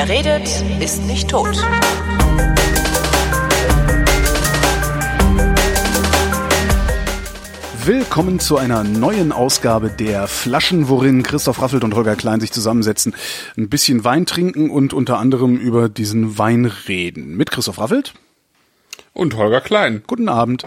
Wer 0.00 0.08
redet, 0.08 0.48
ist 0.80 1.02
nicht 1.06 1.28
tot. 1.28 1.56
Willkommen 7.84 8.38
zu 8.38 8.58
einer 8.58 8.84
neuen 8.84 9.32
Ausgabe 9.32 9.90
der 9.90 10.28
Flaschen, 10.28 10.88
worin 10.88 11.24
Christoph 11.24 11.60
Raffelt 11.60 11.82
und 11.82 11.96
Holger 11.96 12.14
Klein 12.14 12.38
sich 12.38 12.52
zusammensetzen, 12.52 13.12
ein 13.56 13.68
bisschen 13.68 14.04
Wein 14.04 14.24
trinken 14.24 14.70
und 14.70 14.92
unter 14.92 15.18
anderem 15.18 15.56
über 15.56 15.88
diesen 15.88 16.38
Wein 16.38 16.66
reden. 16.66 17.36
Mit 17.36 17.50
Christoph 17.50 17.80
Raffelt 17.80 18.14
und 19.14 19.36
Holger 19.36 19.60
Klein. 19.60 20.04
Guten 20.06 20.28
Abend. 20.28 20.64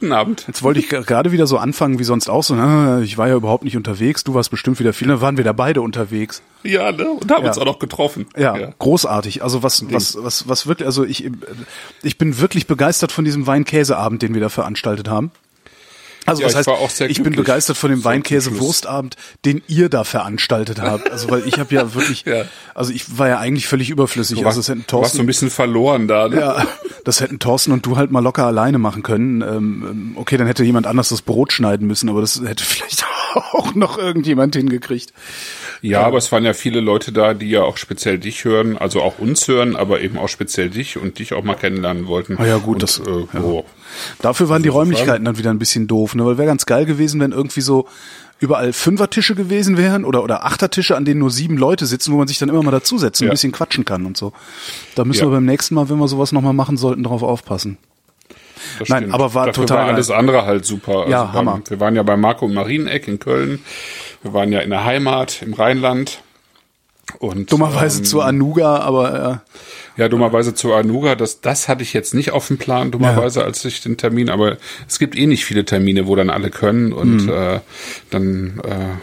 Guten 0.00 0.12
Abend. 0.12 0.44
Jetzt 0.48 0.64
wollte 0.64 0.80
ich 0.80 0.88
gerade 0.88 1.30
wieder 1.30 1.46
so 1.46 1.56
anfangen 1.56 2.00
wie 2.00 2.04
sonst 2.04 2.28
auch 2.28 2.42
so. 2.42 2.56
Na, 2.56 3.00
ich 3.00 3.16
war 3.16 3.28
ja 3.28 3.36
überhaupt 3.36 3.62
nicht 3.62 3.76
unterwegs. 3.76 4.24
Du 4.24 4.34
warst 4.34 4.50
bestimmt 4.50 4.80
wieder 4.80 4.92
viel. 4.92 5.06
Dann 5.06 5.20
waren 5.20 5.36
wir 5.36 5.44
da 5.44 5.52
beide 5.52 5.82
unterwegs. 5.82 6.42
Ja, 6.64 6.90
ne? 6.90 7.08
Und 7.08 7.30
haben 7.30 7.42
Ja. 7.44 7.50
uns 7.50 7.58
auch 7.58 7.64
noch 7.64 7.78
getroffen. 7.78 8.26
Ja, 8.36 8.56
großartig. 8.80 9.44
Also 9.44 9.62
was, 9.62 9.84
was, 9.92 10.18
was, 10.20 10.48
was 10.48 10.66
wird, 10.66 10.82
also 10.82 11.04
ich, 11.04 11.30
ich 12.02 12.18
bin 12.18 12.40
wirklich 12.40 12.66
begeistert 12.66 13.12
von 13.12 13.24
diesem 13.24 13.46
Weinkäseabend, 13.46 14.20
den 14.22 14.34
wir 14.34 14.40
da 14.40 14.48
veranstaltet 14.48 15.08
haben. 15.08 15.30
Also 16.26 16.42
Ja, 16.42 16.48
ich 16.48 16.54
heißt, 16.54 16.68
sehr 16.90 17.10
ich 17.10 17.22
bin 17.22 17.34
begeistert 17.34 17.76
von 17.76 17.90
dem 17.90 18.00
So 18.00 18.08
Weinkäse-Wurstabend, 18.08 19.16
den 19.44 19.62
ihr 19.68 19.88
da 19.88 20.04
veranstaltet 20.04 20.80
habt. 20.80 21.10
Also 21.10 21.30
weil 21.30 21.46
ich 21.46 21.58
habe 21.58 21.74
ja 21.74 21.94
wirklich, 21.94 22.24
Ja. 22.26 22.44
also 22.74 22.92
ich 22.92 23.18
war 23.18 23.28
ja 23.28 23.38
eigentlich 23.38 23.66
völlig 23.68 23.90
überflüssig. 23.90 24.38
Du 24.38 24.46
also 24.46 24.58
warst, 24.58 24.58
das 24.58 24.68
hätten 24.74 24.84
du 24.86 24.96
warst 24.98 25.14
so 25.14 25.18
ein 25.18 25.26
Thorsten, 25.26 25.26
bisschen 25.26 25.50
verloren 25.50 26.08
da, 26.08 26.28
ne? 26.28 26.40
ja, 26.40 26.66
das 27.04 27.20
hätten 27.20 27.38
Thorsten 27.38 27.72
und 27.72 27.84
du 27.84 27.96
halt 27.96 28.10
mal 28.10 28.20
locker 28.20 28.46
alleine 28.46 28.78
machen 28.78 29.02
können. 29.02 29.42
Ähm, 29.42 30.12
okay, 30.16 30.36
dann 30.36 30.46
hätte 30.46 30.64
jemand 30.64 30.86
anders 30.86 31.10
das 31.10 31.22
Brot 31.22 31.52
schneiden 31.52 31.86
müssen, 31.86 32.08
aber 32.08 32.20
das 32.20 32.40
hätte 32.44 32.64
vielleicht 32.64 33.04
auch 33.52 33.74
noch 33.74 33.98
irgendjemand 33.98 34.56
hingekriegt. 34.56 35.12
Ja, 35.90 36.02
aber 36.02 36.18
es 36.18 36.32
waren 36.32 36.44
ja 36.44 36.54
viele 36.54 36.80
Leute 36.80 37.12
da, 37.12 37.34
die 37.34 37.50
ja 37.50 37.62
auch 37.62 37.76
speziell 37.76 38.18
dich 38.18 38.44
hören, 38.44 38.78
also 38.78 39.02
auch 39.02 39.18
uns 39.18 39.46
hören, 39.48 39.76
aber 39.76 40.00
eben 40.00 40.16
auch 40.18 40.28
speziell 40.28 40.70
dich 40.70 40.96
und 40.96 41.18
dich 41.18 41.34
auch 41.34 41.44
mal 41.44 41.54
kennenlernen 41.54 42.06
wollten. 42.06 42.36
Ah 42.38 42.46
ja, 42.46 42.56
gut, 42.58 42.76
und, 42.76 42.82
das- 42.82 42.98
äh, 43.00 43.26
ja. 43.34 43.40
oh. 43.40 43.64
Dafür 44.22 44.48
waren 44.48 44.62
die 44.62 44.68
Räumlichkeiten 44.70 45.24
dann 45.24 45.38
wieder 45.38 45.50
ein 45.50 45.58
bisschen 45.58 45.86
doof, 45.86 46.14
ne? 46.14 46.24
Weil 46.24 46.38
wäre 46.38 46.46
ganz 46.48 46.64
geil 46.66 46.84
gewesen, 46.86 47.20
wenn 47.20 47.32
irgendwie 47.32 47.60
so 47.60 47.86
überall 48.40 48.72
Fünfertische 48.72 49.34
gewesen 49.34 49.76
wären 49.76 50.04
oder 50.04 50.24
oder 50.24 50.44
Achtertische, 50.44 50.96
an 50.96 51.04
denen 51.04 51.20
nur 51.20 51.30
sieben 51.30 51.56
Leute 51.58 51.86
sitzen, 51.86 52.12
wo 52.12 52.16
man 52.16 52.26
sich 52.28 52.38
dann 52.38 52.48
immer 52.48 52.62
mal 52.62 52.70
dazusetzen, 52.72 53.24
ein 53.24 53.28
Ja. 53.28 53.32
bisschen 53.32 53.52
quatschen 53.52 53.84
kann 53.84 54.06
und 54.06 54.16
so. 54.16 54.32
Da 54.96 55.04
müssen 55.04 55.20
Ja. 55.20 55.26
wir 55.28 55.32
beim 55.36 55.44
nächsten 55.44 55.74
Mal, 55.76 55.88
wenn 55.90 55.98
wir 55.98 56.08
sowas 56.08 56.32
nochmal 56.32 56.52
machen 56.54 56.76
sollten, 56.76 57.02
drauf 57.04 57.22
aufpassen. 57.22 57.78
Das 58.78 58.88
Nein, 58.88 59.02
stimmt. 59.02 59.14
aber 59.14 59.34
war 59.34 59.46
Dafür 59.46 59.66
total 59.66 59.86
war 59.86 59.94
alles 59.94 60.10
andere 60.10 60.46
halt 60.46 60.64
super. 60.64 61.00
Also 61.00 61.10
Ja, 61.10 61.24
beim- 61.24 61.34
Hammer. 61.34 61.60
Wir 61.68 61.78
waren 61.80 61.94
ja 61.94 62.02
bei 62.02 62.16
Marco 62.16 62.46
und 62.46 62.54
Marieneck 62.54 63.06
in 63.06 63.18
Köln. 63.18 63.60
Wir 64.24 64.32
waren 64.32 64.50
ja 64.50 64.60
in 64.60 64.70
der 64.70 64.84
Heimat 64.84 65.42
im 65.42 65.52
Rheinland. 65.52 66.20
Und, 67.18 67.52
Dummerweise 67.52 67.98
ähm, 67.98 68.04
zur 68.06 68.24
Anuga, 68.24 68.78
aber 68.78 69.42
äh, 69.96 70.00
Ja, 70.00 70.08
dummerweise 70.08 70.54
zu 70.54 70.72
Anuga, 70.72 71.14
das, 71.14 71.42
das 71.42 71.68
hatte 71.68 71.82
ich 71.82 71.92
jetzt 71.92 72.14
nicht 72.14 72.32
auf 72.32 72.48
dem 72.48 72.56
Plan, 72.56 72.90
dummerweise, 72.90 73.44
als 73.44 73.62
ich 73.66 73.82
den 73.82 73.98
Termin, 73.98 74.30
aber 74.30 74.56
es 74.88 74.98
gibt 74.98 75.14
eh 75.14 75.26
nicht 75.26 75.44
viele 75.44 75.66
Termine, 75.66 76.06
wo 76.06 76.16
dann 76.16 76.30
alle 76.30 76.48
können 76.50 76.92
und 76.94 77.26
Mhm. 77.26 77.28
äh, 77.28 77.60
dann, 78.10 78.60
äh, 78.64 78.94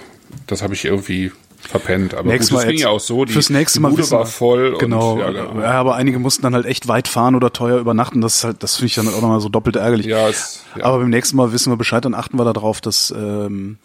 das 0.48 0.64
habe 0.64 0.74
ich 0.74 0.84
irgendwie 0.84 1.32
verpennt. 1.60 2.16
Aber 2.16 2.30
nächstes 2.30 2.50
gut, 2.50 2.58
Mal 2.58 2.64
es 2.64 2.72
ging 2.72 2.80
ja 2.82 2.90
auch 2.90 3.00
so, 3.00 3.24
die, 3.24 3.34
fürs 3.34 3.52
nächste 3.52 3.78
die 3.78 3.84
Mal 3.84 3.90
Bude 3.92 4.10
war 4.10 4.26
voll. 4.26 4.76
Genau, 4.80 5.14
Und, 5.14 5.20
ja, 5.20 5.30
ja, 5.32 5.46
genau. 5.46 5.64
aber 5.64 5.96
einige 5.96 6.18
mussten 6.18 6.42
dann 6.42 6.56
halt 6.56 6.66
echt 6.66 6.88
weit 6.88 7.08
fahren 7.08 7.36
oder 7.36 7.54
teuer 7.54 7.78
übernachten. 7.78 8.20
Das 8.20 8.38
ist 8.38 8.44
halt, 8.44 8.64
das 8.64 8.78
finde 8.78 8.88
ich 8.88 8.96
dann 8.96 9.08
auch 9.10 9.22
nochmal 9.22 9.40
so 9.42 9.50
doppelt 9.50 9.76
ärgerlich. 9.76 10.08
Ja, 10.08 10.28
es, 10.28 10.64
ja. 10.76 10.86
Aber 10.86 10.98
beim 10.98 11.12
nächsten 11.12 11.38
Mal 11.38 11.54
wissen 11.54 11.72
wir 11.72 11.78
Bescheid, 11.78 12.04
dann 12.04 12.16
achten 12.16 12.38
wir 12.40 12.52
darauf, 12.52 12.82
dass 12.82 13.14
ähm, 13.16 13.78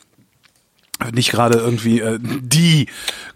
nicht 1.12 1.30
gerade 1.30 1.58
irgendwie 1.58 2.00
äh, 2.00 2.18
die 2.20 2.86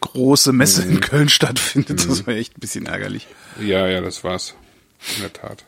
große 0.00 0.53
Messe 0.53 0.84
Mhm. 0.84 0.91
in 0.93 1.00
Köln 1.00 1.28
stattfindet. 1.28 2.09
Das 2.09 2.26
wäre 2.26 2.38
echt 2.38 2.56
ein 2.56 2.60
bisschen 2.60 2.87
ärgerlich. 2.87 3.26
Ja, 3.60 3.87
ja, 3.87 4.00
das 4.00 4.25
war's. 4.25 4.54
In 5.16 5.22
der 5.22 5.32
Tat. 5.32 5.65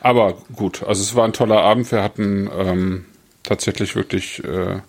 Aber 0.00 0.34
gut, 0.54 0.82
also 0.82 1.02
es 1.02 1.14
war 1.14 1.24
ein 1.24 1.32
toller 1.32 1.62
Abend. 1.62 1.90
Wir 1.90 2.02
hatten 2.02 2.50
ähm, 2.56 3.04
tatsächlich 3.42 3.96
wirklich 3.96 4.42
äh, 4.44 4.80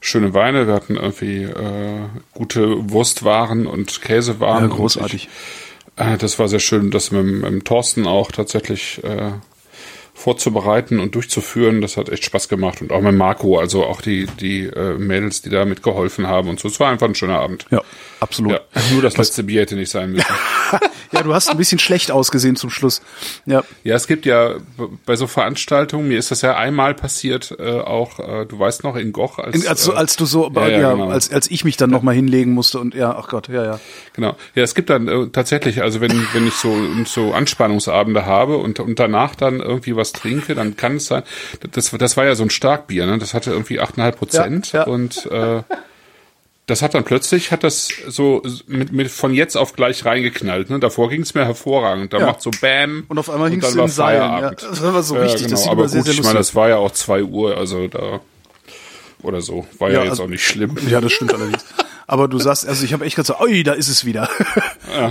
schöne 0.00 0.34
Weine. 0.34 0.66
Wir 0.66 0.74
hatten 0.74 0.96
irgendwie 0.96 1.42
äh, 1.44 2.00
gute 2.32 2.90
Wurstwaren 2.90 3.66
und 3.66 4.00
Käsewaren. 4.02 4.64
Ja, 4.64 4.70
Und 4.70 4.76
großartig. 4.76 5.28
Ich, 5.96 6.02
äh, 6.04 6.16
das 6.18 6.38
war 6.38 6.48
sehr 6.48 6.58
schön, 6.60 6.90
das 6.90 7.10
mit, 7.12 7.24
mit 7.24 7.64
Thorsten 7.64 8.06
auch 8.06 8.32
tatsächlich 8.32 9.02
äh, 9.04 9.32
vorzubereiten 10.16 10.98
und 10.98 11.14
durchzuführen. 11.14 11.80
Das 11.82 11.96
hat 11.96 12.08
echt 12.08 12.24
Spaß 12.24 12.48
gemacht. 12.48 12.80
Und 12.80 12.90
auch 12.90 13.00
mit 13.02 13.14
Marco, 13.14 13.58
also 13.58 13.84
auch 13.84 14.00
die, 14.00 14.26
die 14.40 14.64
äh, 14.64 14.94
Mädels, 14.98 15.42
die 15.42 15.50
da 15.50 15.64
mitgeholfen 15.64 16.26
haben 16.26 16.48
und 16.48 16.58
so. 16.58 16.68
Es 16.68 16.80
war 16.80 16.90
einfach 16.90 17.06
ein 17.06 17.14
schöner 17.14 17.38
Abend. 17.38 17.66
Ja, 17.70 17.82
absolut. 18.20 18.52
Ja, 18.52 18.60
nur 18.92 19.02
das 19.02 19.16
letzte 19.16 19.44
Bier 19.44 19.60
hätte 19.60 19.76
nicht 19.76 19.90
sein 19.90 20.12
müssen. 20.12 20.26
Ja, 21.12 21.22
du 21.22 21.32
hast 21.32 21.48
ein 21.48 21.56
bisschen 21.56 21.78
schlecht 21.78 22.10
ausgesehen 22.10 22.56
zum 22.56 22.68
Schluss. 22.68 23.00
Ja, 23.46 23.62
Ja, 23.84 23.94
es 23.94 24.08
gibt 24.08 24.26
ja 24.26 24.56
bei 25.06 25.14
so 25.14 25.28
Veranstaltungen, 25.28 26.08
mir 26.08 26.18
ist 26.18 26.32
das 26.32 26.42
ja 26.42 26.56
einmal 26.56 26.94
passiert, 26.94 27.54
äh, 27.60 27.78
auch, 27.78 28.18
äh, 28.18 28.44
du 28.44 28.58
weißt 28.58 28.82
noch, 28.82 28.96
in 28.96 29.12
Goch, 29.12 29.38
als, 29.38 29.64
als, 29.68 29.84
du- 29.84 29.92
äh, 29.92 29.94
als 29.94 30.16
du 30.16 30.26
so, 30.26 30.50
ja, 30.52 30.66
ja, 30.68 30.78
ja, 30.80 30.92
genau. 30.94 31.08
als, 31.08 31.30
als 31.32 31.48
ich 31.48 31.64
mich 31.64 31.76
dann 31.76 31.90
nochmal 31.90 32.16
hinlegen 32.16 32.52
musste 32.54 32.80
und 32.80 32.92
ja, 32.96 33.14
ach 33.16 33.28
Gott, 33.28 33.46
ja, 33.48 33.64
ja. 33.64 33.80
genau. 34.14 34.34
Ja, 34.56 34.64
es 34.64 34.74
gibt 34.74 34.90
dann 34.90 35.06
äh, 35.06 35.28
tatsächlich, 35.28 35.80
also 35.80 36.00
wenn, 36.00 36.26
wenn 36.32 36.48
ich 36.48 36.54
so, 36.54 36.76
so 37.04 37.32
Anspannungsabende 37.32 38.26
habe 38.26 38.56
und, 38.56 38.80
und 38.80 38.98
danach 38.98 39.36
dann 39.36 39.60
irgendwie 39.60 39.94
was 39.94 40.05
trinke, 40.12 40.54
dann 40.54 40.76
kann 40.76 40.96
es 40.96 41.06
sein, 41.06 41.22
das, 41.72 41.90
das 41.90 42.16
war 42.16 42.24
ja 42.24 42.34
so 42.34 42.42
ein 42.42 42.50
Starkbier, 42.50 43.06
ne? 43.06 43.18
das 43.18 43.34
hatte 43.34 43.50
irgendwie 43.50 43.80
8,5 43.80 44.12
Prozent 44.12 44.72
Ja, 44.72 44.80
ja. 44.80 44.86
und 44.86 45.26
äh, 45.26 45.62
das 46.66 46.82
hat 46.82 46.94
dann 46.94 47.04
plötzlich, 47.04 47.52
hat 47.52 47.62
das 47.62 47.88
so 48.08 48.42
mit, 48.66 48.90
mit 48.92 49.08
von 49.10 49.32
jetzt 49.32 49.56
auf 49.56 49.74
gleich 49.74 50.04
reingeknallt. 50.04 50.68
Ne? 50.68 50.80
Davor 50.80 51.08
ging 51.08 51.22
es 51.22 51.32
mir 51.32 51.44
hervorragend. 51.44 52.12
Da 52.12 52.18
Ja. 52.18 52.26
macht 52.26 52.42
so 52.42 52.50
Bam. 52.60 53.04
Und 53.06 53.18
auf 53.18 53.30
einmal 53.30 53.50
du 53.50 53.62
war 53.62 53.84
in 53.84 53.88
Seilen. 53.88 54.20
Ja, 54.42 54.50
das 54.50 54.82
war 54.82 55.00
so 55.04 55.14
richtig. 55.14 55.42
Ja, 55.42 55.48
Das 55.48 55.48
genau. 55.48 55.56
sieht 55.62 55.70
Aber 55.70 55.88
sehr, 55.88 56.00
gut, 56.00 56.06
sehr 56.06 56.14
ich 56.14 56.22
meine, 56.24 56.38
das 56.38 56.56
war 56.56 56.68
ja 56.68 56.76
auch 56.78 56.90
zwei 56.90 57.22
Uhr, 57.22 57.56
also 57.56 57.86
da 57.86 58.18
oder 59.22 59.40
so. 59.42 59.64
War 59.78 59.90
ja, 59.90 59.98
Ja, 59.98 60.00
jetzt 60.02 60.10
also- 60.10 60.24
auch 60.24 60.28
nicht 60.28 60.44
schlimm. 60.44 60.76
Ja, 60.88 61.00
das 61.00 61.12
stimmt 61.12 61.34
allerdings. 61.34 61.64
Aber 62.08 62.26
du 62.26 62.38
sagst, 62.40 62.66
also 62.68 62.84
ich 62.84 62.92
habe 62.92 63.04
echt 63.04 63.14
gesagt, 63.14 63.40
oi, 63.40 63.62
da 63.62 63.72
ist 63.72 63.88
es 63.88 64.04
wieder. 64.04 64.28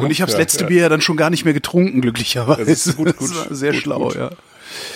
und 0.01 0.12
ich 0.12 0.22
habe 0.22 0.27
das 0.31 0.33
ja, 0.33 0.39
letzte 0.39 0.62
ja. 0.63 0.67
Bier 0.67 0.81
ja 0.83 0.89
dann 0.89 1.00
schon 1.01 1.16
gar 1.16 1.29
nicht 1.29 1.45
mehr 1.45 1.53
getrunken, 1.53 2.01
glücklicherweise. 2.01 2.66
Das 2.66 2.85
ist 2.85 2.97
gut, 2.97 3.07
Das 3.07 3.17
gut, 3.17 3.33
war 3.50 3.56
sehr 3.56 3.72
gut, 3.72 3.81
schlau, 3.81 4.00
gut. 4.07 4.16
ja. 4.16 4.29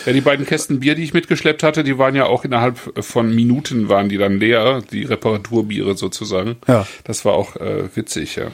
Ja, 0.06 0.14
die 0.14 0.22
beiden 0.22 0.46
Kästen 0.46 0.80
Bier, 0.80 0.96
die 0.96 1.04
ich 1.04 1.14
mitgeschleppt 1.14 1.64
hatte, 1.64 1.84
die 1.84 1.98
waren 1.98 2.16
ja 2.16 2.26
auch 2.26 2.46
innerhalb 2.46 2.78
von 3.04 3.34
Minuten 3.34 3.90
waren 3.90 4.10
die 4.10 4.18
dann 4.18 4.40
leer, 4.40 4.82
die 4.92 5.04
Reparaturbiere 5.04 5.96
sozusagen. 5.98 6.58
Ja. 6.68 6.88
Das 7.04 7.26
war 7.26 7.34
auch 7.34 7.56
äh, 7.58 7.84
witzig, 7.96 8.36
ja. 8.36 8.48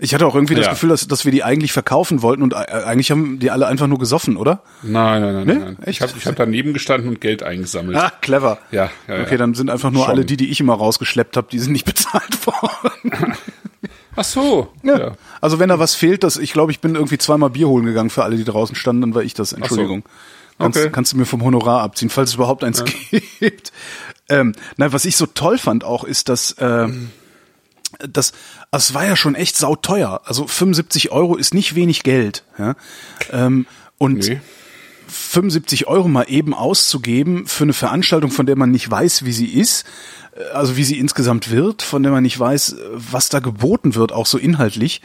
Ich 0.00 0.14
hatte 0.14 0.24
auch 0.28 0.36
irgendwie 0.36 0.54
das 0.54 0.66
Ja. 0.66 0.70
Gefühl, 0.72 0.90
dass, 0.90 1.08
dass 1.08 1.24
wir 1.24 1.32
die 1.32 1.42
eigentlich 1.42 1.72
verkaufen 1.72 2.22
wollten 2.22 2.42
und 2.42 2.52
äh, 2.52 2.56
eigentlich 2.56 3.10
haben 3.10 3.40
die 3.40 3.50
alle 3.50 3.66
einfach 3.66 3.88
nur 3.88 3.98
gesoffen, 3.98 4.36
oder? 4.36 4.62
Nein, 4.84 5.20
nein, 5.22 5.34
nein, 5.34 5.46
Ne? 5.46 5.54
nein. 5.56 5.76
Echt? 5.80 5.88
Ich 5.88 6.02
habe 6.02 6.12
ich 6.16 6.24
hab 6.26 6.36
daneben 6.36 6.72
gestanden 6.72 7.08
und 7.08 7.20
Geld 7.20 7.42
eingesammelt. 7.42 7.96
Ah, 7.98 8.12
clever. 8.20 8.58
Ja, 8.70 8.90
ja, 9.08 9.16
ja. 9.16 9.22
Okay, 9.22 9.36
dann 9.36 9.54
sind 9.54 9.70
einfach 9.70 9.90
nur 9.90 10.02
Schon. 10.04 10.12
alle 10.12 10.24
die, 10.24 10.36
die 10.36 10.50
ich 10.50 10.60
immer 10.60 10.74
rausgeschleppt 10.74 11.36
habe, 11.36 11.48
die 11.50 11.58
sind 11.58 11.72
nicht 11.72 11.84
bezahlt 11.84 12.46
worden. 12.46 13.34
Ach 14.14 14.24
so. 14.24 14.68
Ja. 14.84 15.12
Also 15.40 15.58
wenn 15.58 15.68
da 15.68 15.78
was 15.80 15.94
fehlt, 15.96 16.22
das, 16.24 16.36
ich 16.36 16.52
glaube, 16.52 16.70
ich 16.72 16.80
bin 16.80 16.94
irgendwie 16.94 17.18
zweimal 17.18 17.50
Bier 17.50 17.68
holen 17.68 17.84
gegangen 17.84 18.10
für 18.10 18.22
alle, 18.24 18.36
die 18.36 18.44
draußen 18.44 18.76
standen, 18.76 19.00
dann 19.02 19.14
war 19.14 19.22
ich 19.22 19.34
das. 19.34 19.52
Entschuldigung. 19.52 20.04
Kannst, 20.58 20.78
Okay. 20.78 20.90
kannst 20.90 21.12
du 21.12 21.16
mir 21.16 21.24
vom 21.26 21.42
Honorar 21.44 21.82
abziehen, 21.82 22.10
falls 22.10 22.30
es 22.30 22.34
überhaupt 22.34 22.64
eins 22.64 22.84
gibt. 23.40 23.72
Ähm, 24.28 24.54
nein, 24.76 24.92
was 24.92 25.04
ich 25.04 25.16
so 25.16 25.26
toll 25.26 25.56
fand 25.58 25.84
auch, 25.84 26.04
ist, 26.04 26.28
dass 26.28 26.52
äh, 26.52 26.88
das, 28.00 28.32
also 28.70 28.90
es 28.90 28.94
war 28.94 29.06
ja 29.06 29.16
schon 29.16 29.34
echt 29.34 29.56
sauteuer. 29.56 30.20
Also 30.24 30.46
75 30.46 31.10
Euro 31.10 31.36
ist 31.36 31.54
nicht 31.54 31.74
wenig 31.74 32.02
Geld. 32.02 32.44
Ja? 32.58 32.74
Ähm, 33.32 33.66
und 33.98 34.18
Nee. 34.28 34.40
75 35.06 35.86
Euro 35.86 36.06
mal 36.08 36.24
eben 36.28 36.52
auszugeben 36.52 37.46
für 37.46 37.64
eine 37.64 37.72
Veranstaltung, 37.72 38.30
von 38.30 38.44
der 38.46 38.56
man 38.56 38.70
nicht 38.70 38.90
weiß, 38.90 39.24
wie 39.24 39.32
sie 39.32 39.46
ist, 39.46 39.86
äh, 40.36 40.42
also 40.52 40.76
wie 40.76 40.84
sie 40.84 40.98
insgesamt 40.98 41.50
wird, 41.50 41.80
von 41.82 42.02
der 42.02 42.12
man 42.12 42.22
nicht 42.22 42.38
weiß, 42.38 42.74
äh, 42.74 42.76
was 42.92 43.30
da 43.30 43.40
geboten 43.40 43.94
wird, 43.94 44.12
auch 44.12 44.26
so 44.26 44.36
inhaltlich. 44.36 45.00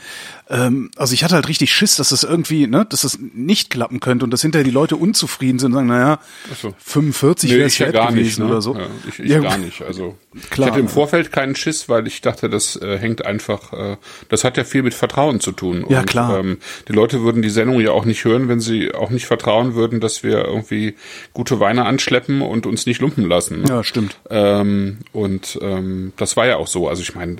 Ähm, 0.53 0.91
also 0.97 1.13
ich 1.15 1.23
hatte 1.23 1.33
halt 1.33 1.47
richtig 1.47 1.73
Schiss, 1.73 1.95
dass 1.95 2.09
das 2.09 2.23
irgendwie, 2.23 2.67
ne, 2.67 2.85
dass 2.87 3.01
das 3.01 3.17
nicht 3.19 3.71
klappen 3.71 3.99
könnte 3.99 4.23
und 4.23 4.31
dass 4.31 4.43
hinterher 4.43 4.63
die 4.63 4.69
Leute 4.71 4.95
unzufrieden 4.95 5.57
sind 5.57 5.71
und 5.71 5.77
sagen, 5.77 5.87
naja, 5.87 6.19
so. 6.61 6.75
45 6.77 7.49
Nee, 7.49 7.57
wäre 7.57 7.67
es 7.67 7.77
ja 7.79 7.91
gar 7.91 8.11
gewesen 8.11 8.23
nicht, 8.23 8.39
ne? 8.39 8.45
oder 8.45 8.61
so. 8.61 8.75
Ja, 8.75 8.85
ich 9.09 9.19
ich 9.19 9.31
Ja, 9.31 9.39
gar 9.39 9.57
nicht. 9.57 9.81
Also 9.81 10.15
Klar, 10.51 10.67
ich 10.67 10.71
hatte 10.71 10.79
im 10.79 10.85
ja. 10.85 10.91
Vorfeld 10.91 11.31
keinen 11.31 11.55
Schiss, 11.55 11.89
weil 11.89 12.05
ich 12.05 12.21
dachte, 12.21 12.49
das 12.49 12.75
äh, 12.75 12.99
hängt 12.99 13.25
einfach, 13.25 13.73
äh, 13.73 13.97
das 14.29 14.43
hat 14.43 14.57
ja 14.57 14.63
viel 14.63 14.83
mit 14.83 14.93
Vertrauen 14.93 15.39
zu 15.39 15.53
tun. 15.53 15.85
Ja, 15.89 16.01
Und, 16.01 16.05
klar. 16.05 16.37
Ähm, 16.37 16.59
die 16.87 16.93
Leute 16.93 17.21
würden 17.23 17.41
die 17.41 17.49
Sendung 17.49 17.79
ja 17.81 17.89
auch 17.91 18.05
nicht 18.05 18.23
hören, 18.23 18.47
wenn 18.47 18.59
sie 18.59 18.93
auch 18.93 19.09
nicht 19.09 19.25
vertrauen 19.25 19.73
würden, 19.73 20.01
dass 20.01 20.21
wir 20.21 20.45
irgendwie 20.45 20.95
gute 21.33 21.59
Weine 21.59 21.85
anschleppen 21.85 22.43
und 22.43 22.67
uns 22.67 22.85
nicht 22.85 23.01
lumpen 23.01 23.27
lassen. 23.27 23.61
Ne? 23.63 23.69
Ja, 23.69 23.83
stimmt. 23.83 24.17
Ähm, 24.29 24.99
und 25.13 25.57
ähm, 25.63 26.13
das 26.17 26.37
war 26.37 26.45
ja 26.45 26.57
auch 26.57 26.67
so. 26.67 26.87
Also 26.87 27.01
ich 27.01 27.15
meine, 27.15 27.37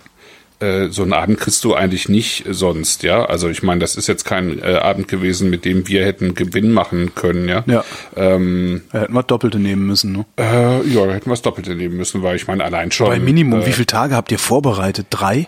äh, 0.64 0.90
so 0.90 1.04
einen 1.04 1.14
Abend 1.14 1.40
kriegst 1.40 1.64
du 1.64 1.74
eigentlich 1.74 2.10
nicht 2.10 2.46
sonst, 2.50 3.04
ja. 3.04 3.26
Also 3.26 3.50
ich 3.50 3.64
meine, 3.64 3.82
das 3.82 3.96
ist 3.96 4.08
jetzt 4.08 4.24
kein 4.24 4.60
äh, 4.60 4.76
Abend 4.76 5.08
gewesen, 5.08 5.50
mit 5.50 5.66
dem 5.66 5.88
wir 5.88 6.06
hätten 6.06 6.36
Gewinn 6.36 6.72
machen 6.72 7.14
können, 7.16 7.50
ja. 7.50 7.64
Ja. 7.66 7.84
Ähm, 8.16 8.82
Ja, 8.94 9.02
hätten 9.02 9.14
wir 9.14 9.24
Doppelte 9.24 9.60
nehmen 9.60 9.86
müssen. 9.86 10.12
Ne? 10.14 10.26
äh, 10.38 10.88
ja, 10.88 11.06
da 11.06 11.14
hätten 11.14 11.28
wir 11.28 11.34
das 11.34 11.42
Doppelte 11.42 11.76
nehmen 11.76 11.98
müssen, 11.98 12.24
weil 12.24 12.36
ich 12.36 12.48
meine, 12.48 12.64
allein 12.64 12.92
schon. 12.92 13.08
Bei 13.08 13.20
Minimum, 13.20 13.62
äh, 13.62 13.66
wie 13.66 13.74
viele 13.74 13.88
Tage 13.88 14.16
habt 14.16 14.32
ihr 14.32 14.40
vorbereitet? 14.40 15.08
Drei? 15.10 15.48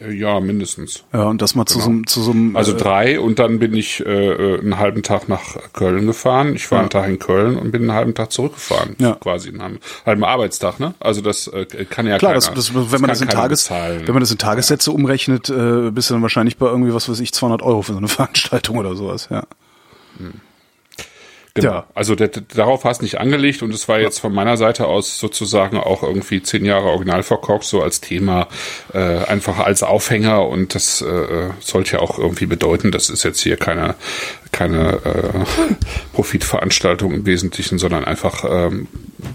Äh, 0.00 0.12
Ja, 0.12 0.40
mindestens. 0.40 1.04
Ja, 1.12 1.24
und 1.24 1.40
das 1.42 1.54
mal 1.54 1.66
zu 1.66 1.80
so 1.80 1.88
einem, 1.88 2.06
zu 2.06 2.22
so 2.22 2.32
einem, 2.32 2.56
Also 2.56 2.72
äh, 2.72 2.76
drei 2.76 3.20
und 3.20 3.38
dann 3.38 3.58
bin 3.58 3.74
ich 3.74 4.04
äh, 4.04 4.10
äh, 4.10 4.60
einen 4.60 4.78
halben 4.78 5.02
Tag 5.02 5.28
nach 5.28 5.42
Köln 5.72 6.06
gefahren. 6.06 6.54
Ich 6.56 6.70
war 6.70 6.80
einen 6.80 6.90
Tag 6.90 7.08
in 7.08 7.18
Köln 7.18 7.56
und 7.56 7.70
bin 7.70 7.82
einen 7.82 7.92
halben 7.92 8.14
Tag 8.14 8.32
zurückgefahren. 8.32 8.96
Ja. 8.98 9.14
Quasi 9.14 9.50
einen 9.50 9.62
halben, 9.62 9.78
halben 10.04 10.24
Arbeitstag, 10.24 10.80
ne? 10.80 10.94
Also 11.00 11.20
das 11.20 11.46
äh, 11.48 11.64
kann 11.88 12.06
ja 12.06 12.18
Klar, 12.18 12.32
keiner. 12.32 12.54
das, 12.54 12.72
das, 12.72 12.74
wenn 12.92 13.00
man 13.00 13.08
das 13.10 13.20
in 13.20 13.28
Tages, 13.28 13.64
bezahlen. 13.64 14.02
wenn 14.06 14.14
man 14.14 14.20
das 14.20 14.32
in 14.32 14.38
Tagessätze 14.38 14.90
umrechnet, 14.90 15.48
äh, 15.48 15.90
bist 15.90 16.10
du 16.10 16.14
dann 16.14 16.22
wahrscheinlich 16.22 16.56
bei 16.56 16.66
irgendwie 16.66 16.92
was 16.94 17.08
weiß 17.08 17.20
ich 17.20 17.32
200 17.32 17.62
Euro 17.62 17.82
für 17.82 17.92
so 17.92 17.98
eine 17.98 18.08
Veranstaltung 18.08 18.78
oder 18.78 18.96
sowas. 18.96 19.28
Ja. 19.30 19.44
Genau. 21.54 21.70
Ja. 21.70 21.86
Also 21.94 22.16
der, 22.16 22.28
darauf 22.28 22.82
hast 22.84 23.00
nicht 23.00 23.20
angelegt 23.20 23.62
und 23.62 23.72
es 23.72 23.88
war 23.88 24.00
jetzt 24.00 24.18
von 24.18 24.34
meiner 24.34 24.56
Seite 24.56 24.88
aus 24.88 25.20
sozusagen 25.20 25.78
auch 25.78 26.02
irgendwie 26.02 26.42
zehn 26.42 26.64
Jahre 26.64 26.88
Originalverkorks 26.88 27.70
so 27.70 27.80
als 27.80 28.00
Thema, 28.00 28.48
äh, 28.92 28.98
einfach 28.98 29.60
als 29.60 29.84
Aufhänger 29.84 30.48
und 30.48 30.74
das 30.74 31.00
äh, 31.00 31.50
sollte 31.60 31.92
ja 31.92 31.98
auch 32.00 32.18
irgendwie 32.18 32.46
bedeuten, 32.46 32.90
das 32.90 33.08
ist 33.08 33.22
jetzt 33.22 33.40
hier 33.40 33.56
keine, 33.56 33.94
keine 34.54 35.00
äh, 35.04 35.74
Profitveranstaltung 36.12 37.12
im 37.12 37.26
Wesentlichen, 37.26 37.78
sondern 37.78 38.04
einfach 38.04 38.44
ähm, 38.48 38.86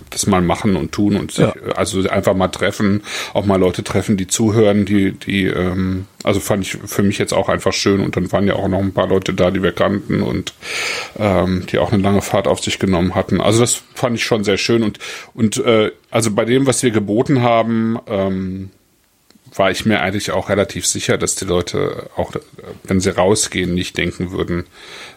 das 0.10 0.26
mal 0.28 0.42
machen 0.42 0.76
und 0.76 0.92
tun 0.92 1.16
und 1.18 1.32
sich, 1.32 1.46
Ja. 1.46 1.54
also 1.76 2.08
einfach 2.10 2.34
mal 2.36 2.48
treffen, 2.48 3.04
auch 3.34 3.46
mal 3.46 3.60
Leute 3.60 3.84
treffen, 3.84 4.18
die 4.18 4.28
zuhören, 4.28 4.86
die, 4.86 5.12
die, 5.12 5.46
ähm, 5.46 6.06
also 6.24 6.40
fand 6.40 6.64
ich 6.64 6.78
für 6.86 7.04
mich 7.04 7.18
jetzt 7.18 7.34
auch 7.34 7.50
einfach 7.50 7.74
schön 7.74 8.00
und 8.00 8.16
dann 8.16 8.32
waren 8.32 8.48
ja 8.48 8.56
auch 8.56 8.68
noch 8.68 8.80
ein 8.80 8.94
paar 8.94 9.08
Leute 9.08 9.34
da, 9.34 9.52
die 9.52 9.62
wir 9.62 9.72
kannten 9.74 10.22
und 10.22 10.54
ähm, 11.18 11.66
die 11.72 11.80
auch 11.80 11.92
eine 11.92 12.02
lange 12.02 12.22
Fahrt 12.22 12.48
auf 12.48 12.62
sich 12.62 12.80
genommen 12.80 13.14
hatten. 13.16 13.42
Also 13.42 13.60
das 13.60 13.82
fand 13.94 14.16
ich 14.16 14.24
schon 14.24 14.44
sehr 14.44 14.58
schön 14.58 14.84
und 14.84 15.00
und 15.34 15.58
äh, 15.58 15.92
also 16.12 16.32
bei 16.32 16.46
dem, 16.46 16.66
was 16.66 16.82
wir 16.82 16.92
geboten 16.92 17.42
haben, 17.42 18.00
ähm, 18.08 18.70
war 19.60 19.70
ich 19.70 19.86
mir 19.86 20.00
eigentlich 20.02 20.32
auch 20.32 20.50
relativ 20.50 20.88
sicher, 20.88 21.18
dass 21.18 21.36
die 21.36 21.46
Leute 21.46 22.10
auch, 22.16 22.32
wenn 22.86 23.00
sie 23.02 23.16
rausgehen, 23.16 23.76
nicht 23.76 23.98
denken 23.98 24.32
würden, 24.32 24.66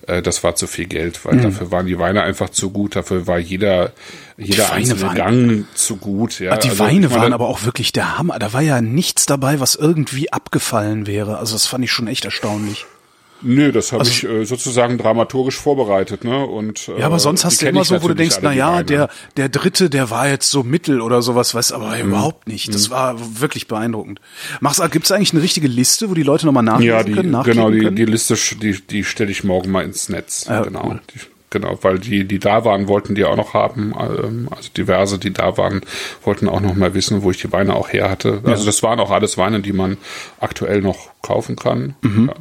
äh, 0.07 0.21
das 0.21 0.43
war 0.45 0.55
zu 0.57 0.67
viel 0.67 0.87
Geld, 0.87 1.25
weil 1.25 1.41
dafür 1.41 1.71
waren 1.71 1.87
die 1.87 1.99
Weine 1.99 2.23
einfach 2.23 2.51
zu 2.51 2.71
gut, 2.71 2.97
dafür 2.97 3.27
war 3.27 3.39
jeder, 3.39 3.93
jeder 4.37 4.73
einzelne 4.73 5.01
waren- 5.03 5.17
Gang 5.17 5.65
zu 5.75 5.97
gut. 5.97 6.41
Ja. 6.41 6.53
Ah, 6.53 6.57
die 6.57 6.69
Also, 6.71 6.85
Weine 6.85 7.11
waren 7.13 7.33
aber 7.33 7.49
auch 7.49 7.65
wirklich 7.65 7.93
der 7.93 8.19
Hammer. 8.19 8.39
Da 8.39 8.53
war 8.53 8.61
ja 8.63 8.81
nichts 8.83 9.25
dabei, 9.27 9.61
was 9.61 9.77
irgendwie 9.77 10.33
abgefallen 10.33 11.07
wäre. 11.07 11.39
Also 11.39 11.55
das 11.55 11.67
fand 11.67 11.85
ich 11.85 11.93
schon 11.93 12.09
echt 12.09 12.25
erstaunlich. 12.25 12.85
Nö, 13.43 13.73
das 13.73 13.93
habe 13.93 14.01
Also- 14.01 14.11
ich 14.13 14.25
äh, 14.25 14.45
sozusagen 14.45 14.99
dramaturgisch 14.99 15.57
vorbereitet, 15.57 16.25
ne? 16.25 16.47
Und 16.47 16.89
äh, 16.89 17.01
Ja, 17.01 17.07
aber 17.07 17.19
sonst 17.19 17.45
hast 17.45 17.61
du 17.63 17.67
immer 17.67 17.85
so, 17.85 18.03
wo 18.03 18.09
du 18.09 18.15
denkst, 18.15 18.39
na 18.43 18.53
ja, 18.53 18.83
der, 18.83 19.09
der 19.37 19.49
dritte, 19.49 19.91
der 19.91 20.11
war 20.11 20.29
jetzt 20.29 20.51
so 20.51 20.63
mittel 20.63 21.01
oder 21.01 21.23
sowas, 21.23 21.55
weißt 21.55 21.73
aber 21.73 21.97
Mhm. 21.97 22.09
überhaupt 22.11 22.47
nicht. 22.49 22.75
Das 22.75 22.91
war 22.91 23.17
wirklich 23.41 23.69
beeindruckend. 23.69 24.21
Machst, 24.61 24.81
gibt's 24.93 25.11
eigentlich 25.13 25.33
eine 25.33 25.43
richtige 25.43 25.69
Liste, 25.69 26.09
wo 26.11 26.15
die 26.15 26.23
Leute 26.23 26.47
nochmal 26.47 26.63
nachlesen 26.63 26.89
Ja, 26.89 27.03
die, 27.03 27.13
können, 27.13 27.43
genau, 27.43 27.71
die, 27.71 27.79
können? 27.81 27.97
die 27.97 28.05
Liste, 28.05 28.37
die, 28.61 28.81
die 28.81 29.05
stelle 29.05 29.31
ich 29.31 29.45
morgen 29.45 29.71
mal 29.71 29.85
ins 29.85 30.09
Netz. 30.09 30.47
Ja, 30.49 30.63
genau. 30.63 30.87
cool. 30.87 31.01
Die, 31.15 31.21
genau, 31.51 31.79
weil 31.83 31.99
die, 31.99 32.25
die 32.27 32.39
da 32.39 32.65
waren, 32.65 32.89
wollten 32.89 33.15
die 33.15 33.25
auch 33.25 33.37
noch 33.37 33.55
haben. 33.55 33.93
Ähm, 33.99 34.49
Also 34.51 34.71
diverse, 34.77 35.19
die 35.19 35.33
da 35.33 35.57
waren, 35.57 35.83
wollten 36.25 36.49
auch 36.49 36.61
noch 36.61 36.75
mal 36.75 36.95
wissen, 36.95 37.23
wo 37.23 37.31
ich 37.31 37.39
die 37.39 37.51
Weine 37.53 37.75
auch 37.75 37.93
her 37.93 38.09
hatte. 38.11 38.41
Also 38.45 38.65
das 38.65 38.83
waren 38.83 39.01
auch 39.01 39.11
alles 39.11 39.37
Weine, 39.39 39.61
die 39.61 39.73
man 39.73 39.97
aktuell 40.41 40.81
noch 40.81 41.11
kaufen 41.23 41.57
kann. 41.57 41.95
Mhm. 42.03 42.29
Ja. 42.29 42.35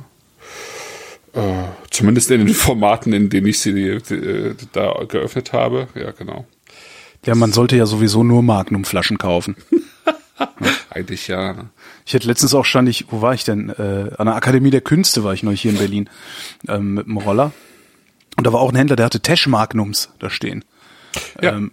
Äh, 1.34 1.64
zumindest 1.90 2.30
in 2.32 2.46
den 2.46 2.54
Formaten, 2.54 3.14
in 3.14 3.30
denen 3.30 3.48
ich 3.48 3.60
sie 3.60 3.72
äh, 3.72 4.56
da 4.74 5.04
geöffnet 5.08 5.54
habe. 5.54 5.88
Ja, 5.96 6.12
genau. 6.12 6.46
ja, 7.26 7.36
man 7.36 7.54
sollte 7.54 7.78
ja 7.78 7.86
sowieso 7.86 8.24
nur 8.24 8.44
Magnum-Flaschen 8.44 9.18
kaufen. 9.18 9.56
Eigentlich 10.90 11.28
ja. 11.28 11.54
ne? 11.54 11.70
Ich 12.06 12.14
hätte 12.14 12.28
letztens 12.28 12.54
auch 12.54 12.66
stand 12.66 12.90
ich, 12.90 13.06
wo 13.12 13.22
war 13.22 13.34
ich 13.34 13.44
denn? 13.44 13.70
Äh, 13.70 14.12
an 14.18 14.26
der 14.26 14.36
Akademie 14.36 14.72
der 14.72 14.82
Künste 14.82 15.24
war 15.24 15.34
ich 15.34 15.44
neulich 15.44 15.62
hier 15.62 15.72
in 15.72 15.78
Berlin 15.78 16.10
ähm, 16.68 16.96
mit 16.96 17.06
dem 17.06 17.18
Roller. 17.18 17.54
Und 18.38 18.48
da 18.48 18.54
war 18.54 18.60
auch 18.60 18.72
ein 18.72 18.76
Händler, 18.76 18.96
der 18.96 19.06
hatte 19.06 19.22
Tesch 19.22 19.48
Magnums 19.48 20.10
da 20.20 20.30
stehen. 20.30 20.66
Ja. 21.42 21.54
Ähm, 21.54 21.72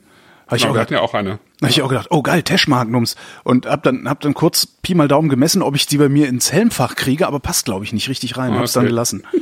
hab 0.49 0.57
ich 0.57 0.63
Genau, 0.63 0.71
auch 0.73 0.75
wir 0.75 0.81
gedacht, 0.81 0.81
hatten 0.81 0.95
ja 0.95 1.01
auch 1.01 1.15
eine. 1.15 1.39
hab 1.63 1.71
ich 1.71 1.83
auch 1.83 1.89
gedacht, 1.89 2.09
oh 2.11 2.23
geil, 2.23 2.43
Tesch 2.43 2.67
Magnums. 2.69 3.15
Und 3.45 3.67
hab 3.67 3.83
dann, 3.85 4.09
hab 4.09 4.21
dann 4.21 4.35
kurz 4.35 4.67
Pi 4.67 4.95
mal 4.95 5.07
Daumen 5.09 5.29
gemessen, 5.29 5.63
ob 5.63 5.77
ich 5.77 5.87
die 5.87 5.99
bei 5.99 6.09
mir 6.09 6.29
ins 6.29 6.53
Helmfach 6.53 6.97
kriege, 6.97 7.27
aber 7.27 7.39
passt 7.41 7.67
glaube 7.67 7.85
ich 7.85 7.93
nicht 7.93 8.09
richtig 8.09 8.37
rein. 8.37 8.55
Hab's 8.55 8.73
dann 8.73 8.87
gelassen. 8.87 9.23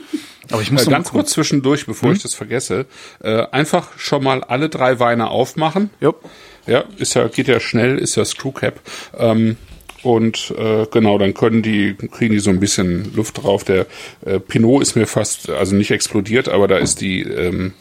Aber 0.52 0.62
ich 0.62 0.70
muss 0.70 0.86
Äh, 0.86 0.90
ganz 0.90 1.10
kurz 1.10 1.32
zwischendurch, 1.32 1.86
bevor 1.86 2.10
Hm? 2.10 2.14
ich 2.16 2.22
das 2.22 2.34
vergesse, 2.34 2.86
äh, 3.20 3.42
einfach 3.50 3.98
schon 3.98 4.22
mal 4.22 4.44
alle 4.44 4.68
drei 4.68 5.00
Weine 5.00 5.28
aufmachen. 5.28 5.90
Jupp. 6.00 6.22
Ja, 6.68 6.84
ist 6.98 7.14
ja, 7.14 7.26
geht 7.26 7.48
ja 7.48 7.58
schnell, 7.58 7.98
ist 7.98 8.14
ja 8.14 8.24
Screwcap. 8.24 8.78
Ähm, 9.18 9.56
und 10.04 10.54
äh, 10.56 10.86
genau, 10.92 11.18
dann 11.18 11.34
können 11.34 11.62
die, 11.62 11.94
kriegen 11.94 12.32
die 12.32 12.38
so 12.38 12.50
ein 12.50 12.60
bisschen 12.60 13.12
Luft 13.16 13.42
drauf. 13.42 13.64
Der 13.64 13.86
äh, 14.24 14.38
Pinot 14.38 14.82
ist 14.82 14.94
mir 14.94 15.08
fast, 15.08 15.50
also 15.50 15.74
nicht 15.74 15.90
explodiert, 15.90 16.48
aber 16.48 16.68
da 16.68 16.76
ist 16.78 17.00
die, 17.00 17.22
ähm, 17.22 17.72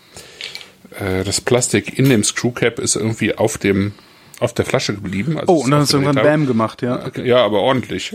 äh, 1.00 1.24
das 1.24 1.42
Plastik 1.42 1.98
in 1.98 2.10
dem 2.10 2.24
Screwcap 2.24 2.80
ist 2.80 2.96
irgendwie 2.96 3.36
auf 3.36 3.58
dem, 3.58 3.94
auf 4.40 4.54
der 4.54 4.66
Flasche 4.66 4.94
geblieben. 4.96 5.38
Also 5.40 5.54
Oh, 5.54 5.64
und 5.64 5.72
dann 5.72 5.80
ist 5.82 5.88
hast 5.88 5.94
du 5.94 5.98
irgendwann. 5.98 6.24
Bam 6.24 6.48
gemacht, 6.48 6.82
ja. 6.82 7.10
Ja, 7.24 7.38
aber 7.46 7.60
ordentlich. 7.62 8.14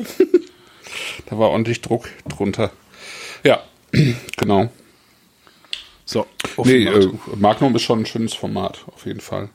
da 1.27 1.39
war 1.39 1.51
ordentlich 1.51 1.81
Druck 1.81 2.09
drunter. 2.29 2.71
Ja, 3.45 3.61
genau. 4.37 4.71
So. 6.05 6.27
Nee, 6.65 6.85
äh, 6.87 7.09
Magnum 7.37 7.75
ist 7.77 7.83
schon 7.83 8.01
ein 8.01 8.07
schönes 8.07 8.35
Format, 8.35 8.85
auf 8.89 9.07
jeden 9.07 9.21
Fall. 9.21 9.49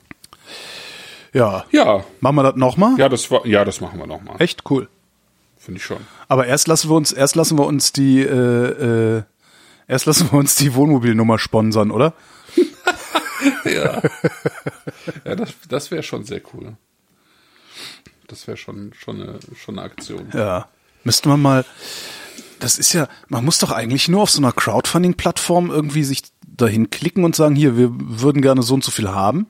ja. 1.33 1.66
Ja, 1.72 2.04
Machen 2.22 2.36
wir 2.38 2.44
das 2.44 2.56
nochmal? 2.56 2.98
ja, 2.98 3.10
das 3.10 3.30
war, 3.30 3.45
ja, 3.45 3.66
das 3.66 3.81
machen 3.81 4.00
wir 4.00 4.07
nochmal. 4.07 4.36
Echt 4.39 4.63
cool. 4.69 4.88
Finde 5.57 5.80
ich 5.80 5.86
schon. 5.86 5.98
Aber 6.27 6.45
erst 6.48 6.68
lassen 6.68 6.89
wir 6.89 6.95
uns, 6.95 7.12
erst 7.12 7.36
lassen 7.36 7.57
wir 7.57 7.66
uns 7.66 7.92
die, 7.92 8.22
äh, 8.22 9.18
äh, 9.18 9.24
erst 9.88 10.06
lassen 10.06 10.31
wir 10.31 10.39
uns 10.39 10.56
die 10.56 10.75
Wohnmobilnummer 10.75 11.39
sponsern, 11.39 11.92
oder? 11.92 12.13
Ja, 13.66 14.02
ja 15.25 15.36
das, 15.36 15.54
das 15.69 15.92
wäre 15.92 16.04
schon 16.04 16.24
sehr 16.24 16.42
cool. 16.54 16.78
Das 18.28 18.48
wäre 18.48 18.57
schon, 18.57 18.92
schon, 18.98 19.22
eine, 19.22 19.40
schon 19.56 19.78
eine 19.78 19.86
Aktion. 19.86 20.30
Ja. 20.34 20.68
Müsste 21.04 21.30
man 21.30 21.42
mal, 21.42 21.66
das 22.60 22.80
ist 22.80 22.94
ja, 22.94 23.07
man 23.28 23.46
muss 23.46 23.60
doch 23.60 23.72
eigentlich 23.72 24.07
nur 24.07 24.22
auf 24.22 24.31
so 24.31 24.40
einer 24.40 24.52
Crowdfunding-Plattform 24.52 25.69
irgendwie 25.69 26.04
sich 26.04 26.24
dahin 26.48 26.90
klicken 26.90 27.24
und 27.24 27.36
sagen, 27.36 27.56
hier, 27.56 27.78
wir 27.78 27.90
würden 27.94 28.42
gerne 28.42 28.63
so 28.63 28.74
und 28.74 28.84
so 28.84 28.92
viel 28.92 29.10
haben. 29.10 29.48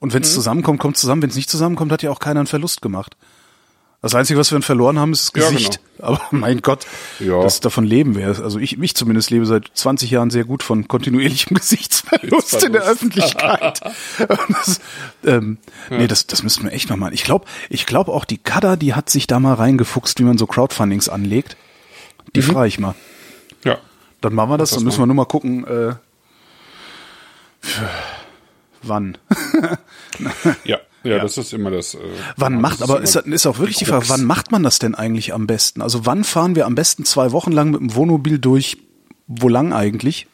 Und 0.00 0.08
Mhm. 0.08 0.14
wenn 0.14 0.22
es 0.22 0.32
zusammenkommt, 0.34 0.80
kommt 0.80 0.96
zusammen. 0.96 1.22
Wenn 1.22 1.30
es 1.30 1.36
nicht 1.36 1.50
zusammenkommt, 1.50 1.92
hat 1.92 2.02
ja 2.02 2.10
auch 2.10 2.18
keiner 2.18 2.40
einen 2.40 2.46
Verlust 2.48 2.82
gemacht. 2.82 3.16
Das 4.06 4.14
Einzige, 4.14 4.38
was 4.38 4.52
wir 4.52 4.54
dann 4.56 4.62
verloren 4.62 5.00
haben, 5.00 5.12
ist 5.12 5.34
das 5.34 5.42
Ja, 5.42 5.50
Gesicht. 5.50 5.80
Aber 5.98 6.20
mein 6.30 6.62
Gott, 6.62 6.86
Ja. 7.18 7.42
das 7.42 7.58
davon 7.58 7.82
leben 7.84 8.14
wir. 8.14 8.28
Also 8.28 8.60
ich, 8.60 8.80
ich 8.80 8.94
zumindest 8.94 9.30
lebe 9.30 9.46
seit 9.46 9.68
20 9.74 10.12
Jahren 10.12 10.30
sehr 10.30 10.44
gut 10.44 10.62
von 10.62 10.86
kontinuierlichem 10.86 11.54
Gesichtsverlust 11.56 12.62
in 12.62 12.72
der. 12.72 12.82
Öffentlichkeit. 12.82 13.80
Das, 14.48 14.80
ähm, 15.24 15.58
Nee, 15.90 16.06
das, 16.06 16.28
das 16.28 16.44
müssen 16.44 16.62
wir 16.62 16.72
echt 16.72 16.88
mal 16.88 16.96
machen. 16.96 17.14
Ich 17.14 17.24
glaube, 17.24 17.46
ich 17.68 17.84
glaube 17.84 18.12
auch 18.12 18.24
die 18.24 18.38
Kada, 18.38 18.76
die 18.76 18.94
hat 18.94 19.10
sich 19.10 19.26
da 19.26 19.40
mal 19.40 19.54
reingefuchst, 19.54 20.20
wie 20.20 20.24
man 20.24 20.38
so 20.38 20.46
Crowdfundings 20.46 21.08
anlegt. 21.08 21.56
Die 22.36 22.42
frage 22.42 22.68
ich 22.68 22.78
mal. 22.78 22.94
Ja. 23.64 23.78
Dann 24.20 24.34
machen 24.34 24.50
wir 24.50 24.58
das, 24.58 24.70
das 24.70 24.78
dann 24.78 24.84
müssen 24.84 24.98
mal. 25.00 25.02
wir 25.02 25.06
nur 25.08 25.16
mal 25.16 25.24
gucken, 25.24 25.66
äh, 25.66 25.94
wann. 28.82 29.18
Ja, 30.64 30.78
ja, 31.06 31.18
das 31.18 31.38
ist 31.38 31.52
immer 31.52 31.70
das. 31.70 31.94
Äh, 31.94 31.98
Wann 32.36 32.60
macht, 32.60 32.82
aber 32.82 33.00
ist, 33.00 33.16
ist 33.16 33.46
auch 33.46 33.58
wirklich 33.58 33.78
die 33.78 33.84
Frage, 33.84 34.08
wann 34.08 34.24
macht 34.24 34.52
man 34.52 34.62
das 34.62 34.78
denn 34.78 34.94
eigentlich 34.94 35.34
am 35.34 35.46
besten? 35.46 35.82
Also 35.82 36.06
wann 36.06 36.24
fahren 36.24 36.56
wir 36.56 36.66
am 36.66 36.74
besten 36.74 37.04
zwei 37.04 37.32
Wochen 37.32 37.52
lang 37.52 37.70
mit 37.70 37.80
dem 37.80 37.94
Wohnmobil 37.94 38.38
durch, 38.38 38.78
wo 39.26 39.48
lang 39.48 39.72
eigentlich? 39.72 40.26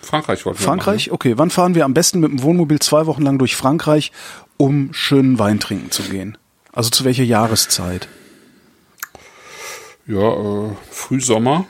Frankreich 0.00 0.44
wollten 0.46 0.60
wir 0.60 0.64
Frankreich? 0.64 1.10
Okay, 1.10 1.36
wann 1.36 1.50
fahren 1.50 1.74
wir 1.74 1.84
am 1.84 1.94
besten 1.94 2.20
mit 2.20 2.30
dem 2.30 2.42
Wohnmobil 2.42 2.78
zwei 2.78 3.06
Wochen 3.06 3.22
lang 3.22 3.38
durch 3.38 3.56
Frankreich, 3.56 4.12
um 4.56 4.90
schönen 4.92 5.38
Wein 5.38 5.60
trinken 5.60 5.90
zu 5.90 6.02
gehen? 6.02 6.38
Also 6.72 6.90
zu 6.90 7.04
welcher 7.04 7.24
Jahreszeit? 7.24 8.08
machen. 8.08 8.18
Ja, 10.08 10.32
äh, 10.32 10.70
Frühsommer 10.90 11.66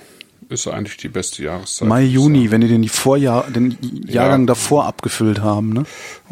ist 0.51 0.67
eigentlich 0.67 0.97
die 0.97 1.09
beste 1.09 1.43
Jahreszeit. 1.45 1.89
Mai, 1.89 2.03
Juni, 2.05 2.51
wenn 2.51 2.61
die 2.63 2.69
den, 2.69 2.83
die 2.83 2.89
Vorjahr, 2.89 3.45
den 3.51 3.77
Jahrgang 4.07 4.47
davor 4.47 4.87
abgefüllt 4.87 5.41
haben, 5.43 5.73
ne? 5.73 5.85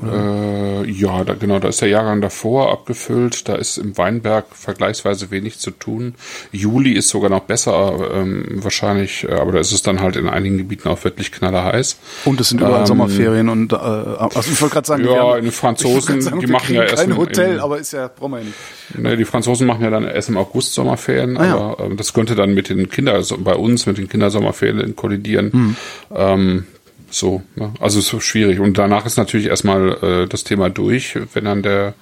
Äh, 0.03 0.91
ja, 0.91 1.25
da, 1.25 1.35
genau, 1.35 1.59
da 1.59 1.69
ist 1.69 1.81
der 1.81 1.89
Jahrgang 1.89 2.21
davor 2.21 2.71
abgefüllt. 2.71 3.49
Da 3.49 3.55
ist 3.55 3.79
im 3.79 3.97
Weinberg 3.97 4.45
vergleichsweise 4.53 5.31
wenig 5.31 5.59
zu 5.59 5.71
tun. 5.71 6.15
Juli 6.53 6.93
ist 6.93 7.09
sogar 7.09 7.31
noch 7.31 7.41
besser, 7.41 7.97
ähm, 8.15 8.45
wahrscheinlich, 8.63 9.25
äh, 9.25 9.33
aber 9.33 9.53
da 9.53 9.59
ist 9.59 9.73
es 9.73 9.83
dann 9.83 10.01
halt 10.01 10.17
in 10.17 10.29
einigen 10.29 10.59
Gebieten 10.59 10.89
auch 10.89 11.03
wirklich 11.05 11.33
knallerheiß. 11.33 11.97
Und 12.27 12.41
es 12.41 12.51
sind 12.51 12.61
überall 12.61 12.81
Ähm, 12.81 12.87
Sommerferien 12.87 13.49
und 13.49 13.73
äh, 13.73 13.77
also 13.77 14.51
ich 14.53 14.61
wollte 14.61 14.75
gerade 14.75 14.87
sagen, 14.87 15.05
Ja, 15.07 15.35
haben, 15.35 15.45
die 15.45 15.51
Franzosen, 15.51 16.21
sagen, 16.21 16.41
die 16.41 16.47
machen 16.47 16.75
ja 16.75 16.83
erst 16.83 16.97
kein 16.97 17.17
Hotel, 17.17 17.55
im- 17.57 17.61
aber 17.61 17.79
ist 17.79 17.93
ja 17.93 18.09
brauchen 18.09 18.33
wir 18.33 18.39
ja 18.41 18.45
nicht. 18.45 18.99
Ne, 19.03 19.17
die 19.17 19.25
Franzosen 19.25 19.67
machen 19.67 19.83
ja 19.83 19.91
dann 19.91 20.05
erst 20.05 20.29
im 20.29 20.37
August 20.37 20.75
Sommerferien, 20.75 21.37
Ah, 21.39 21.45
ja. 21.47 21.57
aber 21.57 21.85
ähm, 21.85 21.97
das 21.97 22.13
könnte 22.13 22.35
dann 22.35 22.55
mit 22.55 22.69
den 22.69 22.89
Kinder, 22.91 23.15
also 23.15 23.37
bei 23.39 23.55
uns 23.55 23.87
mit 23.87 23.97
den 23.99 24.06
Kindersommerferien 24.09 24.97
kollidieren. 24.97 25.53
Hm. 25.53 25.77
Ähm, 26.15 26.67
so, 27.11 27.43
ne? 27.55 27.73
also 27.81 27.99
es 27.99 28.13
ist 28.13 28.23
schwierig. 28.25 28.61
Und 28.61 28.79
danach 28.79 29.07
ist 29.07 29.17
natürlich 29.17 29.47
erstmal 29.47 29.93
äh, 30.03 30.27
das 30.27 30.45
Thema 30.45 30.71
durch, 30.71 31.19
wenn 31.35 31.45
dann 31.45 31.63
der, 31.63 31.95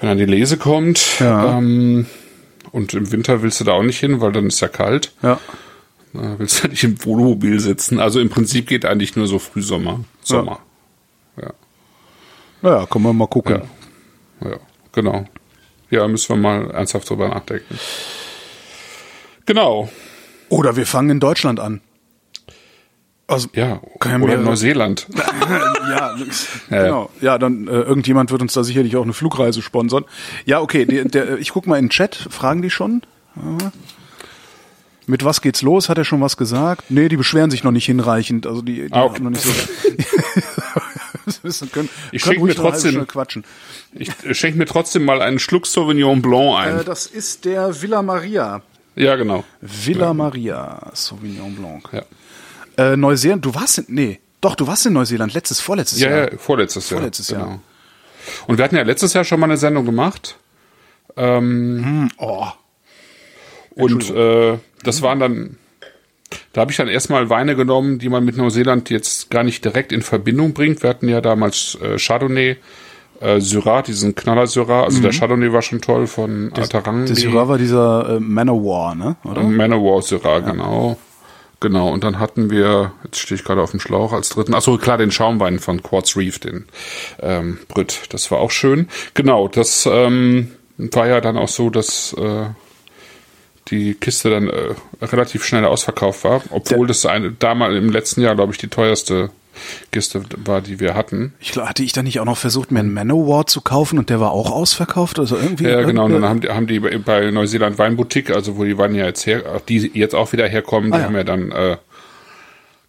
wenn 0.00 0.08
dann 0.08 0.18
die 0.18 0.26
Lese 0.26 0.56
kommt. 0.56 1.20
Ja. 1.20 1.58
Ähm, 1.58 2.06
Und 2.72 2.92
im 2.94 3.10
Winter 3.10 3.42
willst 3.42 3.60
du 3.60 3.64
da 3.64 3.72
auch 3.72 3.82
nicht 3.82 4.00
hin, 4.00 4.20
weil 4.20 4.32
dann 4.32 4.46
ist 4.46 4.60
ja 4.60 4.68
kalt. 4.68 5.12
Ja. 5.22 5.40
Da 6.12 6.38
willst 6.38 6.62
du 6.64 6.68
nicht 6.68 6.84
im 6.84 7.02
Wohnmobil 7.04 7.58
sitzen. 7.60 8.00
Also 8.00 8.20
im 8.20 8.28
Prinzip 8.28 8.66
geht 8.66 8.84
eigentlich 8.84 9.16
nur 9.16 9.26
so 9.26 9.38
Frühsommer. 9.38 10.04
Sommer. 10.22 10.60
Ja. 11.40 11.52
Naja, 12.62 12.86
können 12.86 13.04
wir 13.04 13.12
mal 13.12 13.28
gucken. 13.28 13.62
Ja, 14.40 14.50
ja 14.50 14.56
genau. 14.92 15.26
Ja, 15.90 16.06
müssen 16.08 16.30
wir 16.30 16.36
mal 16.36 16.70
ernsthaft 16.70 17.08
drüber 17.08 17.28
nachdenken. 17.28 17.78
Genau. 19.46 19.88
Oder 20.48 20.76
wir 20.76 20.86
fangen 20.86 21.10
in 21.10 21.20
Deutschland 21.20 21.60
an. 21.60 21.80
Also, 23.28 23.48
Ja, 23.54 23.80
Kann 23.98 24.22
oder 24.22 24.34
mehrere- 24.34 24.44
Neuseeland. 24.44 25.06
ja, 25.90 26.16
genau. 26.68 27.10
Ja, 27.20 27.38
dann 27.38 27.66
äh, 27.66 27.70
irgendjemand 27.72 28.30
wird 28.30 28.40
uns 28.42 28.52
da 28.52 28.62
sicherlich 28.62 28.94
auch 28.96 29.02
eine 29.02 29.12
Flugreise 29.12 29.62
sponsern. 29.62 30.04
Ja, 30.44 30.60
okay, 30.60 30.84
der, 30.84 31.04
der, 31.06 31.38
ich 31.38 31.50
guck 31.50 31.66
mal 31.66 31.76
in 31.78 31.86
den 31.86 31.90
Chat, 31.90 32.14
fragen 32.30 32.62
die 32.62 32.70
schon? 32.70 33.02
Ja. 33.34 33.72
Mit 35.08 35.24
was 35.24 35.40
geht's 35.40 35.62
los? 35.62 35.88
Hat 35.88 35.98
er 35.98 36.04
schon 36.04 36.20
was 36.20 36.36
gesagt? 36.36 36.84
Nee, 36.88 37.08
die 37.08 37.16
beschweren 37.16 37.50
sich 37.50 37.64
noch 37.64 37.70
nicht 37.72 37.86
hinreichend. 37.86 38.46
Also 38.46 38.62
die, 38.62 38.86
die 38.86 38.92
Ah, 38.92 39.04
okay. 39.04 39.16
haben 39.16 39.24
noch 39.24 39.30
nicht 39.30 39.42
so. 39.42 39.50
Können, 41.72 41.88
Ich 42.12 42.22
können 42.22 42.34
schenk 42.34 42.38
ruhig 42.40 42.56
mir 42.56 42.62
trotzdem- 42.62 43.06
quatschen. 43.08 43.44
Ich 43.92 44.10
äh, 44.24 44.34
schenke 44.34 44.58
mir 44.58 44.66
trotzdem 44.66 45.04
mal 45.04 45.22
einen 45.22 45.38
Schluck 45.40 45.66
Sauvignon 45.66 46.22
Blanc 46.22 46.56
ein. 46.58 46.78
Äh, 46.80 46.84
das 46.84 47.06
ist 47.06 47.44
der 47.44 47.82
Villa 47.82 48.02
Maria. 48.02 48.62
Ja, 48.96 49.16
genau. 49.16 49.44
Villa 49.60 50.12
Maria 50.14 50.90
Sauvignon 50.94 51.54
Blanc. 51.54 51.88
Ja, 51.92 52.02
Äh, 52.92 52.96
Neuseeland, 52.96 53.44
du 53.44 53.54
warst 53.54 53.78
in, 53.78 53.84
nee, 53.88 54.20
doch, 54.40 54.54
du 54.54 54.66
warst 54.66 54.84
in 54.86 54.92
Neuseeland 54.92 55.32
letztes, 55.34 55.60
vorletztes 55.60 56.00
ja, 56.00 56.10
Jahr. 56.10 56.32
ja 56.32 56.38
vorletztes 56.38 56.90
Jahr. 56.90 57.00
Vorletztes 57.00 57.28
Jahr. 57.30 57.42
genau. 57.42 57.60
Und 58.46 58.58
wir 58.58 58.64
hatten 58.64 58.76
ja 58.76 58.82
letztes 58.82 59.12
Jahr 59.12 59.24
schon 59.24 59.40
mal 59.40 59.46
eine 59.46 59.56
Sendung 59.56 59.84
gemacht. 59.84 60.36
Oh, 62.18 62.46
Und 63.70 64.10
äh, 64.10 64.58
das 64.82 65.02
waren 65.02 65.20
dann, 65.20 65.56
da 66.52 66.60
habe 66.62 66.70
ich 66.70 66.76
dann 66.76 66.88
erstmal 66.88 67.30
Weine 67.30 67.56
genommen, 67.56 67.98
die 67.98 68.08
man 68.08 68.24
mit 68.24 68.36
Neuseeland 68.36 68.90
jetzt 68.90 69.30
gar 69.30 69.42
nicht 69.44 69.64
direkt 69.64 69.92
in 69.92 70.02
Verbindung 70.02 70.52
bringt. 70.52 70.82
Wir 70.82 70.90
hatten 70.90 71.08
ja 71.08 71.20
damals 71.20 71.76
äh, 71.80 71.98
Chardonnay, 71.98 72.56
äh, 73.20 73.40
Syrah, 73.40 73.82
diesen 73.82 74.14
Knaller 74.14 74.46
Syrah. 74.46 74.84
Also 74.84 75.00
der 75.00 75.12
Chardonnay 75.12 75.52
war 75.52 75.62
schon 75.62 75.80
toll 75.80 76.06
von 76.06 76.52
Atarang. 76.54 77.02
Mhm. 77.02 77.06
der 77.06 77.16
Syrah 77.16 77.48
war 77.48 77.58
dieser 77.58 78.16
äh, 78.16 78.20
Manowar, 78.20 78.94
ne? 78.94 79.16
Oder? 79.24 79.42
Manowar 79.42 80.02
Syrah, 80.02 80.40
genau. 80.40 80.96
Genau, 81.60 81.88
und 81.88 82.04
dann 82.04 82.18
hatten 82.18 82.50
wir, 82.50 82.92
jetzt 83.04 83.18
stehe 83.18 83.38
ich 83.38 83.44
gerade 83.44 83.62
auf 83.62 83.70
dem 83.70 83.80
Schlauch 83.80 84.12
als 84.12 84.28
dritten, 84.28 84.52
achso, 84.52 84.76
klar, 84.76 84.98
den 84.98 85.10
Schaumwein 85.10 85.58
von 85.58 85.82
Quartz 85.82 86.14
Reef, 86.14 86.38
den 86.38 86.66
ähm, 87.20 87.58
Brüt, 87.68 88.02
das 88.10 88.30
war 88.30 88.40
auch 88.40 88.50
schön. 88.50 88.88
Genau, 89.14 89.48
das 89.48 89.88
ähm, 89.90 90.52
war 90.76 91.08
ja 91.08 91.22
dann 91.22 91.38
auch 91.38 91.48
so, 91.48 91.70
dass 91.70 92.12
äh, 92.12 92.46
die 93.68 93.94
Kiste 93.94 94.30
dann 94.30 94.48
äh, 94.48 94.74
relativ 95.00 95.44
schnell 95.44 95.64
ausverkauft 95.64 96.24
war, 96.24 96.42
obwohl 96.50 96.86
das 96.86 97.06
eine, 97.06 97.32
damals 97.32 97.74
im 97.74 97.90
letzten 97.90 98.20
Jahr, 98.20 98.34
glaube 98.34 98.52
ich, 98.52 98.58
die 98.58 98.68
teuerste 98.68 99.30
Kiste 99.92 100.22
war, 100.44 100.60
die 100.60 100.80
wir 100.80 100.94
hatten. 100.94 101.34
Ich 101.40 101.52
glaub, 101.52 101.66
hatte 101.68 101.82
ich 101.82 101.92
da 101.92 102.02
nicht 102.02 102.20
auch 102.20 102.24
noch 102.24 102.38
versucht, 102.38 102.70
mir 102.72 102.80
einen 102.80 102.92
Manowar 102.92 103.46
zu 103.46 103.60
kaufen 103.60 103.98
und 103.98 104.10
der 104.10 104.20
war 104.20 104.32
auch 104.32 104.50
ausverkauft? 104.50 105.18
Also 105.18 105.36
irgendwie. 105.36 105.64
Ja, 105.64 105.82
genau. 105.82 106.04
Und 106.06 106.12
dann 106.12 106.24
haben 106.24 106.40
die, 106.40 106.48
haben 106.48 106.66
die 106.66 106.80
bei- 106.80 107.30
Neuseeland 107.30 107.78
Weinboutique, 107.78 108.30
also 108.30 108.56
wo 108.56 108.64
die 108.64 108.78
Weine 108.78 108.98
ja 108.98 109.06
jetzt 109.06 109.26
her, 109.26 109.42
die 109.68 109.90
jetzt 109.94 110.14
auch 110.14 110.32
wieder 110.32 110.46
herkommen, 110.48 110.90
die 110.90 110.96
Ah, 110.96 111.00
ja. 111.00 111.04
haben 111.06 111.16
ja 111.16 111.24
dann 111.24 111.50
äh, 111.52 111.76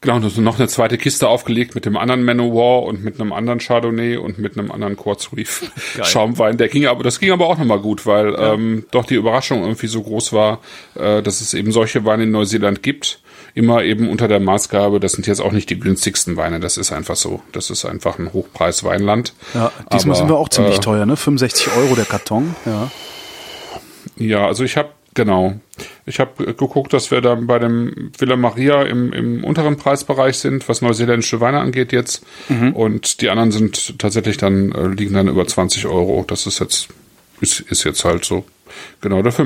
genau 0.01 0.19
noch 0.19 0.59
eine 0.59 0.67
zweite 0.67 0.97
Kiste 0.97 1.27
aufgelegt 1.27 1.73
mit 1.73 1.85
dem 1.85 1.97
anderen 1.97 2.23
Manowar 2.23 2.83
und 2.83 3.03
mit 3.03 3.19
einem 3.19 3.33
anderen 3.33 3.59
Chardonnay 3.59 4.17
und 4.17 4.37
mit 4.37 4.57
einem 4.57 4.71
anderen 4.71 4.95
Quartz 4.95 5.29
Reef 5.35 5.71
Schaumwein. 6.03 6.57
Der 6.57 6.67
ging 6.67 6.85
aber, 6.85 7.03
das 7.03 7.19
ging 7.19 7.31
aber 7.31 7.47
auch 7.47 7.57
nochmal 7.57 7.79
gut, 7.79 8.05
weil 8.05 8.35
ähm, 8.37 8.85
doch 8.91 9.05
die 9.05 9.15
Überraschung 9.15 9.61
irgendwie 9.63 9.87
so 9.87 10.03
groß 10.03 10.33
war, 10.33 10.59
äh, 10.95 11.21
dass 11.23 11.41
es 11.41 11.53
eben 11.55 11.71
solche 11.71 12.05
Weine 12.05 12.23
in 12.23 12.31
Neuseeland 12.31 12.83
gibt. 12.83 13.19
Immer 13.57 13.83
eben 13.83 14.09
unter 14.09 14.27
der 14.27 14.39
Maßgabe, 14.39 14.99
das 14.99 15.13
sind 15.13 15.25
jetzt 15.25 15.41
auch 15.41 15.51
nicht 15.51 15.69
die 15.71 15.79
günstigsten 15.79 16.37
Weine, 16.37 16.59
das 16.59 16.77
ist 16.77 16.91
einfach 16.91 17.15
so. 17.15 17.41
Das 17.53 17.71
ist 17.71 17.85
einfach 17.85 18.19
ein 18.19 18.31
Hochpreis-Weinland. 18.31 19.33
ja, 19.55 19.71
diesmal 19.91 20.11
Aber, 20.11 20.15
sind 20.15 20.29
wir 20.29 20.37
auch 20.37 20.49
ziemlich 20.49 20.77
äh, 20.77 20.81
teuer, 20.81 21.07
ne? 21.07 21.17
65 21.17 21.75
Euro 21.75 21.95
der 21.95 22.05
Karton, 22.05 22.55
ja. 22.67 22.91
Ja, 24.15 24.45
also 24.45 24.63
ich 24.63 24.77
habe 24.77 24.89
genau, 25.15 25.55
ich 26.05 26.19
habe 26.19 26.53
geguckt, 26.53 26.93
dass 26.93 27.09
wir 27.09 27.21
dann 27.21 27.47
bei 27.47 27.57
dem 27.57 28.11
Villa 28.17 28.35
Maria 28.35 28.83
im, 28.83 29.11
im 29.11 29.43
unteren 29.43 29.77
Preisbereich 29.77 30.37
sind, 30.37 30.69
was 30.69 30.81
neuseeländische 30.81 31.41
Weine 31.41 31.59
angeht 31.59 31.91
jetzt, 31.91 32.23
und 32.73 33.21
die 33.21 33.29
anderen 33.29 33.51
sind 33.51 33.97
tatsächlich 33.97 34.37
dann 34.37 34.71
äh, 34.71 34.87
liegen 34.87 35.15
dann 35.15 35.27
über 35.27 35.47
20 35.47 35.87
Euro. 35.87 36.23
Das 36.27 36.45
ist 36.45 36.59
jetzt 36.59 36.89
ist, 37.41 37.59
ist 37.59 37.83
jetzt 37.83 38.05
halt 38.05 38.25
so. 38.25 38.45
Genau, 39.01 39.21
dafür 39.21 39.45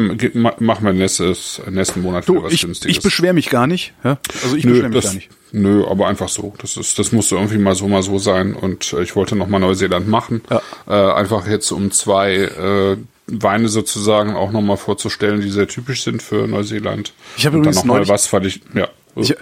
machen 0.59 0.85
wir 0.85 0.93
nächstes, 0.93 1.61
nächsten 1.69 2.01
Monat 2.01 2.27
wieder 2.27 2.39
Du, 2.39 2.43
was 2.45 2.53
ich, 2.53 2.61
Günstiges. 2.61 2.97
ich 2.97 3.03
beschwere 3.03 3.33
mich 3.33 3.50
gar 3.50 3.67
nicht. 3.67 3.93
Ja? 4.03 4.17
Also 4.43 4.55
ich 4.55 4.63
beschwere 4.63 4.89
mich 4.89 4.95
das, 4.95 5.05
gar 5.05 5.13
nicht. 5.13 5.29
nö, 5.51 5.85
aber 5.88 6.07
einfach 6.07 6.29
so. 6.29 6.53
Das 6.59 6.77
ist, 6.77 6.97
das 7.00 7.11
musste 7.11 7.35
irgendwie 7.35 7.57
mal 7.57 7.75
so, 7.75 7.88
mal 7.88 8.03
so 8.03 8.17
sein. 8.17 8.53
Und 8.53 8.93
äh, 8.93 9.03
ich 9.03 9.15
wollte 9.15 9.35
noch 9.35 9.47
mal 9.47 9.59
Neuseeland 9.59 10.07
machen. 10.07 10.41
Ja. 10.50 10.61
Äh, 10.88 11.13
einfach 11.13 11.47
jetzt 11.47 11.71
um 11.71 11.91
zwei 11.91 12.33
äh, 12.35 12.97
Weine 13.27 13.69
sozusagen 13.69 14.35
auch 14.35 14.51
noch 14.51 14.61
mal 14.61 14.77
vorzustellen, 14.77 15.41
die 15.41 15.50
sehr 15.50 15.67
typisch 15.67 16.03
sind 16.03 16.21
für 16.21 16.47
Neuseeland. 16.47 17.13
Ich 17.38 17.45
habe 17.45 17.57
übrigens 17.57 17.77
noch 17.77 17.85
mal 17.85 18.07
was, 18.07 18.31
weil 18.33 18.45
ich, 18.45 18.61
ja. 18.73 18.88
Ich, 19.15 19.35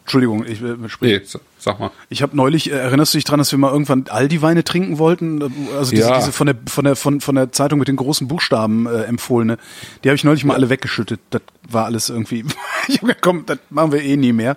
Entschuldigung, 0.00 0.44
ich 0.46 0.62
äh, 0.62 0.88
sprich. 0.88 1.20
nee, 1.20 1.24
sa- 1.24 1.40
sag 1.58 1.78
mal. 1.80 1.90
Ich 2.08 2.22
habe 2.22 2.36
neulich, 2.36 2.70
äh, 2.70 2.74
erinnerst 2.74 3.14
du 3.14 3.18
dich 3.18 3.24
dran, 3.24 3.38
dass 3.38 3.52
wir 3.52 3.58
mal 3.58 3.70
irgendwann 3.70 4.06
Aldi-Weine 4.08 4.64
trinken 4.64 4.98
wollten? 4.98 5.42
Also 5.78 5.90
diese, 5.92 6.08
Ja. 6.08 6.18
diese 6.18 6.32
von 6.32 6.46
der 6.46 6.56
von 6.66 6.84
der 6.84 6.96
von, 6.96 7.20
von 7.20 7.34
der 7.34 7.52
Zeitung 7.52 7.78
mit 7.78 7.88
den 7.88 7.96
großen 7.96 8.28
Buchstaben 8.28 8.86
äh, 8.86 9.02
empfohlene. 9.04 9.58
Die 10.04 10.08
habe 10.08 10.16
ich 10.16 10.24
neulich 10.24 10.44
mal 10.44 10.54
alle 10.54 10.70
weggeschüttet. 10.70 11.20
Das 11.30 11.42
war 11.68 11.84
alles 11.86 12.08
irgendwie. 12.10 12.44
ich 12.88 12.96
hab 12.96 13.02
gedacht, 13.02 13.18
komm, 13.22 13.46
das 13.46 13.58
machen 13.70 13.92
wir 13.92 14.02
eh 14.02 14.16
nie 14.16 14.32
mehr. 14.32 14.56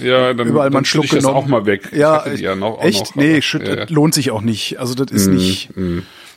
Ja, 0.00 0.34
dann, 0.34 0.48
Überall 0.48 0.70
mal 0.70 0.78
dann 0.78 0.84
Schluck 0.84 1.04
schütte 1.04 1.18
ich 1.18 1.22
das 1.24 1.32
auch 1.32 1.46
mal 1.46 1.66
weg. 1.66 1.90
Ja, 1.94 2.26
ja 2.28 2.56
noch, 2.56 2.82
echt? 2.82 3.14
noch, 3.14 3.22
nee, 3.22 3.40
schütt, 3.42 3.66
ja, 3.68 3.74
Mm, 3.74 3.78
das 3.78 3.90
lohnt 3.90 4.12
sich 4.14 4.32
auch 4.32 4.40
nicht. 4.40 4.80
Also 4.80 4.94
das 4.94 5.10
ist 5.12 5.28
nicht. 5.28 5.70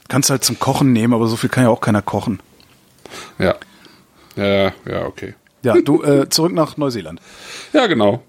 Kannst 0.09 0.29
halt 0.29 0.43
zum 0.43 0.59
Kochen 0.59 0.93
nehmen, 0.93 1.13
aber 1.13 1.27
so 1.27 1.35
viel 1.37 1.49
kann 1.49 1.63
ja 1.63 1.69
auch 1.69 1.81
keiner 1.81 2.01
kochen. 2.03 2.39
ja. 3.39 3.55
Ja, 4.35 4.71
ja, 4.85 5.05
okay. 5.07 5.33
Ja, 5.63 5.75
du 5.81 6.03
äh, 6.03 6.29
zurück 6.29 6.53
nach 6.53 6.77
Neuseeland. 6.77 7.19
Ja, 7.73 7.87
genau. 7.87 8.23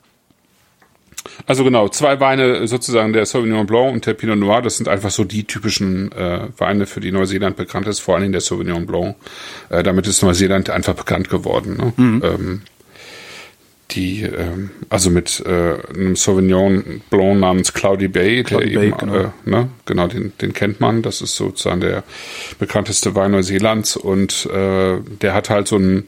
Also 1.46 1.64
genau, 1.64 1.88
zwei 1.88 2.20
Weine 2.20 2.66
sozusagen, 2.66 3.12
der 3.12 3.26
Sauvignon 3.26 3.66
Blanc 3.66 3.92
und 3.92 4.06
der 4.06 4.14
Pinot 4.14 4.38
Noir, 4.38 4.62
das 4.62 4.76
sind 4.76 4.88
einfach 4.88 5.10
so 5.10 5.24
die 5.24 5.44
typischen 5.44 6.12
äh, 6.12 6.48
Weine, 6.56 6.86
für 6.86 7.00
die 7.00 7.12
Neuseeland 7.12 7.56
bekannt 7.56 7.86
ist, 7.86 8.00
vor 8.00 8.14
allen 8.14 8.22
Dingen 8.22 8.32
der 8.32 8.40
Sauvignon 8.40 8.86
Blanc. 8.86 9.16
Äh, 9.68 9.82
damit 9.82 10.06
ist 10.06 10.22
Neuseeland 10.22 10.70
einfach 10.70 10.94
bekannt 10.94 11.28
geworden. 11.28 11.76
Ne? 11.76 11.92
Ähm, 12.24 12.62
die, 13.92 14.22
ähm, 14.22 14.70
also 14.90 15.10
mit 15.10 15.42
äh, 15.46 15.76
einem 15.94 16.14
Sauvignon 16.14 17.00
Blanc 17.08 17.40
namens 17.40 17.72
Cloudy 17.72 18.08
Bay, 18.08 18.42
Cloudy 18.42 18.70
der 18.70 18.78
Bay, 18.78 18.88
eben, 18.88 18.98
genau. 18.98 19.14
äh, 19.14 19.28
ne, 19.46 19.70
genau, 19.86 20.06
den, 20.08 20.32
den 20.40 20.52
kennt 20.52 20.80
man. 20.80 21.02
Das 21.02 21.22
ist 21.22 21.36
sozusagen 21.36 21.80
der 21.80 22.04
bekannteste 22.58 23.14
Wein 23.14 23.30
Neuseelands 23.30 23.96
und 23.96 24.46
äh, 24.46 24.98
der 25.22 25.32
hat 25.32 25.48
halt 25.48 25.68
so 25.68 25.76
ein 25.76 26.06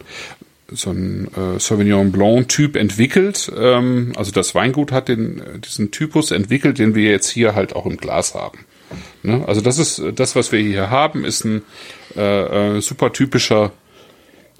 so 0.72 0.90
ein 0.90 1.28
äh, 1.34 1.58
Sauvignon 1.58 2.12
Blanc 2.12 2.48
Typ 2.48 2.76
entwickelt. 2.76 3.50
Ähm, 3.56 4.12
also 4.16 4.30
das 4.32 4.54
Weingut 4.54 4.92
hat 4.92 5.08
den 5.08 5.40
äh, 5.40 5.58
diesen 5.58 5.90
Typus 5.90 6.30
entwickelt, 6.30 6.78
den 6.78 6.94
wir 6.94 7.10
jetzt 7.10 7.28
hier 7.28 7.54
halt 7.54 7.74
auch 7.74 7.86
im 7.86 7.96
Glas 7.96 8.34
haben. 8.34 8.58
Ne? 9.22 9.44
Also 9.46 9.60
das 9.60 9.78
ist 9.78 9.98
äh, 9.98 10.12
das, 10.12 10.36
was 10.36 10.52
wir 10.52 10.60
hier 10.60 10.90
haben, 10.90 11.24
ist 11.24 11.44
ein 11.44 11.62
äh, 12.16 12.76
äh, 12.76 12.80
super 12.80 13.12
typischer 13.12 13.72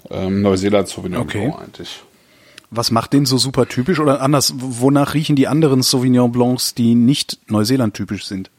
ähm, 0.09 0.41
Neuseeland 0.41 0.87
Sauvignon 0.87 1.21
Okay. 1.21 1.47
Blanc 1.47 1.61
eigentlich. 1.63 1.99
Was 2.73 2.89
macht 2.91 3.11
den 3.13 3.25
so 3.25 3.37
super 3.37 3.67
typisch 3.67 3.99
oder 3.99 4.21
anders? 4.21 4.53
Wonach 4.57 5.13
riechen 5.13 5.35
die 5.35 5.47
anderen 5.47 5.81
Sauvignon 5.81 6.31
Blancs, 6.31 6.73
die 6.73 6.95
nicht 6.95 7.37
Neuseeland 7.47 7.93
typisch 7.95 8.25
sind? 8.25 8.49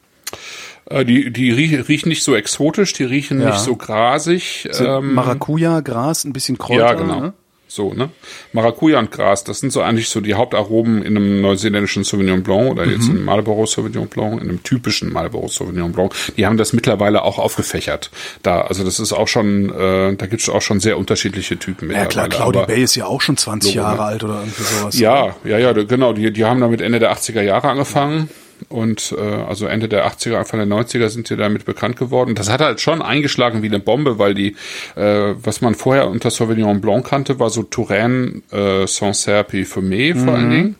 Äh, 0.86 1.04
die 1.06 1.32
die 1.32 1.50
rie- 1.50 1.76
riechen 1.76 2.08
nicht 2.10 2.22
so 2.22 2.34
exotisch, 2.34 2.92
die 2.92 3.04
riechen 3.04 3.40
Ja. 3.40 3.50
nicht 3.50 3.60
so 3.60 3.74
grasig. 3.76 4.68
Ähm, 4.78 5.14
Maracuja, 5.14 5.80
Gras, 5.80 6.24
ein 6.24 6.32
bisschen 6.34 6.58
Kräuter. 6.58 6.80
ja, 6.86 6.92
genau. 6.94 7.20
Ne? 7.20 7.32
So, 7.74 7.94
ne? 7.94 8.10
Maracuja 8.52 8.98
und 8.98 9.10
Gras, 9.10 9.44
das 9.44 9.60
sind 9.60 9.72
so 9.72 9.80
eigentlich 9.80 10.08
so 10.10 10.20
die 10.20 10.34
Hauptaromen 10.34 11.02
in 11.02 11.16
einem 11.16 11.40
neuseeländischen 11.40 12.04
Sauvignon 12.04 12.42
Blanc 12.42 12.70
oder 12.72 12.84
jetzt 12.84 13.04
Mhm. 13.04 13.10
in 13.10 13.16
einem 13.16 13.24
Marlborough 13.24 13.66
Sauvignon 13.66 14.08
Blanc, 14.08 14.42
in 14.42 14.48
einem 14.50 14.62
typischen 14.62 15.10
Marlborough 15.12 15.50
Sauvignon 15.50 15.92
Blanc. 15.92 16.12
Die 16.36 16.44
haben 16.44 16.58
das 16.58 16.72
mittlerweile 16.74 17.22
auch 17.22 17.38
aufgefächert. 17.38 18.10
Da, 18.42 18.60
also 18.60 18.84
das 18.84 19.00
ist 19.00 19.12
auch 19.12 19.28
schon, 19.28 19.70
äh, 19.70 20.14
da 20.16 20.26
gibt 20.26 20.42
es 20.42 20.48
auch 20.50 20.60
schon 20.60 20.80
sehr 20.80 20.98
unterschiedliche 20.98 21.58
Typen 21.58 21.90
Ja 21.90 22.04
klar. 22.06 22.28
Cloudy 22.28 22.58
Bay 22.66 22.82
ist 22.82 22.94
ja 22.94 23.06
auch 23.06 23.20
schon 23.22 23.36
20 23.38 23.74
Logo, 23.74 23.86
Jahre 23.86 23.96
ne? 23.96 24.02
alt 24.04 24.24
oder 24.24 24.34
irgendwie 24.40 24.62
sowas. 24.62 24.98
Ja, 24.98 25.34
ja, 25.44 25.58
ja, 25.58 25.72
genau. 25.72 26.12
Die, 26.12 26.30
die 26.30 26.44
haben 26.44 26.60
damit 26.60 26.80
Ende 26.82 26.98
der 26.98 27.12
80er 27.12 27.40
Jahre 27.42 27.68
angefangen. 27.70 28.28
Und 28.68 29.14
äh, 29.16 29.20
also 29.20 29.66
Ende 29.66 29.88
der 29.88 30.06
80er, 30.06 30.36
Anfang 30.36 30.58
der 30.58 30.78
90er 30.78 31.08
sind 31.08 31.28
die 31.30 31.36
damit 31.36 31.64
bekannt 31.64 31.96
geworden. 31.96 32.34
Das 32.34 32.50
hat 32.50 32.60
halt 32.60 32.80
schon 32.80 33.02
eingeschlagen 33.02 33.62
wie 33.62 33.68
eine 33.68 33.80
Bombe, 33.80 34.18
weil 34.18 34.34
die, 34.34 34.56
äh, 34.96 35.34
was 35.36 35.60
man 35.60 35.74
vorher 35.74 36.08
unter 36.08 36.30
Sauvignon 36.30 36.80
Blanc 36.80 37.06
kannte, 37.06 37.38
war 37.38 37.50
so 37.50 37.62
Touraine, 37.62 38.42
äh, 38.50 38.86
Sancerre, 38.86 39.44
Parfumé 39.44 40.14
vor 40.14 40.34
allen 40.34 40.50
Dingen. 40.50 40.76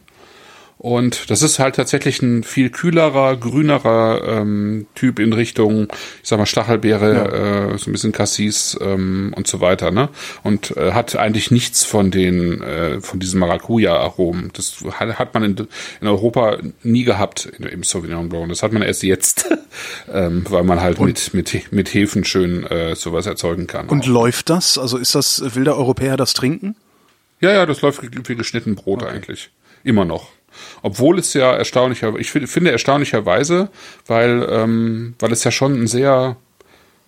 Und 0.83 1.31
das 1.31 1.43
ist 1.43 1.61
halt 1.61 1.77
tatsächlich 1.77 2.23
ein 2.23 2.43
viel 2.43 2.69
kühlerer, 2.69 3.37
grünerer 3.37 4.41
ähm, 4.41 4.87
Typ 4.97 5.21
in 5.21 5.33
Richtung, 5.33 5.87
ich 6.21 6.29
sag 6.29 6.41
mal, 6.41 6.47
Stachelbeere, 6.47 7.15
ja. 7.15 7.73
äh, 7.75 7.79
so 7.79 7.89
ein 7.89 7.93
bisschen 7.93 8.11
Cassis 8.11 8.77
ähm, 8.83 9.33
und 9.37 9.47
so 9.47 9.61
weiter, 9.61 9.93
ne? 9.93 10.09
Und 10.43 10.77
äh, 10.77 10.91
hat 10.91 11.15
eigentlich 11.15 11.53
nichts 11.53 11.85
von 11.85 12.11
den, 12.11 12.61
äh, 12.63 13.01
von 13.01 13.21
diesem 13.21 13.39
Maracuja-Aromen. 13.39 14.51
Das 14.55 14.85
hat, 14.99 15.21
hat 15.21 15.35
man 15.35 15.45
in, 15.45 15.69
in 16.01 16.09
Europa 16.09 16.59
nie 16.83 17.05
gehabt 17.05 17.47
in, 17.47 17.65
im 17.65 17.85
Sauvignon 17.85 18.29
Blanc. 18.29 18.49
Das 18.49 18.65
hat 18.65 18.73
man 18.73 18.83
erst 18.83 19.05
jetzt, 19.05 19.57
ähm, 20.13 20.45
weil 20.49 20.65
man 20.65 20.81
halt 20.81 20.99
mit, 20.99 21.33
mit, 21.33 21.71
mit 21.71 21.95
Hefen 21.95 22.25
schön 22.25 22.67
äh, 22.67 22.97
sowas 22.97 23.27
erzeugen 23.27 23.69
kann. 23.69 23.89
Und 23.89 24.03
auch. 24.03 24.09
läuft 24.09 24.51
das? 24.51 24.79
Also 24.79 24.99
ist 24.99 25.15
das, 25.15 25.55
will 25.55 25.63
der 25.63 25.77
Europäer 25.77 26.17
das 26.17 26.33
trinken? 26.33 26.75
Ja, 27.41 27.53
ja, 27.53 27.67
das 27.67 27.83
läuft 27.83 28.03
wie 28.03 28.35
geschnitten 28.35 28.75
Brot 28.75 29.05
okay. 29.05 29.13
eigentlich. 29.13 29.51
Immer 29.85 30.05
noch. 30.05 30.33
Obwohl 30.83 31.19
es 31.19 31.35
ja 31.35 31.53
erstaunlicher, 31.53 32.15
ich 32.19 32.31
finde 32.31 32.71
erstaunlicherweise, 32.71 33.69
weil, 34.07 34.47
ähm, 34.51 35.15
weil 35.19 35.33
es 35.33 35.45
ja 35.45 35.51
schon 35.51 35.81
ein 35.81 35.87
sehr, 35.87 36.37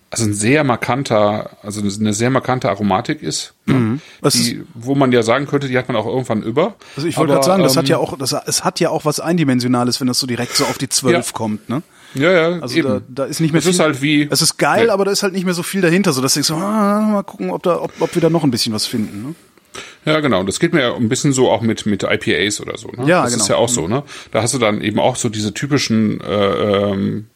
also 0.09 0.25
ein 0.25 0.33
sehr 0.33 0.63
markanter, 0.63 1.57
also 1.61 1.81
eine 1.81 2.13
sehr 2.13 2.29
markante 2.29 2.69
Aromatik 2.69 3.21
ist, 3.21 3.53
ne? 3.65 3.73
mhm. 3.73 4.01
die, 4.33 4.63
wo 4.73 4.95
man 4.95 5.11
ja 5.11 5.23
sagen 5.23 5.47
könnte, 5.47 5.67
die 5.67 5.77
hat 5.77 5.87
man 5.87 5.97
auch 5.97 6.05
irgendwann 6.05 6.41
über. 6.41 6.75
Also 6.95 7.07
ich 7.07 7.17
wollte 7.17 7.33
gerade 7.33 7.45
sagen, 7.45 7.63
das 7.63 7.75
ähm, 7.75 7.79
hat 7.79 7.89
ja 7.89 7.97
auch, 7.97 8.17
das, 8.17 8.33
es 8.45 8.63
hat 8.63 8.79
ja 8.79 8.89
auch 8.89 9.05
was 9.05 9.19
Eindimensionales, 9.19 9.99
wenn 9.99 10.07
das 10.07 10.19
so 10.19 10.27
direkt 10.27 10.55
so 10.55 10.65
auf 10.65 10.77
die 10.77 10.89
Zwölf 10.89 11.27
ja. 11.27 11.33
kommt, 11.33 11.69
ne? 11.69 11.81
Ja, 12.15 12.31
ja. 12.31 12.59
Also. 12.61 12.81
Da, 12.81 13.01
da 13.07 13.25
ist 13.25 13.41
nicht 13.41 13.51
mehr 13.51 13.59
es 13.59 13.65
viel. 13.65 13.73
ist 13.73 13.79
halt 13.79 14.01
wie. 14.01 14.27
Es 14.31 14.41
ist 14.41 14.57
geil, 14.57 14.85
nee. 14.85 14.89
aber 14.89 15.05
da 15.05 15.11
ist 15.11 15.21
halt 15.21 15.33
nicht 15.33 15.45
mehr 15.45 15.53
so 15.53 15.63
viel 15.63 15.81
dahinter, 15.81 16.13
so 16.13 16.21
dass 16.21 16.35
ich 16.37 16.45
so, 16.45 16.55
ah, 16.55 17.01
mal 17.01 17.23
gucken, 17.23 17.49
ob 17.51 17.61
da, 17.63 17.81
ob, 17.81 17.91
ob 17.99 18.15
wir 18.15 18.21
da 18.21 18.29
noch 18.29 18.43
ein 18.43 18.51
bisschen 18.51 18.73
was 18.73 18.85
finden. 18.85 19.21
Ne? 19.21 19.35
Ja, 20.05 20.19
genau. 20.19 20.43
Das 20.43 20.59
geht 20.59 20.73
mir 20.73 20.81
ja 20.81 20.95
ein 20.95 21.09
bisschen 21.09 21.33
so 21.33 21.49
auch 21.49 21.61
mit, 21.61 21.85
mit 21.85 22.03
IPAs 22.03 22.61
oder 22.61 22.77
so. 22.77 22.89
Ne? 22.89 23.07
Ja, 23.07 23.23
das 23.23 23.33
genau. 23.33 23.43
ist 23.43 23.49
ja 23.49 23.55
auch 23.57 23.69
so, 23.69 23.87
ne? 23.87 24.03
Da 24.31 24.41
hast 24.41 24.53
du 24.53 24.59
dann 24.59 24.81
eben 24.81 24.99
auch 24.99 25.15
so 25.15 25.29
diese 25.29 25.53
typischen 25.53 26.21
äh, 26.21 26.91
ähm, 26.91 27.27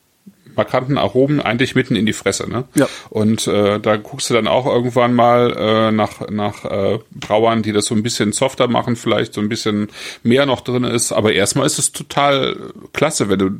markanten 0.55 0.97
Aromen 0.97 1.39
eigentlich 1.39 1.73
mitten 1.73 1.95
in 1.95 2.05
die 2.05 2.13
Fresse, 2.13 2.49
ne? 2.49 2.65
Ja. 2.75 2.87
Und 3.09 3.47
äh, 3.47 3.79
da 3.79 3.95
guckst 3.95 4.29
du 4.29 4.33
dann 4.33 4.47
auch 4.47 4.65
irgendwann 4.65 5.13
mal 5.13 5.55
äh, 5.57 5.91
nach 5.91 6.29
nach 6.29 6.65
äh, 6.65 6.99
Brauern, 7.11 7.63
die 7.63 7.71
das 7.71 7.85
so 7.85 7.95
ein 7.95 8.03
bisschen 8.03 8.33
softer 8.33 8.67
machen, 8.67 8.95
vielleicht 8.95 9.33
so 9.33 9.41
ein 9.41 9.49
bisschen 9.49 9.87
mehr 10.23 10.45
noch 10.45 10.61
drin 10.61 10.83
ist. 10.83 11.11
Aber 11.11 11.33
erstmal 11.33 11.65
ist 11.65 11.79
es 11.79 11.91
total 11.91 12.57
klasse, 12.93 13.29
wenn 13.29 13.39
du 13.39 13.51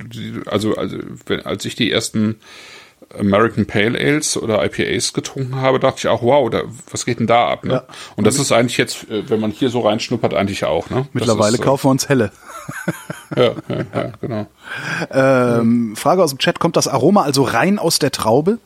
also 0.45 0.75
also 0.75 0.97
wenn, 1.25 1.45
als 1.45 1.63
ich 1.65 1.75
die 1.75 1.89
ersten 1.89 2.35
American 3.17 3.65
Pale 3.65 3.97
Ales 3.97 4.37
oder 4.37 4.63
IPAs 4.63 5.13
getrunken 5.13 5.55
habe, 5.55 5.79
dachte 5.79 5.99
ich 5.99 6.07
auch, 6.07 6.21
wow, 6.21 6.49
da, 6.49 6.63
was 6.91 7.05
geht 7.05 7.19
denn 7.19 7.27
da 7.27 7.47
ab? 7.47 7.63
Ne? 7.63 7.73
Ja. 7.73 7.83
Und 8.15 8.27
das 8.27 8.37
ist 8.37 8.51
eigentlich 8.51 8.77
jetzt, 8.77 9.09
äh, 9.09 9.29
wenn 9.29 9.39
man 9.39 9.51
hier 9.51 9.69
so 9.69 9.81
reinschnuppert, 9.81 10.33
eigentlich 10.33 10.63
auch. 10.65 10.89
Ne? 10.89 11.07
Mittlerweile 11.13 11.55
ist, 11.55 11.63
kaufen 11.63 11.85
wir 11.85 11.91
uns 11.91 12.07
helle. 12.07 12.31
ja, 13.35 13.53
ja, 13.67 13.85
ja, 13.93 14.11
genau. 14.21 14.47
Ähm, 15.11 15.95
Frage 15.95 16.23
aus 16.23 16.29
dem 16.29 16.39
Chat, 16.39 16.59
kommt 16.59 16.77
das 16.77 16.87
Aroma 16.87 17.23
also 17.23 17.43
rein 17.43 17.79
aus 17.79 17.99
der 17.99 18.11
Traube? 18.11 18.59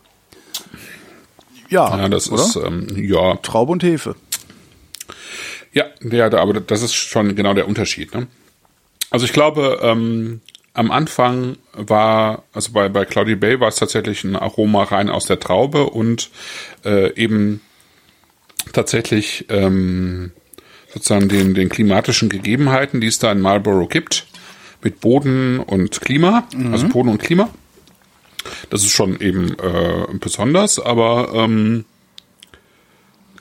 Ja, 1.69 1.97
ja 1.97 2.09
das 2.09 2.29
oder? 2.29 2.43
ist, 2.43 2.55
ähm, 2.57 2.87
ja. 2.95 3.35
Traube 3.37 3.71
und 3.71 3.83
Hefe. 3.83 4.15
Ja, 5.71 5.85
ja, 6.01 6.31
aber 6.33 6.59
das 6.59 6.83
ist 6.83 6.93
schon 6.93 7.35
genau 7.35 7.53
der 7.53 7.67
Unterschied. 7.67 8.13
Ne? 8.13 8.27
Also 9.09 9.25
ich 9.25 9.33
glaube, 9.33 9.79
ähm, 9.81 10.41
am 10.73 10.91
Anfang 10.91 11.57
war, 11.73 12.43
also 12.53 12.71
bei, 12.71 12.89
bei 12.89 13.05
Cloudy 13.05 13.35
Bay 13.35 13.59
war 13.59 13.67
es 13.67 13.75
tatsächlich 13.75 14.23
ein 14.23 14.35
Aroma 14.35 14.83
rein 14.83 15.09
aus 15.09 15.25
der 15.25 15.39
Traube 15.39 15.89
und 15.89 16.31
äh, 16.83 17.13
eben 17.15 17.61
tatsächlich 18.71 19.45
ähm, 19.49 20.31
sozusagen 20.93 21.29
den, 21.29 21.53
den 21.53 21.69
klimatischen 21.69 22.29
Gegebenheiten, 22.29 23.01
die 23.01 23.07
es 23.07 23.19
da 23.19 23.31
in 23.31 23.41
Marlborough 23.41 23.89
gibt, 23.89 24.25
mit 24.81 24.99
Boden 24.99 25.59
und 25.59 26.01
Klima, 26.01 26.47
mhm. 26.55 26.73
also 26.73 26.87
Boden 26.87 27.09
und 27.09 27.21
Klima. 27.21 27.49
Das 28.69 28.81
ist 28.81 28.91
schon 28.91 29.19
eben 29.21 29.57
äh, 29.59 30.05
besonders, 30.19 30.79
aber 30.79 31.31
ähm, 31.33 31.85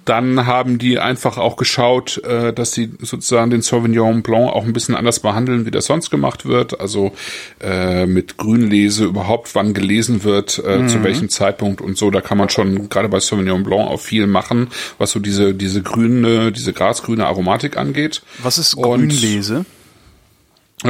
dann 0.04 0.46
haben 0.46 0.78
die 0.78 0.98
einfach 0.98 1.38
auch 1.38 1.56
geschaut, 1.56 2.18
äh, 2.24 2.52
dass 2.52 2.72
sie 2.72 2.90
sozusagen 3.00 3.50
den 3.50 3.62
Sauvignon 3.62 4.22
Blanc 4.22 4.52
auch 4.52 4.64
ein 4.64 4.72
bisschen 4.72 4.94
anders 4.94 5.20
behandeln, 5.20 5.66
wie 5.66 5.70
das 5.70 5.86
sonst 5.86 6.10
gemacht 6.10 6.46
wird. 6.46 6.80
Also 6.80 7.12
äh, 7.60 8.06
mit 8.06 8.36
Grünlese 8.36 9.04
überhaupt, 9.04 9.54
wann 9.54 9.74
gelesen 9.74 10.24
wird, 10.24 10.62
äh, 10.64 10.78
mhm. 10.78 10.88
zu 10.88 11.02
welchem 11.04 11.28
Zeitpunkt 11.28 11.80
und 11.80 11.96
so. 11.96 12.10
Da 12.10 12.20
kann 12.20 12.38
man 12.38 12.48
schon 12.48 12.88
gerade 12.88 13.08
bei 13.08 13.20
Sauvignon 13.20 13.62
Blanc 13.62 13.88
auch 13.88 14.00
viel 14.00 14.26
machen, 14.26 14.68
was 14.98 15.12
so 15.12 15.20
diese 15.20 15.54
diese 15.54 15.82
grüne, 15.82 16.52
diese 16.52 16.72
grasgrüne 16.72 17.26
Aromatik 17.26 17.76
angeht. 17.76 18.22
Was 18.42 18.58
ist 18.58 18.76
Grünlese? 18.76 19.58
Und, 19.58 19.66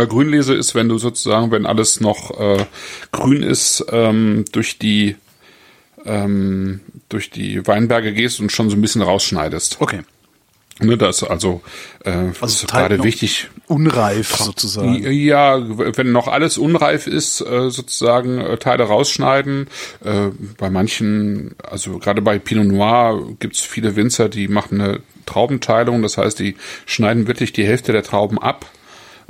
Grünlese 0.09 0.55
ist, 0.55 0.75
wenn 0.75 0.89
du 0.89 0.97
sozusagen, 0.97 1.51
wenn 1.51 1.67
alles 1.67 2.01
noch 2.01 2.39
äh, 2.41 2.65
grün 3.11 3.43
ist, 3.43 3.85
ähm, 3.91 4.47
durch 4.53 4.79
die 4.79 5.17
ähm, 6.05 6.81
durch 7.09 7.31
die 7.31 7.67
Weinberge 7.67 8.13
gehst 8.13 8.41
und 8.41 8.51
schon 8.51 8.71
so 8.71 8.77
ein 8.77 8.81
bisschen 8.81 9.03
rausschneidest. 9.03 9.81
Okay. 9.81 10.01
Ne, 10.81 10.97
das 10.97 11.23
also, 11.23 11.61
äh, 12.05 12.11
also 12.11 12.47
ist 12.47 12.69
gerade 12.69 13.05
wichtig. 13.05 13.49
Unreif 13.69 14.35
sozusagen. 14.37 15.11
Ja, 15.13 15.61
wenn 15.97 16.13
noch 16.13 16.29
alles 16.29 16.59
unreif 16.59 17.07
ist, 17.07 17.41
äh, 17.41 17.71
sozusagen 17.71 18.39
äh, 18.39 18.57
Teile 18.57 18.85
rausschneiden. 18.85 19.69
Äh, 20.03 20.31
bei 20.59 20.71
manchen, 20.71 21.55
also 21.63 21.99
gerade 21.99 22.23
bei 22.23 22.39
Pinot 22.39 22.67
Noir 22.67 23.23
gibt's 23.39 23.61
viele 23.61 23.97
Winzer, 23.97 24.29
die 24.29 24.49
machen 24.49 24.81
eine 24.81 25.01
Traubenteilung. 25.27 26.03
Das 26.03 26.19
heißt, 26.19 26.39
die 26.39 26.57
schneiden 26.87 27.27
wirklich 27.29 27.53
die 27.53 27.65
Hälfte 27.65 27.93
der 27.93 28.03
Trauben 28.03 28.39
ab 28.39 28.67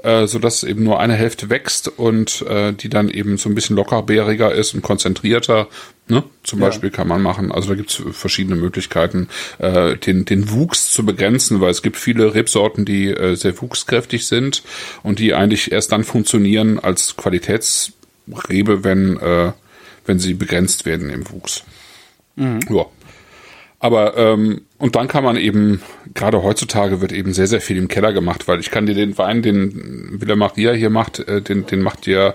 äh, 0.03 0.27
so 0.27 0.39
dass 0.39 0.65
eben 0.65 0.83
nur 0.83 1.01
eine 1.01 1.15
Hälfte 1.15 1.51
wächst 1.51 1.89
und 1.89 2.43
äh, 2.43 2.73
die 2.73 2.89
dann 2.89 3.09
eben 3.09 3.39
so 3.39 3.49
ein 3.49 3.55
bisschen 3.55 3.77
lockerbeeriger 3.77 4.53
ist 4.53 4.75
und 4.75 4.83
konzentrierter. 4.83 5.69
Ne? 6.09 6.25
Zum 6.43 6.61
ja. 6.61 6.67
Beispiel 6.67 6.91
kann 6.91 7.09
man 7.09 7.23
machen. 7.23 7.53
Also 7.53 7.71
da 7.71 7.75
gibt 7.75 7.91
es 7.91 8.03
verschiedene 8.17 8.57
Möglichkeiten, 8.57 9.29
äh, 9.59 9.97
den, 9.97 10.25
den 10.25 10.51
Wuchs 10.51 10.91
zu 10.93 11.07
begrenzen, 11.07 11.61
weil 11.61 11.71
es 11.71 11.83
gibt 11.83 11.97
viele 11.97 12.35
Rebsorten, 12.35 12.85
die 12.85 13.09
äh, 13.09 13.37
sehr 13.37 13.61
wuchskräftig 13.61 14.27
sind 14.27 14.63
und 15.03 15.19
die 15.19 15.35
eigentlich 15.35 15.73
erst 15.73 15.93
dann 15.93 16.05
funktionieren 16.05 16.79
als 16.79 17.17
Qualitätsrebe, 17.17 18.85
wenn, 18.85 19.17
äh, 19.19 19.53
wenn 20.05 20.19
sie 20.19 20.35
begrenzt 20.35 20.85
werden 20.85 21.11
im 21.11 21.31
Wuchs. 21.31 21.65
Mhm. 22.37 22.61
Ja. 22.71 22.87
Aber 23.79 24.17
ähm, 24.17 24.63
und 24.79 24.97
dann 24.97 25.09
kann 25.09 25.25
man 25.25 25.37
eben, 25.37 25.83
gerade 26.15 26.43
heutzutage 26.43 27.01
wird 27.01 27.13
eben 27.13 27.33
sehr, 27.33 27.47
sehr 27.47 27.61
viel 27.61 27.77
im 27.77 27.89
Keller 27.89 28.13
gemacht, 28.13 28.49
weil 28.49 28.61
ich 28.61 28.71
kann 28.71 28.87
dir 28.87 28.95
den 28.95 29.17
Wein, 29.19 29.43
den 29.43 30.21
Villa 30.21 30.37
Maria 30.37 30.73
hier 30.73 30.91
macht, 30.91 31.21
äh, 31.21 31.41
den, 31.41 31.67
den 31.67 31.83
macht 31.83 32.07
dir 32.07 32.35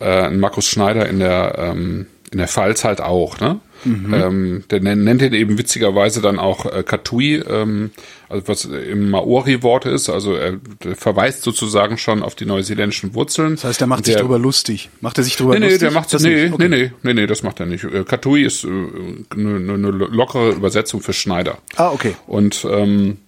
äh, 0.00 0.30
Markus 0.30 0.66
Schneider 0.66 1.08
in 1.08 1.18
der 1.20 1.54
ähm, 1.58 2.06
in 2.32 2.38
der 2.38 2.48
Pfalz 2.48 2.84
halt 2.84 3.00
auch, 3.00 3.40
ne? 3.40 3.60
Mhm. 3.84 4.14
Ähm, 4.14 4.64
der 4.70 4.80
nennt 4.80 5.22
ihn 5.22 5.32
eben 5.32 5.58
witzigerweise 5.58 6.20
dann 6.20 6.38
auch 6.38 6.66
äh, 6.66 6.82
Katui, 6.82 7.36
ähm, 7.36 7.90
also 8.28 8.48
was 8.48 8.64
im 8.64 9.10
Maori-Wort 9.10 9.86
ist, 9.86 10.08
also 10.08 10.34
er 10.34 10.58
verweist 10.94 11.42
sozusagen 11.42 11.98
schon 11.98 12.22
auf 12.22 12.34
die 12.34 12.46
neuseeländischen 12.46 13.14
Wurzeln. 13.14 13.56
Das 13.56 13.64
heißt, 13.64 13.80
der 13.80 13.88
macht 13.88 14.06
der, 14.06 14.14
sich 14.14 14.20
drüber 14.20 14.38
lustig. 14.38 14.90
Macht 15.00 15.18
er 15.18 15.24
sich 15.24 15.36
drüber 15.36 15.54
nee, 15.54 15.60
nee, 15.60 15.66
lustig? 15.66 15.80
Der 15.80 15.90
macht, 15.90 16.12
das 16.12 16.22
nee, 16.22 16.50
okay. 16.50 16.68
nee, 16.68 16.76
nee, 16.76 16.92
nee, 17.02 17.14
nee, 17.14 17.26
das 17.26 17.42
macht 17.42 17.60
er 17.60 17.66
nicht. 17.66 17.84
Äh, 17.84 18.04
Katui 18.04 18.44
ist 18.44 18.64
äh, 18.64 18.68
eine, 18.68 19.74
eine 19.74 19.90
lockere 19.90 20.50
Übersetzung 20.50 21.00
für 21.00 21.12
Schneider. 21.12 21.58
Ah, 21.76 21.90
okay. 21.90 22.14
Und 22.26 22.66
ähm, 22.70 23.18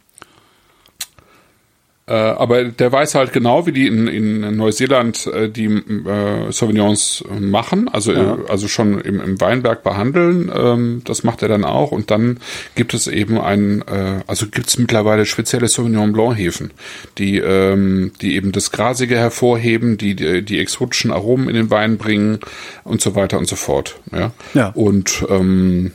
äh, 2.13 2.15
aber 2.15 2.65
der 2.65 2.93
weiß 2.93 3.15
halt 3.15 3.33
genau, 3.33 3.67
wie 3.67 3.73
die 3.73 3.87
in, 3.87 4.07
in 4.07 4.55
Neuseeland 4.55 5.27
äh, 5.29 5.49
die 5.49 5.65
äh, 5.65 6.53
Sauvignons 6.53 7.25
machen, 7.41 7.89
also 7.89 8.13
ja. 8.13 8.35
äh, 8.35 8.51
also 8.51 8.69
schon 8.69 9.01
im, 9.01 9.19
im 9.19 9.41
Weinberg 9.41 9.83
behandeln. 9.83 10.53
Ähm, 10.55 11.01
das 11.07 11.25
macht 11.25 11.41
er 11.41 11.49
dann 11.49 11.65
auch. 11.65 11.91
Und 11.91 12.11
dann 12.11 12.39
gibt 12.75 12.93
es 12.93 13.07
eben 13.07 13.41
ein, 13.41 13.81
äh, 13.89 14.21
also 14.27 14.47
gibt 14.47 14.67
es 14.67 14.77
mittlerweile 14.77 15.25
spezielle 15.25 15.69
Sauvignon 15.69 16.13
Blanc 16.13 16.37
Hefen, 16.37 16.73
die 17.17 17.39
ähm, 17.39 18.13
die 18.21 18.35
eben 18.35 18.53
das 18.53 18.73
Grasige 18.73 19.17
hervorheben, 19.17 19.97
die, 19.97 20.15
die 20.15 20.43
die 20.43 20.59
exotischen 20.59 21.13
Aromen 21.13 21.49
in 21.49 21.55
den 21.55 21.71
Wein 21.71 21.97
bringen 21.97 22.41
und 22.85 23.01
so 23.01 23.15
weiter 23.15 23.39
und 23.39 23.49
so 23.49 23.57
fort. 23.57 23.99
Ja. 24.13 24.33
ja. 24.53 24.69
Und 24.75 25.25
ähm, 25.31 25.93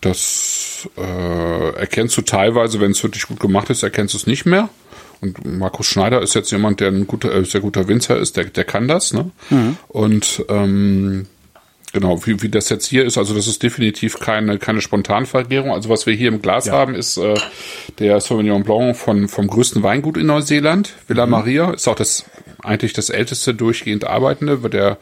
das 0.00 0.88
äh, 0.96 1.70
erkennst 1.76 2.16
du 2.16 2.22
teilweise, 2.22 2.80
wenn 2.80 2.92
es 2.92 3.02
wirklich 3.02 3.26
gut 3.26 3.38
gemacht 3.38 3.68
ist, 3.68 3.82
erkennst 3.82 4.14
du 4.14 4.18
es 4.18 4.26
nicht 4.26 4.46
mehr. 4.46 4.70
Und 5.20 5.44
Markus 5.44 5.86
Schneider 5.86 6.22
ist 6.22 6.34
jetzt 6.34 6.50
jemand, 6.50 6.80
der 6.80 6.88
ein 6.88 7.06
guter, 7.06 7.32
äh, 7.34 7.44
sehr 7.44 7.60
guter 7.60 7.88
Winzer 7.88 8.16
ist, 8.16 8.36
der, 8.36 8.44
der 8.44 8.64
kann 8.64 8.88
das. 8.88 9.12
Ne? 9.12 9.30
Mhm. 9.50 9.76
Und 9.88 10.44
ähm, 10.48 11.26
genau, 11.92 12.24
wie, 12.26 12.40
wie 12.42 12.48
das 12.48 12.68
jetzt 12.70 12.86
hier 12.86 13.04
ist, 13.04 13.18
also 13.18 13.34
das 13.34 13.46
ist 13.46 13.62
definitiv 13.62 14.18
keine, 14.18 14.58
keine 14.58 14.80
Spontanvergärung. 14.80 15.72
Also 15.72 15.88
was 15.90 16.06
wir 16.06 16.14
hier 16.14 16.28
im 16.28 16.40
Glas 16.40 16.66
ja. 16.66 16.72
haben, 16.72 16.94
ist 16.94 17.18
äh, 17.18 17.34
der 17.98 18.20
Sauvignon 18.20 18.64
Blanc 18.64 18.96
von, 18.96 19.28
vom 19.28 19.46
größten 19.46 19.82
Weingut 19.82 20.16
in 20.16 20.26
Neuseeland, 20.26 20.94
Villa 21.06 21.26
mhm. 21.26 21.32
Maria. 21.32 21.70
Ist 21.72 21.88
auch 21.88 21.96
das 21.96 22.24
eigentlich 22.62 22.92
das 22.92 23.10
älteste 23.10 23.54
durchgehend 23.54 24.04
arbeitende. 24.04 24.58
Der, 24.70 24.98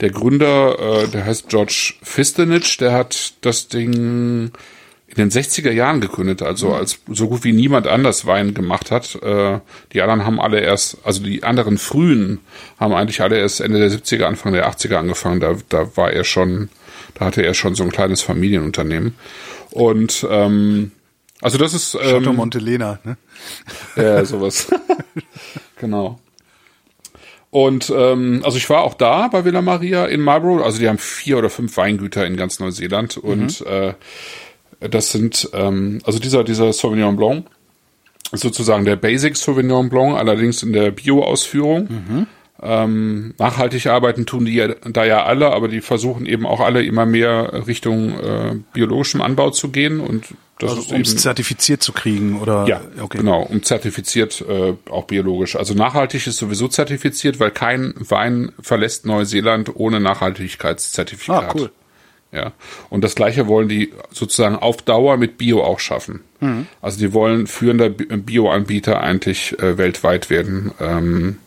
der 0.00 0.10
Gründer, 0.10 0.78
äh, 0.78 1.08
der 1.08 1.26
heißt 1.26 1.48
George 1.48 1.94
Fistenich, 2.02 2.76
der 2.78 2.92
hat 2.92 3.34
das 3.42 3.68
Ding 3.68 4.52
in 5.10 5.16
den 5.16 5.30
60er 5.30 5.72
Jahren 5.72 6.00
gegründet, 6.00 6.40
also 6.40 6.72
als 6.72 7.00
so 7.08 7.28
gut 7.28 7.42
wie 7.42 7.52
niemand 7.52 7.88
anders 7.88 8.26
Wein 8.26 8.54
gemacht 8.54 8.92
hat. 8.92 9.16
Äh, 9.16 9.58
die 9.92 10.02
anderen 10.02 10.24
haben 10.24 10.40
alle 10.40 10.60
erst, 10.60 10.98
also 11.04 11.22
die 11.24 11.42
anderen 11.42 11.78
frühen 11.78 12.38
haben 12.78 12.94
eigentlich 12.94 13.20
alle 13.20 13.38
erst 13.38 13.60
Ende 13.60 13.80
der 13.80 13.90
70er, 13.90 14.24
Anfang 14.24 14.52
der 14.52 14.70
80er 14.70 14.96
angefangen. 14.96 15.40
Da, 15.40 15.56
da 15.68 15.96
war 15.96 16.12
er 16.12 16.22
schon, 16.22 16.68
da 17.14 17.26
hatte 17.26 17.42
er 17.42 17.54
schon 17.54 17.74
so 17.74 17.82
ein 17.82 17.90
kleines 17.90 18.22
Familienunternehmen. 18.22 19.16
Und 19.72 20.26
ähm, 20.30 20.92
also 21.40 21.58
das 21.58 21.74
ist 21.74 21.92
Chateau 21.92 22.30
ähm, 22.30 22.36
Montelena, 22.36 23.00
ne? 23.02 23.16
ja, 23.96 24.24
sowas. 24.24 24.68
genau. 25.80 26.20
Und 27.50 27.92
ähm, 27.94 28.42
also 28.44 28.58
ich 28.58 28.70
war 28.70 28.82
auch 28.82 28.94
da 28.94 29.26
bei 29.26 29.44
Villa 29.44 29.60
Maria 29.60 30.06
in 30.06 30.20
Marlborough. 30.20 30.62
Also 30.64 30.78
die 30.78 30.88
haben 30.88 30.98
vier 30.98 31.38
oder 31.38 31.50
fünf 31.50 31.76
Weingüter 31.76 32.24
in 32.24 32.36
ganz 32.36 32.60
Neuseeland 32.60 33.16
und 33.16 33.62
äh, 33.62 33.94
das 34.80 35.12
sind 35.12 35.50
ähm, 35.52 36.00
also 36.04 36.18
dieser 36.18 36.44
dieser 36.44 36.72
Sauvignon 36.72 37.16
Blanc 37.16 37.46
ist 38.32 38.42
sozusagen 38.42 38.84
der 38.84 38.96
Basic 38.96 39.36
Sauvignon 39.36 39.88
Blanc, 39.88 40.16
allerdings 40.16 40.62
in 40.62 40.72
der 40.72 40.90
Bio-Ausführung. 40.92 42.26
Ähm, 42.62 43.34
nachhaltig 43.38 43.86
arbeiten 43.86 44.26
tun 44.26 44.44
die 44.44 44.54
ja, 44.54 44.68
da 44.68 45.04
ja 45.04 45.24
alle, 45.24 45.52
aber 45.52 45.68
die 45.68 45.80
versuchen 45.80 46.26
eben 46.26 46.44
auch 46.44 46.60
alle 46.60 46.82
immer 46.84 47.06
mehr 47.06 47.66
Richtung 47.66 48.18
äh, 48.20 48.56
biologischem 48.74 49.22
Anbau 49.22 49.50
zu 49.50 49.70
gehen 49.70 49.98
und 49.98 50.34
das 50.58 50.72
Also, 50.72 50.94
um 50.94 51.00
es 51.00 51.16
zertifiziert 51.16 51.82
zu 51.82 51.92
kriegen 51.92 52.38
oder 52.38 52.66
ja, 52.66 52.82
okay. 53.00 53.18
genau, 53.18 53.42
um 53.42 53.62
zertifiziert 53.62 54.44
äh, 54.46 54.74
auch 54.90 55.04
biologisch. 55.04 55.56
Also 55.56 55.72
nachhaltig 55.72 56.26
ist 56.26 56.36
sowieso 56.36 56.68
zertifiziert, 56.68 57.40
weil 57.40 57.50
kein 57.50 57.94
Wein 57.96 58.52
verlässt 58.60 59.06
Neuseeland 59.06 59.74
ohne 59.74 59.98
Nachhaltigkeitszertifikat. 60.00 61.44
Ah, 61.44 61.52
cool. 61.54 61.70
Ja, 62.32 62.52
und 62.90 63.02
das 63.02 63.16
gleiche 63.16 63.48
wollen 63.48 63.68
die 63.68 63.92
sozusagen 64.12 64.54
auf 64.54 64.82
Dauer 64.82 65.16
mit 65.16 65.36
Bio 65.36 65.64
auch 65.64 65.80
schaffen. 65.80 66.20
Mhm. 66.38 66.68
Also 66.80 67.00
die 67.00 67.12
wollen 67.12 67.48
führender 67.48 67.88
Bi- 67.88 68.04
Bio-Anbieter 68.04 69.00
eigentlich 69.00 69.58
äh, 69.58 69.78
weltweit 69.78 70.30
werden. 70.30 70.70
Ähm, 70.80 71.38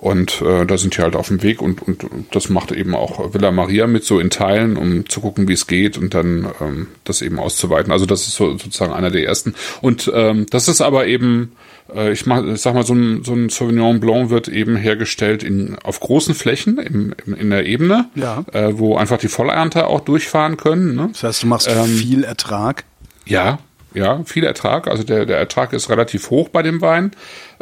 und 0.00 0.42
äh, 0.42 0.64
da 0.64 0.78
sind 0.78 0.96
die 0.96 1.02
halt 1.02 1.16
auf 1.16 1.26
dem 1.26 1.42
Weg 1.42 1.60
und, 1.60 1.82
und 1.82 2.06
das 2.30 2.48
macht 2.48 2.70
eben 2.70 2.94
auch 2.94 3.34
Villa 3.34 3.50
Maria 3.50 3.88
mit 3.88 4.04
so 4.04 4.20
in 4.20 4.30
Teilen, 4.30 4.76
um 4.76 5.08
zu 5.08 5.20
gucken, 5.20 5.48
wie 5.48 5.54
es 5.54 5.66
geht 5.66 5.98
und 5.98 6.14
dann 6.14 6.46
ähm, 6.60 6.86
das 7.02 7.20
eben 7.20 7.40
auszuweiten. 7.40 7.90
Also 7.90 8.06
das 8.06 8.28
ist 8.28 8.36
so, 8.36 8.52
sozusagen 8.56 8.92
einer 8.92 9.10
der 9.10 9.24
ersten. 9.26 9.56
Und 9.82 10.08
ähm, 10.14 10.46
das 10.50 10.68
ist 10.68 10.82
aber 10.82 11.08
eben, 11.08 11.50
äh, 11.92 12.12
ich, 12.12 12.26
mach, 12.26 12.44
ich 12.44 12.60
sag 12.60 12.74
mal, 12.74 12.84
so 12.86 12.94
ein, 12.94 13.24
so 13.24 13.32
ein 13.34 13.48
Sauvignon 13.48 13.98
Blanc 13.98 14.30
wird 14.30 14.46
eben 14.46 14.76
hergestellt 14.76 15.42
in, 15.42 15.76
auf 15.82 15.98
großen 15.98 16.32
Flächen 16.36 16.78
im, 16.78 17.12
im, 17.26 17.34
in 17.34 17.50
der 17.50 17.66
Ebene, 17.66 18.08
Ja. 18.14 18.44
äh, 18.52 18.78
wo 18.78 18.96
einfach 18.96 19.18
die 19.18 19.26
Vollernte 19.28 19.88
auch 19.88 20.00
durchfahren 20.00 20.56
können. 20.56 20.94
Ne? 20.94 21.08
Das 21.10 21.24
heißt, 21.24 21.42
du 21.42 21.48
machst 21.48 21.66
Ähm, 21.68 21.86
viel 21.86 22.22
Ertrag. 22.22 22.84
Ja, 23.26 23.58
ja, 23.94 24.22
viel 24.26 24.44
Ertrag. 24.44 24.86
Also 24.86 25.02
der, 25.02 25.26
der 25.26 25.38
Ertrag 25.38 25.72
ist 25.72 25.90
relativ 25.90 26.30
hoch 26.30 26.50
bei 26.50 26.62
dem 26.62 26.80
Wein. 26.82 27.10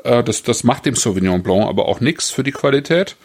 Äh, 0.04 0.22
das, 0.24 0.42
das 0.42 0.64
macht 0.64 0.86
dem 0.86 0.94
Sauvignon 0.94 1.42
Blanc 1.42 1.66
aber 1.66 1.86
auch 1.86 2.00
nichts 2.00 2.30
für 2.30 2.42
die 2.42 2.52
Qualität. 2.52 3.16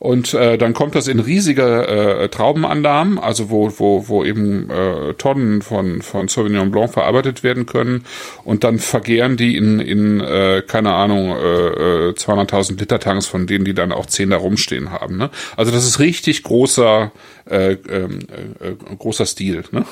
Und 0.00 0.32
äh, 0.32 0.56
dann 0.56 0.72
kommt 0.72 0.94
das 0.94 1.08
in 1.08 1.20
riesige 1.20 1.86
äh, 1.86 2.28
Traubenannahmen, 2.30 3.18
also 3.18 3.50
wo, 3.50 3.70
wo, 3.76 4.08
wo 4.08 4.24
eben 4.24 4.70
äh, 4.70 5.12
Tonnen 5.12 5.60
von, 5.60 6.00
von 6.00 6.26
Sauvignon 6.26 6.70
Blanc 6.70 6.94
verarbeitet 6.94 7.42
werden 7.42 7.66
können. 7.66 8.06
Und 8.42 8.64
dann 8.64 8.78
vergehren 8.78 9.36
die 9.36 9.58
in, 9.58 9.78
in 9.78 10.20
äh, 10.20 10.62
keine 10.66 10.94
Ahnung, 10.94 11.36
äh, 11.36 12.08
äh, 12.08 12.12
200.000 12.12 12.78
Liter 12.78 12.98
Tanks, 12.98 13.26
von 13.26 13.46
denen 13.46 13.66
die 13.66 13.74
dann 13.74 13.92
auch 13.92 14.06
zehn 14.06 14.30
da 14.30 14.38
rumstehen 14.38 14.90
haben. 14.90 15.18
Ne? 15.18 15.28
Also 15.58 15.70
das 15.70 15.84
ist 15.84 15.98
richtig 15.98 16.44
großer, 16.44 17.12
äh, 17.44 17.72
ähm, 17.72 18.20
äh, 18.58 18.68
äh, 18.68 18.96
großer 18.98 19.26
Stil, 19.26 19.64
ne? 19.70 19.84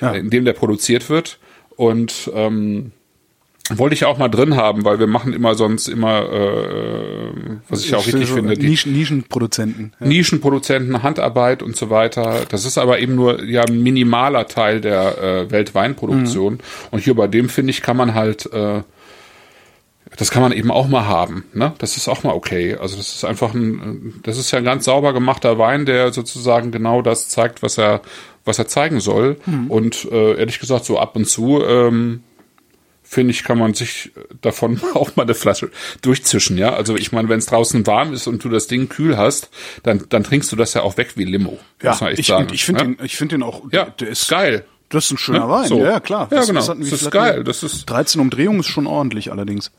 Ja. 0.00 0.12
in 0.12 0.30
dem 0.30 0.44
der 0.44 0.52
produziert 0.52 1.10
wird. 1.10 1.40
Und 1.74 2.30
ähm, 2.32 2.92
wollte 3.76 3.94
ich 3.94 4.04
auch 4.04 4.18
mal 4.18 4.28
drin 4.28 4.56
haben, 4.56 4.84
weil 4.84 4.98
wir 4.98 5.06
machen 5.06 5.32
immer 5.32 5.54
sonst 5.54 5.88
immer, 5.88 6.22
äh, 6.30 7.32
was 7.68 7.84
ich 7.84 7.94
auch 7.94 8.02
Für 8.02 8.14
richtig 8.14 8.28
so 8.28 8.36
finde, 8.36 8.54
die 8.54 8.68
Nischen, 8.68 8.92
Nischenproduzenten. 8.92 9.92
Ja. 10.00 10.06
Nischenproduzenten, 10.06 11.02
Handarbeit 11.02 11.62
und 11.62 11.76
so 11.76 11.90
weiter. 11.90 12.42
Das 12.48 12.64
ist 12.64 12.78
aber 12.78 12.98
eben 12.98 13.14
nur 13.14 13.44
ja 13.44 13.62
ein 13.62 13.82
minimaler 13.82 14.46
Teil 14.46 14.80
der 14.80 15.18
äh, 15.18 15.50
Weltweinproduktion. 15.50 16.54
Mhm. 16.54 16.60
Und 16.90 17.00
hier 17.00 17.14
bei 17.14 17.26
dem 17.26 17.48
finde 17.48 17.70
ich 17.70 17.82
kann 17.82 17.96
man 17.96 18.14
halt, 18.14 18.50
äh, 18.52 18.82
das 20.16 20.30
kann 20.30 20.42
man 20.42 20.52
eben 20.52 20.70
auch 20.70 20.88
mal 20.88 21.06
haben. 21.06 21.44
Ne? 21.52 21.72
Das 21.78 21.96
ist 21.96 22.08
auch 22.08 22.22
mal 22.24 22.32
okay. 22.32 22.76
Also 22.76 22.96
das 22.96 23.14
ist 23.14 23.24
einfach 23.24 23.54
ein, 23.54 24.20
das 24.22 24.38
ist 24.38 24.50
ja 24.50 24.58
ein 24.58 24.64
ganz 24.64 24.84
sauber 24.84 25.12
gemachter 25.12 25.58
Wein, 25.58 25.84
der 25.84 26.12
sozusagen 26.12 26.70
genau 26.70 27.02
das 27.02 27.28
zeigt, 27.28 27.62
was 27.62 27.76
er, 27.76 28.00
was 28.44 28.58
er 28.58 28.66
zeigen 28.66 29.00
soll. 29.00 29.36
Mhm. 29.46 29.70
Und 29.70 30.08
äh, 30.10 30.38
ehrlich 30.38 30.58
gesagt 30.58 30.84
so 30.86 30.98
ab 30.98 31.16
und 31.16 31.26
zu. 31.26 31.62
Ähm, 31.62 32.22
finde 33.08 33.30
ich, 33.32 33.42
kann 33.42 33.58
man 33.58 33.72
sich 33.74 34.12
davon 34.42 34.80
auch 34.94 35.16
mal 35.16 35.22
eine 35.22 35.34
Flasche 35.34 35.70
durchzischen, 36.02 36.58
ja. 36.58 36.74
Also 36.74 36.96
ich 36.96 37.10
meine, 37.12 37.28
wenn 37.28 37.38
es 37.38 37.46
draußen 37.46 37.86
warm 37.86 38.12
ist 38.12 38.26
und 38.26 38.44
du 38.44 38.48
das 38.50 38.66
Ding 38.66 38.88
kühl 38.88 39.16
hast, 39.16 39.48
dann, 39.82 40.04
dann 40.10 40.24
trinkst 40.24 40.52
du 40.52 40.56
das 40.56 40.74
ja 40.74 40.82
auch 40.82 40.96
weg 40.98 41.12
wie 41.16 41.24
Limo. 41.24 41.58
Ja, 41.82 41.98
ich, 42.10 42.26
sagen. 42.26 42.48
ich 42.52 42.64
finde 42.64 42.80
ja? 42.82 42.86
den, 42.86 42.98
ich 43.04 43.16
finde 43.16 43.36
den 43.36 43.42
auch, 43.42 43.62
ja, 43.72 43.86
der 43.86 44.08
ist 44.08 44.28
geil. 44.28 44.64
Das 44.90 45.04
ist 45.04 45.10
ein 45.12 45.18
schöner 45.18 45.40
Ne? 45.46 45.48
Wein, 45.50 45.68
So. 45.68 45.78
ja, 45.80 45.90
ja, 45.90 46.00
klar. 46.00 46.28
Ja, 46.30 46.42
genau. 46.46 46.60
Das 46.66 46.78
wie 46.78 46.82
ist 46.94 47.10
geil. 47.10 47.44
Das 47.44 47.62
ist- 47.62 47.84
13 47.90 48.22
Umdrehungen 48.22 48.60
ist 48.60 48.68
schon 48.68 48.86
ordentlich 48.86 49.30
allerdings. 49.30 49.70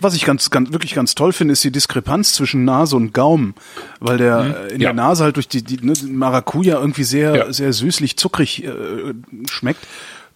Was 0.00 0.14
ich 0.14 0.24
ganz, 0.24 0.50
ganz, 0.50 0.72
wirklich 0.72 0.94
ganz 0.94 1.16
toll 1.16 1.32
finde, 1.32 1.52
ist 1.52 1.64
die 1.64 1.72
Diskrepanz 1.72 2.34
zwischen 2.34 2.64
Nase 2.64 2.94
und 2.94 3.12
Gaumen, 3.12 3.54
weil 3.98 4.18
der 4.18 4.38
äh, 4.38 4.68
in 4.70 4.76
Mhm. 4.76 4.80
Ja. 4.82 4.88
der 4.90 4.94
Nase 4.94 5.24
halt 5.24 5.34
durch 5.34 5.48
die, 5.48 5.62
die 5.64 5.84
ne, 5.84 5.94
Maracuja 6.08 6.78
irgendwie 6.78 7.02
sehr, 7.02 7.34
Ja. 7.34 7.52
sehr 7.52 7.72
süßlich, 7.72 8.16
zuckrig 8.16 8.62
äh, 8.64 8.70
schmeckt. 9.50 9.84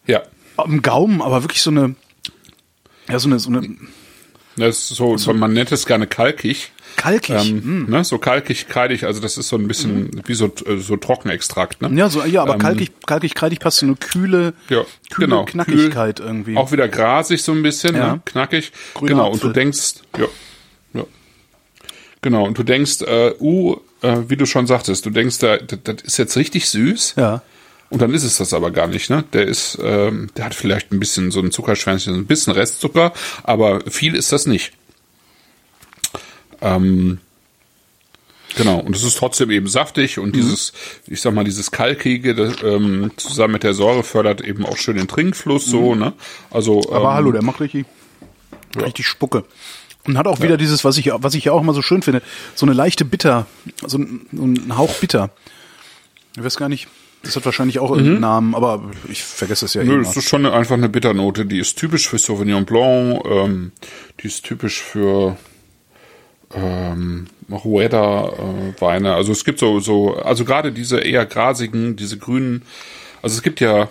Ja. 0.09 0.23
Am 0.57 0.83
Gaumen 0.83 1.23
aber 1.23 1.45
wirklich 1.45 1.63
so 1.63 1.71
eine, 1.71 1.95
ja, 3.09 3.19
so 3.19 3.29
eine, 3.29 3.39
so 3.39 3.51
eine 3.51 3.69
Das 4.57 4.91
ist 4.91 4.97
so, 4.97 5.17
man 5.35 5.53
nennt 5.53 5.71
es 5.73 5.87
gerne 5.87 6.07
kalkig. 6.07 6.73
kalkig. 6.97 7.51
Ähm, 7.51 7.87
ne, 7.91 8.05
so 8.05 8.19
kalkig, 8.19 8.69
kreidig, 8.69 9.05
also 9.05 9.21
das 9.21 9.37
ist 9.37 9.49
so 9.49 9.57
ein 9.57 9.69
bisschen 9.69 10.23
wie 10.27 10.35
so, 10.35 10.47
äh, 10.67 10.79
so 10.79 10.97
Trockenextrakt, 10.97 11.83
ne? 11.83 11.91
ja, 11.99 12.09
so, 12.09 12.25
ja, 12.25 12.43
aber 12.43 12.55
ähm, 12.55 12.59
kalkig, 12.61 12.93
kalkig, 13.07 13.35
kreidig 13.35 13.61
passt 13.61 13.79
so 13.79 13.87
eine 13.87 13.97
kühle, 13.97 14.55
Ja, 14.71 14.85
kühle 15.11 15.27
genau. 15.29 15.45
Knackigkeit 15.45 16.21
irgendwie. 16.21 16.57
Auch 16.57 16.73
wieder 16.73 16.89
grasig 16.89 17.43
so 17.43 17.53
ein 17.53 17.63
bisschen, 17.63 17.95
Ja. 17.97 18.15
ne? 18.15 18.21
knackig. 18.25 18.73
Grüner 18.95 19.09
genau, 19.11 19.27
und 19.29 19.37
Apfel. 19.37 19.49
du 19.51 19.55
denkst, 19.55 19.95
ja, 20.19 20.27
ja. 20.95 21.05
Genau, 22.23 22.45
und 22.47 22.57
du 22.59 22.63
denkst, 22.63 23.03
äh, 23.03 23.35
uh, 23.41 23.77
äh, 24.03 24.17
wie 24.29 24.37
du 24.37 24.47
schon 24.47 24.67
sagtest, 24.67 25.05
du 25.07 25.11
denkst, 25.11 25.39
da, 25.39 25.59
das 25.59 26.03
ist 26.03 26.17
jetzt 26.17 26.37
richtig 26.37 26.69
süß. 26.71 27.15
ja. 27.17 27.43
Und 27.89 28.03
dann 28.03 28.13
ist 28.13 28.25
es 28.25 28.39
das 28.39 28.53
aber 28.53 28.71
gar 28.73 28.89
nicht, 28.89 29.11
ne? 29.11 29.25
Der 29.33 29.47
ist, 29.47 29.79
ähm, 29.81 30.29
der 30.37 30.47
hat 30.47 30.55
vielleicht 30.55 30.93
ein 30.93 30.99
bisschen 30.99 31.31
so 31.31 31.41
ein 31.41 31.53
Zuckerschwänzchen, 31.53 32.15
ein 32.15 32.27
bisschen 32.27 32.53
Restzucker, 32.53 33.13
aber 33.45 33.81
viel 33.89 34.15
ist 34.17 34.33
das 34.33 34.47
nicht. 34.47 34.73
Ähm, 36.61 37.19
genau, 38.57 38.79
und 38.81 38.97
es 38.97 39.05
ist 39.05 39.19
trotzdem 39.19 39.51
eben 39.51 39.69
saftig 39.69 40.17
Mhm. 40.17 40.23
und 40.25 40.37
dieses, 40.37 40.73
ich 41.07 41.21
sag 41.21 41.35
mal, 41.35 41.45
dieses 41.45 41.71
Kalkige 41.71 42.35
das, 42.35 42.55
ähm, 42.65 43.11
zusammen 43.17 43.53
mit 43.53 43.63
der 43.63 43.75
Säure 43.75 44.03
fördert 44.03 44.41
eben 44.41 44.65
auch 44.67 44.77
schön 44.79 44.97
den 44.97 45.09
Trinkfluss 45.09 45.67
so, 45.67 45.95
ne? 45.95 46.13
Also, 46.51 46.81
Mhm. 46.81 46.93
Aber 46.93 47.09
ähm, 47.11 47.15
hallo, 47.15 47.33
der 47.33 47.43
macht 47.45 47.61
richtig, 47.61 47.87
richtig 48.77 49.07
Spucke. 49.07 49.45
Und 50.05 50.17
hat 50.19 50.29
auch 50.29 50.41
wieder 50.41 50.57
dieses, 50.57 50.85
was 50.85 50.99
ich, 50.99 51.11
was 51.13 51.35
ich 51.35 51.47
ja 51.47 51.53
auch 51.53 51.61
immer 51.61 51.75
so 51.75 51.83
schön 51.83 52.01
finde, 52.03 52.23
so 52.55 52.65
eine 52.65 52.75
leichte 52.75 53.05
Bitter, 53.05 53.47
so 53.85 53.99
ein, 53.99 54.27
so 54.33 54.45
ein 54.45 54.77
Hauch 54.79 54.95
Bitter. 54.95 55.31
Ich 56.37 56.45
weiß 56.45 56.57
gar 56.57 56.69
nicht, 56.69 56.87
das 57.27 57.37
hat 57.37 57.45
wahrscheinlich 57.45 57.79
auch 57.79 57.91
irgendeinen 57.91 58.21
Namen, 58.21 58.55
aber 58.55 58.83
ich 59.09 59.23
vergesse 59.23 59.65
es 59.67 59.75
ja 59.75 59.83
Mhm. 59.83 59.89
Nö, 59.89 59.95
immer. 59.97 60.05
das 60.05 60.17
ist 60.17 60.29
schon 60.29 60.47
einfach 60.47 60.75
eine 60.77 60.89
Bitternote, 60.89 61.45
die 61.47 61.59
ist 61.59 61.77
typisch 61.79 62.09
für 62.09 62.19
Sauvignon 62.19 62.65
Blanc, 62.65 63.23
ähm, 63.27 63.73
die 64.21 64.27
ist 64.29 64.45
typisch 64.45 64.81
für 64.81 65.37
ähm, 66.55 67.27
Rueda 67.51 68.29
äh, 68.29 68.81
Weine. 68.81 69.15
Also 69.15 69.33
es 69.33 69.45
gibt 69.45 69.59
so, 69.59 69.81
so, 69.81 70.15
also 70.17 70.45
gerade 70.45 70.73
diese 70.73 70.99
eher 71.01 71.27
grasigen, 71.27 71.97
diese 71.97 72.19
grünen, 72.19 72.63
also 73.23 73.35
es 73.37 73.43
gibt 73.43 73.61
ja, 73.61 73.89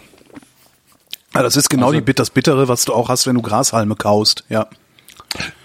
Ja, 1.34 1.44
das 1.44 1.58
ist 1.58 1.70
genau 1.70 1.88
Also- 1.88 2.00
die 2.00 2.02
Bit 2.06 2.20
das 2.20 2.30
Bittere, 2.30 2.68
was 2.70 2.86
du 2.86 2.94
auch 2.94 3.10
hast, 3.10 3.28
wenn 3.28 3.36
du 3.36 3.42
Grashalme 3.42 3.96
kaust, 3.96 4.46
ja. 4.50 4.68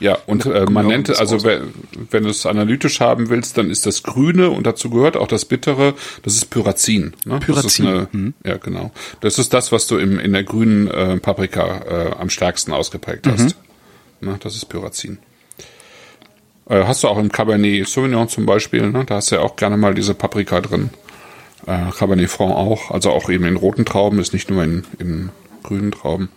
Ja, 0.00 0.18
und 0.26 0.46
äh, 0.46 0.50
kommen 0.50 0.72
man 0.72 0.86
nennt, 0.86 1.18
also 1.18 1.42
wenn, 1.44 1.72
wenn 2.10 2.24
du 2.24 2.30
es 2.30 2.46
analytisch 2.46 3.00
haben 3.00 3.28
willst, 3.28 3.58
dann 3.58 3.70
ist 3.70 3.86
das 3.86 4.02
Grüne 4.02 4.50
und 4.50 4.66
dazu 4.66 4.90
gehört 4.90 5.16
auch 5.16 5.28
das 5.28 5.44
Bittere, 5.44 5.94
das 6.22 6.34
ist 6.34 6.46
Pyrazin. 6.46 7.14
Ne? 7.24 7.40
Das 7.46 7.64
ist 7.64 7.76
Pyrazin, 7.76 7.86
eine, 7.86 8.32
Ja, 8.44 8.56
genau. 8.56 8.92
Das 9.20 9.38
ist 9.38 9.52
das, 9.52 9.72
was 9.72 9.86
du 9.86 9.98
im, 9.98 10.18
in 10.18 10.32
der 10.32 10.44
grünen 10.44 10.88
äh, 10.88 11.18
Paprika 11.18 11.78
äh, 11.88 12.12
am 12.18 12.30
stärksten 12.30 12.72
ausgeprägt 12.72 13.26
hast. 13.26 13.56
Ne? 14.20 14.36
Das 14.42 14.54
ist 14.54 14.66
Pyrazin. 14.66 15.18
Äh, 16.68 16.84
hast 16.84 17.02
du 17.02 17.08
auch 17.08 17.18
im 17.18 17.32
Cabernet 17.32 17.86
Sauvignon 17.86 18.28
zum 18.28 18.46
Beispiel, 18.46 18.90
ne? 18.90 19.04
da 19.04 19.16
hast 19.16 19.30
du 19.30 19.36
ja 19.36 19.42
auch 19.42 19.56
gerne 19.56 19.76
mal 19.76 19.94
diese 19.94 20.14
Paprika 20.14 20.60
drin. 20.60 20.90
Äh, 21.66 21.90
Cabernet 21.90 22.30
Franc 22.30 22.54
auch, 22.54 22.90
also 22.90 23.10
auch 23.10 23.28
eben 23.28 23.44
in 23.44 23.56
roten 23.56 23.84
Trauben, 23.84 24.18
ist 24.18 24.32
nicht 24.32 24.50
nur 24.50 24.62
in, 24.62 24.84
in 24.98 25.30
grünen 25.62 25.90
Trauben. 25.90 26.28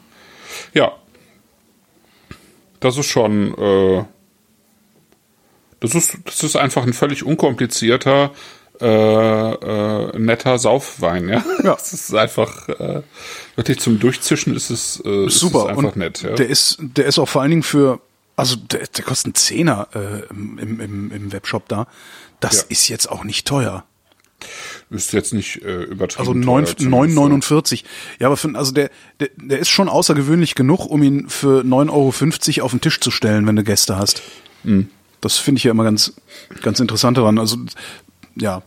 Ja, 0.73 0.93
das 2.83 2.97
ist 2.97 3.07
schon, 3.07 3.57
äh, 3.57 4.03
das 5.79 5.95
ist, 5.95 6.17
das 6.25 6.43
ist 6.43 6.55
einfach 6.55 6.83
ein 6.83 6.93
völlig 6.93 7.23
unkomplizierter, 7.25 8.31
äh, 8.81 8.85
äh, 8.85 10.17
netter 10.17 10.57
Saufwein, 10.59 11.29
ja. 11.29 11.43
Ja. 11.63 11.75
Es 11.81 11.93
ist 11.93 12.13
einfach 12.15 12.67
äh, 12.69 13.01
wirklich 13.55 13.79
zum 13.79 13.99
Durchzischen 13.99 14.55
ist 14.55 14.69
es, 14.69 15.01
äh, 15.05 15.25
ist 15.27 15.39
Super. 15.39 15.59
es 15.63 15.65
einfach 15.69 15.83
und 15.83 15.95
nett. 15.95 16.21
Ja. 16.23 16.33
Der 16.35 16.47
ist, 16.47 16.77
der 16.79 17.05
ist 17.05 17.19
auch 17.19 17.27
vor 17.29 17.41
allen 17.41 17.51
Dingen 17.51 17.63
für, 17.63 17.99
also 18.35 18.55
der, 18.55 18.87
der 18.87 19.03
kostet 19.03 19.27
einen 19.27 19.35
Zehner 19.35 19.87
äh, 19.93 20.25
im, 20.31 20.79
im, 20.79 21.11
im 21.11 21.31
Webshop 21.31 21.67
da. 21.67 21.87
Das 22.39 22.61
Ja. 22.61 22.65
ist 22.69 22.87
jetzt 22.89 23.09
auch 23.09 23.23
nicht 23.23 23.47
teuer. 23.47 23.85
Ist 24.93 25.11
jetzt 25.13 25.33
nicht 25.33 25.61
äh, 25.63 25.83
übertrieben. 25.83 26.19
Also 26.19 26.33
teuer 26.33 26.61
9 26.61 26.65
zumindest, 26.77 27.17
9,49. 27.19 27.83
Ja, 28.19 28.27
aber 28.27 28.37
für, 28.37 28.55
also 28.55 28.71
der, 28.71 28.89
der, 29.19 29.29
der 29.35 29.59
ist 29.59 29.69
schon 29.69 29.89
außergewöhnlich 29.89 30.55
genug, 30.55 30.85
um 30.85 31.03
ihn 31.03 31.29
für 31.29 31.61
9,50 31.63 32.57
Euro 32.57 32.65
auf 32.65 32.71
den 32.71 32.81
Tisch 32.81 32.99
zu 32.99 33.11
stellen, 33.11 33.47
wenn 33.47 33.55
du 33.55 33.63
Gäste 33.63 33.97
hast. 33.97 34.21
Mhm. 34.63 34.89
Das 35.21 35.37
finde 35.37 35.59
ich 35.59 35.63
ja 35.63 35.71
immer 35.71 35.83
ganz, 35.83 36.13
ganz 36.61 36.79
interessant 36.79 37.17
daran. 37.17 37.39
Also, 37.39 37.57
ja, 38.35 38.61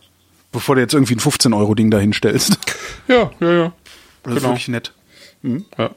bevor 0.51 0.75
du 0.75 0.81
jetzt 0.81 0.93
irgendwie 0.93 1.15
ein 1.15 1.19
15 1.19 1.53
Euro 1.53 1.75
Ding 1.75 1.91
dahin 1.91 2.13
stellst. 2.13 2.57
Ja, 3.07 3.31
ja, 3.39 3.53
ja. 3.53 3.73
Das 4.23 4.33
ist 4.33 4.39
Genau. 4.41 4.49
wirklich 4.49 4.67
nett. 4.67 4.91
Ja, 5.43 5.91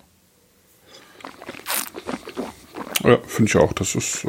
ja 3.03 3.19
finde 3.27 3.49
ich 3.49 3.57
auch. 3.57 3.73
Das 3.73 3.97
ist 3.97 4.25
äh, 4.25 4.29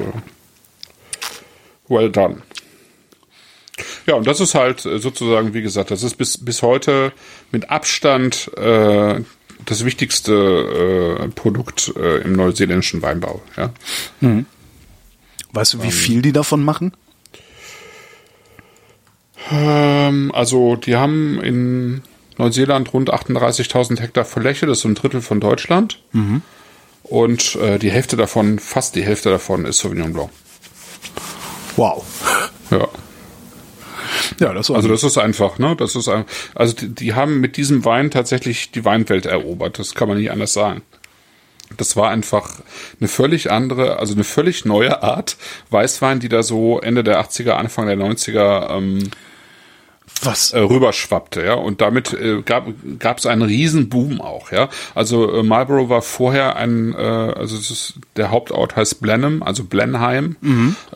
well 1.87 2.09
done. 2.09 2.41
Ja, 4.07 4.15
und 4.15 4.25
das 4.27 4.39
ist 4.39 4.55
halt 4.55 4.85
äh, 4.85 4.99
sozusagen, 4.99 5.53
wie 5.53 5.61
gesagt, 5.61 5.91
das 5.91 6.03
ist 6.03 6.15
bis, 6.17 6.37
bis 6.43 6.61
heute 6.61 7.11
mit 7.51 7.69
Abstand 7.69 8.49
äh, 8.57 9.21
das 9.65 9.85
wichtigste 9.85 11.19
äh, 11.21 11.27
Produkt 11.29 11.93
äh, 11.95 12.21
im 12.21 12.33
neuseeländischen 12.33 13.01
Weinbau. 13.01 13.41
Ja. 13.57 13.71
Weißt 15.53 15.73
Ähm. 15.75 15.79
du, 15.79 15.85
wie 15.85 15.91
viel 15.91 16.21
die 16.21 16.31
davon 16.31 16.63
machen? 16.63 16.93
Ähm, 19.51 20.31
also 20.33 20.75
die 20.75 20.95
haben 20.95 21.39
in 21.41 22.01
Neuseeland 22.37 22.93
rund 22.93 23.13
38.000 23.13 23.99
Hektar 23.99 24.25
Fläche, 24.25 24.65
das 24.65 24.79
ist 24.79 24.81
so 24.83 24.87
ein 24.89 24.95
Drittel 24.95 25.21
von 25.21 25.39
Deutschland. 25.39 26.01
Und 27.03 27.55
äh, 27.55 27.77
die 27.77 27.91
Hälfte 27.91 28.15
davon, 28.17 28.57
fast 28.59 28.95
die 28.95 29.03
Hälfte 29.03 29.29
davon 29.29 29.65
ist 29.65 29.79
Sauvignon 29.79 30.13
Blanc. 30.13 30.29
Wow. 31.75 32.05
Ja. 32.71 32.87
Ja, 34.39 34.53
das 34.53 34.71
Also 34.71 34.87
das 34.87 35.03
ist 35.03 35.17
einfach, 35.17 35.59
ne? 35.59 35.75
Das 35.75 35.95
ist 35.95 36.07
ein, 36.07 36.25
also 36.55 36.75
die, 36.75 36.89
die 36.89 37.13
haben 37.13 37.39
mit 37.39 37.57
diesem 37.57 37.85
Wein 37.85 38.11
tatsächlich 38.11 38.71
die 38.71 38.85
Weinwelt 38.85 39.25
erobert. 39.25 39.79
Das 39.79 39.95
kann 39.95 40.07
man 40.07 40.17
nicht 40.17 40.31
anders 40.31 40.53
sagen. 40.53 40.81
Das 41.77 41.95
war 41.95 42.09
einfach 42.09 42.61
eine 42.99 43.07
völlig 43.07 43.51
andere, 43.51 43.97
also 43.97 44.13
eine 44.13 44.23
völlig 44.23 44.65
neue 44.65 45.03
Art 45.03 45.37
Weißwein, 45.69 46.19
die 46.19 46.29
da 46.29 46.43
so 46.43 46.79
Ende 46.79 47.03
der 47.03 47.21
80er, 47.21 47.51
Anfang 47.51 47.87
der 47.87 47.97
90er 47.97 48.77
ähm, 48.77 49.09
was. 50.25 50.51
äh, 50.51 50.59
rüberschwappte, 50.59 51.43
ja. 51.43 51.53
Und 51.53 51.81
damit 51.81 52.13
äh, 52.13 52.41
gab 52.41 53.17
es 53.17 53.25
einen 53.25 53.41
riesen 53.41 53.89
Boom 53.89 54.21
auch, 54.21 54.51
ja. 54.51 54.69
Also 54.95 55.31
äh, 55.33 55.43
Marlborough 55.43 55.89
war 55.89 56.01
vorher 56.01 56.55
ein, 56.55 56.93
äh, 56.93 56.97
also 56.97 57.57
ist, 57.57 57.95
der 58.15 58.31
Hauptort 58.31 58.75
heißt 58.75 59.01
Blenheim, 59.01 59.43
also 59.43 59.63
Blenheim. 59.63 60.35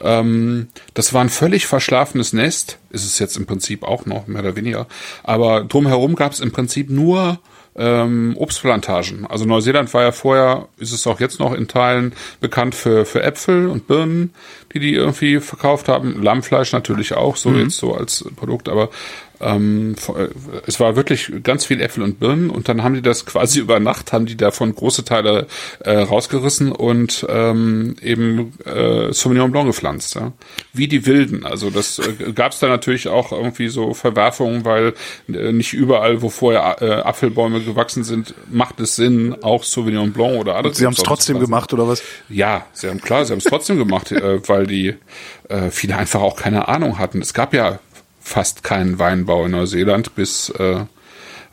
Ähm, 0.01 0.67
das 0.93 1.13
war 1.13 1.21
ein 1.21 1.29
völlig 1.29 1.67
verschlafenes 1.67 2.33
Nest, 2.33 2.77
ist 2.89 3.05
es 3.05 3.19
jetzt 3.19 3.37
im 3.37 3.45
Prinzip 3.45 3.83
auch 3.83 4.05
noch 4.05 4.27
mehr 4.27 4.41
oder 4.41 4.55
weniger. 4.55 4.87
Aber 5.23 5.63
drumherum 5.63 6.15
gab 6.15 6.31
es 6.31 6.39
im 6.39 6.51
Prinzip 6.51 6.89
nur 6.89 7.39
ähm, 7.77 8.35
Obstplantagen. 8.37 9.25
Also 9.25 9.45
Neuseeland 9.45 9.93
war 9.93 10.03
ja 10.03 10.11
vorher, 10.11 10.67
ist 10.77 10.93
es 10.93 11.05
auch 11.07 11.19
jetzt 11.19 11.39
noch 11.39 11.53
in 11.53 11.67
Teilen 11.67 12.13
bekannt 12.39 12.75
für, 12.75 13.05
für 13.05 13.21
Äpfel 13.21 13.67
und 13.67 13.87
Birnen, 13.87 14.33
die 14.73 14.79
die 14.79 14.93
irgendwie 14.93 15.39
verkauft 15.39 15.87
haben. 15.87 16.21
Lammfleisch 16.21 16.71
natürlich 16.71 17.13
auch, 17.13 17.35
so 17.35 17.51
jetzt 17.51 17.77
so 17.77 17.93
als 17.93 18.25
Produkt, 18.35 18.69
aber 18.69 18.89
ähm, 19.45 19.95
äh, 20.07 20.27
es 20.65 20.79
war 20.79 20.95
wirklich 20.95 21.31
ganz 21.43 21.65
viel 21.65 21.81
Äpfel 21.81 22.03
und 22.03 22.19
Birnen 22.19 22.49
und 22.49 22.67
dann 22.67 22.83
haben 22.83 22.95
die 22.95 23.01
das 23.01 23.25
quasi 23.25 23.59
über 23.65 23.79
Nacht, 23.79 24.11
haben 24.11 24.25
die 24.25 24.37
davon 24.37 24.73
große 24.73 25.05
Teile 25.05 25.47
äh, 25.79 25.97
rausgerissen 25.97 26.71
und 26.71 27.25
ähm, 27.29 27.95
eben 28.01 28.53
äh, 28.65 29.13
Sauvignon 29.13 29.51
Blanc 29.51 29.67
gepflanzt. 29.67 30.15
Ja? 30.15 30.33
Wie 30.73 30.87
die 30.87 31.05
Wilden. 31.05 31.45
Also 31.45 31.69
das 31.69 31.99
äh, 31.99 32.31
gab 32.33 32.53
es 32.53 32.59
da 32.59 32.67
natürlich 32.67 33.07
auch 33.07 33.31
irgendwie 33.31 33.67
so 33.67 33.93
Verwerfungen, 33.93 34.65
weil 34.65 34.93
äh, 35.27 35.51
nicht 35.51 35.73
überall, 35.73 36.21
wo 36.21 36.29
vorher 36.29 36.81
äh, 36.81 36.91
Apfelbäume 37.01 37.61
gewachsen 37.61 38.03
sind, 38.03 38.33
macht 38.49 38.79
es 38.79 38.95
Sinn, 38.95 39.35
auch 39.43 39.63
Sauvignon 39.63 40.11
Blanc 40.11 40.39
oder 40.39 40.55
andere 40.55 40.73
Sie 40.73 40.85
haben 40.85 40.93
es 40.93 41.03
trotzdem 41.03 41.39
gemacht, 41.39 41.71
oder 41.73 41.87
was? 41.87 42.01
Ja, 42.29 42.65
sie 42.73 42.89
haben 42.89 43.01
klar, 43.01 43.25
sie 43.25 43.31
haben 43.31 43.39
es 43.39 43.45
trotzdem 43.45 43.77
gemacht, 43.77 44.11
äh, 44.11 44.47
weil 44.47 44.65
die 44.65 44.95
äh, 45.49 45.69
viele 45.69 45.97
einfach 45.97 46.21
auch 46.21 46.35
keine 46.35 46.67
Ahnung 46.67 46.97
hatten. 46.97 47.21
Es 47.21 47.33
gab 47.33 47.53
ja 47.53 47.79
fast 48.25 48.63
keinen 48.63 48.97
Weinbau 48.99 49.45
in 49.45 49.51
Neuseeland 49.51 50.15
bis 50.15 50.49
äh, 50.49 50.85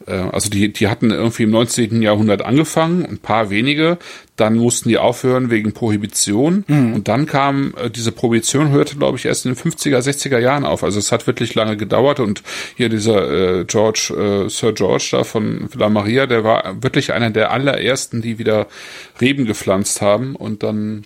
äh, 0.06 0.12
also 0.12 0.50
die, 0.50 0.72
die 0.72 0.88
hatten 0.88 1.10
irgendwie 1.10 1.44
im 1.44 1.50
19. 1.50 2.02
Jahrhundert 2.02 2.42
angefangen, 2.42 3.04
ein 3.04 3.18
paar 3.18 3.50
wenige, 3.50 3.98
dann 4.36 4.56
mussten 4.56 4.88
die 4.88 4.98
aufhören 4.98 5.50
wegen 5.50 5.72
Prohibition 5.72 6.64
und 6.94 7.08
dann 7.08 7.26
kam 7.26 7.74
äh, 7.76 7.90
diese 7.90 8.10
Prohibition 8.10 8.70
hörte, 8.70 8.96
glaube 8.96 9.18
ich, 9.18 9.26
erst 9.26 9.46
in 9.46 9.54
den 9.54 9.72
50er, 9.72 9.98
60er 9.98 10.38
Jahren 10.38 10.64
auf. 10.64 10.82
Also 10.82 10.98
es 10.98 11.12
hat 11.12 11.26
wirklich 11.26 11.54
lange 11.54 11.76
gedauert 11.76 12.20
und 12.20 12.42
hier 12.76 12.88
dieser 12.88 13.60
äh, 13.60 13.64
George, 13.64 14.14
äh, 14.46 14.48
Sir 14.48 14.72
George 14.72 15.08
da 15.12 15.24
von 15.24 15.68
Villa 15.72 15.88
Maria, 15.88 16.26
der 16.26 16.42
war 16.42 16.82
wirklich 16.82 17.12
einer 17.12 17.30
der 17.30 17.50
allerersten, 17.50 18.22
die 18.22 18.38
wieder 18.38 18.66
Reben 19.20 19.44
gepflanzt 19.44 20.00
haben 20.00 20.34
und 20.34 20.62
dann 20.62 21.04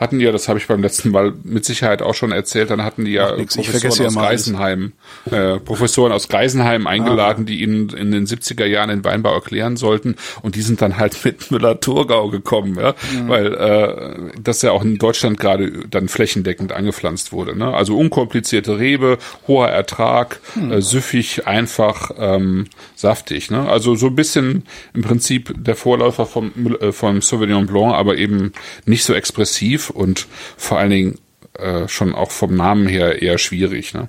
hatten 0.00 0.18
die 0.18 0.24
ja, 0.24 0.32
das 0.32 0.48
habe 0.48 0.58
ich 0.58 0.66
beim 0.66 0.80
letzten 0.80 1.10
Mal 1.10 1.34
mit 1.44 1.66
Sicherheit 1.66 2.00
auch 2.00 2.14
schon 2.14 2.32
erzählt, 2.32 2.70
dann 2.70 2.82
hatten 2.82 3.04
die 3.04 3.12
ja 3.12 3.36
nix, 3.36 3.54
Professoren 3.54 4.00
ja 4.00 4.06
aus 4.06 4.14
mal 4.14 4.26
alles. 4.26 4.46
Geisenheim, 4.46 4.92
äh, 5.30 5.58
Professoren 5.58 6.10
aus 6.10 6.28
Geisenheim 6.28 6.86
eingeladen, 6.86 7.44
die 7.44 7.60
ihnen 7.60 7.90
in 7.90 8.10
den 8.10 8.26
70er 8.26 8.64
Jahren 8.64 8.88
den 8.88 9.04
Weinbau 9.04 9.34
erklären 9.34 9.76
sollten 9.76 10.16
und 10.40 10.54
die 10.56 10.62
sind 10.62 10.80
dann 10.80 10.96
halt 10.96 11.18
mit 11.24 11.50
Müller-Thurgau 11.50 12.28
gekommen, 12.30 12.78
ja, 12.80 12.94
weil 13.26 13.54
äh, 13.54 14.40
das 14.42 14.62
ja 14.62 14.70
auch 14.72 14.82
in 14.82 14.96
Deutschland 14.96 15.38
gerade 15.38 15.70
dann 15.90 16.08
flächendeckend 16.08 16.72
angepflanzt 16.72 17.32
wurde, 17.32 17.54
ne? 17.54 17.74
Also 17.74 17.98
unkomplizierte 17.98 18.78
Rebe, 18.78 19.18
hoher 19.46 19.68
Ertrag, 19.68 20.40
äh, 20.70 20.80
süffig, 20.80 21.46
einfach, 21.46 22.10
ähm, 22.18 22.68
saftig, 22.96 23.50
ne? 23.50 23.68
Also 23.68 23.96
so 23.96 24.06
ein 24.06 24.14
bisschen 24.14 24.64
im 24.94 25.02
Prinzip 25.02 25.52
der 25.58 25.76
Vorläufer 25.76 26.24
vom, 26.24 26.52
äh, 26.80 26.92
vom 26.92 27.20
Sauvignon 27.20 27.66
Blanc, 27.66 27.92
aber 27.94 28.16
eben 28.16 28.52
nicht 28.86 29.04
so 29.04 29.12
expressiv 29.12 29.89
und 29.90 30.26
vor 30.56 30.78
allen 30.78 30.90
Dingen 30.90 31.18
äh, 31.54 31.88
schon 31.88 32.14
auch 32.14 32.30
vom 32.30 32.56
Namen 32.56 32.86
her 32.86 33.22
eher 33.22 33.38
schwierig. 33.38 33.92
Ne? 33.92 34.08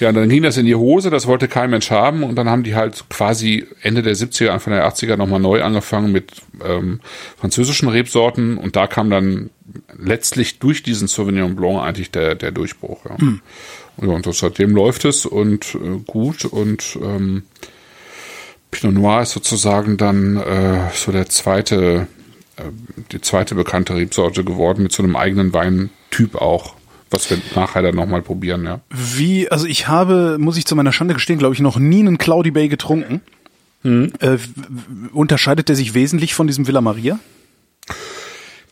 Ja, 0.00 0.10
und 0.10 0.14
dann 0.14 0.28
ging 0.28 0.42
das 0.42 0.56
in 0.56 0.66
die 0.66 0.74
Hose, 0.74 1.10
das 1.10 1.26
wollte 1.26 1.48
kein 1.48 1.70
Mensch 1.70 1.90
haben 1.90 2.22
und 2.22 2.36
dann 2.36 2.48
haben 2.48 2.62
die 2.62 2.74
halt 2.74 3.04
quasi 3.10 3.66
Ende 3.82 4.02
der 4.02 4.14
70er, 4.14 4.50
Anfang 4.50 4.72
der 4.72 4.88
80er 4.88 5.16
nochmal 5.16 5.40
neu 5.40 5.62
angefangen 5.62 6.12
mit 6.12 6.32
ähm, 6.64 7.00
französischen 7.36 7.88
Rebsorten 7.88 8.56
und 8.58 8.76
da 8.76 8.86
kam 8.86 9.10
dann 9.10 9.50
letztlich 9.98 10.60
durch 10.60 10.82
diesen 10.82 11.08
Sauvignon 11.08 11.56
Blanc 11.56 11.82
eigentlich 11.82 12.10
der, 12.10 12.34
der 12.34 12.52
Durchbruch. 12.52 13.04
Ja. 13.04 13.16
Ja, 14.00 14.12
und 14.12 14.32
seitdem 14.32 14.76
läuft 14.76 15.04
es 15.04 15.26
und 15.26 15.74
äh, 15.74 15.98
gut 16.06 16.44
und 16.44 16.98
ähm, 17.02 17.42
Pinot 18.70 18.94
Noir 18.94 19.22
ist 19.22 19.32
sozusagen 19.32 19.96
dann 19.96 20.36
äh, 20.36 20.90
so 20.94 21.10
der 21.10 21.28
zweite, 21.28 22.06
die 23.12 23.20
zweite 23.20 23.54
bekannte 23.54 23.94
Rebsorte 23.94 24.44
geworden 24.44 24.82
mit 24.82 24.92
so 24.92 25.02
einem 25.02 25.16
eigenen 25.16 25.52
Weintyp 25.52 26.36
auch, 26.36 26.74
was 27.10 27.30
wir 27.30 27.38
nachher 27.54 27.82
dann 27.82 27.94
nochmal 27.94 28.22
probieren, 28.22 28.64
ja. 28.64 28.80
Wie, 28.90 29.50
also 29.50 29.66
ich 29.66 29.88
habe, 29.88 30.36
muss 30.38 30.56
ich 30.56 30.66
zu 30.66 30.76
meiner 30.76 30.92
Schande 30.92 31.14
gestehen, 31.14 31.38
glaube 31.38 31.54
ich, 31.54 31.60
noch 31.60 31.78
nie 31.78 32.00
einen 32.00 32.18
Cloudy 32.18 32.50
Bay 32.50 32.68
getrunken. 32.68 33.22
Mhm. 33.82 34.12
Äh, 34.20 34.38
unterscheidet 35.12 35.68
der 35.68 35.76
sich 35.76 35.94
wesentlich 35.94 36.34
von 36.34 36.46
diesem 36.46 36.66
Villa 36.66 36.80
Maria? 36.80 37.18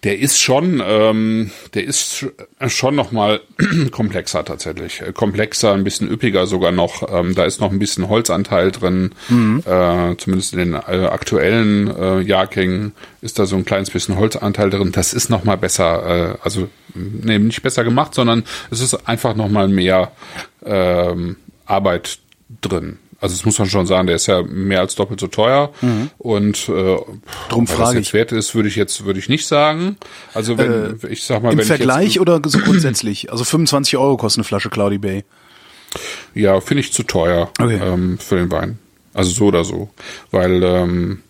Der 0.04 0.18
ist 0.18 0.38
schon, 0.40 0.82
ähm, 0.86 1.50
der 1.74 1.84
ist 1.84 2.02
sch- 2.22 2.68
schon 2.68 2.94
noch 2.94 3.12
mal 3.12 3.40
komplexer 3.90 4.44
tatsächlich, 4.44 5.00
Äh, 5.00 5.12
komplexer, 5.12 5.72
ein 5.72 5.84
bisschen 5.84 6.08
üppiger 6.10 6.46
sogar 6.46 6.70
noch. 6.70 7.12
Ähm, 7.12 7.34
da 7.34 7.44
ist 7.44 7.60
noch 7.60 7.72
ein 7.72 7.78
bisschen 7.78 8.08
Holzanteil 8.08 8.70
drin, 8.70 9.12
äh, 9.66 10.14
zumindest 10.18 10.52
in 10.52 10.58
den 10.58 10.74
äh, 10.74 11.06
aktuellen 11.10 11.88
äh, 11.96 12.20
Jahrgängen 12.20 12.92
ist 13.22 13.38
da 13.38 13.46
so 13.46 13.56
ein 13.56 13.64
kleines 13.64 13.90
bisschen 13.90 14.16
Holzanteil 14.16 14.70
drin. 14.70 14.92
Das 14.92 15.12
ist 15.14 15.30
noch 15.30 15.44
mal 15.44 15.56
besser, 15.56 16.34
äh, 16.34 16.38
also 16.42 16.68
nee, 16.94 17.38
nicht 17.38 17.62
besser 17.62 17.82
gemacht, 17.82 18.14
sondern 18.14 18.44
es 18.70 18.80
ist 18.80 19.08
einfach 19.08 19.34
noch 19.34 19.48
mal 19.48 19.66
mehr 19.66 20.12
ähm, 20.64 21.36
Arbeit 21.64 22.18
drin. 22.60 22.98
Also 23.26 23.34
das 23.36 23.44
muss 23.44 23.58
man 23.58 23.68
schon 23.68 23.86
sagen, 23.86 24.06
der 24.06 24.14
ist 24.16 24.26
ja 24.26 24.42
mehr 24.42 24.78
als 24.80 24.94
doppelt 24.94 25.18
so 25.18 25.26
teuer 25.26 25.72
und 26.18 26.68
äh, 26.68 26.96
Drum 27.48 27.64
er 27.64 27.66
das 27.66 27.70
frage 27.72 27.98
jetzt 27.98 28.06
ich. 28.08 28.12
wert 28.14 28.30
ist, 28.30 28.54
würde 28.54 28.68
ich 28.68 28.76
jetzt 28.76 29.04
würde 29.04 29.18
ich 29.18 29.28
nicht 29.28 29.46
sagen. 29.48 29.96
Also 30.32 30.56
wenn 30.58 30.96
ich 31.10 31.24
sag 31.24 31.42
mal, 31.42 31.50
Im 31.52 31.58
wenn 31.58 31.66
Vergleich 31.66 32.06
ich 32.06 32.14
jetzt, 32.14 32.20
oder 32.20 32.40
so 32.46 32.58
grundsätzlich? 32.60 33.32
Also 33.32 33.42
25 33.42 33.96
Euro 33.96 34.16
kostet 34.16 34.38
eine 34.38 34.44
Flasche 34.44 34.70
Cloudy 34.70 34.98
Bay. 34.98 35.24
ja, 36.34 36.60
finde 36.60 36.80
ich 36.82 36.92
zu 36.92 37.02
teuer 37.02 37.50
Okay. 37.60 37.80
ähm, 37.82 38.18
für 38.18 38.36
den 38.36 38.50
Wein. 38.52 38.78
Also 39.12 39.30
so 39.32 39.46
oder 39.46 39.64
so, 39.64 39.88
weil 40.30 40.62
ähm, 40.62 41.22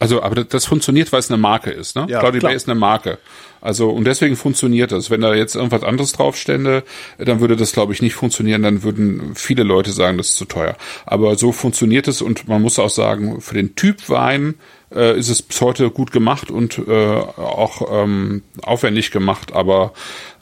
Also, 0.00 0.22
aber 0.22 0.44
das, 0.44 0.64
funktioniert, 0.64 1.12
weil 1.12 1.20
es 1.20 1.30
eine 1.30 1.36
Marke 1.36 1.70
ist, 1.70 1.94
ne? 1.94 2.06
Ja, 2.08 2.20
Cloudy. 2.20 2.40
Bay 2.40 2.54
ist 2.54 2.68
eine 2.68 2.78
Marke. 2.78 3.18
Also, 3.60 3.90
und 3.90 4.04
deswegen 4.04 4.34
funktioniert 4.34 4.92
das. 4.92 5.10
Wenn 5.10 5.20
da 5.20 5.34
jetzt 5.34 5.54
irgendwas 5.54 5.82
anderes 5.82 6.12
draufstände, 6.12 6.84
dann 7.18 7.40
würde 7.40 7.54
das, 7.54 7.72
glaube 7.72 7.92
ich, 7.92 8.00
nicht 8.00 8.14
funktionieren. 8.14 8.62
Dann 8.62 8.82
würden 8.82 9.34
viele 9.34 9.62
Leute 9.62 9.92
sagen, 9.92 10.16
das 10.16 10.30
ist 10.30 10.38
zu 10.38 10.46
teuer. 10.46 10.74
Aber 11.04 11.36
so 11.36 11.52
funktioniert 11.52 12.08
es 12.08 12.22
und 12.22 12.48
man 12.48 12.62
muss 12.62 12.78
auch 12.78 12.88
sagen, 12.88 13.42
für 13.42 13.54
den 13.54 13.76
Typ 13.76 14.08
Wein 14.08 14.54
äh, 14.94 15.18
ist 15.18 15.28
es 15.28 15.42
bis 15.42 15.60
heute 15.60 15.90
gut 15.90 16.12
gemacht 16.12 16.50
und 16.50 16.78
äh, 16.78 17.16
auch 17.16 17.82
ähm, 17.92 18.42
aufwendig 18.62 19.10
gemacht, 19.10 19.52
aber 19.52 19.92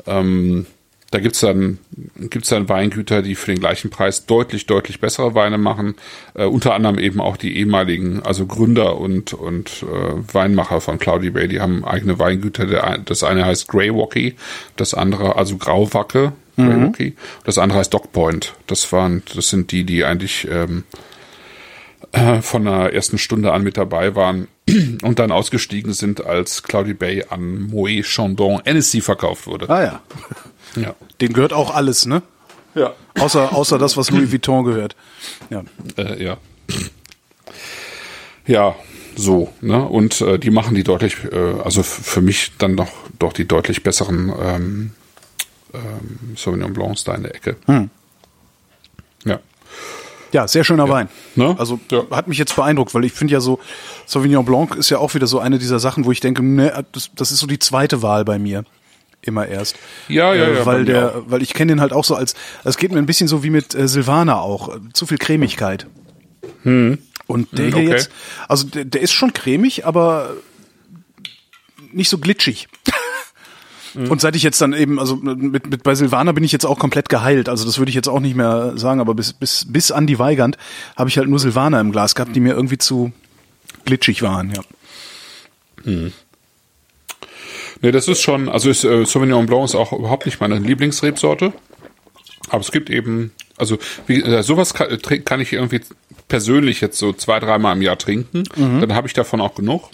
ähm, 0.06 0.66
da 1.10 1.20
gibt's 1.20 1.40
dann, 1.40 1.78
gibt's 2.16 2.50
dann 2.50 2.68
Weingüter, 2.68 3.22
die 3.22 3.34
für 3.34 3.50
den 3.50 3.60
gleichen 3.60 3.88
Preis 3.88 4.26
deutlich, 4.26 4.66
deutlich 4.66 5.00
bessere 5.00 5.34
Weine 5.34 5.56
machen. 5.56 5.94
Äh, 6.34 6.44
unter 6.44 6.74
anderem 6.74 6.98
eben 6.98 7.20
auch 7.20 7.38
die 7.38 7.56
ehemaligen, 7.56 8.22
also 8.22 8.46
Gründer 8.46 8.98
und, 8.98 9.32
und 9.32 9.84
äh, 9.84 10.34
Weinmacher 10.34 10.80
von 10.80 10.98
Cloudy 10.98 11.30
Bay, 11.30 11.48
die 11.48 11.60
haben 11.60 11.84
eigene 11.84 12.18
Weingüter. 12.18 12.66
Der, 12.66 12.98
das 12.98 13.22
eine 13.22 13.46
heißt 13.46 13.68
Grey 13.68 13.94
Walkie, 13.94 14.34
das 14.76 14.92
andere, 14.92 15.36
also 15.36 15.56
Grauwacke, 15.56 16.32
Grey 16.56 16.82
Walkie. 16.82 17.16
Das 17.44 17.56
andere 17.56 17.78
heißt 17.78 17.94
Dog 17.94 18.12
Point. 18.12 18.54
Das 18.66 18.90
waren, 18.92 19.22
das 19.34 19.48
sind 19.48 19.72
die, 19.72 19.84
die 19.84 20.04
eigentlich 20.04 20.46
ähm, 20.50 20.84
äh, 22.12 22.42
von 22.42 22.64
der 22.64 22.92
ersten 22.92 23.16
Stunde 23.16 23.52
an 23.52 23.62
mit 23.62 23.76
dabei 23.76 24.14
waren 24.14 24.48
und 25.02 25.18
dann 25.18 25.30
ausgestiegen 25.30 25.92
sind, 25.92 26.24
als 26.24 26.62
Cloudy 26.62 26.94
Bay 26.94 27.24
an 27.28 27.68
Moet 27.68 28.04
Chandon 28.04 28.60
Hennessy 28.64 29.00
verkauft 29.00 29.46
wurde. 29.46 29.70
Ah 29.70 29.82
ja. 29.82 30.02
Ja. 30.76 30.94
Den 31.20 31.32
gehört 31.32 31.52
auch 31.52 31.74
alles, 31.74 32.06
ne? 32.06 32.22
Ja. 32.74 32.92
Außer, 33.18 33.52
außer 33.54 33.78
das, 33.78 33.96
was 33.96 34.10
Louis 34.10 34.30
Vuitton 34.30 34.64
gehört. 34.64 34.94
Ja. 35.50 35.62
Äh, 35.96 36.22
ja. 36.22 36.36
Ja, 38.46 38.74
so, 39.16 39.52
ne? 39.60 39.84
Und 39.84 40.20
äh, 40.20 40.38
die 40.38 40.50
machen 40.50 40.74
die 40.74 40.84
deutlich, 40.84 41.16
äh, 41.24 41.54
also 41.64 41.82
für 41.82 42.20
mich 42.20 42.52
dann 42.58 42.74
noch 42.74 42.90
doch 43.18 43.32
die 43.32 43.46
deutlich 43.48 43.82
besseren 43.82 44.32
ähm, 44.40 44.90
ähm, 45.74 46.36
Sauvignon 46.36 46.72
Blancs 46.72 47.04
da 47.04 47.14
in 47.14 47.24
der 47.24 47.34
Ecke. 47.34 47.56
Ja. 47.66 49.40
Ja, 50.30 50.46
sehr 50.46 50.62
schöner 50.62 50.90
Wein. 50.90 51.08
Ne? 51.36 51.56
Also 51.58 51.80
Ja. 51.90 52.04
hat 52.10 52.28
mich 52.28 52.36
jetzt 52.36 52.54
beeindruckt, 52.54 52.92
weil 52.94 53.04
ich 53.06 53.12
finde 53.14 53.32
ja 53.32 53.40
so, 53.40 53.60
Sauvignon 54.04 54.44
Blanc 54.44 54.74
ist 54.74 54.90
ja 54.90 54.98
auch 54.98 55.14
wieder 55.14 55.26
so 55.26 55.38
eine 55.38 55.58
dieser 55.58 55.78
Sachen, 55.78 56.04
wo 56.04 56.12
ich 56.12 56.20
denke, 56.20 56.42
ne, 56.42 56.84
das, 56.92 57.10
das 57.16 57.30
ist 57.32 57.38
so 57.38 57.46
die 57.46 57.58
zweite 57.58 58.02
Wahl 58.02 58.26
bei 58.26 58.38
mir. 58.38 58.64
Immer 59.28 59.46
erst. 59.46 59.76
Ja, 60.08 60.34
ja, 60.34 60.44
Äh, 60.46 60.54
ja, 60.56 60.66
Weil 60.66 60.84
der, 60.84 61.14
auch. 61.16 61.22
weil 61.26 61.42
ich 61.42 61.54
kenne 61.54 61.72
den 61.72 61.80
halt 61.80 61.92
auch 61.92 62.04
so 62.04 62.14
als, 62.14 62.34
es 62.64 62.76
geht 62.78 62.90
mir 62.92 62.98
ein 62.98 63.06
bisschen 63.06 63.28
so 63.28 63.42
wie 63.44 63.50
mit 63.50 63.74
äh, 63.74 63.86
Silvaner 63.86 64.40
auch. 64.40 64.74
äh, 64.74 64.78
Zu 64.94 65.06
viel 65.06 65.18
Cremigkeit. 65.18 65.86
Und 66.64 67.48
der 67.52 67.66
Hm, 67.66 67.74
hier 67.74 67.82
okay. 67.84 67.88
jetzt, 67.90 68.10
also 68.48 68.66
der, 68.66 68.84
der 68.84 69.00
ist 69.02 69.12
schon 69.12 69.32
cremig, 69.32 69.86
aber 69.86 70.30
nicht 71.92 72.08
so 72.08 72.18
glitschig. 72.18 72.68
Hm. 73.94 74.10
Und 74.10 74.20
seit 74.20 74.36
ich 74.36 74.42
jetzt 74.42 74.60
dann 74.60 74.74
eben, 74.74 75.00
also 75.00 75.16
mit, 75.16 75.66
mit 75.70 75.82
bei 75.82 75.94
Silvaner 75.94 76.34
bin 76.34 76.44
ich 76.44 76.52
jetzt 76.52 76.66
auch 76.66 76.78
komplett 76.78 77.08
geheilt. 77.08 77.48
Also 77.48 77.64
das 77.64 77.78
würde 77.78 77.88
ich 77.88 77.94
jetzt 77.94 78.06
auch 78.06 78.20
nicht 78.20 78.36
mehr 78.36 78.74
sagen, 78.76 79.00
aber 79.00 79.14
bis, 79.14 79.32
bis, 79.32 79.64
bis 79.66 79.90
an 79.92 80.06
die 80.06 80.18
Weigand 80.18 80.58
habe 80.94 81.08
ich 81.08 81.16
halt 81.16 81.26
nur 81.26 81.38
Silvaner 81.38 81.80
im 81.80 81.90
Glas 81.90 82.14
gehabt, 82.14 82.36
die 82.36 82.40
mir 82.40 82.52
irgendwie 82.52 82.76
zu 82.76 83.12
glitschig 83.86 84.20
waren, 84.20 84.52
ja. 84.54 84.60
Nee, 87.80 87.92
das 87.92 88.08
ist 88.08 88.20
schon, 88.20 88.48
also 88.48 88.70
ist, 88.70 88.84
äh, 88.84 89.04
Sauvignon 89.04 89.46
Blanc 89.46 89.64
ist 89.64 89.74
auch 89.74 89.92
überhaupt 89.92 90.26
nicht 90.26 90.40
meine 90.40 90.58
Lieblingsrebsorte. 90.58 91.52
Aber 92.50 92.60
es 92.60 92.72
gibt 92.72 92.90
eben, 92.90 93.32
also 93.56 93.78
wie, 94.06 94.22
äh, 94.22 94.42
sowas 94.42 94.74
kann, 94.74 94.90
äh, 94.90 95.18
kann 95.18 95.40
ich 95.40 95.52
irgendwie 95.52 95.80
persönlich 96.28 96.80
jetzt 96.80 96.98
so 96.98 97.12
zwei, 97.12 97.40
dreimal 97.40 97.76
im 97.76 97.82
Jahr 97.82 97.98
trinken. 97.98 98.44
Dann 98.56 98.94
habe 98.94 99.06
ich 99.06 99.14
davon 99.14 99.40
auch 99.40 99.54
genug. 99.54 99.90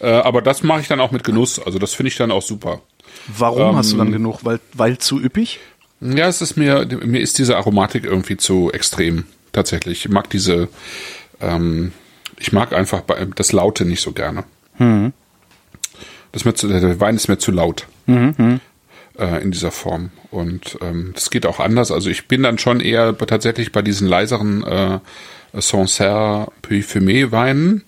Äh, 0.00 0.08
aber 0.10 0.42
das 0.42 0.62
mache 0.62 0.80
ich 0.80 0.88
dann 0.88 1.00
auch 1.00 1.10
mit 1.10 1.24
Genuss. 1.24 1.58
Also 1.58 1.78
das 1.78 1.94
finde 1.94 2.08
ich 2.08 2.16
dann 2.16 2.30
auch 2.30 2.42
super. 2.42 2.80
Warum 3.36 3.76
hast 3.76 3.92
du 3.92 3.94
Ähm. 3.96 3.98
dann 3.98 4.12
genug? 4.12 4.40
Weil, 4.44 4.60
weil 4.72 4.98
zu 4.98 5.20
üppig? 5.20 5.60
Ja, 6.00 6.28
es 6.28 6.42
ist 6.42 6.56
mir, 6.56 6.86
mir 7.04 7.20
ist 7.20 7.38
diese 7.38 7.56
Aromatik 7.56 8.04
irgendwie 8.04 8.36
zu 8.36 8.70
extrem, 8.72 9.24
tatsächlich. 9.52 10.04
Ich 10.04 10.10
mag 10.10 10.28
diese, 10.28 10.68
ähm, 11.40 11.92
ich 12.38 12.52
mag 12.52 12.72
einfach 12.72 13.02
das 13.36 13.52
Laute 13.52 13.84
nicht 13.84 14.00
so 14.02 14.12
gerne. 14.12 14.44
Das 16.34 16.44
mir 16.44 16.54
zu, 16.54 16.66
der 16.66 17.00
Wein 17.00 17.14
ist 17.14 17.28
mir 17.28 17.38
zu 17.38 17.52
laut. 17.52 17.86
Äh, 19.16 19.42
in 19.42 19.52
dieser 19.52 19.70
Form. 19.70 20.10
Und 20.32 20.76
ähm, 20.82 21.12
das 21.14 21.30
geht 21.30 21.46
auch 21.46 21.60
anders. 21.60 21.92
Also 21.92 22.10
ich 22.10 22.26
bin 22.26 22.42
dann 22.42 22.58
schon 22.58 22.80
eher 22.80 23.16
tatsächlich 23.16 23.70
bei 23.70 23.80
diesen 23.80 24.08
leiseren 24.08 24.64
äh, 24.64 24.98
Sancerre 25.52 26.48
Parfumé 26.62 27.30
Weinen. 27.30 27.84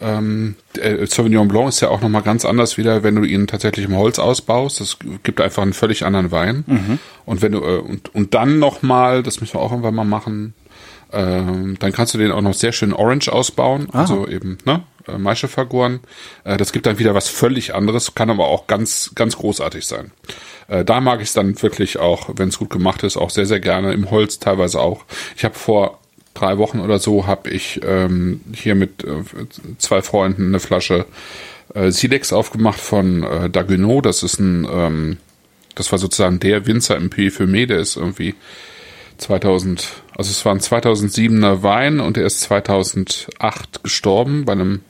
Ähm, 0.00 0.56
der 0.74 1.06
Sauvignon 1.06 1.46
Blanc 1.46 1.68
ist 1.68 1.78
ja 1.78 1.88
auch 1.88 2.00
nochmal 2.00 2.22
ganz 2.22 2.44
anders 2.44 2.76
wieder, 2.78 3.04
wenn 3.04 3.14
du 3.14 3.22
ihn 3.22 3.46
tatsächlich 3.46 3.86
im 3.86 3.96
Holz 3.96 4.18
ausbaust. 4.18 4.80
Das 4.80 4.98
gibt 5.22 5.40
einfach 5.40 5.62
einen 5.62 5.72
völlig 5.72 6.04
anderen 6.04 6.32
Wein. 6.32 6.64
Und 7.24 7.42
wenn 7.42 7.52
du 7.52 7.60
äh, 7.62 7.78
und, 7.78 8.12
und 8.12 8.34
dann 8.34 8.58
nochmal, 8.58 9.22
das 9.22 9.40
müssen 9.40 9.54
wir 9.54 9.60
auch 9.60 9.70
irgendwann 9.70 9.94
mal 9.94 10.04
machen, 10.04 10.54
ähm, 11.12 11.76
dann 11.78 11.92
kannst 11.92 12.14
du 12.14 12.18
den 12.18 12.32
auch 12.32 12.42
noch 12.42 12.54
sehr 12.54 12.72
schön 12.72 12.92
orange 12.92 13.28
ausbauen, 13.32 13.88
also 13.92 14.26
eben, 14.26 14.58
ne? 14.64 14.82
Äh, 15.08 15.18
Maische 15.18 15.48
vergoren. 15.48 16.00
Äh, 16.44 16.56
das 16.56 16.72
gibt 16.72 16.86
dann 16.86 16.98
wieder 16.98 17.14
was 17.14 17.28
völlig 17.28 17.74
anderes, 17.74 18.14
kann 18.14 18.30
aber 18.30 18.46
auch 18.46 18.66
ganz, 18.66 19.12
ganz 19.14 19.36
großartig 19.36 19.86
sein. 19.86 20.12
Äh, 20.68 20.84
da 20.84 21.00
mag 21.00 21.20
ich 21.20 21.28
es 21.28 21.34
dann 21.34 21.60
wirklich 21.62 21.98
auch, 21.98 22.30
wenn 22.36 22.48
es 22.48 22.58
gut 22.58 22.70
gemacht 22.70 23.02
ist, 23.02 23.16
auch 23.16 23.30
sehr, 23.30 23.46
sehr 23.46 23.60
gerne. 23.60 23.92
Im 23.92 24.10
Holz 24.10 24.38
teilweise 24.38 24.80
auch. 24.80 25.04
Ich 25.36 25.44
habe 25.44 25.54
vor 25.54 25.98
drei 26.34 26.58
Wochen 26.58 26.80
oder 26.80 26.98
so 26.98 27.26
habe 27.26 27.50
ich 27.50 27.80
ähm, 27.84 28.40
hier 28.54 28.74
mit 28.74 29.04
äh, 29.04 29.22
zwei 29.78 30.02
Freunden 30.02 30.48
eine 30.48 30.60
Flasche 30.60 31.06
äh, 31.74 31.90
Silex 31.90 32.32
aufgemacht 32.32 32.80
von 32.80 33.24
äh, 33.24 33.50
Daguenot. 33.50 34.06
Das 34.06 34.22
ist 34.22 34.38
ein, 34.38 34.66
ähm, 34.70 35.16
das 35.74 35.90
war 35.90 35.98
sozusagen 35.98 36.40
der 36.40 36.66
Winzer 36.66 36.96
im 36.96 37.10
Puy 37.10 37.28
Fumé, 37.28 37.66
der 37.66 37.78
ist 37.78 37.96
irgendwie 37.96 38.34
2000, 39.18 40.02
also 40.16 40.30
es 40.30 40.44
war 40.44 40.54
ein 40.54 40.60
2007er 40.60 41.62
Wein 41.62 42.00
und 42.00 42.16
er 42.16 42.26
ist 42.26 42.40
2008 42.42 43.82
gestorben 43.82 44.44
bei 44.44 44.52
einem 44.52 44.80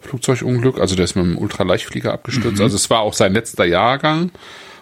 Flugzeugunglück. 0.00 0.78
Also 0.78 0.94
der 0.94 1.04
ist 1.04 1.16
mit 1.16 1.24
einem 1.24 1.38
Ultraleichtflieger 1.38 2.12
abgestürzt. 2.12 2.60
Also 2.60 2.76
es 2.76 2.90
war 2.90 3.00
auch 3.00 3.14
sein 3.14 3.32
letzter 3.32 3.64
Jahrgang. 3.64 4.30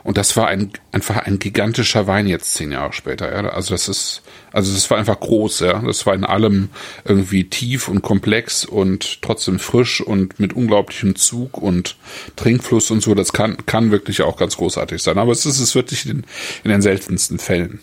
Und 0.06 0.16
das 0.18 0.36
war 0.36 0.46
ein, 0.46 0.70
einfach 0.92 1.16
ein 1.16 1.40
gigantischer 1.40 2.06
Wein 2.06 2.28
jetzt 2.28 2.54
zehn 2.54 2.70
Jahre 2.70 2.92
später. 2.92 3.28
Ja. 3.28 3.48
Also 3.48 3.74
das 3.74 3.88
ist, 3.88 4.22
also 4.52 4.72
das 4.72 4.88
war 4.88 4.98
einfach 4.98 5.18
groß. 5.18 5.58
Ja. 5.60 5.80
Das 5.80 6.06
war 6.06 6.14
in 6.14 6.24
allem 6.24 6.68
irgendwie 7.04 7.50
tief 7.50 7.88
und 7.88 8.02
komplex 8.02 8.64
und 8.64 9.20
trotzdem 9.20 9.58
frisch 9.58 10.00
und 10.00 10.38
mit 10.38 10.52
unglaublichem 10.52 11.16
Zug 11.16 11.58
und 11.58 11.96
Trinkfluss 12.36 12.92
und 12.92 13.02
so. 13.02 13.16
Das 13.16 13.32
kann, 13.32 13.56
kann 13.66 13.90
wirklich 13.90 14.22
auch 14.22 14.36
ganz 14.36 14.56
großartig 14.56 15.02
sein. 15.02 15.18
Aber 15.18 15.32
es 15.32 15.44
ist 15.44 15.58
es 15.58 15.74
wirklich 15.74 16.06
in, 16.06 16.22
in 16.62 16.70
den 16.70 16.82
seltensten 16.82 17.40
Fällen. 17.40 17.80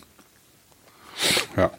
Ja. 1.58 1.72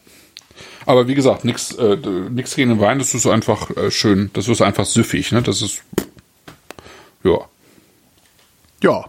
Aber 0.85 1.07
wie 1.07 1.15
gesagt, 1.15 1.45
nichts 1.45 1.71
äh, 1.75 1.95
nix 2.29 2.55
gegen 2.55 2.69
den 2.69 2.79
Wein, 2.79 2.99
das 2.99 3.13
ist 3.13 3.25
einfach 3.25 3.69
äh, 3.75 3.89
schön, 3.91 4.29
das 4.33 4.47
ist 4.47 4.61
einfach 4.61 4.85
süffig, 4.85 5.31
ne? 5.31 5.41
Das 5.41 5.61
ist 5.61 5.81
ja. 7.23 7.39
Ja. 8.81 9.05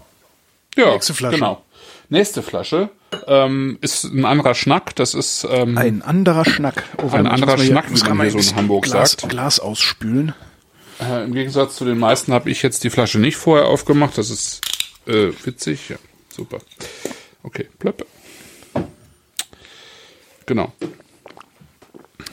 Ja, 0.76 0.92
Nächste 0.92 1.14
Flasche. 1.14 1.36
genau. 1.36 1.62
Nächste 2.08 2.42
Flasche 2.42 2.90
ähm, 3.26 3.78
ist 3.80 4.04
ein 4.04 4.24
anderer 4.24 4.54
Schnack, 4.54 4.94
das 4.96 5.14
ist 5.14 5.46
ähm, 5.50 5.76
Ein 5.76 6.02
anderer 6.02 6.44
Schnack. 6.44 6.84
Oh, 7.02 7.06
ich 7.08 7.12
anderer 7.14 7.58
Schnack, 7.58 7.86
wie 7.90 8.08
man 8.08 8.20
hier 8.22 8.30
so 8.30 8.38
in 8.38 8.48
ein 8.48 8.56
Hamburg 8.56 8.84
Glas, 8.84 9.12
sagt. 9.12 9.28
Glas 9.28 9.58
ausspülen. 9.60 10.34
äh, 11.00 11.24
im 11.24 11.34
Gegensatz 11.34 11.76
zu 11.76 11.84
den 11.84 11.98
meisten 11.98 12.32
habe 12.32 12.50
ich 12.50 12.62
jetzt 12.62 12.84
die 12.84 12.90
Flasche 12.90 13.18
nicht 13.18 13.36
vorher 13.36 13.66
aufgemacht, 13.68 14.16
das 14.18 14.30
ist 14.30 14.60
äh, 15.06 15.30
witzig, 15.44 15.88
ja, 15.88 15.96
super. 16.28 16.58
Okay, 17.42 17.68
plöpp. 17.78 18.06
Genau. 20.46 20.72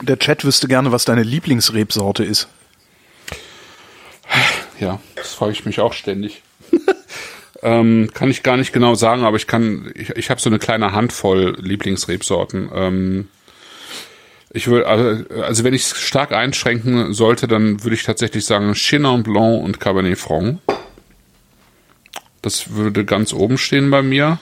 Der 0.04 0.18
Chat 0.18 0.44
wüsste 0.44 0.68
gerne, 0.68 0.92
was 0.92 1.06
deine 1.06 1.22
Lieblingsrebsorte 1.22 2.24
ist. 2.24 2.48
Ja, 4.78 5.00
das 5.16 5.32
frage 5.32 5.52
ich 5.52 5.64
mich 5.64 5.80
auch 5.80 5.94
ständig. 5.94 6.42
ähm, 7.62 8.10
kann 8.12 8.30
ich 8.30 8.42
gar 8.42 8.58
nicht 8.58 8.72
genau 8.72 8.94
sagen, 8.94 9.24
aber 9.24 9.38
ich 9.38 9.46
kann, 9.46 9.90
ich, 9.94 10.10
ich 10.10 10.28
habe 10.28 10.40
so 10.40 10.50
eine 10.50 10.58
kleine 10.58 10.92
Handvoll 10.92 11.56
Lieblingsrebsorten. 11.58 12.70
Ähm, 12.74 13.28
ich 14.52 14.66
würde, 14.66 14.86
also, 14.86 15.24
also 15.42 15.64
wenn 15.64 15.74
ich 15.74 15.82
es 15.82 15.96
stark 15.96 16.32
einschränken 16.32 17.14
sollte, 17.14 17.48
dann 17.48 17.82
würde 17.82 17.96
ich 17.96 18.02
tatsächlich 18.02 18.44
sagen 18.44 18.74
Chenin 18.74 19.22
Blanc 19.22 19.64
und 19.64 19.80
Cabernet 19.80 20.18
Franc. 20.18 20.58
Das 22.42 22.74
würde 22.74 23.06
ganz 23.06 23.32
oben 23.32 23.56
stehen 23.56 23.90
bei 23.90 24.02
mir. 24.02 24.38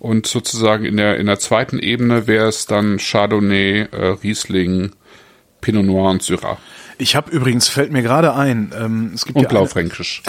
Und 0.00 0.26
sozusagen 0.26 0.84
in 0.84 0.96
der, 0.96 1.16
in 1.18 1.26
der 1.26 1.38
zweiten 1.38 1.78
Ebene 1.78 2.26
wäre 2.26 2.48
es 2.48 2.66
dann 2.66 2.98
Chardonnay, 2.98 3.88
äh, 3.90 4.06
Riesling, 4.22 4.92
Pinot 5.60 5.84
Noir 5.84 6.10
und 6.10 6.22
Syrah. 6.22 6.58
Ich 6.98 7.16
habe 7.16 7.30
übrigens, 7.30 7.68
fällt 7.68 7.92
mir 7.92 8.02
gerade 8.02 8.34
ein, 8.34 8.72
ähm, 8.78 9.12
es 9.14 9.24
gibt 9.24 9.36
Und 9.36 9.42
ja 9.42 9.48
Blaufränkisch. 9.48 10.22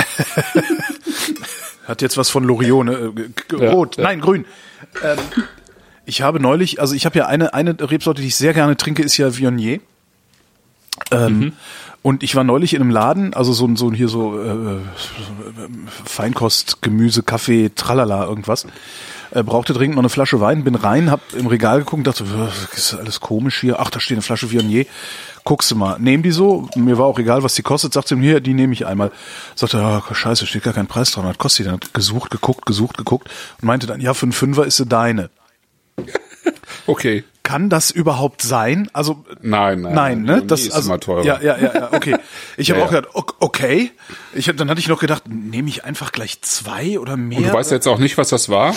hat 1.87 2.01
jetzt 2.01 2.17
was 2.17 2.29
von 2.29 2.43
Loriot, 2.43 2.85
ne? 2.85 3.13
Ja, 3.51 3.71
Rot, 3.71 3.97
ja. 3.97 4.03
nein, 4.03 4.21
grün. 4.21 4.45
Ähm, 5.03 5.17
ich 6.05 6.21
habe 6.21 6.39
neulich, 6.39 6.79
also 6.81 6.95
ich 6.95 7.05
habe 7.05 7.17
ja 7.19 7.27
eine, 7.27 7.53
eine 7.53 7.75
Rebsorte, 7.79 8.21
die 8.21 8.27
ich 8.27 8.35
sehr 8.35 8.53
gerne 8.53 8.77
trinke, 8.77 9.03
ist 9.03 9.17
ja 9.17 9.35
Viognier. 9.37 9.79
Ähm, 11.11 11.53
Und 12.01 12.23
ich 12.23 12.35
war 12.35 12.43
neulich 12.45 12.73
in 12.73 12.81
einem 12.81 12.91
Laden, 12.91 13.33
also 13.33 13.51
so, 13.51 13.75
so 13.75 13.91
hier 13.91 14.07
so 14.07 14.41
äh, 14.41 14.79
Feinkost, 16.05 16.81
Gemüse, 16.81 17.23
Kaffee, 17.23 17.71
Tralala, 17.75 18.25
irgendwas. 18.25 18.65
Äh, 19.31 19.43
brauchte 19.43 19.73
dringend 19.73 19.95
noch 19.95 20.01
eine 20.01 20.09
Flasche 20.09 20.39
Wein, 20.41 20.63
bin 20.63 20.75
rein, 20.75 21.11
hab 21.11 21.21
im 21.33 21.45
Regal 21.47 21.79
geguckt, 21.79 22.07
dachte, 22.07 22.23
das 22.23 22.77
ist 22.77 22.93
alles 22.95 23.19
komisch 23.19 23.59
hier. 23.59 23.79
Ach, 23.79 23.89
da 23.91 23.99
steht 23.99 24.15
eine 24.15 24.21
Flasche 24.23 24.49
Viognier. 24.51 24.85
Guckst 25.43 25.69
du 25.71 25.75
mal, 25.75 25.97
nehm 25.99 26.21
die 26.23 26.31
so, 26.31 26.67
mir 26.75 26.97
war 26.97 27.05
auch 27.05 27.17
egal, 27.19 27.43
was 27.43 27.53
die 27.55 27.61
kostet, 27.61 27.93
sagt 27.93 28.07
sie 28.07 28.15
mir, 28.15 28.23
hier, 28.31 28.39
die 28.41 28.53
nehme 28.53 28.73
ich 28.73 28.85
einmal. 28.87 29.11
Sagte, 29.55 29.81
oh, 30.09 30.13
scheiße, 30.13 30.45
steht 30.47 30.63
gar 30.63 30.73
kein 30.73 30.87
Preis 30.87 31.11
dran, 31.11 31.25
was 31.25 31.37
kostet 31.37 31.59
die 31.59 31.63
denn? 31.69 31.73
Hat 31.75 31.93
gesucht, 31.93 32.31
geguckt, 32.31 32.65
gesucht, 32.65 32.97
geguckt 32.97 33.29
und 33.61 33.65
meinte 33.67 33.87
dann, 33.87 34.01
ja, 34.01 34.13
für 34.13 34.23
einen 34.23 34.31
Fünfer 34.33 34.65
ist 34.65 34.77
sie 34.77 34.85
deine. 34.85 35.29
Okay. 36.87 37.23
Kann 37.43 37.69
das 37.69 37.91
überhaupt 37.91 38.41
sein? 38.41 38.89
Also 38.93 39.23
Nein, 39.41 39.81
nein. 39.81 39.93
nein, 39.93 40.21
ne? 40.23 40.43
Das 40.45 40.61
ist 40.61 40.71
also 40.71 40.89
immer 40.89 40.99
teurer. 40.99 41.23
ja, 41.23 41.39
ja, 41.41 41.57
ja, 41.57 41.73
ja, 41.73 41.93
okay. 41.93 42.15
Ich 42.57 42.69
habe 42.71 42.79
Ja, 42.79 42.85
auch 42.85 42.91
ja. 42.91 42.99
gedacht, 43.01 43.15
ok- 43.15 43.35
okay. 43.39 43.91
Ich 44.33 44.49
hab, 44.49 44.57
dann 44.57 44.69
hatte 44.69 44.79
ich 44.79 44.87
noch 44.87 44.99
gedacht, 44.99 45.23
nehme 45.27 45.67
ich 45.69 45.83
einfach 45.83 46.11
gleich 46.11 46.41
zwei 46.41 46.97
oder 46.99 47.17
mehr? 47.17 47.39
Und 47.39 47.43
du 47.47 47.53
weißt 47.53 47.71
jetzt 47.71 47.87
auch 47.87 47.99
nicht, 47.99 48.17
was 48.17 48.29
das 48.29 48.49
war? 48.49 48.73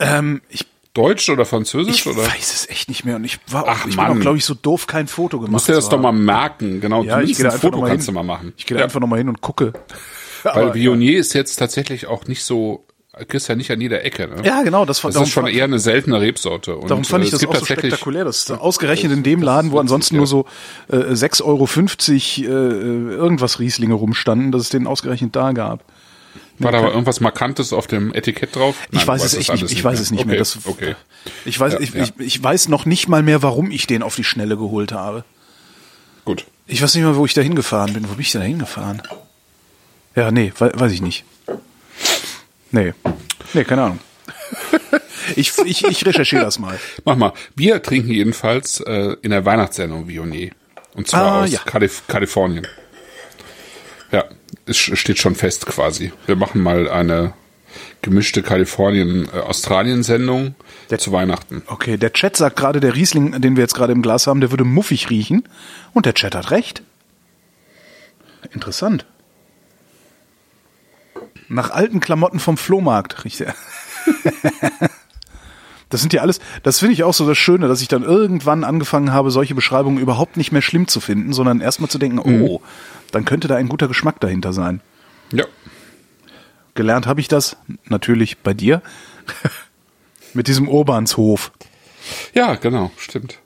Ähm, 0.00 0.40
ich 0.48 0.66
Deutsch 0.94 1.28
oder 1.30 1.44
Französisch? 1.44 1.94
ich 1.94 2.06
oder? 2.06 2.26
weiß 2.26 2.54
es 2.54 2.68
echt 2.70 2.88
nicht 2.88 3.04
mehr 3.04 3.16
und 3.16 3.24
ich 3.24 3.38
war 3.50 3.64
auch, 3.64 3.68
Ach, 3.68 3.86
ich 3.86 3.94
Mann. 3.96 4.08
bin 4.08 4.18
auch, 4.18 4.20
glaube 4.22 4.38
ich, 4.38 4.44
so 4.44 4.54
doof, 4.54 4.86
kein 4.88 5.06
Foto 5.06 5.38
gemacht. 5.38 5.52
Musst 5.52 5.68
dir 5.68 5.74
das 5.74 5.84
zu 5.84 5.90
doch 5.92 6.00
mal 6.00 6.12
merken. 6.12 6.80
Genau, 6.80 7.04
Ja, 7.04 7.20
ich 7.20 7.36
gehe 7.36 7.46
ein 7.50 7.58
Foto 7.58 7.82
kannst 7.82 8.06
hin. 8.06 8.14
du 8.14 8.20
mal 8.20 8.24
machen. 8.24 8.52
Ich 8.56 8.66
gehe 8.66 8.78
Ja. 8.78 8.84
einfach 8.84 8.98
noch 8.98 9.06
mal 9.06 9.16
hin 9.18 9.28
und 9.28 9.40
gucke. 9.40 9.72
Weil 10.42 10.52
Aber, 10.64 10.74
Viognier 10.74 11.18
ist 11.18 11.34
jetzt 11.34 11.56
tatsächlich 11.56 12.06
auch 12.06 12.26
nicht 12.26 12.42
so, 12.42 12.84
kriegst 13.28 13.48
ja 13.48 13.54
nicht 13.54 13.70
an 13.70 13.80
jeder 13.80 14.04
Ecke. 14.04 14.28
Ne? 14.28 14.42
ja, 14.44 14.62
genau, 14.62 14.84
das, 14.84 15.02
war- 15.04 15.10
Das 15.12 15.22
ist 15.22 15.28
schon 15.30 15.44
fand- 15.44 15.54
eher 15.54 15.64
eine 15.64 15.78
seltene 15.78 16.20
Rebsorte. 16.20 16.76
Und, 16.76 16.90
Darum 16.90 17.04
fand 17.04 17.22
äh, 17.22 17.26
ich 17.26 17.30
das 17.32 17.44
auch 17.46 17.54
so 17.56 17.64
spektakulär. 17.64 18.24
Das 18.24 18.38
ist 18.38 18.50
ausgerechnet 18.52 19.12
in 19.12 19.22
dem 19.22 19.42
Laden, 19.42 19.70
wo 19.72 19.78
ansonsten 19.78 20.16
nur 20.16 20.26
so 20.26 20.46
äh, 20.88 20.96
6,50 20.96 21.42
Euro 21.44 21.66
äh, 21.66 23.14
irgendwas 23.14 23.58
Rieslinge 23.60 23.94
rumstanden, 23.94 24.52
dass 24.52 24.62
es 24.62 24.68
den 24.70 24.86
ausgerechnet 24.86 25.36
da 25.36 25.52
gab. 25.52 25.84
War 26.60 26.72
da 26.72 26.78
aber 26.78 26.90
irgendwas 26.90 27.20
Markantes 27.20 27.72
auf 27.72 27.86
dem 27.86 28.12
Etikett 28.14 28.56
drauf? 28.56 28.74
Ich 28.90 28.98
Nein, 28.98 29.06
weiß 29.08 29.20
du 29.22 29.26
es 29.26 29.34
echt 29.34 29.48
das 29.50 29.62
nicht. 29.62 29.72
Ich 29.72 29.84
weiß 29.84 30.00
es 30.00 30.10
nicht 30.10 30.20
okay, 30.20 30.28
mehr. 30.30 30.38
Das, 30.38 30.58
okay. 30.64 30.96
Ich 31.44 31.58
weiß, 31.58 31.74
Ja, 31.74 31.80
ich, 31.80 31.94
ja. 31.94 32.02
Ich, 32.02 32.12
ich 32.18 32.42
weiß 32.42 32.68
noch 32.68 32.84
nicht 32.84 33.08
mal 33.08 33.22
mehr, 33.22 33.42
warum 33.42 33.70
ich 33.70 33.86
den 33.86 34.02
auf 34.02 34.16
die 34.16 34.24
Schnelle 34.24 34.56
geholt 34.56 34.92
habe. 34.92 35.24
Gut. 36.24 36.46
Ich 36.66 36.82
weiß 36.82 36.94
nicht 36.94 37.04
mal, 37.04 37.16
wo 37.16 37.24
ich 37.26 37.34
da 37.34 37.40
hingefahren 37.42 37.92
bin. 37.92 38.04
Wo 38.08 38.12
bin 38.12 38.20
ich 38.20 38.32
denn 38.32 38.40
da 38.40 38.46
hingefahren? 38.46 39.02
Ja, 40.16 40.30
nee, 40.30 40.52
we 40.58 40.72
weiß 40.74 40.92
ich 40.92 41.00
nicht. 41.00 41.24
Nee. 42.70 42.92
Nee, 43.54 43.64
keine 43.64 43.82
Ahnung. 43.84 43.98
ich, 45.36 45.56
ich, 45.64 45.84
ich 45.84 46.04
recherchiere 46.06 46.42
das 46.44 46.58
mal. 46.58 46.78
Mach 47.04 47.16
mal. 47.16 47.32
Wir 47.54 47.82
trinken 47.82 48.10
jedenfalls 48.10 48.80
äh, 48.80 49.16
in 49.22 49.30
der 49.30 49.44
Weihnachtssendung 49.44 50.08
Viognier. 50.08 50.50
Und 50.94 51.06
zwar 51.08 51.22
Ah, 51.22 51.44
aus 51.44 51.52
ja. 51.52 51.60
Kalif 51.64 52.02
Kalifornien. 52.08 52.66
Ja, 54.10 54.24
es 54.66 54.78
steht 54.78 55.18
schon 55.18 55.34
fest 55.34 55.66
quasi. 55.66 56.12
Wir 56.26 56.36
machen 56.36 56.62
mal 56.62 56.88
eine 56.88 57.34
gemischte 58.02 58.42
Kalifornien-Australien-Sendung 58.42 60.54
zu 60.96 61.12
Weihnachten. 61.12 61.62
Okay, 61.66 61.98
der 61.98 62.12
Chat 62.12 62.36
sagt 62.36 62.56
gerade, 62.56 62.80
der 62.80 62.94
Riesling, 62.94 63.40
den 63.40 63.56
wir 63.56 63.62
jetzt 63.62 63.74
gerade 63.74 63.92
im 63.92 64.02
Glas 64.02 64.26
haben, 64.26 64.40
der 64.40 64.50
würde 64.50 64.64
muffig 64.64 65.10
riechen. 65.10 65.44
Und 65.92 66.06
der 66.06 66.14
Chat 66.14 66.34
hat 66.34 66.50
recht. 66.50 66.82
Interessant. 68.52 69.06
Nach 71.48 71.70
alten 71.70 72.00
Klamotten 72.00 72.40
vom 72.40 72.56
Flohmarkt 72.56 73.24
riecht 73.24 73.42
er. 73.42 73.54
Das 75.90 76.02
sind 76.02 76.12
ja 76.12 76.20
alles, 76.20 76.40
das 76.62 76.80
finde 76.80 76.92
ich 76.92 77.02
auch 77.02 77.14
so 77.14 77.26
das 77.26 77.38
Schöne, 77.38 77.66
dass 77.66 77.80
ich 77.80 77.88
dann 77.88 78.02
irgendwann 78.02 78.64
angefangen 78.64 79.12
habe, 79.12 79.30
solche 79.30 79.54
Beschreibungen 79.54 79.98
überhaupt 79.98 80.36
nicht 80.36 80.52
mehr 80.52 80.60
schlimm 80.60 80.86
zu 80.86 81.00
finden, 81.00 81.32
sondern 81.32 81.60
erstmal 81.60 81.88
zu 81.88 81.98
denken, 81.98 82.18
oh, 82.18 82.60
dann 83.10 83.24
könnte 83.24 83.48
da 83.48 83.56
ein 83.56 83.68
guter 83.68 83.88
Geschmack 83.88 84.20
dahinter 84.20 84.52
sein. 84.52 84.80
Ja. 85.32 85.44
Gelernt 86.74 87.06
habe 87.06 87.20
ich 87.20 87.28
das 87.28 87.56
natürlich 87.84 88.38
bei 88.38 88.54
dir 88.54 88.82
mit 90.34 90.48
diesem 90.48 90.68
Urbanshof. 90.68 91.52
Ja, 92.34 92.54
genau, 92.54 92.90
stimmt. 92.96 93.38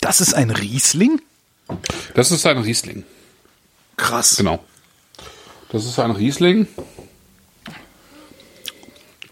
Das 0.00 0.20
ist 0.20 0.34
ein 0.34 0.50
Riesling? 0.50 1.20
Das 2.14 2.30
ist 2.30 2.46
ein 2.46 2.58
Riesling. 2.58 3.04
Krass. 3.96 4.36
Genau. 4.36 4.62
Das 5.70 5.84
ist 5.86 5.98
ein 5.98 6.10
Riesling. 6.10 6.68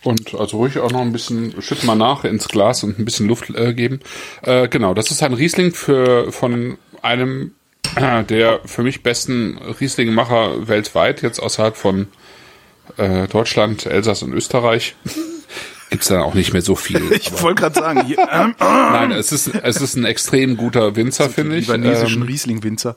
Und 0.05 0.35
also 0.35 0.57
ruhig 0.57 0.79
auch 0.79 0.91
noch 0.91 1.01
ein 1.01 1.13
bisschen, 1.13 1.61
schütt 1.63 1.85
mal 1.85 1.95
nach 1.95 2.25
ins 2.25 2.49
Glas 2.49 2.83
und 2.83 2.99
ein 2.99 3.05
bisschen 3.05 3.29
Luft 3.29 3.51
äh, 3.51 3.73
geben. 3.73 4.01
Äh, 4.43 4.69
genau, 4.69 4.95
das 4.95 5.11
ist 5.11 5.23
ein 5.23 5.33
Riesling 5.33 5.73
für 5.73 6.33
von 6.33 6.77
einem 7.03 7.53
äh, 7.97 8.25
der 8.29 8.61
für 8.65 8.83
mich 8.83 9.03
besten 9.03 9.59
Rieslingmacher 9.59 10.67
weltweit, 10.67 11.23
jetzt 11.23 11.41
außerhalb 11.41 11.77
von 11.77 12.09
äh, 12.97 13.29
Deutschland, 13.29 13.87
Elsass 13.87 14.23
und 14.23 14.33
Österreich. 14.33 14.97
Gibt's 15.91 16.09
dann 16.09 16.23
auch 16.23 16.35
nicht 16.35 16.53
mehr 16.53 16.63
so 16.63 16.75
viel. 16.75 17.03
Ich 17.13 17.43
wollte 17.43 17.61
gerade 17.61 17.75
sagen, 17.79 18.05
hier, 18.07 18.19
ähm, 18.19 18.55
Nein, 18.59 19.13
es 19.13 19.31
ist, 19.31 19.49
es 19.49 19.81
ist 19.81 19.95
ein 19.95 20.05
extrem 20.05 20.57
guter 20.57 20.97
Winzer, 20.97 21.29
finde 21.29 21.53
die 21.53 21.61
ich. 21.61 21.67
libanesischen 21.69 22.23
Ähm, 22.23 22.29
Riesling-Winzer. 22.29 22.97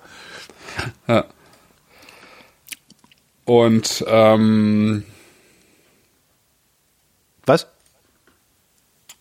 und 3.44 4.04
ähm, 4.08 5.04
Was? 7.46 7.68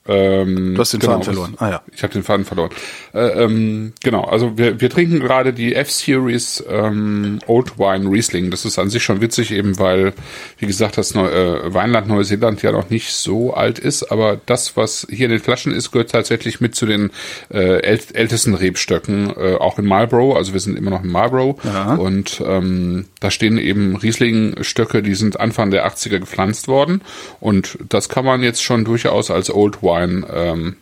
Ähm, 0.06 0.74
Du 0.74 0.80
hast 0.80 0.92
den 0.92 1.00
genau, 1.00 1.12
Faden 1.12 1.24
verloren. 1.24 1.54
Ah 1.58 1.68
ja. 1.70 1.82
Ich 1.92 2.02
habe 2.02 2.12
den 2.12 2.22
Faden 2.22 2.44
verloren. 2.44 2.70
Äh, 3.14 3.44
ähm, 3.44 3.92
genau, 4.02 4.24
also 4.24 4.58
wir, 4.58 4.80
wir 4.80 4.90
trinken 4.90 5.20
gerade 5.20 5.52
die 5.52 5.74
F-Series 5.74 6.64
ähm, 6.68 7.38
Old 7.46 7.78
Wine 7.78 8.10
Riesling. 8.10 8.50
Das 8.50 8.64
ist 8.64 8.78
an 8.78 8.90
sich 8.90 9.02
schon 9.02 9.20
witzig, 9.20 9.50
eben 9.52 9.78
weil, 9.78 10.12
wie 10.58 10.66
gesagt, 10.66 10.98
das 10.98 11.14
Neu 11.14 11.28
äh, 11.28 11.72
Weinland 11.72 12.08
Neuseeland 12.08 12.62
ja 12.62 12.72
noch 12.72 12.90
nicht 12.90 13.12
so 13.12 13.54
alt 13.54 13.78
ist, 13.78 14.10
aber 14.10 14.38
das, 14.44 14.76
was 14.76 15.06
hier 15.10 15.26
in 15.26 15.32
den 15.32 15.40
Flaschen 15.40 15.72
ist, 15.72 15.90
gehört 15.90 16.10
tatsächlich 16.10 16.60
mit 16.60 16.74
zu 16.74 16.86
den 16.86 17.10
äh, 17.50 17.80
äl 17.80 18.00
ältesten 18.12 18.54
Rebstöcken, 18.54 19.32
äh, 19.36 19.54
auch 19.54 19.78
in 19.78 19.86
Marlborough. 19.86 20.36
Also 20.36 20.52
wir 20.52 20.60
sind 20.60 20.76
immer 20.76 20.90
noch 20.90 21.02
in 21.02 21.10
Marlborough. 21.10 21.56
Ja. 21.64 21.94
Und 21.94 22.42
ähm, 22.44 23.06
da 23.20 23.30
stehen 23.30 23.56
eben 23.58 23.96
Riesling-Stöcke, 23.96 25.02
die 25.02 25.14
sind 25.14 25.40
Anfang 25.40 25.70
der 25.70 25.86
80er 25.86 26.18
gepflanzt 26.18 26.68
worden. 26.68 27.00
Und 27.40 27.78
das 27.88 28.08
kann 28.08 28.24
man 28.24 28.42
jetzt 28.42 28.62
schon 28.62 28.84
durchaus 28.84 29.30
als 29.30 29.52
Old 29.52 29.82
Wine, 29.82 29.93
ähm, 30.02 30.76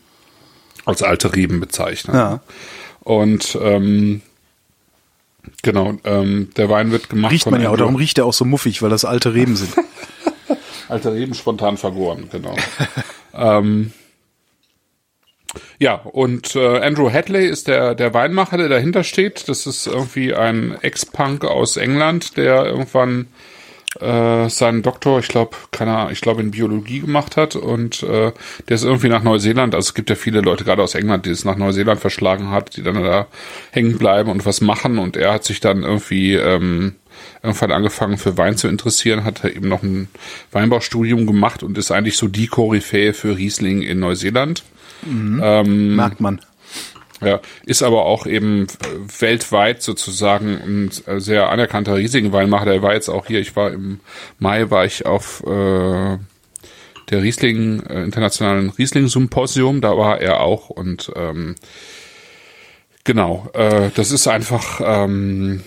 als 0.85 1.03
alte 1.03 1.35
Reben 1.35 1.61
bezeichnen. 1.61 2.17
Ja. 2.17 2.41
Und 3.01 3.59
ähm, 3.61 4.23
genau, 5.63 5.95
ähm, 6.05 6.51
der 6.57 6.69
Wein 6.69 6.91
wird 6.91 7.09
gemacht 7.09 7.33
Riecht 7.33 7.51
man 7.51 7.61
ja 7.61 7.75
darum 7.75 7.97
riecht 7.97 8.19
er 8.19 8.27
auch 8.27 8.33
so 8.33 8.45
muffig, 8.45 8.83
weil 8.83 8.91
das 8.91 9.05
alte 9.05 9.35
Reben 9.35 9.57
sind. 9.57 9.75
Alte 10.89 11.15
Reben 11.15 11.33
spontan 11.33 11.79
vergoren, 11.79 12.29
genau. 12.31 12.55
ähm, 13.35 13.93
ja, 15.79 15.95
und 15.95 16.55
äh, 16.55 16.81
Andrew 16.81 17.11
Hadley 17.11 17.47
ist 17.47 17.67
der, 17.67 17.95
der 17.95 18.13
Weinmacher, 18.13 18.59
der 18.59 18.69
dahinter 18.69 19.03
steht. 19.03 19.49
Das 19.49 19.67
ist 19.67 19.87
irgendwie 19.87 20.35
ein 20.35 20.77
Ex-Punk 20.83 21.45
aus 21.45 21.79
England, 21.79 22.37
der 22.37 22.67
irgendwann 22.67 23.29
äh, 24.01 24.49
seinen 24.49 24.83
Doktor, 24.83 25.19
ich 25.19 25.29
glaube, 25.29 25.57
keine 25.71 25.97
Ahnung, 25.97 26.13
ich 26.13 26.21
glaube 26.21 26.41
in 26.41 26.51
Biologie 26.51 27.01
gemacht 27.01 27.37
hat 27.37 27.57
und 27.57 28.03
äh, 28.03 28.33
der 28.69 28.75
ist 28.75 28.85
irgendwie 28.85 29.09
nach 29.09 29.23
Neuseeland, 29.23 29.75
also 29.75 29.89
es 29.89 29.95
gibt 29.95 30.11
ja 30.11 30.17
viele 30.17 30.41
Leute 30.41 30.65
gerade 30.65 30.83
aus 30.83 30.95
England, 30.95 31.27
die 31.27 31.31
es 31.31 31.45
nach 31.45 31.57
Neuseeland 31.57 32.01
verschlagen 32.01 32.51
hat, 32.51 32.77
die 32.77 32.83
dann 32.83 33.03
da 33.03 33.27
hängen 33.71 33.99
bleiben 33.99 34.31
und 34.31 34.47
was 34.47 34.61
machen 34.61 34.99
und 34.99 35.17
er 35.17 35.35
hat 35.35 35.45
sich 35.45 35.61
dann 35.61 35.83
irgendwie 35.83 36.35
ähm, 36.35 36.95
irgendwann 37.43 37.73
angefangen 37.73 38.19
für 38.19 38.39
Wein 38.39 38.57
zu 38.57 38.69
interessieren, 38.69 39.25
hat 39.25 39.45
eben 39.45 39.69
noch 39.69 39.83
ein 39.83 40.09
Weinbaustudium 40.53 41.27
gemacht 41.27 41.63
und 41.63 41.77
ist 41.77 41.91
eigentlich 41.91 42.17
so 42.17 42.29
die 42.29 42.47
Koryphäe 42.47 43.13
für 43.13 43.37
Riesling 43.37 43.83
in 43.83 44.01
Neuseeland. 44.01 44.65
Merkt 45.97 46.21
man. 46.21 46.41
Ja, 47.23 47.41
ist 47.65 47.83
aber 47.83 48.05
auch 48.05 48.27
eben 48.27 48.65
äh, 48.65 49.21
weltweit 49.21 49.83
sozusagen 49.83 50.49
ein 50.49 50.91
äh, 51.07 51.21
sehr 51.21 51.51
anerkannter 51.51 51.97
Riesling-Weinmacher. 51.97 52.65
Der 52.65 52.83
war 52.83 52.95
jetzt 52.95 53.09
auch 53.09 53.27
hier, 53.27 53.41
ich 53.41 53.55
war 53.55 53.73
im 53.73 54.01
Mai, 54.39 54.71
war 54.71 54.85
ich 54.85 55.07
auf 55.07 55.43
äh, 55.47 56.19
der 57.11 57.23
Riesling, 57.23 57.83
äh, 57.83 58.03
internationalen 58.03 58.71
Riesling-Symposium, 58.71 59.81
da 59.81 59.97
war 59.97 60.21
er 60.21 60.41
auch 60.41 60.71
und 60.71 61.13
ähm, 61.15 61.55
genau, 63.05 63.49
äh, 63.55 63.91
das 63.95 64.11
ist 64.11 64.27
einfach, 64.27 64.81
ähm, 64.85 65.63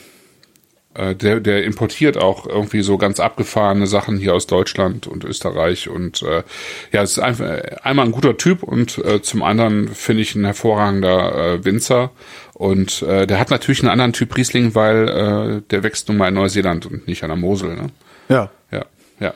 äh, 0.95 1.15
der, 1.15 1.39
der 1.39 1.63
importiert 1.63 2.17
auch 2.17 2.47
irgendwie 2.47 2.81
so 2.81 2.97
ganz 2.97 3.19
abgefahrene 3.19 3.87
Sachen 3.87 4.17
hier 4.17 4.33
aus 4.33 4.47
Deutschland 4.47 5.07
und 5.07 5.23
Österreich 5.23 5.89
und 5.89 6.21
äh, 6.21 6.43
ja, 6.91 7.03
es 7.03 7.11
ist 7.11 7.19
einfach 7.19 7.61
einmal 7.83 8.05
ein 8.05 8.11
guter 8.11 8.37
Typ 8.37 8.63
und 8.63 8.97
äh, 8.99 9.21
zum 9.21 9.43
anderen 9.43 9.89
finde 9.89 10.23
ich 10.23 10.35
ein 10.35 10.45
hervorragender 10.45 11.53
äh, 11.53 11.65
Winzer 11.65 12.11
und 12.53 13.01
äh, 13.01 13.27
der 13.27 13.39
hat 13.39 13.49
natürlich 13.49 13.81
einen 13.81 13.89
anderen 13.89 14.13
Typ 14.13 14.35
Riesling, 14.35 14.75
weil 14.75 15.09
äh, 15.09 15.61
der 15.69 15.83
wächst 15.83 16.07
nun 16.07 16.17
mal 16.17 16.29
in 16.29 16.35
Neuseeland 16.35 16.85
und 16.85 17.07
nicht 17.07 17.23
an 17.23 17.29
der 17.29 17.37
Mosel, 17.37 17.75
ne? 17.75 17.87
Ja. 18.29 18.49
Ja, 18.71 18.85
ja. 19.19 19.33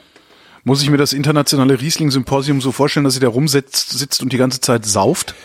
Muss 0.63 0.81
ich 0.81 0.89
mir 0.89 0.97
das 0.97 1.13
internationale 1.13 1.79
Riesling-Symposium 1.79 2.61
so 2.61 2.71
vorstellen, 2.71 3.03
dass 3.03 3.13
sie 3.15 3.19
da 3.19 3.27
rumsitzt 3.27 3.97
sitzt 3.97 4.23
und 4.23 4.33
die 4.33 4.37
ganze 4.37 4.61
Zeit 4.61 4.85
sauft? 4.85 5.35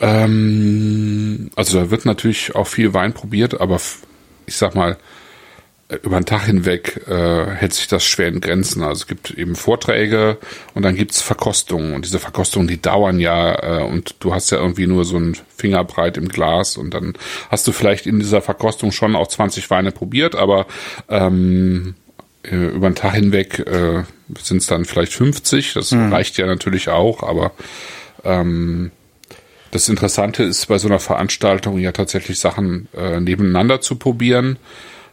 Ähm, 0.00 1.50
also 1.56 1.80
da 1.80 1.90
wird 1.90 2.04
natürlich 2.04 2.54
auch 2.54 2.66
viel 2.66 2.92
Wein 2.92 3.12
probiert, 3.12 3.60
aber 3.60 3.80
ich 4.46 4.56
sag 4.56 4.74
mal, 4.74 4.96
über 6.02 6.18
den 6.18 6.26
Tag 6.26 6.46
hinweg 6.46 7.02
äh, 7.06 7.46
hält 7.46 7.72
sich 7.72 7.86
das 7.86 8.04
schwer 8.04 8.28
in 8.28 8.40
Grenzen. 8.40 8.82
Also 8.82 9.02
es 9.02 9.06
gibt 9.06 9.30
eben 9.30 9.54
Vorträge 9.54 10.38
und 10.74 10.82
dann 10.82 10.96
gibt's 10.96 11.22
Verkostungen 11.22 11.94
und 11.94 12.04
diese 12.04 12.18
Verkostungen, 12.18 12.66
die 12.66 12.82
dauern 12.82 13.20
ja 13.20 13.80
äh, 13.80 13.84
und 13.84 14.16
du 14.18 14.34
hast 14.34 14.50
ja 14.50 14.58
irgendwie 14.58 14.88
nur 14.88 15.04
so 15.04 15.16
ein 15.16 15.36
Fingerbreit 15.56 16.16
im 16.16 16.28
Glas 16.28 16.76
und 16.76 16.92
dann 16.92 17.14
hast 17.50 17.68
du 17.68 17.72
vielleicht 17.72 18.06
in 18.06 18.18
dieser 18.18 18.42
Verkostung 18.42 18.90
schon 18.90 19.14
auch 19.14 19.28
20 19.28 19.70
Weine 19.70 19.92
probiert, 19.92 20.34
aber 20.34 20.66
ähm, 21.08 21.94
äh, 22.42 22.56
über 22.56 22.90
den 22.90 22.96
Tag 22.96 23.14
hinweg 23.14 23.60
äh, 23.60 24.02
sind 24.40 24.58
es 24.58 24.66
dann 24.66 24.86
vielleicht 24.86 25.12
50. 25.12 25.74
Das 25.74 25.92
mhm. 25.92 26.12
reicht 26.12 26.36
ja 26.36 26.46
natürlich 26.46 26.88
auch, 26.88 27.22
aber 27.22 27.52
ähm, 28.24 28.90
das 29.70 29.88
Interessante 29.88 30.42
ist 30.42 30.66
bei 30.66 30.78
so 30.78 30.88
einer 30.88 30.98
Veranstaltung 30.98 31.78
ja 31.78 31.92
tatsächlich 31.92 32.40
Sachen 32.40 32.88
äh, 32.96 33.20
nebeneinander 33.20 33.80
zu 33.80 33.96
probieren. 33.96 34.58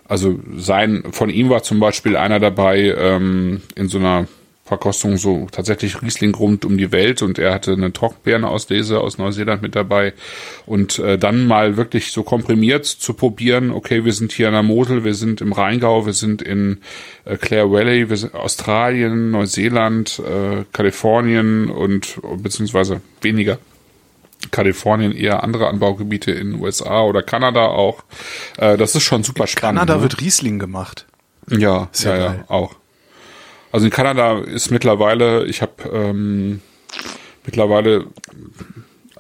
Also 0.08 0.40
sein, 0.58 1.04
von 1.12 1.30
ihm 1.30 1.50
war 1.50 1.64
zum 1.64 1.80
Beispiel 1.80 2.18
einer 2.18 2.40
dabei 2.40 2.94
ähm, 2.98 3.62
in 3.76 3.88
so 3.88 3.98
einer 3.98 4.28
Verkostung 4.66 5.18
so 5.18 5.48
tatsächlich 5.52 6.02
Riesling 6.02 6.34
rund 6.36 6.64
um 6.64 6.78
die 6.78 6.94
Welt 6.94 7.22
und 7.22 7.38
er 7.38 7.54
hatte 7.54 7.74
eine 7.74 7.92
Trockenbeerenauslese 7.92 9.00
aus 9.02 9.18
Neuseeland 9.18 9.62
mit 9.62 9.76
dabei. 9.76 10.14
Und 10.66 11.00
äh, 11.00 11.18
dann 11.18 11.48
mal 11.48 11.76
wirklich 11.76 12.12
so 12.12 12.24
komprimiert 12.24 12.86
zu 12.86 13.14
probieren, 13.14 13.72
okay, 13.72 14.06
wir 14.06 14.14
sind 14.14 14.32
hier 14.32 14.48
in 14.48 14.54
der 14.54 14.64
Mosel, 14.64 15.04
wir 15.04 15.16
sind 15.16 15.42
im 15.42 15.52
Rheingau, 15.52 16.06
wir 16.06 16.14
sind 16.14 16.42
in 16.42 16.78
äh, 17.26 17.36
Clare 17.36 17.72
Valley, 17.72 18.10
wir 18.10 18.16
sind 18.16 18.34
Australien, 18.34 19.32
Neuseeland, 19.32 20.20
äh, 20.20 20.64
Kalifornien 20.72 21.70
und 21.70 22.20
beziehungsweise 22.42 23.02
weniger 23.22 23.60
Kalifornien 24.54 25.12
eher 25.12 25.44
andere 25.44 25.68
Anbaugebiete 25.68 26.32
in 26.32 26.62
USA 26.62 27.02
oder 27.02 27.24
Kanada 27.24 27.66
auch. 27.66 28.04
Äh, 28.58 28.78
das 28.78 28.96
ist 28.96 29.04
schon 29.04 29.24
super 29.24 29.48
spannend. 29.48 29.80
Kanada 29.80 29.98
ne? 29.98 30.04
wird 30.04 30.22
Riesling 30.22 30.60
gemacht. 30.60 31.06
Ja, 31.50 31.90
ja, 31.96 32.16
ja, 32.16 32.46
auch. 32.48 32.76
Also 33.74 33.88
in 33.88 33.92
Kanada 33.92 34.40
ist 34.40 34.72
mittlerweile, 34.72 35.46
ich 35.46 35.62
habe 35.62 35.90
ähm, 35.92 36.62
mittlerweile 37.46 38.06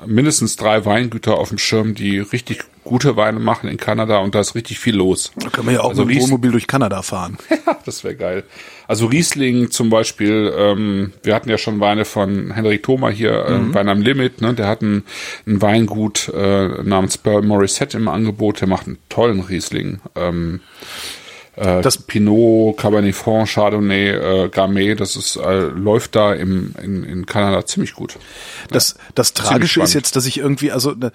mindestens 0.05 0.55
drei 0.55 0.85
Weingüter 0.85 1.37
auf 1.37 1.49
dem 1.49 1.57
Schirm, 1.57 1.95
die 1.95 2.19
richtig 2.19 2.65
gute 2.83 3.15
Weine 3.15 3.39
machen 3.39 3.69
in 3.69 3.77
Kanada 3.77 4.17
und 4.19 4.35
da 4.35 4.41
ist 4.41 4.55
richtig 4.55 4.79
viel 4.79 4.95
los. 4.95 5.31
Da 5.37 5.49
können 5.49 5.67
wir 5.67 5.75
ja 5.75 5.79
auch 5.81 5.89
also 5.89 6.05
mit 6.05 6.15
dem 6.15 6.23
Wohnmobil 6.23 6.51
durch 6.51 6.67
Kanada 6.67 7.01
fahren. 7.01 7.37
ja, 7.49 7.77
das 7.85 8.03
wäre 8.03 8.15
geil. 8.15 8.43
Also 8.87 9.05
Riesling 9.05 9.71
zum 9.71 9.89
Beispiel, 9.89 10.53
ähm, 10.57 11.13
wir 11.23 11.33
hatten 11.33 11.49
ja 11.49 11.57
schon 11.57 11.79
Weine 11.79 12.05
von 12.05 12.53
Henrik 12.53 12.83
Thoma 12.83 13.09
hier, 13.09 13.45
äh, 13.45 13.57
mhm. 13.57 13.73
Wein 13.73 13.89
am 13.89 14.01
Limit, 14.01 14.41
ne? 14.41 14.53
der 14.53 14.67
hat 14.67 14.81
ein, 14.81 15.03
ein 15.47 15.61
Weingut 15.61 16.29
äh, 16.29 16.83
namens 16.83 17.17
Pearl 17.17 17.41
Morissette 17.41 17.97
im 17.97 18.07
Angebot, 18.07 18.61
der 18.61 18.67
macht 18.67 18.87
einen 18.87 18.97
tollen 19.09 19.39
Riesling. 19.39 19.99
Ähm, 20.15 20.59
äh, 21.55 21.81
das 21.81 21.97
Pinot, 21.97 22.77
Cabernet 22.77 23.15
Franc, 23.15 23.49
Chardonnay, 23.49 24.09
äh, 24.09 24.49
Gamay, 24.49 24.95
das 24.95 25.15
ist 25.15 25.35
äh, 25.35 25.67
läuft 25.67 26.15
da 26.15 26.33
im 26.33 26.73
in, 26.81 27.03
in 27.03 27.25
Kanada 27.25 27.65
ziemlich 27.65 27.93
gut. 27.93 28.17
Das 28.69 28.95
das 29.15 29.33
Tragische 29.33 29.81
ist 29.81 29.93
jetzt, 29.93 30.15
dass 30.15 30.25
ich 30.25 30.37
irgendwie 30.37 30.71
also 30.71 30.91
ne, 30.91 31.11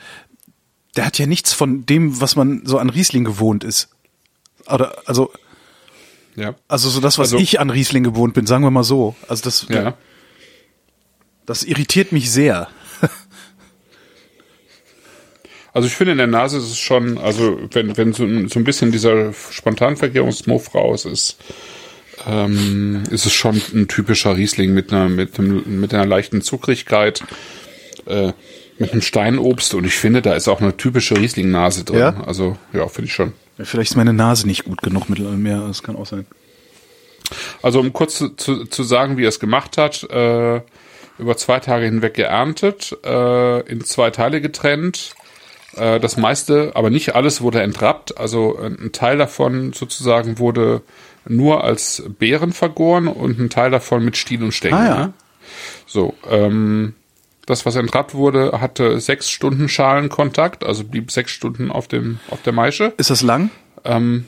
der 0.97 1.07
hat 1.07 1.19
ja 1.19 1.27
nichts 1.27 1.53
von 1.53 1.87
dem, 1.87 2.21
was 2.21 2.37
man 2.37 2.63
so 2.65 2.79
an 2.79 2.91
Riesling 2.91 3.25
gewohnt 3.25 3.65
ist. 3.65 3.89
Oder 4.67 4.97
also 5.07 5.33
ja. 6.37 6.55
Also 6.69 6.89
so 6.89 7.01
das, 7.01 7.19
was 7.19 7.33
also, 7.33 7.43
ich 7.43 7.59
an 7.59 7.71
Riesling 7.71 8.05
gewohnt 8.05 8.35
bin, 8.35 8.47
sagen 8.47 8.63
wir 8.63 8.71
mal 8.71 8.85
so. 8.85 9.17
Also 9.27 9.43
das 9.43 9.67
ja. 9.69 9.95
das 11.47 11.65
irritiert 11.65 12.13
mich 12.13 12.31
sehr. 12.31 12.69
Also 15.73 15.87
ich 15.87 15.95
finde 15.95 16.13
in 16.13 16.19
der 16.19 16.27
Nase 16.27 16.59
ist 16.59 16.71
es 16.71 16.79
schon, 16.79 17.19
also 17.19 17.59
wenn, 17.73 17.97
wenn 17.97 18.13
so, 18.13 18.27
so 18.49 18.59
ein 18.59 18.65
bisschen 18.65 18.91
dieser 18.91 19.33
Spontanvergärungsmuff 19.33 20.75
raus 20.75 21.05
ist, 21.05 21.39
ähm, 22.27 23.05
ist 23.11 23.27
es 23.27 23.33
schon 23.33 23.61
ein 23.75 23.89
typischer 23.89 24.37
Riesling 24.37 24.73
mit 24.75 24.93
einer, 24.93 25.09
mit 25.09 25.39
einem, 25.39 25.81
mit 25.81 25.95
einer 25.95 26.07
leichten 26.07 26.43
Zuckrigkeit, 26.43 27.23
äh, 28.07 28.33
mit 28.79 28.93
einem 28.93 29.03
Steinobst 29.03 29.75
und 29.75 29.85
ich 29.85 29.95
finde, 29.95 30.23
da 30.23 30.35
ist 30.35 30.49
auch 30.49 30.61
eine 30.61 30.77
typische 30.77 31.17
Riesling-Nase 31.17 31.85
drin. 31.85 31.99
Ja? 31.99 32.25
Also 32.27 32.57
ja, 32.73 32.87
finde 32.89 33.09
ich 33.09 33.15
schon. 33.15 33.33
Vielleicht 33.59 33.91
ist 33.91 33.97
meine 33.97 34.13
Nase 34.13 34.47
nicht 34.47 34.65
gut 34.65 34.83
genug 34.83 35.09
mit 35.09 35.19
mehr, 35.19 35.67
das 35.67 35.83
kann 35.83 35.97
auch 35.97 36.07
sein. 36.07 36.27
Also 37.61 37.81
um 37.81 37.93
kurz 37.93 38.17
zu, 38.17 38.31
zu, 38.31 38.65
zu 38.67 38.83
sagen, 38.85 39.17
wie 39.17 39.25
er 39.25 39.29
es 39.29 39.41
gemacht 39.41 39.77
hat, 39.77 40.05
äh, 40.05 40.61
über 41.19 41.37
zwei 41.37 41.59
Tage 41.59 41.85
hinweg 41.85 42.15
geerntet, 42.15 42.97
äh, 43.05 43.61
in 43.69 43.85
zwei 43.85 44.11
Teile 44.11 44.41
getrennt, 44.41 45.15
äh, 45.79 46.01
das 46.01 46.17
meiste, 46.17 46.73
aber 46.75 46.91
nicht 46.91 47.15
alles 47.15 47.41
wurde 47.41 47.63
entrappt. 47.63 48.19
Also 48.19 48.59
ein 48.59 48.93
Teil 48.93 49.19
davon 49.19 49.73
sozusagen 49.73 50.39
wurde 50.39 50.83
nur 51.27 51.65
als 51.65 52.03
Beeren 52.19 52.53
vergoren 52.53 53.07
und 53.07 53.39
ein 53.39 53.51
Teil 53.51 53.71
davon 53.71 54.05
mit 54.05 54.17
Stiel 54.17 54.43
und 54.43 54.53
Stängel. 54.53 54.79
Ah, 54.79 54.87
ja. 54.87 54.99
Ne? 54.99 55.13
So, 55.87 56.15
ähm, 56.29 56.95
das, 57.47 57.65
was 57.65 57.77
entrappt 57.77 58.15
wurde, 58.15 58.61
hatte 58.61 59.01
sechs 59.01 59.31
Stunden 59.31 59.69
Schalenkontakt, 59.69 60.65
also 60.65 60.85
blieb 60.85 61.11
sechs 61.11 61.33
Stunden 61.33 61.71
auf 61.71 61.89
dem 61.89 62.19
auf 62.31 62.43
der 62.43 62.53
Maische. 62.53 62.93
Ist 62.99 63.11
das 63.11 63.23
lang? 63.23 63.51
Ähm, 63.85 64.27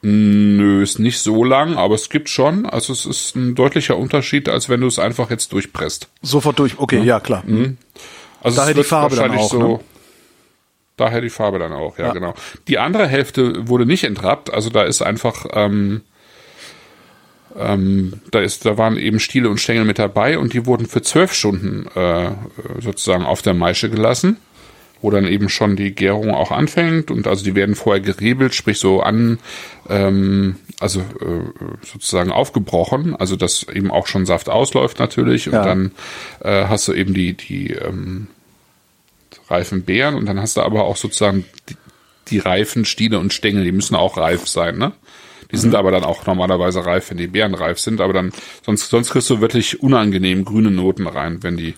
nö, 0.00 0.82
ist 0.82 0.98
nicht 0.98 1.18
so 1.18 1.44
lang, 1.44 1.76
aber 1.76 1.94
es 1.94 2.08
gibt 2.08 2.30
schon. 2.30 2.64
Also 2.64 2.92
es 2.92 3.04
ist 3.04 3.36
ein 3.36 3.54
deutlicher 3.54 3.98
Unterschied, 3.98 4.48
als 4.48 4.68
wenn 4.70 4.80
du 4.80 4.86
es 4.86 4.98
einfach 4.98 5.30
jetzt 5.30 5.52
durchpresst. 5.52 6.08
Sofort 6.22 6.58
durch. 6.58 6.78
Okay, 6.78 6.98
ja, 6.98 7.04
ja 7.04 7.20
klar. 7.20 7.42
Mhm. 7.46 7.76
Also 8.42 8.56
Daher 8.58 8.74
die 8.74 8.84
Farbe 8.84 9.16
dann 9.16 9.32
auch. 9.32 9.50
So, 9.50 9.58
ne? 9.58 9.80
Daher 10.96 11.20
die 11.20 11.30
Farbe 11.30 11.58
dann 11.58 11.72
auch, 11.72 11.98
ja, 11.98 12.06
ja, 12.06 12.12
genau. 12.12 12.34
Die 12.68 12.78
andere 12.78 13.08
Hälfte 13.08 13.68
wurde 13.68 13.84
nicht 13.84 14.04
entrappt, 14.04 14.52
also 14.52 14.70
da 14.70 14.84
ist 14.84 15.02
einfach, 15.02 15.46
ähm, 15.52 16.02
ähm, 17.56 18.20
da 18.30 18.40
ist, 18.40 18.64
da 18.64 18.78
waren 18.78 18.96
eben 18.96 19.18
Stiele 19.18 19.48
und 19.48 19.58
Stängel 19.58 19.84
mit 19.84 19.98
dabei 19.98 20.38
und 20.38 20.52
die 20.52 20.66
wurden 20.66 20.86
für 20.86 21.02
zwölf 21.02 21.32
Stunden 21.32 21.86
äh, 21.96 22.30
sozusagen 22.80 23.24
auf 23.24 23.42
der 23.42 23.54
Maische 23.54 23.90
gelassen, 23.90 24.36
wo 25.00 25.10
dann 25.10 25.26
eben 25.26 25.48
schon 25.48 25.74
die 25.74 25.92
Gärung 25.92 26.32
auch 26.32 26.52
anfängt 26.52 27.10
und 27.10 27.26
also 27.26 27.44
die 27.44 27.56
werden 27.56 27.74
vorher 27.74 28.00
geriebelt, 28.00 28.54
sprich 28.54 28.78
so 28.78 29.00
an, 29.00 29.38
ähm, 29.88 30.56
also 30.78 31.00
äh, 31.00 31.84
sozusagen 31.84 32.30
aufgebrochen, 32.30 33.16
also 33.16 33.34
dass 33.34 33.64
eben 33.64 33.90
auch 33.90 34.06
schon 34.06 34.26
Saft 34.26 34.48
ausläuft 34.48 35.00
natürlich 35.00 35.48
und 35.48 35.54
ja. 35.54 35.64
dann 35.64 35.90
äh, 36.40 36.66
hast 36.66 36.86
du 36.86 36.92
eben 36.92 37.14
die 37.14 37.34
die 37.34 37.72
ähm, 37.72 38.28
reifen 39.54 39.82
Beeren 39.82 40.14
und 40.14 40.26
dann 40.26 40.40
hast 40.40 40.56
du 40.56 40.62
aber 40.62 40.84
auch 40.84 40.96
sozusagen 40.96 41.44
die, 41.68 41.76
die 42.28 42.38
reifen 42.38 42.84
Stiele 42.84 43.18
und 43.18 43.32
Stängel, 43.32 43.64
die 43.64 43.72
müssen 43.72 43.94
auch 43.94 44.16
reif 44.16 44.46
sein, 44.46 44.78
ne? 44.78 44.92
Die 45.50 45.56
mhm. 45.56 45.60
sind 45.60 45.74
aber 45.74 45.90
dann 45.90 46.04
auch 46.04 46.26
normalerweise 46.26 46.84
reif, 46.84 47.10
wenn 47.10 47.18
die 47.18 47.26
Beeren 47.26 47.54
reif 47.54 47.78
sind, 47.78 48.00
aber 48.00 48.12
dann, 48.12 48.32
sonst, 48.64 48.88
sonst 48.88 49.10
kriegst 49.10 49.30
du 49.30 49.40
wirklich 49.40 49.82
unangenehm 49.82 50.44
grüne 50.44 50.70
Noten 50.70 51.06
rein, 51.06 51.42
wenn 51.42 51.56
die 51.56 51.74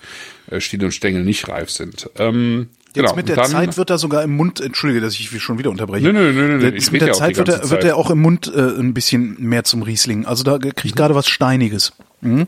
äh, 0.51 0.61
Stiele 0.61 0.87
und 0.87 0.93
Stängel 0.93 1.25
nicht 1.25 1.49
reif 1.49 1.71
sind. 1.71 2.09
Ähm, 2.17 2.69
Jetzt 2.97 3.03
genau. 3.03 3.17
mit 3.17 3.29
der 3.29 3.37
dann, 3.37 3.51
Zeit 3.51 3.77
wird 3.77 3.91
er 3.91 3.99
sogar 3.99 4.23
im 4.23 4.37
Mund, 4.37 4.59
entschuldige, 4.59 5.03
dass 5.03 5.13
ich 5.13 5.29
schon 5.43 5.59
wieder 5.59 5.69
unterbreche. 5.69 6.05
Nö, 6.05 6.13
nö, 6.13 6.33
nö, 6.33 6.57
nö. 6.57 6.65
Jetzt 6.71 6.93
mit 6.93 7.03
der 7.03 7.13
Zeit 7.13 7.37
wird 7.37 7.51
er, 7.51 7.69
wird 7.69 7.85
er 7.85 7.99
auch 7.99 8.09
im 8.09 8.23
Mund 8.23 8.51
äh, 8.55 8.59
ein 8.59 8.95
bisschen 8.95 9.37
mehr 9.39 9.65
zum 9.65 9.83
Riesling. 9.83 10.25
Also 10.25 10.45
da 10.45 10.57
kriegt 10.57 10.95
mhm. 10.95 10.99
gerade 10.99 11.15
was 11.15 11.29
Steiniges. 11.29 11.93
Mhm. 12.23 12.47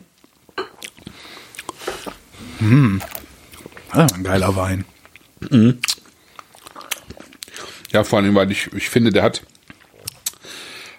Mhm. 2.60 3.02
Ah, 3.90 4.06
ein 4.14 4.24
geiler 4.24 4.56
Wein. 4.56 4.86
Mhm. 5.50 5.78
Ja, 7.90 8.04
vor 8.04 8.18
allem, 8.18 8.34
weil 8.34 8.50
ich, 8.50 8.72
ich 8.74 8.90
finde, 8.90 9.10
der 9.10 9.22
hat, 9.22 9.42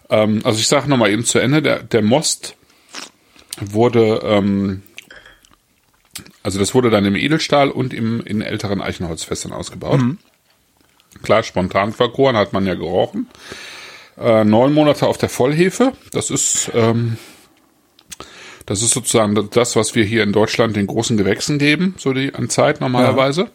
ähm, 0.09 0.41
also 0.43 0.59
ich 0.59 0.67
sage 0.67 0.89
nochmal 0.89 1.11
eben 1.11 1.23
zu 1.23 1.39
Ende, 1.39 1.61
der, 1.61 1.83
der 1.83 2.01
Most 2.01 2.55
wurde, 3.59 4.21
ähm, 4.23 4.81
also 6.41 6.57
das 6.57 6.73
wurde 6.73 6.89
dann 6.89 7.05
im 7.05 7.15
Edelstahl 7.15 7.69
und 7.69 7.93
im, 7.93 8.21
in 8.21 8.41
älteren 8.41 8.81
Eichenholzfässern 8.81 9.51
ausgebaut. 9.51 9.99
Mhm. 9.99 10.17
Klar, 11.21 11.43
spontan 11.43 11.93
vergoren, 11.93 12.37
hat 12.37 12.53
man 12.53 12.65
ja 12.65 12.75
gerochen. 12.75 13.27
Äh, 14.17 14.43
neun 14.43 14.73
Monate 14.73 15.07
auf 15.07 15.17
der 15.17 15.29
Vollhefe, 15.29 15.93
das 16.11 16.29
ist, 16.29 16.71
ähm, 16.73 17.17
das 18.65 18.81
ist 18.81 18.91
sozusagen 18.91 19.49
das, 19.51 19.75
was 19.75 19.95
wir 19.95 20.03
hier 20.03 20.23
in 20.23 20.33
Deutschland 20.33 20.75
den 20.75 20.87
großen 20.87 21.17
Gewächsen 21.17 21.57
geben, 21.57 21.95
so 21.97 22.13
die 22.13 22.33
an 22.33 22.49
Zeit 22.49 22.81
normalerweise. 22.81 23.43
Ja. 23.43 23.49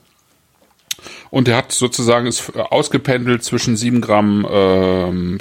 Und 1.35 1.49
der 1.49 1.57
hat 1.57 1.73
sozusagen 1.73 2.29
ist 2.29 2.55
ausgependelt 2.55 3.43
zwischen 3.43 3.77
7 3.77 4.01
Gramm, 4.01 4.45
äh, 4.45 4.49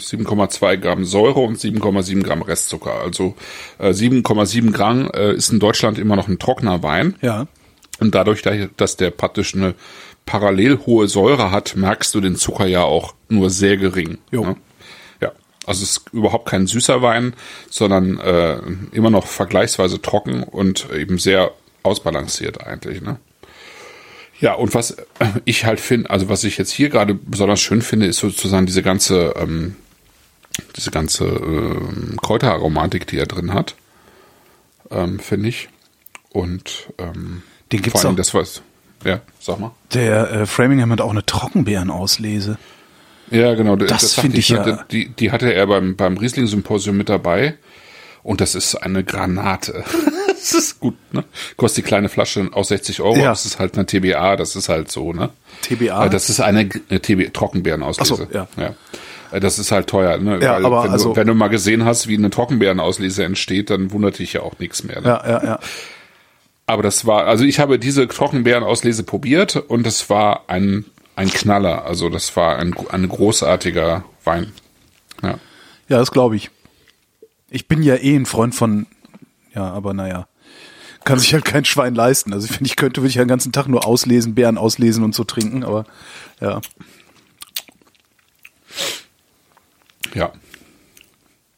7,2 0.01 0.77
Gramm 0.77 1.05
Säure 1.05 1.41
und 1.41 1.59
7,7 1.59 2.23
Gramm 2.23 2.41
Restzucker. 2.41 2.95
Also 2.95 3.35
äh, 3.77 3.89
7,7 3.89 4.71
Gramm 4.71 5.11
äh, 5.13 5.35
ist 5.35 5.51
in 5.51 5.59
Deutschland 5.59 5.99
immer 5.99 6.15
noch 6.15 6.27
ein 6.27 6.39
trockener 6.39 6.81
Wein. 6.81 7.13
Ja. 7.21 7.45
Und 7.99 8.15
dadurch, 8.15 8.41
dass 8.75 8.97
der 8.97 9.11
praktisch 9.11 9.53
eine 9.53 9.75
parallel 10.25 10.79
hohe 10.87 11.07
Säure 11.07 11.51
hat, 11.51 11.75
merkst 11.75 12.15
du 12.15 12.21
den 12.21 12.37
Zucker 12.37 12.65
ja 12.65 12.81
auch 12.81 13.13
nur 13.29 13.51
sehr 13.51 13.77
gering. 13.77 14.17
Jo. 14.31 14.45
Ne? 14.45 14.55
Ja. 15.21 15.31
Also 15.67 15.83
es 15.83 15.97
ist 15.97 16.05
überhaupt 16.11 16.49
kein 16.49 16.65
süßer 16.65 17.03
Wein, 17.03 17.35
sondern 17.69 18.17
äh, 18.17 18.57
immer 18.93 19.11
noch 19.11 19.27
vergleichsweise 19.27 20.01
trocken 20.01 20.41
und 20.41 20.87
eben 20.91 21.19
sehr 21.19 21.51
ausbalanciert 21.83 22.65
eigentlich. 22.65 22.99
Ne? 23.01 23.19
Ja, 24.39 24.53
und 24.55 24.73
was 24.73 24.97
ich 25.45 25.65
halt 25.65 25.79
finde, 25.79 26.09
also 26.09 26.27
was 26.29 26.43
ich 26.43 26.57
jetzt 26.57 26.71
hier 26.71 26.89
gerade 26.89 27.13
besonders 27.13 27.61
schön 27.61 27.81
finde, 27.81 28.07
ist 28.07 28.17
sozusagen 28.17 28.65
diese 28.65 28.81
ganze, 28.83 29.33
ähm, 29.37 29.75
diese 30.75 30.91
ganze 30.91 31.25
ähm, 31.25 32.17
Kräuteraromatik, 32.21 33.07
die 33.07 33.17
er 33.17 33.25
drin 33.25 33.53
hat, 33.53 33.75
ähm, 34.91 35.19
finde 35.19 35.49
ich. 35.49 35.69
Und 36.31 36.89
ähm, 36.97 37.43
Den 37.71 37.81
gibt's 37.81 37.91
vor 38.01 38.01
allem 38.09 38.15
auch- 38.15 38.17
das 38.17 38.33
was. 38.33 38.61
Ja, 39.05 39.19
sag 39.39 39.59
mal. 39.59 39.71
Der 39.93 40.31
äh, 40.31 40.45
Framingham 40.45 40.91
hat 40.91 41.01
auch 41.01 41.11
eine 41.11 41.25
Trockenbeerenauslese. 41.25 42.57
Ja, 43.31 43.53
genau. 43.55 43.75
Das 43.75 44.01
sagte 44.13 44.21
finde 44.21 44.37
ich 44.37 44.49
ja- 44.49 44.83
Die, 44.91 45.09
die 45.09 45.31
hatte 45.31 45.53
er 45.53 45.67
beim, 45.67 45.95
beim 45.95 46.17
Riesling-Symposium 46.17 46.95
mit 46.97 47.09
dabei. 47.09 47.55
Und 48.23 48.39
das 48.41 48.55
ist 48.55 48.75
eine 48.75 49.03
Granate. 49.03 49.83
das 50.27 50.53
ist 50.53 50.79
gut, 50.79 50.95
ne? 51.13 51.23
Kostet 51.57 51.83
die 51.83 51.87
kleine 51.87 52.07
Flasche 52.09 52.49
auch 52.53 52.63
60 52.63 53.01
Euro. 53.01 53.17
Ja. 53.17 53.29
Das 53.29 53.45
ist 53.45 53.59
halt 53.59 53.75
eine 53.75 53.85
TBA, 53.85 54.35
das 54.37 54.55
ist 54.55 54.69
halt 54.69 54.89
so, 54.91 55.11
ne? 55.13 55.29
TBA? 55.63 56.05
Äh, 56.05 56.09
Das 56.09 56.29
ist 56.29 56.39
eine, 56.39 56.69
eine 56.89 57.01
TB 57.01 57.33
Trockenbeerenauslese. 57.33 58.15
So, 58.15 58.27
ja. 58.33 58.47
ja. 58.57 58.73
Äh, 59.31 59.39
Das 59.41 59.59
ist 59.59 59.71
halt 59.71 59.87
teuer, 59.87 60.17
ne? 60.19 60.39
Ja, 60.41 60.53
Weil 60.55 60.65
aber 60.65 60.83
wenn, 60.85 60.91
also- 60.91 61.09
du, 61.09 61.15
wenn 61.17 61.27
du 61.27 61.33
mal 61.33 61.49
gesehen 61.49 61.83
hast, 61.85 62.07
wie 62.07 62.15
eine 62.17 62.29
Trockenbeerenauslese 62.29 63.23
entsteht, 63.25 63.69
dann 63.69 63.91
wundert 63.91 64.19
dich 64.19 64.33
ja 64.33 64.41
auch 64.41 64.57
nichts 64.59 64.83
mehr. 64.83 65.01
Ne? 65.01 65.07
Ja, 65.07 65.23
ja, 65.29 65.43
ja. 65.43 65.59
Aber 66.65 66.81
das 66.81 67.05
war, 67.05 67.25
also 67.27 67.43
ich 67.43 67.59
habe 67.59 67.77
diese 67.77 68.07
Trockenbeerenauslese 68.07 69.03
probiert 69.03 69.57
und 69.57 69.85
das 69.85 70.09
war 70.09 70.45
ein, 70.47 70.85
ein 71.17 71.29
Knaller. 71.29 71.83
Also 71.83 72.07
das 72.07 72.33
war 72.37 72.57
ein, 72.57 72.73
ein 72.89 73.09
großartiger 73.09 74.05
Wein. 74.23 74.53
Ja. 75.21 75.31
Ja, 75.89 75.97
das 75.97 76.11
glaube 76.11 76.37
ich. 76.37 76.49
Ich 77.53 77.67
bin 77.67 77.83
ja 77.83 77.95
eh 77.97 78.15
ein 78.15 78.25
Freund 78.25 78.55
von, 78.55 78.87
ja, 79.53 79.71
aber 79.71 79.93
naja, 79.93 80.27
kann 81.03 81.19
sich 81.19 81.35
halt 81.35 81.45
kein 81.45 81.65
Schwein 81.65 81.93
leisten. 81.93 82.33
Also 82.33 82.45
ich 82.45 82.51
finde, 82.51 82.65
ich 82.65 82.75
könnte 82.75 83.01
wirklich 83.01 83.13
den 83.13 83.27
ganzen 83.27 83.51
Tag 83.51 83.67
nur 83.67 83.85
auslesen, 83.85 84.33
Beeren 84.33 84.57
auslesen 84.57 85.03
und 85.03 85.13
so 85.13 85.23
trinken, 85.23 85.63
aber 85.63 85.85
ja. 86.41 86.61
Ja. 90.15 90.33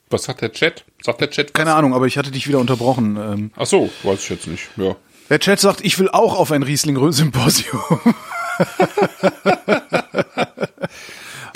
Was 0.10 0.24
sagt 0.24 0.42
der 0.42 0.52
Chat? 0.52 0.84
Sagt 1.02 1.22
der 1.22 1.30
Chat 1.30 1.48
was? 1.48 1.54
Keine 1.54 1.74
Ahnung, 1.76 1.94
aber 1.94 2.08
ich 2.08 2.18
hatte 2.18 2.32
dich 2.32 2.46
wieder 2.50 2.60
unterbrochen. 2.60 3.16
Ähm, 3.16 3.52
Ach 3.56 3.66
so, 3.66 3.90
weiß 4.04 4.20
ich 4.22 4.30
jetzt 4.30 4.48
nicht. 4.48 4.68
Ja. 4.76 4.98
der 5.30 5.40
Chat 5.40 5.62
sagt, 5.62 5.80
ich 5.80 5.98
will 5.98 6.10
auch 6.10 6.38
auf 6.38 6.52
ein 6.52 6.62
Riesling-Symposium. 6.64 7.80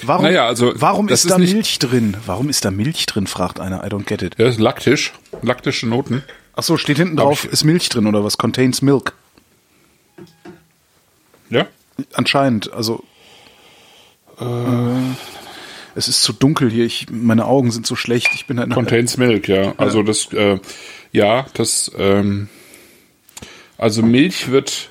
Warum, 0.04 0.24
Naja, 0.26 0.46
also, 0.48 0.74
warum 0.76 1.08
ist 1.10 1.26
ist 1.26 1.32
da 1.32 1.38
nicht- 1.38 1.54
Milch 1.54 1.80
drin? 1.80 2.16
Warum 2.26 2.50
ist 2.50 2.64
da 2.66 2.72
Milch 2.72 3.06
drin, 3.06 3.28
fragt 3.28 3.60
einer. 3.60 3.84
I 3.84 3.88
don't 3.88 4.06
get 4.06 4.22
it. 4.22 4.38
Der 4.38 4.48
ist 4.48 4.60
laktisch. 4.60 5.14
Laktische 5.42 5.88
Noten. 5.88 6.24
Ach 6.56 6.64
so, 6.64 6.78
steht 6.78 6.98
hinten 6.98 7.16
drauf, 7.18 7.46
ich- 7.46 7.52
ist 7.52 7.64
Milch 7.64 7.90
drin 7.90 8.08
oder 8.08 8.24
was? 8.24 8.38
Contains 8.38 8.82
Milk. 8.82 9.14
Ja? 11.50 11.68
Anscheinend, 12.14 12.72
also 12.74 13.04
äh, 14.40 14.46
es 15.96 16.08
ist 16.08 16.22
zu 16.24 16.34
dunkel 16.34 16.70
hier. 16.70 16.86
Ich, 16.86 17.08
meine 17.10 17.46
Augen 17.46 17.72
sind 17.72 17.86
so 17.88 17.96
schlecht. 17.96 18.30
Ich 18.36 18.46
bin 18.46 18.60
halt 18.60 18.72
Contains 18.74 19.18
Milk, 19.18 19.48
ja. 19.48 19.74
Also 19.78 20.04
das, 20.04 20.32
äh, 20.34 20.60
ja, 21.12 21.46
das, 21.56 21.92
ähm, 21.98 22.48
also 23.78 24.02
Milch 24.02 24.50
wird, 24.52 24.89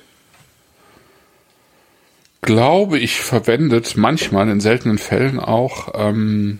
glaube 2.41 2.97
ich, 2.99 3.19
verwendet, 3.19 3.95
manchmal 3.97 4.49
in 4.49 4.59
seltenen 4.61 4.97
Fällen 4.97 5.39
auch, 5.39 5.93
ähm, 5.95 6.59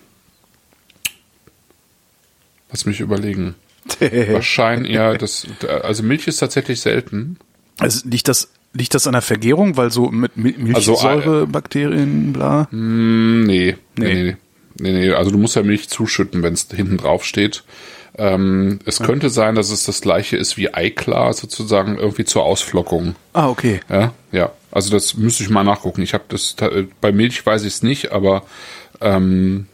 lass 2.69 2.85
mich 2.85 2.99
überlegen. 2.99 3.55
Wahrscheinlich, 3.99 4.93
ja, 4.93 5.13
das, 5.15 5.47
also 5.83 6.03
Milch 6.03 6.27
ist 6.27 6.37
tatsächlich 6.37 6.81
selten. 6.81 7.37
also 7.79 8.07
liegt 8.07 8.27
das 8.27 8.49
liegt 8.73 8.93
das 8.93 9.07
an 9.07 9.13
der 9.13 9.23
Vergärung, 9.23 9.77
weil 9.77 9.89
so 9.91 10.11
mit 10.11 10.37
Mil- 10.37 10.53
Also, 10.75 10.91
Milchsäure, 10.91 11.47
Bakterien, 11.47 12.33
bla. 12.33 12.67
Hm, 12.69 13.43
Nee, 13.45 13.75
nee, 13.97 14.13
Nee. 14.13 14.23
nee, 14.23 14.35
nee, 14.77 14.91
nee. 15.07 15.11
Also 15.11 15.31
du 15.31 15.39
musst 15.39 15.55
ja 15.55 15.63
Milch 15.63 15.89
zuschütten, 15.89 16.43
wenn 16.43 16.53
es 16.53 16.67
hinten 16.71 16.97
drauf 16.97 17.25
steht. 17.25 17.63
Ähm, 18.19 18.79
es 18.83 18.99
könnte 18.99 19.29
sein, 19.29 19.55
dass 19.55 19.69
es 19.69 19.85
das 19.85 20.01
gleiche 20.01 20.35
ist 20.35 20.57
wie 20.57 20.73
Eiklar, 20.73 21.31
sozusagen 21.31 21.97
irgendwie 21.97 22.25
zur 22.25 22.43
Ausflockung. 22.43 23.15
Ah, 23.31 23.47
okay. 23.47 23.79
Ja, 23.89 24.13
ja. 24.33 24.51
Also 24.71 24.91
das 24.91 25.15
müsste 25.15 25.43
ich 25.43 25.49
mal 25.49 25.63
nachgucken. 25.63 26.01
Ich 26.01 26.13
habe 26.13 26.25
das 26.27 26.55
äh, 26.59 26.85
bei 26.99 27.13
Milch 27.13 27.45
weiß 27.45 27.61
ich 27.61 27.75
es 27.75 27.81
nicht, 27.81 28.11
aber 28.11 28.43
ähm, 28.99 29.67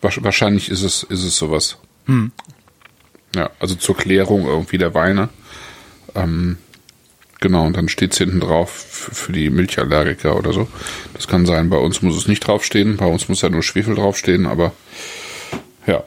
wahrscheinlich 0.00 0.70
ist 0.70 0.82
es 0.82 1.02
ist 1.02 1.22
es 1.22 1.36
sowas. 1.36 1.76
Ja, 3.36 3.50
also 3.60 3.74
zur 3.74 3.94
Klärung 3.94 4.46
irgendwie 4.46 4.78
der 4.78 4.94
Weine. 4.94 5.28
Ähm, 6.14 6.56
genau, 7.40 7.66
und 7.66 7.76
dann 7.76 7.90
steht 7.90 8.12
es 8.12 8.18
hinten 8.18 8.40
drauf 8.40 8.70
für 8.70 9.32
die 9.32 9.50
Milchallergiker 9.50 10.34
oder 10.34 10.54
so. 10.54 10.66
Das 11.12 11.28
kann 11.28 11.44
sein. 11.44 11.68
Bei 11.68 11.76
uns 11.76 12.00
muss 12.00 12.16
es 12.16 12.26
nicht 12.26 12.40
draufstehen. 12.40 12.96
Bei 12.96 13.06
uns 13.06 13.28
muss 13.28 13.42
ja 13.42 13.50
nur 13.50 13.62
Schwefel 13.62 13.96
draufstehen, 13.96 14.46
aber 14.46 14.72
ja. 15.86 16.04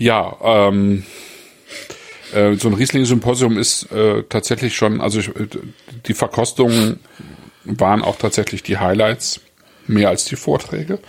Ja, 0.00 0.34
ähm, 0.42 1.04
äh, 2.32 2.54
so 2.54 2.68
ein 2.68 2.74
Riesling-Symposium 2.74 3.58
ist 3.58 3.92
äh, 3.92 4.22
tatsächlich 4.30 4.74
schon, 4.74 5.02
also 5.02 5.20
ich, 5.20 5.28
äh, 5.28 5.46
die 6.06 6.14
Verkostungen 6.14 7.00
waren 7.64 8.00
auch 8.00 8.16
tatsächlich 8.16 8.62
die 8.62 8.78
Highlights, 8.78 9.40
mehr 9.86 10.08
als 10.08 10.24
die 10.24 10.36
Vorträge. 10.36 11.00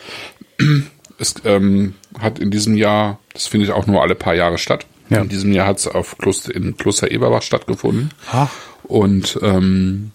Es 1.18 1.36
ähm, 1.46 1.96
hat 2.20 2.40
in 2.40 2.52
diesem 2.52 2.76
Jahr, 2.76 3.20
das 3.32 3.48
findet 3.48 3.72
auch 3.72 3.88
nur 3.88 4.02
alle 4.02 4.14
paar 4.14 4.36
Jahre 4.36 4.58
statt. 4.58 4.86
Ja. 5.10 5.22
In 5.22 5.30
diesem 5.30 5.54
Jahr 5.54 5.68
hat 5.68 5.78
es 5.78 5.88
auf 5.88 6.18
Kloster, 6.18 6.54
in 6.54 6.76
Kloster 6.76 7.12
Eberbach 7.12 7.44
stattgefunden. 7.44 8.10
Ach. 8.30 8.52
Und 8.84 9.40
ähm, 9.42 10.12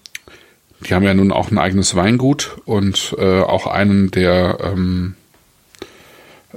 die 0.81 0.93
haben 0.93 1.03
ja 1.03 1.15
nun 1.15 1.33
auch 1.33 1.51
ein 1.51 1.59
eigenes 1.59 1.95
Weingut 1.95 2.59
und 2.67 3.15
äh, 3.19 3.41
auch 3.41 3.67
einen 3.67 4.11
der 4.11 4.59
ähm, 4.63 5.15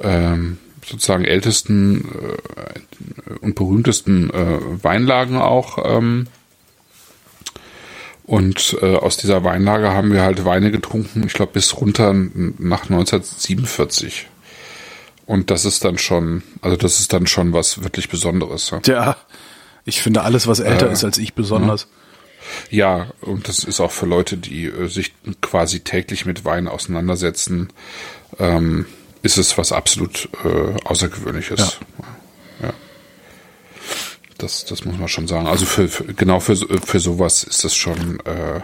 ähm, 0.01 0.57
sozusagen 0.89 1.25
ältesten 1.25 2.05
äh, 2.55 3.33
und 3.41 3.55
berühmtesten 3.55 4.29
äh, 4.31 4.83
Weinlagen 4.83 5.37
auch. 5.37 5.77
Ähm, 5.85 6.27
und 8.23 8.77
äh, 8.81 8.95
aus 8.95 9.17
dieser 9.17 9.43
Weinlage 9.43 9.91
haben 9.91 10.11
wir 10.11 10.21
halt 10.21 10.45
Weine 10.45 10.71
getrunken, 10.71 11.23
ich 11.25 11.33
glaube 11.33 11.53
bis 11.53 11.75
runter 11.77 12.13
nach 12.13 12.83
1947. 12.83 14.27
Und 15.25 15.51
das 15.51 15.65
ist 15.65 15.83
dann 15.85 15.97
schon, 15.97 16.43
also 16.61 16.75
das 16.75 16.99
ist 16.99 17.13
dann 17.13 17.27
schon 17.27 17.53
was 17.53 17.83
wirklich 17.83 18.09
Besonderes. 18.09 18.69
Ja. 18.71 18.79
Tja, 18.79 19.17
ich 19.85 20.01
finde 20.01 20.21
alles, 20.21 20.47
was 20.47 20.59
älter 20.59 20.89
Äh, 20.89 20.93
ist 20.93 21.03
als 21.03 21.17
ich, 21.17 21.33
besonders. 21.33 21.87
Ja, 22.69 23.07
und 23.21 23.47
das 23.47 23.63
ist 23.63 23.79
auch 23.79 23.91
für 23.91 24.05
Leute, 24.05 24.37
die 24.37 24.65
äh, 24.65 24.87
sich 24.87 25.13
quasi 25.41 25.81
täglich 25.81 26.25
mit 26.25 26.45
Wein 26.45 26.67
auseinandersetzen, 26.67 27.69
ähm, 28.37 28.85
ist 29.22 29.38
es 29.38 29.57
was 29.57 29.72
absolut 29.72 30.30
äh, 30.43 30.76
Außergewöhnliches. 30.86 31.80
Ja. 32.61 32.74
Das, 34.38 34.63
das 34.65 34.86
muss 34.86 34.97
man 34.97 35.09
schon 35.09 35.28
sagen. 35.28 35.47
Also 35.47 35.65
für, 35.65 35.88
für 35.89 36.05
genau 36.05 36.39
für, 36.39 36.55
für 36.55 36.99
sowas 36.99 37.43
ist 37.43 37.63
das 37.65 37.76
schon 37.76 38.20
äh, 38.22 38.61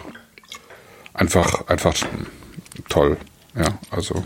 einfach, 1.14 1.68
einfach 1.68 1.94
toll. 2.88 3.18
Ja, 3.56 3.78
also 3.92 4.26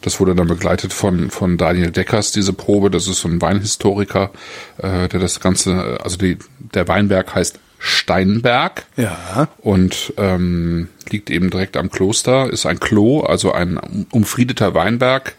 das 0.00 0.20
wurde 0.20 0.34
dann 0.34 0.48
begleitet 0.48 0.92
von, 0.92 1.30
von 1.30 1.58
Daniel 1.58 1.90
Deckers, 1.90 2.32
diese 2.32 2.52
Probe. 2.52 2.90
Das 2.90 3.06
ist 3.06 3.20
so 3.20 3.28
ein 3.28 3.40
Weinhistoriker, 3.40 4.30
äh, 4.78 5.08
der 5.08 5.20
das 5.20 5.40
Ganze, 5.40 5.98
also 6.02 6.16
die, 6.16 6.38
der 6.58 6.88
Weinberg 6.88 7.34
heißt 7.34 7.58
Steinberg 7.78 8.86
Ja. 8.96 9.48
und 9.58 10.12
ähm, 10.16 10.88
liegt 11.10 11.30
eben 11.30 11.50
direkt 11.50 11.76
am 11.76 11.90
Kloster, 11.90 12.50
ist 12.52 12.66
ein 12.66 12.80
Klo, 12.80 13.20
also 13.20 13.52
ein 13.52 13.76
um- 13.78 14.06
umfriedeter 14.10 14.74
Weinberg, 14.74 15.36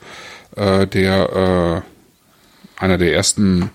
äh, 0.55 0.87
der 0.87 1.83
äh, 2.79 2.81
einer 2.83 2.97
der 2.97 3.13
ersten 3.13 3.71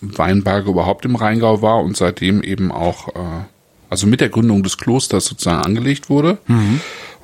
Weinberge 0.00 0.70
überhaupt 0.70 1.04
im 1.04 1.16
Rheingau 1.16 1.62
war 1.62 1.80
und 1.82 1.96
seitdem 1.96 2.42
eben 2.42 2.72
auch, 2.72 3.08
äh, 3.14 3.44
also 3.90 4.06
mit 4.06 4.20
der 4.20 4.28
Gründung 4.28 4.62
des 4.62 4.76
Klosters 4.78 5.24
sozusagen 5.26 5.62
angelegt 5.62 6.10
wurde 6.10 6.38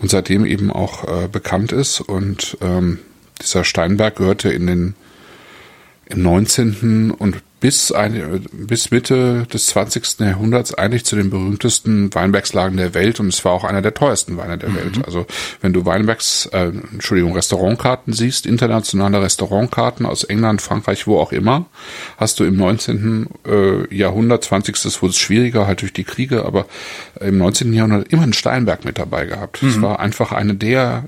und 0.00 0.10
seitdem 0.10 0.44
eben 0.46 0.70
auch 0.70 1.04
äh, 1.04 1.28
bekannt 1.28 1.72
ist. 1.72 2.00
Und 2.00 2.56
ähm, 2.60 2.98
dieser 3.42 3.64
Steinberg 3.64 4.16
gehörte 4.16 4.50
in 4.50 4.66
den 4.66 4.94
im 6.06 6.22
19. 6.22 7.10
und 7.10 7.42
bis, 7.64 7.92
eine, 7.92 8.42
bis 8.52 8.90
Mitte 8.90 9.46
des 9.50 9.68
20. 9.68 10.20
Jahrhunderts 10.20 10.74
eigentlich 10.74 11.06
zu 11.06 11.16
den 11.16 11.30
berühmtesten 11.30 12.14
Weinbergslagen 12.14 12.76
der 12.76 12.92
Welt 12.92 13.20
und 13.20 13.28
es 13.28 13.42
war 13.42 13.52
auch 13.52 13.64
einer 13.64 13.80
der 13.80 13.94
teuersten 13.94 14.36
Weine 14.36 14.58
der 14.58 14.68
mhm. 14.68 14.76
Welt. 14.76 15.06
Also 15.06 15.24
wenn 15.62 15.72
du 15.72 15.86
Weinbergs, 15.86 16.44
äh, 16.52 16.72
Entschuldigung, 16.92 17.32
Restaurantkarten 17.32 18.12
siehst, 18.12 18.44
internationale 18.44 19.22
Restaurantkarten 19.22 20.04
aus 20.04 20.24
England, 20.24 20.60
Frankreich, 20.60 21.06
wo 21.06 21.18
auch 21.18 21.32
immer, 21.32 21.64
hast 22.18 22.38
du 22.38 22.44
im 22.44 22.54
19. 22.54 23.30
Äh, 23.46 23.96
Jahrhundert, 23.96 24.44
20. 24.44 25.00
wurde 25.00 25.12
es 25.12 25.18
schwieriger, 25.18 25.66
halt 25.66 25.80
durch 25.80 25.94
die 25.94 26.04
Kriege, 26.04 26.44
aber 26.44 26.66
im 27.18 27.38
19. 27.38 27.72
Jahrhundert 27.72 28.12
immer 28.12 28.24
einen 28.24 28.34
Steinberg 28.34 28.84
mit 28.84 28.98
dabei 28.98 29.24
gehabt. 29.24 29.62
Es 29.62 29.78
mhm. 29.78 29.82
war 29.82 30.00
einfach 30.00 30.32
eine 30.32 30.54
der 30.54 31.04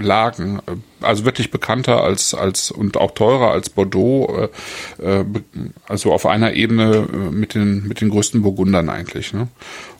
Lagen, 0.00 0.60
äh, 0.66 0.72
also 1.00 1.24
wirklich 1.24 1.50
bekannter 1.50 2.02
als 2.02 2.34
als 2.34 2.70
und 2.70 2.96
auch 2.96 3.12
teurer 3.12 3.50
als 3.50 3.70
Bordeaux, 3.70 4.48
äh, 5.00 5.20
äh 5.20 5.24
also 5.88 6.12
auf 6.12 6.26
einer 6.26 6.54
Ebene 6.54 7.08
äh, 7.12 7.16
mit 7.30 7.54
den 7.54 7.86
mit 7.86 8.00
den 8.00 8.10
größten 8.10 8.42
Burgundern 8.42 8.88
eigentlich. 8.88 9.32
Ne? 9.32 9.48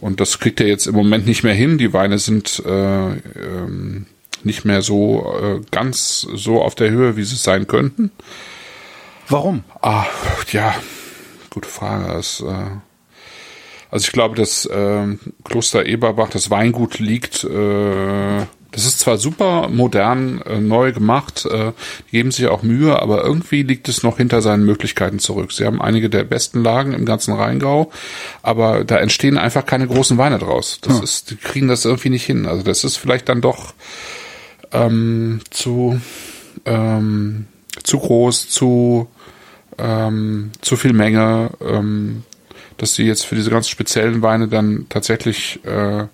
Und 0.01 0.21
das 0.21 0.39
kriegt 0.39 0.61
er 0.61 0.67
jetzt 0.67 0.87
im 0.87 0.95
Moment 0.95 1.27
nicht 1.27 1.43
mehr 1.43 1.55
hin. 1.55 1.79
Die 1.79 1.93
Weine 1.93 2.19
sind 2.19 2.63
äh, 2.65 2.71
ähm, 2.71 4.07
nicht 4.45 4.65
mehr 4.65 4.83
so 4.83 5.35
äh, 5.41 5.61
ganz 5.71 6.21
so 6.21 6.63
auf 6.63 6.75
der 6.75 6.91
Höhe, 6.91 7.17
wie 7.17 7.25
sie 7.25 7.37
sein 7.37 7.67
könnten. 7.67 8.11
Warum? 9.29 9.65
Ah, 9.83 10.07
ja, 10.53 10.75
gute 11.51 11.69
Frage. 11.69 12.15
Das, 12.15 12.41
äh, 12.41 12.71
also 13.91 14.05
ich 14.05 14.13
glaube, 14.13 14.37
das 14.37 14.65
äh, 14.67 15.17
Kloster 15.45 15.87
Eberbach, 15.87 16.31
das 16.31 16.51
Weingut 16.51 16.99
liegt 16.99 17.45
äh, 17.45 18.47
das 18.71 18.85
ist 18.85 18.99
zwar 18.99 19.17
super 19.17 19.69
modern, 19.69 20.43
äh, 20.43 20.61
neu 20.61 20.93
gemacht, 20.93 21.47
äh, 21.47 21.73
geben 22.11 22.31
sich 22.31 22.49
auch 22.49 22.63
Mühe, 22.63 23.01
aber 23.01 23.25
irgendwie 23.25 23.63
liegt 23.63 23.89
es 23.89 24.03
noch 24.03 24.19
hinter 24.19 24.43
seinen 24.43 24.65
Möglichkeiten 24.65 25.19
zurück. 25.19 25.53
Sie 25.53 25.65
haben 25.65 25.81
einige 25.81 26.11
der 26.11 26.25
besten 26.25 26.63
Lagen 26.63 26.93
im 26.93 27.07
ganzen 27.07 27.33
Rheingau, 27.33 27.91
aber 28.43 28.85
da 28.85 28.99
entstehen 28.99 29.39
einfach 29.39 29.65
keine 29.65 29.87
großen 29.87 30.19
Weine 30.19 30.39
draus. 30.39 30.81
Das 30.83 30.99
ja. 30.99 31.03
ist, 31.03 31.31
die 31.31 31.37
kriegen 31.37 31.69
das 31.69 31.85
irgendwie 31.87 32.11
nicht 32.11 32.27
hin. 32.27 32.47
Also 32.47 32.63
das 32.63 32.85
ist 32.85 32.97
vielleicht 32.97 33.29
dann 33.29 33.41
doch 33.41 33.73
ähm, 34.73 35.41
zu 35.51 35.99
ähm, 36.67 37.47
zu 37.83 37.99
groß, 37.99 38.49
zu 38.51 39.09
ähm, 39.79 40.51
zu 40.61 40.77
viel 40.77 40.93
Menge, 40.93 41.51
ähm, 41.61 42.25
dass 42.77 42.95
sie 42.95 43.05
jetzt 43.05 43.25
für 43.25 43.35
diese 43.35 43.51
ganz 43.51 43.69
speziellen 43.69 44.21
Weine 44.21 44.49
dann 44.49 44.87
tatsächlich 44.89 45.61
äh, 45.65 46.01
äh 46.03 46.07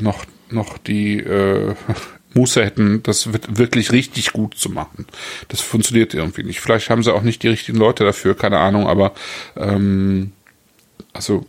noch 0.00 0.24
noch 0.54 0.78
die 0.78 1.18
äh, 1.18 1.74
Muße 2.34 2.64
hätten, 2.64 3.02
das 3.02 3.32
wirklich 3.32 3.92
richtig 3.92 4.32
gut 4.32 4.56
zu 4.56 4.70
machen. 4.70 5.06
Das 5.48 5.60
funktioniert 5.60 6.14
irgendwie 6.14 6.42
nicht. 6.42 6.60
Vielleicht 6.60 6.90
haben 6.90 7.02
sie 7.02 7.14
auch 7.14 7.22
nicht 7.22 7.42
die 7.42 7.48
richtigen 7.48 7.78
Leute 7.78 8.04
dafür, 8.04 8.36
keine 8.36 8.58
Ahnung, 8.58 8.88
aber 8.88 9.12
ähm, 9.56 10.32
also 11.12 11.46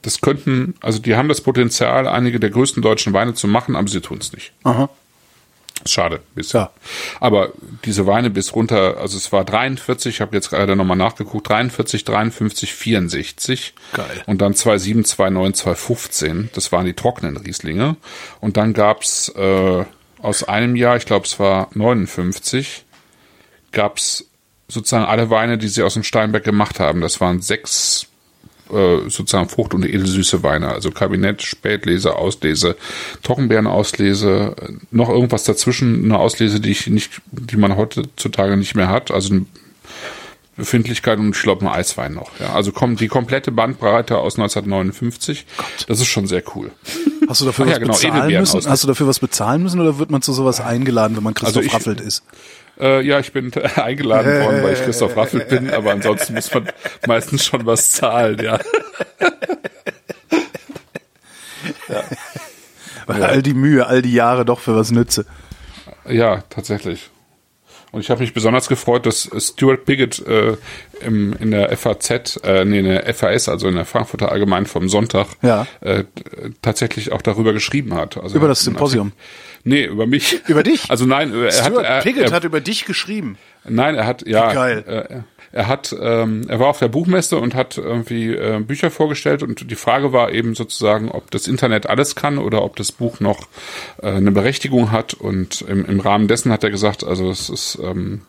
das 0.00 0.20
könnten, 0.20 0.74
also 0.80 0.98
die 1.00 1.16
haben 1.16 1.28
das 1.28 1.40
Potenzial, 1.40 2.08
einige 2.08 2.40
der 2.40 2.50
größten 2.50 2.82
deutschen 2.82 3.12
Weine 3.12 3.34
zu 3.34 3.46
machen, 3.46 3.76
aber 3.76 3.88
sie 3.88 4.00
tun 4.00 4.18
es 4.20 4.32
nicht. 4.32 4.52
Aha. 4.64 4.88
Schade, 5.86 6.20
bis. 6.34 6.52
Ja. 6.52 6.70
Aber 7.20 7.52
diese 7.84 8.06
Weine 8.06 8.30
bis 8.30 8.54
runter, 8.54 8.98
also 8.98 9.16
es 9.16 9.32
war 9.32 9.44
43, 9.44 10.16
ich 10.16 10.20
habe 10.20 10.36
jetzt 10.36 10.50
gerade 10.50 10.76
nochmal 10.76 10.96
nachgeguckt, 10.96 11.48
43, 11.48 12.04
53, 12.04 12.72
64. 12.74 13.74
Geil. 13.92 14.22
Und 14.26 14.40
dann 14.40 14.54
27, 14.54 15.16
29, 15.16 15.62
215. 15.62 16.50
Das 16.54 16.72
waren 16.72 16.86
die 16.86 16.94
trockenen 16.94 17.36
Rieslinge. 17.36 17.96
Und 18.40 18.56
dann 18.56 18.72
gab's 18.72 19.28
äh, 19.30 19.84
aus 20.20 20.44
einem 20.44 20.76
Jahr, 20.76 20.96
ich 20.96 21.06
glaube 21.06 21.26
es 21.26 21.38
war 21.38 21.68
59, 21.74 22.84
gab's 23.72 24.26
sozusagen 24.68 25.04
alle 25.04 25.30
Weine, 25.30 25.58
die 25.58 25.68
sie 25.68 25.82
aus 25.82 25.94
dem 25.94 26.04
Steinberg 26.04 26.44
gemacht 26.44 26.80
haben. 26.80 27.00
Das 27.00 27.20
waren 27.20 27.42
sechs 27.42 28.06
äh, 28.72 29.08
sozusagen 29.08 29.48
Frucht- 29.48 29.74
und 29.74 29.84
edelsüße 29.84 30.42
Weine, 30.42 30.68
also 30.68 30.90
Kabinett, 30.90 31.42
Spätlese, 31.42 32.16
Auslese, 32.16 32.76
Trockenbeerenauslese, 33.22 34.54
noch 34.90 35.08
irgendwas 35.08 35.44
dazwischen, 35.44 36.04
eine 36.04 36.18
Auslese, 36.18 36.60
die 36.60 36.70
ich 36.70 36.86
nicht, 36.86 37.20
die 37.30 37.56
man 37.56 37.76
heutzutage 37.76 38.56
nicht 38.56 38.74
mehr 38.74 38.88
hat, 38.88 39.10
also 39.10 39.40
Befindlichkeit 40.56 41.18
und 41.18 41.34
ich 41.34 41.42
glaube 41.42 41.64
ein 41.64 41.68
Eiswein 41.68 42.12
noch. 42.12 42.30
Ja. 42.38 42.52
Also 42.52 42.72
kommt 42.72 43.00
die 43.00 43.08
komplette 43.08 43.50
Bandbreite 43.50 44.18
aus 44.18 44.34
1959. 44.34 45.46
Gott. 45.56 45.66
Das 45.88 46.00
ist 46.00 46.08
schon 46.08 46.26
sehr 46.26 46.42
cool. 46.54 46.70
Hast 47.28 47.40
du 47.40 47.46
dafür 47.46 47.64
Ach, 47.64 47.68
was 47.68 47.72
ja, 47.72 47.78
genau, 47.78 47.92
bezahlen 47.94 48.40
müssen? 48.40 48.70
Hast 48.70 48.84
du 48.84 48.88
dafür 48.88 49.06
was 49.06 49.18
bezahlen 49.18 49.62
müssen 49.62 49.80
oder 49.80 49.98
wird 49.98 50.10
man 50.10 50.20
zu 50.20 50.32
sowas 50.34 50.60
eingeladen, 50.60 51.16
wenn 51.16 51.24
man 51.24 51.32
Christoph 51.32 51.56
also 51.56 51.66
ich, 51.66 51.72
Raffelt 51.72 52.00
ist? 52.02 52.22
Äh, 52.78 53.00
ja, 53.06 53.18
ich 53.18 53.32
bin 53.32 53.50
eingeladen 53.76 54.44
worden, 54.44 54.62
weil 54.62 54.74
ich 54.74 54.82
Christoph 54.82 55.16
Raffelt 55.16 55.48
bin, 55.48 55.70
aber 55.70 55.92
ansonsten 55.92 56.34
muss 56.34 56.52
man 56.52 56.68
meistens 57.06 57.44
schon 57.46 57.64
was 57.64 57.90
zahlen, 57.90 58.38
ja. 58.42 58.58
ja. 61.88 62.04
Weil 63.06 63.24
all 63.24 63.42
die 63.42 63.54
Mühe, 63.54 63.86
all 63.86 64.02
die 64.02 64.12
Jahre 64.12 64.44
doch 64.44 64.60
für 64.60 64.76
was 64.76 64.90
nütze. 64.90 65.24
Ja, 66.08 66.42
tatsächlich. 66.50 67.11
Und 67.92 68.00
ich 68.00 68.10
habe 68.10 68.22
mich 68.22 68.32
besonders 68.32 68.68
gefreut, 68.68 69.04
dass 69.04 69.30
Stuart 69.38 69.84
Piggott 69.84 70.26
äh, 70.26 70.56
im, 71.02 71.34
in 71.34 71.50
der 71.50 71.76
FAZ, 71.76 72.40
äh, 72.42 72.64
nee, 72.64 72.78
in 72.78 72.86
der 72.86 73.14
FAS, 73.14 73.50
also 73.50 73.68
in 73.68 73.74
der 73.74 73.84
Frankfurter 73.84 74.32
Allgemein 74.32 74.64
vom 74.64 74.88
Sonntag, 74.88 75.26
ja. 75.42 75.66
äh, 75.82 76.04
tatsächlich 76.62 77.12
auch 77.12 77.20
darüber 77.20 77.52
geschrieben 77.52 77.94
hat. 77.94 78.16
Also 78.16 78.36
über 78.36 78.48
das 78.48 78.62
Symposium. 78.62 79.12
Nee, 79.64 79.84
über 79.84 80.06
mich. 80.06 80.40
Über 80.48 80.62
dich? 80.62 80.90
Also 80.90 81.04
nein, 81.04 81.34
er 81.34 81.52
Stuart 81.52 81.76
hat, 81.76 81.84
er, 81.84 82.00
Piggott 82.00 82.24
er, 82.24 82.32
hat 82.32 82.44
über 82.44 82.60
dich 82.60 82.86
geschrieben. 82.86 83.36
Nein, 83.64 83.94
er 83.94 84.06
hat 84.06 84.26
ja. 84.26 84.50
Wie 84.50 84.54
geil. 84.54 85.24
Er, 85.52 85.68
hat, 85.68 85.94
ähm, 86.00 86.46
er 86.48 86.58
war 86.58 86.68
auf 86.68 86.78
der 86.78 86.88
Buchmesse 86.88 87.38
und 87.38 87.54
hat 87.54 87.76
irgendwie 87.76 88.34
äh, 88.34 88.60
Bücher 88.60 88.90
vorgestellt 88.90 89.42
und 89.42 89.70
die 89.70 89.74
Frage 89.74 90.12
war 90.12 90.32
eben 90.32 90.54
sozusagen, 90.54 91.10
ob 91.10 91.30
das 91.30 91.46
Internet 91.46 91.88
alles 91.88 92.16
kann 92.16 92.38
oder 92.38 92.62
ob 92.62 92.76
das 92.76 92.90
Buch 92.90 93.20
noch 93.20 93.46
äh, 94.02 94.08
eine 94.08 94.32
Berechtigung 94.32 94.90
hat 94.90 95.14
und 95.14 95.60
im, 95.62 95.84
im 95.84 96.00
Rahmen 96.00 96.26
dessen 96.26 96.50
hat 96.50 96.64
er 96.64 96.70
gesagt, 96.70 97.04
also 97.04 97.30
es 97.30 97.50
ist 97.50 97.78
ähm, 97.82 98.22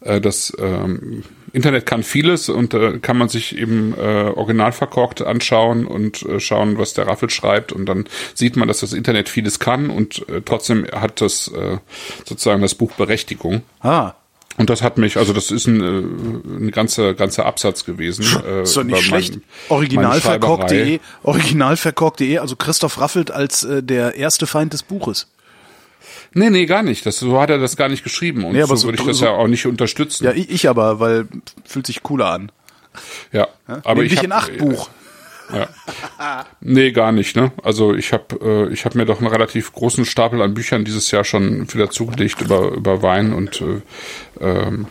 äh, 0.00 0.20
das 0.20 0.56
ähm, 0.58 1.24
Internet 1.52 1.86
kann 1.86 2.02
vieles 2.02 2.48
und 2.48 2.74
äh, 2.74 2.98
kann 2.98 3.18
man 3.18 3.28
sich 3.28 3.58
eben 3.58 3.94
äh, 3.98 4.30
original 4.34 4.72
verkorkt 4.72 5.22
anschauen 5.22 5.86
und 5.86 6.22
äh, 6.22 6.38
schauen, 6.38 6.78
was 6.78 6.94
der 6.94 7.06
Raffel 7.06 7.30
schreibt 7.30 7.72
und 7.72 7.86
dann 7.86 8.04
sieht 8.34 8.56
man, 8.56 8.68
dass 8.68 8.80
das 8.80 8.92
Internet 8.92 9.28
vieles 9.28 9.58
kann 9.58 9.90
und 9.90 10.28
äh, 10.28 10.42
trotzdem 10.44 10.86
hat 10.92 11.20
das 11.20 11.48
äh, 11.48 11.78
sozusagen 12.24 12.62
das 12.62 12.74
Buch 12.74 12.92
Berechtigung. 12.92 13.62
Ah. 13.80 14.14
Und 14.56 14.70
das 14.70 14.82
hat 14.82 14.96
mich, 14.96 15.16
also 15.18 15.32
das 15.32 15.50
ist 15.50 15.66
ein, 15.66 15.80
äh, 15.80 16.64
ein 16.64 16.70
ganzer, 16.70 17.14
ganzer 17.14 17.44
Absatz 17.44 17.84
gewesen. 17.84 18.24
Äh, 18.46 18.64
so 18.64 18.82
nicht 18.82 19.02
schlecht. 19.02 19.38
Originalverkork.de, 19.68 21.00
originalverkork.de, 21.22 22.38
also 22.38 22.56
Christoph 22.56 23.00
Raffelt 23.00 23.30
als 23.30 23.64
äh, 23.64 23.82
der 23.82 24.14
erste 24.14 24.46
Feind 24.46 24.72
des 24.72 24.82
Buches. 24.82 25.28
Nee, 26.32 26.50
nee, 26.50 26.66
gar 26.66 26.82
nicht. 26.82 27.04
Das, 27.06 27.18
so 27.18 27.40
hat 27.40 27.50
er 27.50 27.58
das 27.58 27.76
gar 27.76 27.88
nicht 27.88 28.02
geschrieben. 28.02 28.44
Und 28.44 28.52
nee, 28.52 28.62
aber 28.62 28.76
so, 28.76 28.82
so 28.82 28.88
würde 28.88 28.98
ich 29.00 29.06
das 29.06 29.18
so, 29.18 29.24
ja 29.26 29.30
auch 29.32 29.46
nicht 29.46 29.66
unterstützen. 29.66 30.24
Ja, 30.24 30.32
ich, 30.32 30.50
ich 30.50 30.68
aber, 30.68 31.00
weil 31.00 31.28
fühlt 31.64 31.86
sich 31.86 32.02
cooler 32.02 32.26
an. 32.26 32.52
Ja, 33.32 33.48
ja? 33.68 33.80
aber 33.84 34.02
Nimm 34.02 34.12
ich 34.12 34.22
in 34.22 34.32
acht 34.32 34.56
Buch. 34.58 34.88
Ja. 35.52 36.46
Nee, 36.60 36.92
gar 36.92 37.12
nicht, 37.12 37.36
ne? 37.36 37.52
Also 37.62 37.94
ich 37.94 38.12
habe 38.12 38.68
äh, 38.68 38.72
ich 38.72 38.84
habe 38.84 38.98
mir 38.98 39.06
doch 39.06 39.18
einen 39.18 39.28
relativ 39.28 39.72
großen 39.72 40.04
Stapel 40.04 40.42
an 40.42 40.54
Büchern 40.54 40.84
dieses 40.84 41.10
Jahr 41.10 41.24
schon 41.24 41.72
wieder 41.72 41.90
zugelegt 41.90 42.40
über 42.40 42.72
über 42.72 43.02
Wein 43.02 43.32
und 43.32 43.60
äh, 43.60 43.80
ähm, 44.40 44.86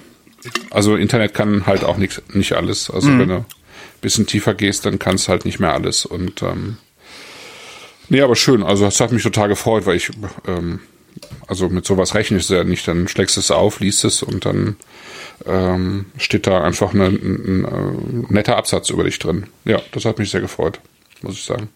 also 0.71 0.95
Internet 0.95 1.33
kann 1.33 1.65
halt 1.65 1.83
auch 1.83 1.97
nicht 1.97 2.35
nicht 2.35 2.53
alles. 2.53 2.89
Also 2.89 3.09
mhm. 3.09 3.19
wenn 3.19 3.29
du 3.29 3.35
ein 3.37 3.45
bisschen 4.01 4.27
tiefer 4.27 4.53
gehst, 4.53 4.85
dann 4.85 4.99
kannst 4.99 5.27
halt 5.27 5.45
nicht 5.45 5.59
mehr 5.59 5.73
alles 5.73 6.05
und 6.05 6.41
ähm, 6.41 6.77
Nee, 8.07 8.21
aber 8.21 8.35
schön. 8.35 8.63
Also 8.63 8.85
es 8.85 8.99
hat 8.99 9.11
mich 9.11 9.23
total 9.23 9.47
gefreut, 9.47 9.85
weil 9.85 9.95
ich 9.95 10.11
ähm, 10.47 10.79
also 11.47 11.69
mit 11.69 11.85
sowas 11.85 12.13
rechnest 12.13 12.49
du 12.49 12.55
ja 12.55 12.63
nicht, 12.63 12.87
dann 12.87 13.07
schlägst 13.07 13.37
du 13.37 13.39
es 13.39 13.51
auf, 13.51 13.79
liest 13.79 14.03
es 14.03 14.23
und 14.23 14.45
dann 14.45 14.77
ähm, 15.45 16.05
steht 16.17 16.47
da 16.47 16.63
einfach 16.63 16.93
ein, 16.93 17.01
ein, 17.01 17.65
ein, 17.65 18.25
netter 18.29 18.57
Absatz 18.57 18.89
über 18.89 19.03
dich 19.03 19.19
drin. 19.19 19.47
Ja, 19.65 19.79
das 19.91 20.05
hat 20.05 20.19
mich 20.19 20.31
sehr 20.31 20.41
gefreut, 20.41 20.79
muss 21.21 21.35
ich 21.35 21.43
sagen. 21.43 21.69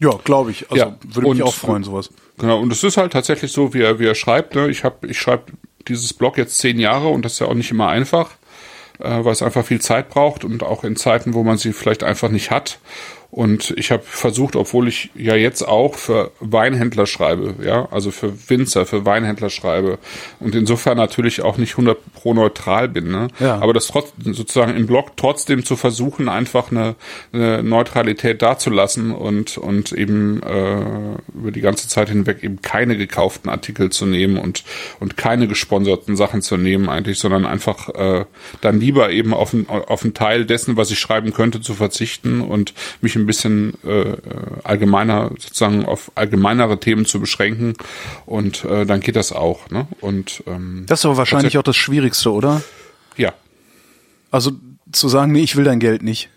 Ja, 0.00 0.10
glaube 0.24 0.50
ich. 0.50 0.70
Also 0.70 0.84
ja, 0.84 0.96
würde 1.04 1.30
mich 1.30 1.42
auch 1.42 1.54
freuen, 1.54 1.84
sowas. 1.84 2.10
Genau, 2.38 2.60
und 2.60 2.72
es 2.72 2.82
ist 2.82 2.96
halt 2.96 3.12
tatsächlich 3.12 3.52
so, 3.52 3.72
wie 3.74 3.82
er, 3.82 3.98
wie 3.98 4.06
er 4.06 4.14
schreibt. 4.14 4.54
Ne? 4.54 4.68
Ich 4.68 4.82
ich 5.02 5.18
schreibe 5.18 5.52
dieses 5.88 6.12
Blog 6.12 6.36
jetzt 6.36 6.58
zehn 6.58 6.78
Jahre 6.78 7.08
und 7.08 7.24
das 7.24 7.34
ist 7.34 7.38
ja 7.38 7.46
auch 7.46 7.54
nicht 7.54 7.70
immer 7.70 7.88
einfach, 7.88 8.30
äh, 8.98 9.24
weil 9.24 9.32
es 9.32 9.42
einfach 9.42 9.64
viel 9.64 9.80
Zeit 9.80 10.08
braucht 10.10 10.44
und 10.44 10.62
auch 10.62 10.84
in 10.84 10.96
Zeiten, 10.96 11.34
wo 11.34 11.44
man 11.44 11.58
sie 11.58 11.72
vielleicht 11.72 12.02
einfach 12.02 12.28
nicht 12.28 12.50
hat. 12.50 12.78
Und 13.34 13.74
ich 13.76 13.90
habe 13.90 14.04
versucht, 14.04 14.54
obwohl 14.54 14.86
ich 14.86 15.10
ja 15.16 15.34
jetzt 15.34 15.62
auch 15.66 15.96
für 15.96 16.30
Weinhändler 16.38 17.04
schreibe, 17.04 17.56
ja, 17.64 17.88
also 17.90 18.12
für 18.12 18.32
Winzer, 18.48 18.86
für 18.86 19.04
Weinhändler 19.06 19.50
schreibe 19.50 19.98
und 20.38 20.54
insofern 20.54 20.96
natürlich 20.96 21.42
auch 21.42 21.56
nicht 21.56 21.72
100 21.72 21.98
pro 22.14 22.32
neutral 22.32 22.88
bin, 22.88 23.10
ne? 23.10 23.26
Ja. 23.40 23.56
aber 23.56 23.72
das 23.72 23.88
trotz, 23.88 24.12
sozusagen 24.22 24.76
im 24.76 24.86
Blog 24.86 25.16
trotzdem 25.16 25.64
zu 25.64 25.74
versuchen, 25.74 26.28
einfach 26.28 26.70
eine, 26.70 26.94
eine 27.32 27.64
Neutralität 27.64 28.40
dazulassen 28.40 29.10
und, 29.10 29.58
und 29.58 29.90
eben 29.90 30.40
äh, 30.44 31.16
über 31.36 31.50
die 31.50 31.60
ganze 31.60 31.88
Zeit 31.88 32.10
hinweg 32.10 32.44
eben 32.44 32.62
keine 32.62 32.96
gekauften 32.96 33.50
Artikel 33.50 33.90
zu 33.90 34.06
nehmen 34.06 34.38
und, 34.38 34.62
und 35.00 35.16
keine 35.16 35.48
gesponserten 35.48 36.14
Sachen 36.14 36.40
zu 36.40 36.56
nehmen 36.56 36.88
eigentlich, 36.88 37.18
sondern 37.18 37.46
einfach 37.46 37.88
äh, 37.88 38.26
dann 38.60 38.78
lieber 38.78 39.10
eben 39.10 39.34
auf, 39.34 39.52
ein, 39.52 39.68
auf 39.68 40.04
einen 40.04 40.14
Teil 40.14 40.44
dessen, 40.44 40.76
was 40.76 40.92
ich 40.92 41.00
schreiben 41.00 41.32
könnte, 41.32 41.60
zu 41.60 41.74
verzichten 41.74 42.40
und 42.40 42.74
mich 43.00 43.23
ein 43.24 43.26
bisschen 43.26 43.74
äh, 43.84 44.16
allgemeiner, 44.62 45.30
sozusagen 45.30 45.84
auf 45.86 46.12
allgemeinere 46.14 46.78
Themen 46.78 47.06
zu 47.06 47.18
beschränken 47.20 47.74
und 48.26 48.64
äh, 48.64 48.84
dann 48.86 49.00
geht 49.00 49.16
das 49.16 49.32
auch. 49.32 49.70
Ne? 49.70 49.86
Und 50.00 50.42
ähm, 50.46 50.84
Das 50.86 51.00
ist 51.00 51.06
aber 51.06 51.16
wahrscheinlich 51.16 51.58
auch 51.58 51.62
das 51.62 51.76
Schwierigste, 51.76 52.30
oder? 52.32 52.62
ja, 53.16 53.32
Also 54.30 54.52
zu 54.92 55.08
sagen, 55.08 55.32
nee, 55.32 55.40
ich 55.42 55.56
will 55.56 55.64
dein 55.64 55.80
Geld 55.80 56.02
nicht. 56.02 56.28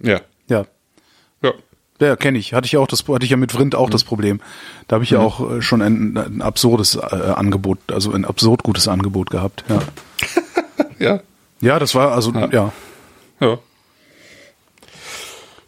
ja, 0.00 0.20
Ja. 0.48 0.66
ja. 1.42 1.52
Ja, 2.00 2.16
kenne 2.16 2.36
ich. 2.38 2.52
Hatte 2.52 2.66
ich 2.66 2.76
auch 2.76 2.88
das, 2.88 3.04
hatte 3.06 3.24
ich 3.24 3.30
ja 3.30 3.36
mit 3.36 3.52
Vrind 3.52 3.74
Mhm. 3.74 3.78
auch 3.78 3.88
das 3.90 4.02
Problem. 4.02 4.40
Da 4.88 4.94
habe 4.94 5.04
ich 5.04 5.10
ja 5.10 5.20
auch 5.20 5.48
äh, 5.58 5.62
schon 5.62 5.82
ein, 5.82 6.16
ein 6.16 6.42
absurdes 6.42 6.96
äh, 6.96 7.00
Angebot, 7.00 7.78
also 7.92 8.12
ein 8.12 8.24
absurd 8.24 8.64
gutes 8.64 8.88
Angebot 8.88 9.30
gehabt. 9.30 9.62
Ja, 9.68 9.78
Ja, 10.98 11.20
ja 11.60 11.78
das 11.78 11.94
war 11.94 12.10
also 12.12 12.32
ja. 12.32 12.72
Ja. 13.40 13.58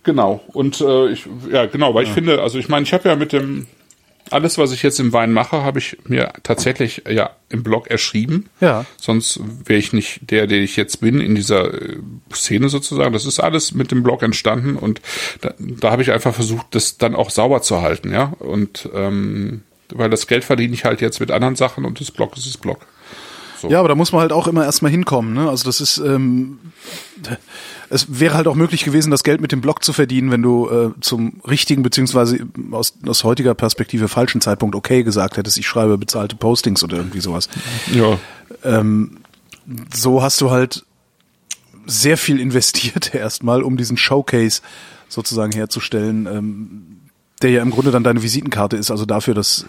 Genau. 0.04 0.42
Und 0.48 0.80
äh, 0.80 1.08
ich, 1.08 1.26
ja, 1.50 1.66
genau, 1.66 1.94
weil 1.94 2.04
ich 2.04 2.10
finde, 2.10 2.42
also 2.42 2.58
ich 2.58 2.68
meine, 2.68 2.84
ich 2.84 2.92
habe 2.92 3.08
ja 3.08 3.16
mit 3.16 3.32
dem 3.32 3.66
alles, 4.30 4.56
was 4.58 4.72
ich 4.72 4.82
jetzt 4.82 5.00
im 5.00 5.12
Wein 5.12 5.32
mache, 5.32 5.62
habe 5.62 5.78
ich 5.78 5.98
mir 6.06 6.32
tatsächlich 6.42 7.02
ja 7.08 7.30
im 7.50 7.62
Blog 7.62 7.88
erschrieben. 7.88 8.48
Ja. 8.60 8.86
Sonst 9.00 9.40
wäre 9.66 9.78
ich 9.78 9.92
nicht 9.92 10.30
der, 10.30 10.46
der 10.46 10.62
ich 10.62 10.76
jetzt 10.76 11.00
bin 11.00 11.20
in 11.20 11.34
dieser 11.34 11.74
äh, 11.74 11.98
Szene 12.32 12.68
sozusagen. 12.68 13.12
Das 13.12 13.26
ist 13.26 13.40
alles 13.40 13.74
mit 13.74 13.90
dem 13.90 14.02
Blog 14.02 14.22
entstanden 14.22 14.76
und 14.76 15.00
da, 15.40 15.54
da 15.58 15.90
habe 15.90 16.02
ich 16.02 16.10
einfach 16.10 16.34
versucht, 16.34 16.66
das 16.70 16.96
dann 16.96 17.14
auch 17.14 17.30
sauber 17.30 17.62
zu 17.62 17.82
halten, 17.82 18.12
ja. 18.12 18.32
Und 18.38 18.88
ähm, 18.94 19.62
weil 19.90 20.10
das 20.10 20.26
Geld 20.26 20.44
verdiene 20.44 20.74
ich 20.74 20.84
halt 20.84 21.00
jetzt 21.00 21.20
mit 21.20 21.30
anderen 21.30 21.56
Sachen 21.56 21.84
und 21.84 22.00
das 22.00 22.10
Blog 22.10 22.36
ist 22.36 22.46
das 22.46 22.56
Blog. 22.56 22.86
So. 23.64 23.70
Ja, 23.70 23.80
aber 23.80 23.88
da 23.88 23.94
muss 23.94 24.12
man 24.12 24.20
halt 24.20 24.32
auch 24.32 24.46
immer 24.46 24.64
erstmal 24.64 24.90
hinkommen. 24.90 25.34
Ne? 25.34 25.48
Also 25.48 25.64
das 25.64 25.80
ist, 25.80 25.98
ähm, 25.98 26.58
es 27.90 28.20
wäre 28.20 28.34
halt 28.34 28.46
auch 28.46 28.54
möglich 28.54 28.84
gewesen, 28.84 29.10
das 29.10 29.24
Geld 29.24 29.40
mit 29.40 29.52
dem 29.52 29.60
Blog 29.60 29.84
zu 29.84 29.92
verdienen, 29.92 30.30
wenn 30.30 30.42
du 30.42 30.68
äh, 30.68 30.90
zum 31.00 31.40
richtigen 31.48 31.82
beziehungsweise 31.82 32.46
aus, 32.70 32.94
aus 33.06 33.24
heutiger 33.24 33.54
Perspektive 33.54 34.08
falschen 34.08 34.40
Zeitpunkt 34.40 34.74
okay 34.74 35.02
gesagt 35.02 35.36
hättest, 35.36 35.58
ich 35.58 35.66
schreibe 35.66 35.98
bezahlte 35.98 36.36
Postings 36.36 36.84
oder 36.84 36.98
irgendwie 36.98 37.20
sowas. 37.20 37.48
Ja. 37.92 38.18
So 39.92 40.22
hast 40.22 40.40
du 40.40 40.50
halt 40.50 40.84
sehr 41.86 42.16
viel 42.16 42.40
investiert 42.40 43.14
erstmal, 43.14 43.62
um 43.62 43.76
diesen 43.76 43.96
Showcase 43.96 44.62
sozusagen 45.08 45.52
herzustellen, 45.52 46.26
ähm, 46.26 46.82
der 47.42 47.50
ja 47.50 47.62
im 47.62 47.70
Grunde 47.70 47.90
dann 47.90 48.04
deine 48.04 48.22
Visitenkarte 48.22 48.76
ist, 48.76 48.90
also 48.90 49.04
dafür, 49.04 49.34
dass 49.34 49.66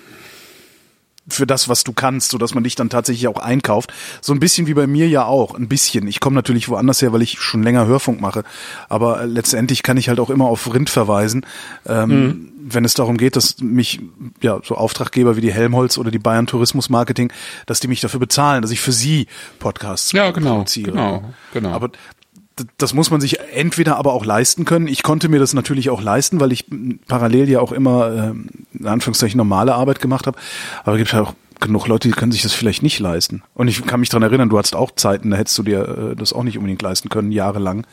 für 1.28 1.48
das, 1.48 1.68
was 1.70 1.84
du 1.84 1.92
kannst, 1.94 2.32
so 2.32 2.38
dass 2.38 2.54
man 2.54 2.64
dich 2.64 2.76
dann 2.76 2.90
tatsächlich 2.90 3.28
auch 3.28 3.40
einkauft. 3.40 3.92
So 4.22 4.34
ein 4.34 4.40
bisschen 4.40 4.68
wie 4.68 4.74
bei 4.76 4.86
mir 4.88 5.08
ja 5.08 5.26
auch, 5.26 5.56
ein 5.56 5.68
bisschen. 5.68 6.08
Ich 6.08 6.20
komme 6.20 6.36
natürlich 6.36 6.70
woanders 6.70 7.02
her, 7.02 7.14
weil 7.14 7.22
ich 7.24 7.40
schon 7.40 7.64
länger 7.64 7.88
Hörfunk 7.88 8.22
mache, 8.22 8.44
aber 8.90 9.22
äh, 9.22 9.26
letztendlich 9.26 9.82
kann 9.84 9.98
ich 9.98 10.10
halt 10.10 10.20
auch 10.20 10.30
immer 10.30 10.46
auf 10.46 10.72
Rind 10.74 10.90
verweisen, 10.90 11.46
ähm, 11.88 12.52
wenn 12.68 12.86
es 12.86 12.94
darum 12.96 13.18
geht, 13.18 13.36
dass 13.36 13.60
mich 13.60 14.00
ja 14.42 14.60
so 14.64 14.76
Auftraggeber 14.76 15.36
wie 15.36 15.42
die 15.42 15.54
Helmholtz 15.54 15.98
oder 15.98 16.10
die 16.12 16.20
Bayern 16.20 16.48
Tourismus 16.48 16.90
Marketing, 16.90 17.32
dass 17.66 17.80
die 17.80 17.88
mich 17.88 18.02
dafür 18.02 18.20
bezahlen, 18.20 18.62
dass 18.62 18.72
ich 18.72 18.80
für 18.82 18.92
sie 18.92 19.28
Podcasts 19.60 20.12
Ja, 20.12 20.32
genau, 20.32 20.56
produziere. 20.56 20.92
genau, 20.92 21.24
genau. 21.54 21.70
Aber 21.72 21.90
das 22.78 22.93
muss 22.93 23.12
man 23.12 23.22
sich 23.22 23.39
entweder 23.53 23.97
aber 23.97 24.14
auch 24.14 24.26
leisten 24.26 24.66
können. 24.66 24.88
Ich 24.88 25.03
konnte 25.03 25.30
mir 25.30 25.39
das 25.39 25.53
natürlich 25.53 25.89
auch 25.89 26.01
leisten, 26.01 26.39
weil 26.39 26.51
ich 26.51 26.66
parallel 27.08 27.49
ja 27.49 27.60
auch 27.60 27.72
immer 27.72 28.14
ähm, 28.16 28.47
in 28.74 28.88
Anführungszeichen 28.88 29.38
normale 29.38 29.76
Arbeit 29.76 29.99
gemacht 29.99 30.28
habe. 30.28 30.38
Aber 30.84 30.93
es 30.93 30.99
gibt 30.99 31.14
halt 31.14 31.28
auch 31.28 31.34
genug 31.60 31.88
Leute, 31.88 32.08
die 32.08 32.14
können 32.14 32.32
sich 32.32 32.43
das 32.43 32.53
vielleicht 32.53 32.84
nicht 32.84 32.99
leisten. 32.99 33.43
Und 33.53 33.68
ich 33.68 33.86
kann 33.86 33.99
mich 33.99 34.10
dran 34.10 34.24
erinnern, 34.24 34.49
du 34.49 34.58
hattest 34.58 34.76
auch 34.76 34.91
Zeiten, 34.95 35.32
da 35.32 35.38
hättest 35.38 35.58
du 35.58 35.64
dir 35.64 36.12
äh, 36.12 36.16
das 36.16 36.34
auch 36.34 36.43
nicht 36.43 36.58
unbedingt 36.58 36.82
leisten 36.82 37.10
können, 37.10 37.32
jahrelang 37.32 37.86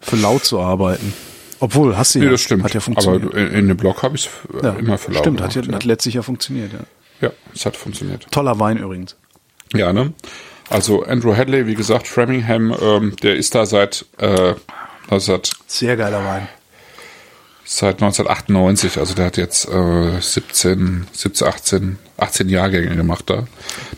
für 0.00 0.16
laut 0.16 0.44
zu 0.44 0.60
arbeiten. 0.60 1.12
Obwohl, 1.60 1.96
hast 1.96 2.14
du 2.14 2.20
ja. 2.20 2.24
Nee, 2.24 2.30
das 2.32 2.40
stimmt. 2.40 2.64
Hat 2.64 2.74
ja 2.74 2.80
funktioniert. 2.80 3.24
Aber 3.24 3.36
in, 3.36 3.52
in 3.52 3.68
dem 3.68 3.76
Blog 3.76 4.02
habe 4.02 4.16
ich 4.16 4.26
es 4.26 4.62
ja, 4.62 4.72
immer 4.72 4.98
für 4.98 5.12
lau 5.12 5.20
Stimmt, 5.20 5.40
hat, 5.40 5.54
ja, 5.54 5.60
gemacht, 5.60 5.76
hat 5.76 5.84
letztlich 5.84 6.14
ja 6.14 6.22
funktioniert, 6.22 6.72
ja. 6.72 6.78
ja. 7.20 7.28
ja, 7.28 7.34
es 7.54 7.66
hat 7.66 7.76
funktioniert. 7.76 8.26
Toller 8.30 8.58
Wein 8.58 8.78
übrigens. 8.78 9.16
Ja, 9.74 9.92
ne? 9.92 10.12
Also 10.70 11.02
Andrew 11.04 11.36
Hadley, 11.36 11.66
wie 11.66 11.74
gesagt, 11.74 12.06
Framingham, 12.08 12.74
ähm, 12.80 13.16
der 13.22 13.34
ist 13.36 13.54
da 13.54 13.66
seit, 13.66 14.06
äh, 14.18 14.54
seit, 15.18 15.50
Sehr 15.66 15.96
geiler 15.96 16.24
Wein. 16.24 16.46
seit 17.64 17.96
1998, 18.00 18.96
also 18.98 19.14
der 19.14 19.26
hat 19.26 19.36
jetzt 19.36 19.68
äh, 19.68 20.20
17, 20.20 21.08
17, 21.12 21.46
18, 21.48 21.98
18 22.18 22.48
Jahrgänge 22.48 22.94
gemacht 22.94 23.24
da. 23.28 23.46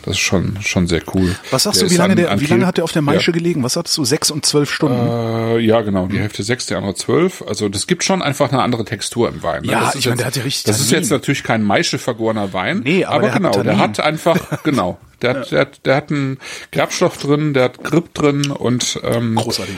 Das 0.03 0.13
ist 0.15 0.19
schon, 0.19 0.57
schon 0.61 0.87
sehr 0.87 1.01
cool. 1.13 1.35
Was 1.51 1.63
sagst 1.63 1.81
Der 1.81 1.85
du, 1.87 1.89
wie 1.91 1.93
ist 1.93 1.97
lange, 1.99 2.11
an- 2.13 2.17
der, 2.17 2.31
an 2.31 2.41
wie 2.41 2.45
lange 2.45 2.65
hat 2.65 2.77
der 2.77 2.83
auf 2.85 2.91
der 2.91 3.01
Maische 3.03 3.31
ja. 3.31 3.37
gelegen? 3.37 3.61
Was 3.63 3.75
hattest 3.75 3.95
du? 3.97 4.05
Sechs 4.05 4.31
und 4.31 4.43
zwölf 4.45 4.71
Stunden? 4.73 5.07
Äh, 5.07 5.59
ja, 5.59 5.81
genau. 5.81 6.07
Die 6.07 6.17
Hälfte 6.19 6.41
sechs, 6.43 6.65
die 6.65 6.73
andere 6.75 6.95
zwölf. 6.95 7.43
Also 7.47 7.69
das 7.69 7.85
gibt 7.85 8.03
schon 8.03 8.21
einfach 8.23 8.51
eine 8.51 8.61
andere 8.63 8.83
Textur 8.85 9.29
im 9.29 9.43
Wein. 9.43 9.61
ne? 9.63 9.71
Ja, 9.73 9.89
ist 9.89 9.95
ich 9.95 10.05
meine, 10.05 10.13
jetzt- 10.13 10.19
der 10.21 10.25
hat 10.27 10.35
ja 10.37 10.43
richtig 10.43 10.63
Das 10.63 10.79
ist 10.79 10.87
Tannin. 10.89 11.01
jetzt 11.03 11.11
natürlich 11.11 11.43
kein 11.43 11.61
Maische 11.63 11.99
vergorener 11.99 12.51
Wein. 12.53 12.81
Nee, 12.83 13.05
aber 13.05 13.15
aber 13.15 13.21
der 13.25 13.33
hat 13.33 13.37
genau, 13.53 13.63
der 13.63 13.77
hat 13.77 13.99
einfach, 13.99 14.63
genau. 14.63 14.97
Der 15.23 15.35
hat, 15.35 15.51
der, 15.51 15.61
hat, 15.61 15.85
der 15.85 15.95
hat 15.95 16.11
einen 16.11 16.37
Gerbstoff 16.71 17.17
drin, 17.17 17.53
der 17.53 17.63
hat 17.63 17.83
Grip 17.83 18.13
drin 18.13 18.51
und 18.51 18.99
ähm, 19.03 19.35
Großartig. 19.35 19.75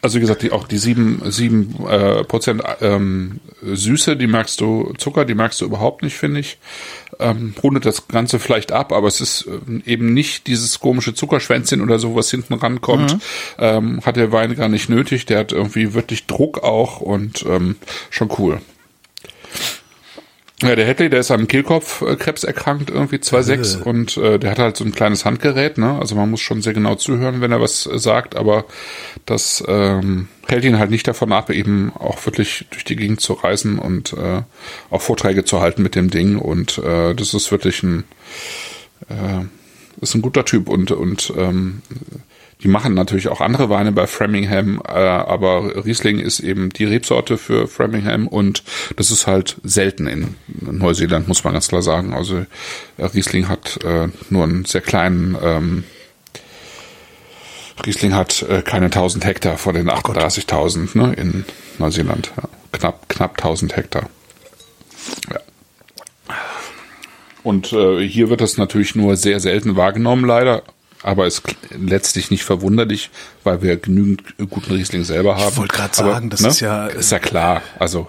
also 0.00 0.16
wie 0.16 0.20
gesagt, 0.20 0.42
die, 0.42 0.52
auch 0.52 0.68
die 0.68 0.78
sieben, 0.78 1.20
sieben 1.30 1.74
äh, 1.88 2.24
Prozent 2.24 2.62
ähm, 2.80 3.40
Süße, 3.62 4.16
die 4.16 4.28
merkst 4.28 4.60
du, 4.60 4.94
Zucker, 4.96 5.24
die 5.24 5.34
merkst 5.34 5.60
du 5.60 5.64
überhaupt 5.64 6.02
nicht, 6.02 6.16
finde 6.16 6.40
ich. 6.40 6.58
Ähm, 7.20 7.54
rundet 7.62 7.84
das 7.84 8.06
Ganze 8.06 8.38
vielleicht 8.38 8.70
ab, 8.70 8.92
aber 8.92 9.08
es 9.08 9.20
ist 9.20 9.48
ähm, 9.48 9.82
eben 9.84 10.14
nicht 10.14 10.46
dieses 10.46 10.78
komische 10.78 11.14
Zuckerschwänzchen 11.14 11.80
oder 11.80 11.98
so, 11.98 12.14
was 12.14 12.30
hinten 12.30 12.54
rankommt. 12.54 13.14
Mhm. 13.14 13.20
Ähm, 13.58 14.00
hat 14.06 14.16
der 14.16 14.30
Wein 14.30 14.54
gar 14.54 14.68
nicht 14.68 14.88
nötig. 14.88 15.26
Der 15.26 15.40
hat 15.40 15.52
irgendwie 15.52 15.94
wirklich 15.94 16.26
Druck 16.26 16.62
auch 16.62 17.00
und 17.00 17.44
ähm, 17.48 17.76
schon 18.10 18.30
cool. 18.38 18.60
Ja, 20.60 20.74
der 20.74 20.88
Hadley, 20.88 21.08
der 21.08 21.20
ist 21.20 21.30
an 21.30 21.46
Kehlkopfkrebs 21.46 22.42
erkrankt, 22.42 22.90
irgendwie 22.90 23.16
2,6 23.16 23.80
und 23.82 24.16
äh, 24.16 24.40
der 24.40 24.50
hat 24.50 24.58
halt 24.58 24.76
so 24.76 24.84
ein 24.84 24.90
kleines 24.90 25.24
Handgerät, 25.24 25.78
ne? 25.78 25.96
Also 26.00 26.16
man 26.16 26.28
muss 26.30 26.40
schon 26.40 26.62
sehr 26.62 26.72
genau 26.72 26.96
zuhören, 26.96 27.40
wenn 27.40 27.52
er 27.52 27.60
was 27.60 27.86
äh, 27.86 27.96
sagt, 27.96 28.34
aber 28.34 28.64
das 29.24 29.62
ähm, 29.68 30.26
hält 30.48 30.64
ihn 30.64 30.80
halt 30.80 30.90
nicht 30.90 31.06
davon 31.06 31.30
ab, 31.32 31.50
eben 31.50 31.92
auch 31.96 32.26
wirklich 32.26 32.66
durch 32.70 32.82
die 32.82 32.96
Gegend 32.96 33.20
zu 33.20 33.34
reisen 33.34 33.78
und 33.78 34.14
äh, 34.14 34.42
auch 34.90 35.00
Vorträge 35.00 35.44
zu 35.44 35.60
halten 35.60 35.82
mit 35.82 35.94
dem 35.94 36.10
Ding. 36.10 36.38
Und 36.38 36.78
äh, 36.78 37.14
das 37.14 37.34
ist 37.34 37.52
wirklich 37.52 37.84
ein 37.84 38.02
äh, 39.08 39.44
ist 40.00 40.16
ein 40.16 40.22
guter 40.22 40.44
Typ 40.44 40.68
und 40.68 40.90
und 40.90 41.32
ähm, 41.36 41.82
die 42.62 42.68
machen 42.68 42.94
natürlich 42.94 43.28
auch 43.28 43.40
andere 43.40 43.68
Weine 43.68 43.92
bei 43.92 44.06
Framingham, 44.06 44.82
äh, 44.86 44.90
aber 44.92 45.84
Riesling 45.84 46.18
ist 46.18 46.40
eben 46.40 46.70
die 46.70 46.84
Rebsorte 46.84 47.38
für 47.38 47.68
Framingham 47.68 48.26
und 48.26 48.64
das 48.96 49.10
ist 49.10 49.26
halt 49.26 49.56
selten 49.62 50.06
in 50.06 50.34
Neuseeland, 50.60 51.28
muss 51.28 51.44
man 51.44 51.52
ganz 51.52 51.68
klar 51.68 51.82
sagen. 51.82 52.14
Also 52.14 52.44
äh, 52.96 53.04
Riesling 53.04 53.48
hat 53.48 53.78
äh, 53.84 54.08
nur 54.30 54.44
einen 54.44 54.64
sehr 54.64 54.80
kleinen 54.80 55.36
ähm, 55.40 55.84
Riesling 57.86 58.14
hat 58.14 58.42
äh, 58.42 58.62
keine 58.62 58.86
1000 58.86 59.24
Hektar 59.24 59.56
von 59.56 59.74
den 59.74 59.88
38.000 59.88 60.98
ne, 60.98 61.14
in 61.14 61.44
Neuseeland. 61.78 62.32
Ja, 62.36 62.48
knapp, 62.72 63.08
knapp 63.08 63.38
1000 63.38 63.76
Hektar. 63.76 64.10
Ja. 65.30 65.38
Und 67.44 67.72
äh, 67.72 68.06
hier 68.06 68.30
wird 68.30 68.40
das 68.40 68.56
natürlich 68.56 68.94
nur 68.94 69.16
sehr 69.16 69.38
selten 69.40 69.76
wahrgenommen, 69.76 70.24
leider. 70.24 70.64
Aber 71.02 71.26
ist 71.26 71.42
letztlich 71.70 72.30
nicht 72.32 72.42
verwunderlich, 72.44 73.10
weil 73.44 73.62
wir 73.62 73.76
genügend 73.76 74.22
guten 74.50 74.72
Riesling 74.72 75.04
selber 75.04 75.36
haben. 75.36 75.56
wollte 75.56 75.74
grad 75.76 75.98
Aber, 75.98 76.12
sagen, 76.14 76.30
das 76.30 76.40
ist 76.40 76.60
ja- 76.60 76.88
Ist 76.88 77.12
ja 77.12 77.18
klar. 77.20 77.62
Also, 77.78 78.08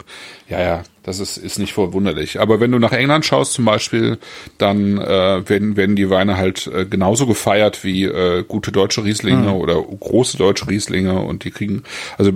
ja, 0.50 0.60
ja, 0.60 0.84
das 1.04 1.20
ist, 1.20 1.38
ist 1.38 1.60
nicht 1.60 1.74
verwunderlich. 1.74 2.40
Aber 2.40 2.60
wenn 2.60 2.72
du 2.72 2.80
nach 2.80 2.92
England 2.92 3.26
schaust 3.26 3.54
zum 3.54 3.66
Beispiel, 3.66 4.18
dann 4.58 4.98
äh, 4.98 5.48
werden, 5.48 5.78
werden 5.78 5.96
die 5.96 6.10
Weine 6.10 6.38
halt 6.38 6.66
äh, 6.66 6.86
genauso 6.86 7.28
gefeiert 7.28 7.84
wie 7.84 8.06
äh, 8.06 8.44
gute 8.48 8.72
deutsche 8.72 9.04
Rieslinge 9.04 9.54
oder 9.54 9.76
große 9.82 10.38
deutsche 10.38 10.68
Rieslinge. 10.68 11.20
Und 11.20 11.44
die 11.44 11.52
kriegen, 11.52 11.84
also 12.18 12.32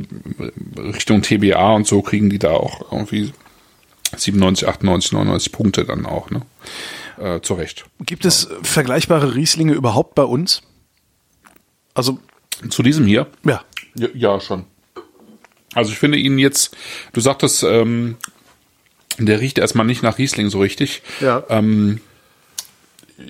Richtung 0.78 1.24
TBA 1.24 1.74
und 1.74 1.88
so 1.88 2.04
kriegen 2.04 2.30
die 2.30 2.40
da 2.40 2.52
auch 2.52 2.92
irgendwie 2.92 3.32
97, 4.16 4.68
98, 4.68 5.12
99 5.14 5.52
Punkte 5.52 5.86
dann 5.86 6.06
auch, 6.06 6.30
ne? 6.30 6.42
Äh, 7.18 7.42
zu 7.42 7.54
Recht. 7.54 7.86
Gibt 8.00 8.26
es 8.26 8.48
vergleichbare 8.64 9.36
Rieslinge 9.36 9.74
überhaupt 9.74 10.16
bei 10.16 10.24
uns? 10.24 10.62
Also, 11.94 12.20
Zu 12.70 12.84
diesem 12.84 13.06
hier? 13.06 13.28
ja. 13.44 13.64
Ja, 13.96 14.08
ja 14.16 14.40
schon. 14.40 14.66
Also 15.76 15.92
ich 15.92 16.00
finde 16.00 16.18
ihn 16.18 16.40
jetzt, 16.40 16.76
du 17.14 17.22
sagtest, 17.22 17.64
ähm, 17.64 18.18
der 19.20 19.40
riecht 19.40 19.58
erstmal 19.60 19.86
nicht 19.86 20.02
nach 20.02 20.18
Riesling 20.18 20.50
so 20.50 20.60
richtig. 20.60 21.04
Ja. 21.20 21.44
Ähm, 21.50 22.02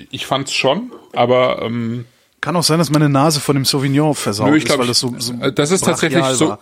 ich 0.10 0.26
fand's 0.26 0.54
schon, 0.54 0.92
aber 1.14 1.62
ähm, 1.62 2.06
Kann 2.44 2.58
auch 2.58 2.64
sein, 2.64 2.78
dass 2.78 2.90
meine 2.90 3.08
Nase 3.08 3.40
von 3.40 3.56
dem 3.56 3.64
Sauvignon 3.64 4.14
versaut 4.14 4.50
Nö, 4.50 4.58
ich 4.58 4.64
ist, 4.64 4.68
glaub, 4.68 4.80
weil 4.80 4.88
das 4.88 5.00
so, 5.00 5.16
so 5.18 5.32
äh, 5.40 5.54
das 5.54 5.72
ist 5.72 5.86
tatsächlich 5.86 6.26
so, 6.26 6.50
war. 6.50 6.60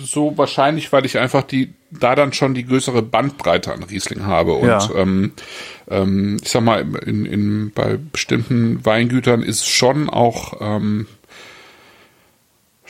so 0.00 0.38
wahrscheinlich, 0.38 0.92
weil 0.92 1.04
ich 1.04 1.18
einfach 1.18 1.42
die 1.42 1.72
da 1.90 2.14
dann 2.14 2.32
schon 2.32 2.54
die 2.54 2.64
größere 2.64 3.02
Bandbreite 3.02 3.72
an 3.72 3.82
Riesling 3.82 4.24
habe 4.24 4.52
und 4.52 4.68
Ja. 4.68 4.88
ähm, 4.94 5.32
ähm, 5.90 6.36
ich 6.40 6.48
sag 6.50 6.62
mal 6.62 6.86
in, 7.04 7.26
in 7.26 7.72
bei 7.74 7.98
bestimmten 8.12 8.84
Weingütern 8.84 9.42
ist 9.42 9.68
schon 9.68 10.08
auch 10.08 10.54
ähm, 10.60 11.08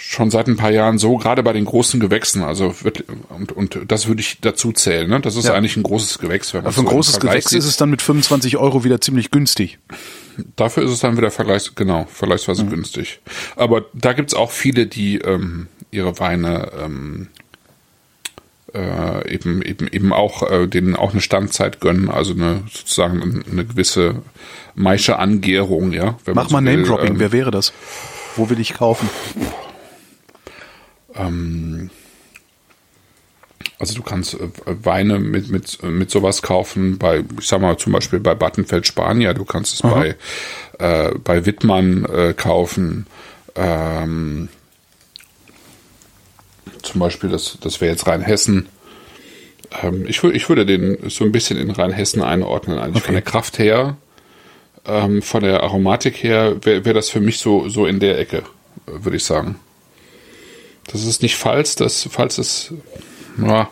schon 0.05 0.31
seit 0.31 0.49
ein 0.49 0.57
paar 0.57 0.71
Jahren 0.73 0.99
so, 0.99 1.17
gerade 1.17 1.43
bei 1.43 1.53
den 1.53 1.65
großen 1.65 2.01
Gewächsen, 2.01 2.43
also 2.43 2.75
wird, 2.83 3.05
und, 3.29 3.53
und 3.53 3.79
das 3.87 4.09
würde 4.09 4.21
ich 4.21 4.39
dazu 4.41 4.73
zählen, 4.73 5.09
ne? 5.09 5.21
Das 5.21 5.37
ist 5.37 5.45
Ja. 5.47 5.55
eigentlich 5.55 5.77
ein 5.77 5.83
großes 5.85 6.19
Gewächs, 6.19 6.53
wenn 6.53 6.65
man 6.65 6.73
Für 6.73 6.81
ein 6.81 6.87
so 6.87 6.91
großes 6.93 7.21
Gewächs 7.21 7.51
sieht. 7.51 7.59
ist 7.61 7.67
es 7.67 7.77
dann 7.77 7.89
mit 7.91 8.03
25 8.03 8.57
Euro 8.57 8.85
wieder 8.85 9.01
ziemlich 9.01 9.31
günstig. 9.31 9.79
Dafür 10.57 10.83
ist 10.85 10.91
es 10.91 11.01
dann 11.01 11.17
wieder 11.17 11.31
vergleichs 11.31 11.75
genau, 11.75 12.03
Mhm. 12.03 12.07
vergleichsweise 12.09 12.65
günstig. 12.67 13.21
Aber 13.57 13.85
da 13.95 14.13
gibt's 14.13 14.35
auch 14.35 14.51
viele, 14.51 14.87
die 14.87 15.19
ähm, 15.19 15.69
ihre 15.91 16.19
Weine 16.19 16.71
ähm, 16.83 17.29
äh, 18.75 19.33
eben 19.33 19.63
eben 19.63 19.87
eben 19.89 20.13
auch 20.13 20.51
äh, 20.51 20.67
denen 20.67 20.97
auch 20.97 21.13
eine 21.13 21.21
Standzeit 21.21 21.81
gönnen, 21.81 22.09
also 22.09 22.33
eine 22.33 22.63
sozusagen 22.73 23.45
eine, 23.51 23.65
gewisse 23.67 24.23
Maische 24.75 25.19
Angärung, 25.19 25.93
ja. 25.93 26.17
wenn 26.25 26.35
man 26.35 26.45
Mach 26.45 26.49
so 26.49 26.55
mal. 26.55 26.61
Name-Dropping, 26.63 27.13
Ähm, 27.15 27.19
wer 27.21 27.33
wäre 27.33 27.51
das? 27.51 27.73
Wo 28.37 28.49
will 28.49 28.59
ich 28.59 28.73
kaufen? 28.75 29.09
Also 33.79 33.95
du 33.95 34.03
kannst 34.03 34.35
äh, 34.35 34.49
Weine 34.65 35.19
mit, 35.19 35.51
mit, 35.51 35.83
mit 35.83 36.11
sowas 36.11 36.41
kaufen, 36.41 36.99
bei, 36.99 37.25
ich 37.41 37.49
sag 37.49 37.61
mal 37.61 37.77
zum 37.79 37.93
Beispiel 37.93 38.21
bei 38.21 38.35
Battenfeld 38.35 38.87
Spanier, 38.87 39.35
du 39.35 39.45
kannst 39.45 39.75
es 39.75 39.83
bei, 39.83 40.17
äh, 40.79 41.11
bei 41.25 41.47
Wittmann 41.47 42.05
äh, 42.05 42.33
kaufen. 42.33 43.07
Ähm, 43.57 44.49
zum 46.83 47.01
Beispiel, 47.01 47.31
das, 47.31 47.59
das 47.61 47.81
wäre 47.81 47.91
jetzt 47.91 48.07
Rheinhessen. 48.07 48.69
Ähm, 49.83 50.07
ich, 50.07 50.23
ich 50.23 50.49
würde 50.49 50.67
den 50.67 51.11
so 51.11 51.25
ein 51.25 51.33
bisschen 51.33 51.59
in 51.59 51.71
Rheinhessen 51.71 52.23
einordnen, 52.23 52.79
eigentlich 52.79 53.03
von 53.03 53.15
der 53.15 53.23
Kraft 53.23 53.59
her, 53.59 53.97
ähm, 54.87 55.23
von 55.23 55.43
der 55.43 55.63
Aromatik 55.63 56.23
her, 56.23 56.57
wäre 56.65 56.85
wär 56.85 56.95
das 56.95 57.09
für 57.09 57.21
mich 57.21 57.39
so, 57.39 57.69
so 57.69 57.87
in 57.87 58.01
der 58.01 58.19
Ecke, 58.19 58.39
äh, 58.87 59.05
würde 59.05 59.17
ich 59.17 59.25
sagen. 59.25 59.57
Das 60.93 61.05
ist 61.05 61.23
nicht 61.23 61.37
falsch, 61.37 61.77
das 61.77 62.09
falls 62.11 62.39
ist 62.39 62.73
ja. 63.39 63.69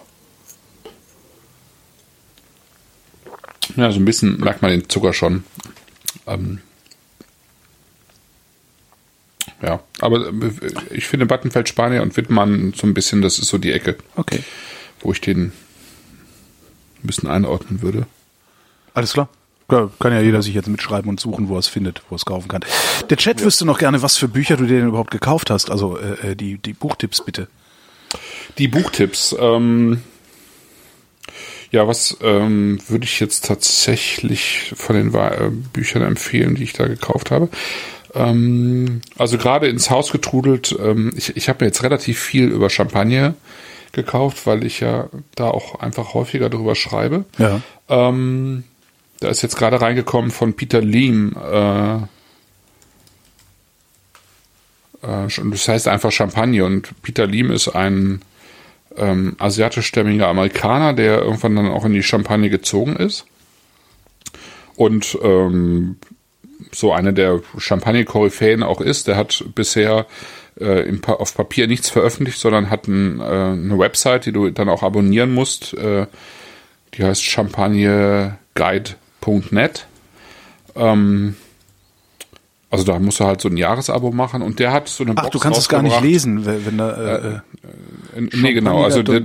Ja, 3.76 3.92
so 3.92 4.00
ein 4.00 4.04
bisschen 4.04 4.40
merkt 4.40 4.62
man 4.62 4.70
den 4.70 4.88
Zucker 4.88 5.12
schon. 5.12 5.44
Ähm, 6.26 6.60
ja, 9.62 9.80
aber 10.00 10.28
äh, 10.28 10.50
ich 10.90 11.06
finde 11.06 11.26
Battenfeld 11.26 11.68
Spanier 11.68 12.02
und 12.02 12.16
Wittmann 12.16 12.72
so 12.74 12.86
ein 12.86 12.94
bisschen, 12.94 13.22
das 13.22 13.38
ist 13.38 13.48
so 13.48 13.58
die 13.58 13.72
Ecke, 13.72 13.96
Okay. 14.16 14.42
wo 15.00 15.12
ich 15.12 15.20
den 15.20 15.52
ein 17.02 17.06
bisschen 17.06 17.28
einordnen 17.28 17.82
würde. 17.82 18.06
Alles 18.94 19.12
klar. 19.12 19.28
Ja, 19.72 19.90
kann 19.98 20.12
ja 20.12 20.20
jeder 20.20 20.42
sich 20.42 20.54
jetzt 20.54 20.68
mitschreiben 20.68 21.08
und 21.08 21.20
suchen, 21.20 21.48
wo 21.48 21.56
er 21.56 21.60
es 21.60 21.68
findet, 21.68 22.02
wo 22.08 22.14
er 22.14 22.16
es 22.16 22.24
kaufen 22.24 22.48
kann. 22.48 22.64
Der 23.08 23.16
Chat 23.16 23.42
wüsste 23.44 23.64
noch 23.64 23.78
gerne, 23.78 24.02
was 24.02 24.16
für 24.16 24.28
Bücher 24.28 24.56
du 24.56 24.64
dir 24.66 24.78
denn 24.78 24.88
überhaupt 24.88 25.10
gekauft 25.10 25.50
hast. 25.50 25.70
Also 25.70 25.98
äh, 25.98 26.30
äh, 26.30 26.36
die, 26.36 26.58
die 26.58 26.72
Buchtipps 26.72 27.24
bitte. 27.24 27.48
Die 28.58 28.68
Buchtipps. 28.68 29.34
Ähm, 29.38 30.02
ja, 31.70 31.86
was 31.86 32.16
ähm, 32.20 32.80
würde 32.88 33.04
ich 33.04 33.20
jetzt 33.20 33.44
tatsächlich 33.44 34.72
von 34.74 34.96
den 34.96 35.14
äh, 35.14 35.50
Büchern 35.72 36.02
empfehlen, 36.02 36.56
die 36.56 36.64
ich 36.64 36.72
da 36.72 36.88
gekauft 36.88 37.30
habe? 37.30 37.48
Ähm, 38.14 39.02
also 39.16 39.38
gerade 39.38 39.68
ins 39.68 39.90
Haus 39.90 40.10
getrudelt. 40.10 40.76
Ähm, 40.82 41.12
ich 41.16 41.36
ich 41.36 41.48
habe 41.48 41.64
mir 41.64 41.68
jetzt 41.68 41.84
relativ 41.84 42.18
viel 42.18 42.48
über 42.48 42.70
Champagner 42.70 43.34
gekauft, 43.92 44.46
weil 44.46 44.64
ich 44.64 44.80
ja 44.80 45.08
da 45.34 45.48
auch 45.48 45.80
einfach 45.80 46.14
häufiger 46.14 46.50
drüber 46.50 46.74
schreibe. 46.74 47.24
Ja. 47.38 47.60
Ähm, 47.88 48.64
da 49.20 49.28
ist 49.28 49.42
jetzt 49.42 49.56
gerade 49.56 49.80
reingekommen 49.80 50.30
von 50.30 50.54
Peter 50.54 50.80
Lehm. 50.80 51.36
Äh, 51.36 51.96
äh, 55.02 55.28
das 55.44 55.68
heißt 55.68 55.88
einfach 55.88 56.10
Champagner 56.10 56.64
und 56.64 57.02
Peter 57.02 57.26
Lehm 57.26 57.50
ist 57.50 57.68
ein 57.68 58.22
ähm, 58.96 59.36
asiatischstämmiger 59.38 60.28
Amerikaner, 60.28 60.94
der 60.94 61.22
irgendwann 61.22 61.56
dann 61.56 61.68
auch 61.68 61.84
in 61.84 61.92
die 61.92 62.02
Champagne 62.02 62.50
gezogen 62.50 62.96
ist. 62.96 63.26
Und 64.76 65.18
ähm, 65.22 65.96
so 66.72 66.92
einer 66.92 67.12
der 67.12 67.40
Champagner-Koryphäen 67.58 68.62
auch 68.62 68.80
ist. 68.80 69.08
Der 69.08 69.16
hat 69.16 69.44
bisher 69.54 70.06
äh, 70.58 70.92
pa 70.94 71.14
auf 71.14 71.34
Papier 71.34 71.66
nichts 71.66 71.88
veröffentlicht, 71.90 72.38
sondern 72.38 72.70
hat 72.70 72.86
ein, 72.88 73.20
äh, 73.20 73.24
eine 73.24 73.78
Website, 73.78 74.26
die 74.26 74.32
du 74.32 74.50
dann 74.50 74.68
auch 74.68 74.82
abonnieren 74.82 75.32
musst. 75.32 75.74
Äh, 75.74 76.06
die 76.94 77.04
heißt 77.04 77.24
champagneguide.net. 79.20 79.86
Ähm, 80.76 81.36
also 82.70 82.84
da 82.84 82.98
musst 82.98 83.18
du 83.18 83.24
halt 83.24 83.40
so 83.40 83.48
ein 83.48 83.56
Jahresabo 83.56 84.12
machen 84.12 84.42
und 84.42 84.60
der 84.60 84.72
hat 84.72 84.88
so 84.88 85.02
eine 85.02 85.14
Ach, 85.16 85.22
Box 85.24 85.32
du 85.32 85.38
kannst 85.40 85.58
es 85.58 85.68
gar 85.68 85.82
nicht 85.82 86.00
lesen, 86.00 86.46
wenn, 86.46 86.78
da 86.78 86.90
äh, 86.92 87.16
äh, 87.16 87.32
Äh, 87.32 87.40
Nee, 88.32 88.52
genau. 88.52 88.82
Also 88.82 89.02
die, 89.02 89.22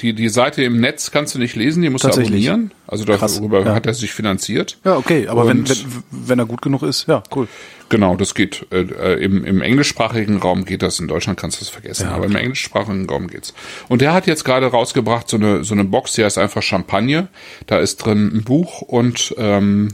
die, 0.00 0.12
die 0.14 0.28
Seite 0.28 0.62
im 0.62 0.80
Netz 0.80 1.10
kannst 1.10 1.34
du 1.34 1.38
nicht 1.38 1.56
lesen, 1.56 1.82
die 1.82 1.90
musst 1.90 2.04
du 2.04 2.08
abonnieren. 2.08 2.72
Also 2.86 3.04
darüber 3.04 3.64
ja. 3.64 3.74
hat 3.74 3.86
er 3.86 3.94
sich 3.94 4.12
finanziert. 4.12 4.78
Ja, 4.84 4.96
okay, 4.96 5.28
aber 5.28 5.48
wenn, 5.48 5.68
wenn, 5.68 5.76
wenn 6.10 6.38
er 6.38 6.46
gut 6.46 6.62
genug 6.62 6.82
ist, 6.82 7.08
ja, 7.08 7.22
cool. 7.34 7.48
Genau, 7.88 8.16
das 8.16 8.34
geht. 8.34 8.66
Äh, 8.70 8.82
äh, 8.82 9.22
im, 9.22 9.44
Im 9.44 9.60
englischsprachigen 9.60 10.38
Raum 10.38 10.64
geht 10.64 10.82
das. 10.82 10.98
In 10.98 11.08
Deutschland 11.08 11.38
kannst 11.38 11.60
du 11.60 11.64
es 11.64 11.68
vergessen, 11.68 12.08
Ja, 12.08 12.14
aber 12.14 12.26
im 12.26 12.36
englischsprachigen 12.36 13.08
Raum 13.08 13.28
geht's. 13.28 13.54
Und 13.88 14.00
der 14.00 14.14
hat 14.14 14.26
jetzt 14.26 14.44
gerade 14.44 14.66
rausgebracht 14.66 15.28
so 15.28 15.36
eine 15.36 15.64
so 15.64 15.74
eine 15.74 15.84
Box, 15.84 16.12
die 16.12 16.24
heißt 16.24 16.38
einfach 16.38 16.62
Champagne. 16.62 17.28
Da 17.66 17.78
ist 17.78 17.96
drin 17.96 18.30
ein 18.34 18.44
Buch 18.44 18.82
und 18.82 19.34
ähm, 19.36 19.88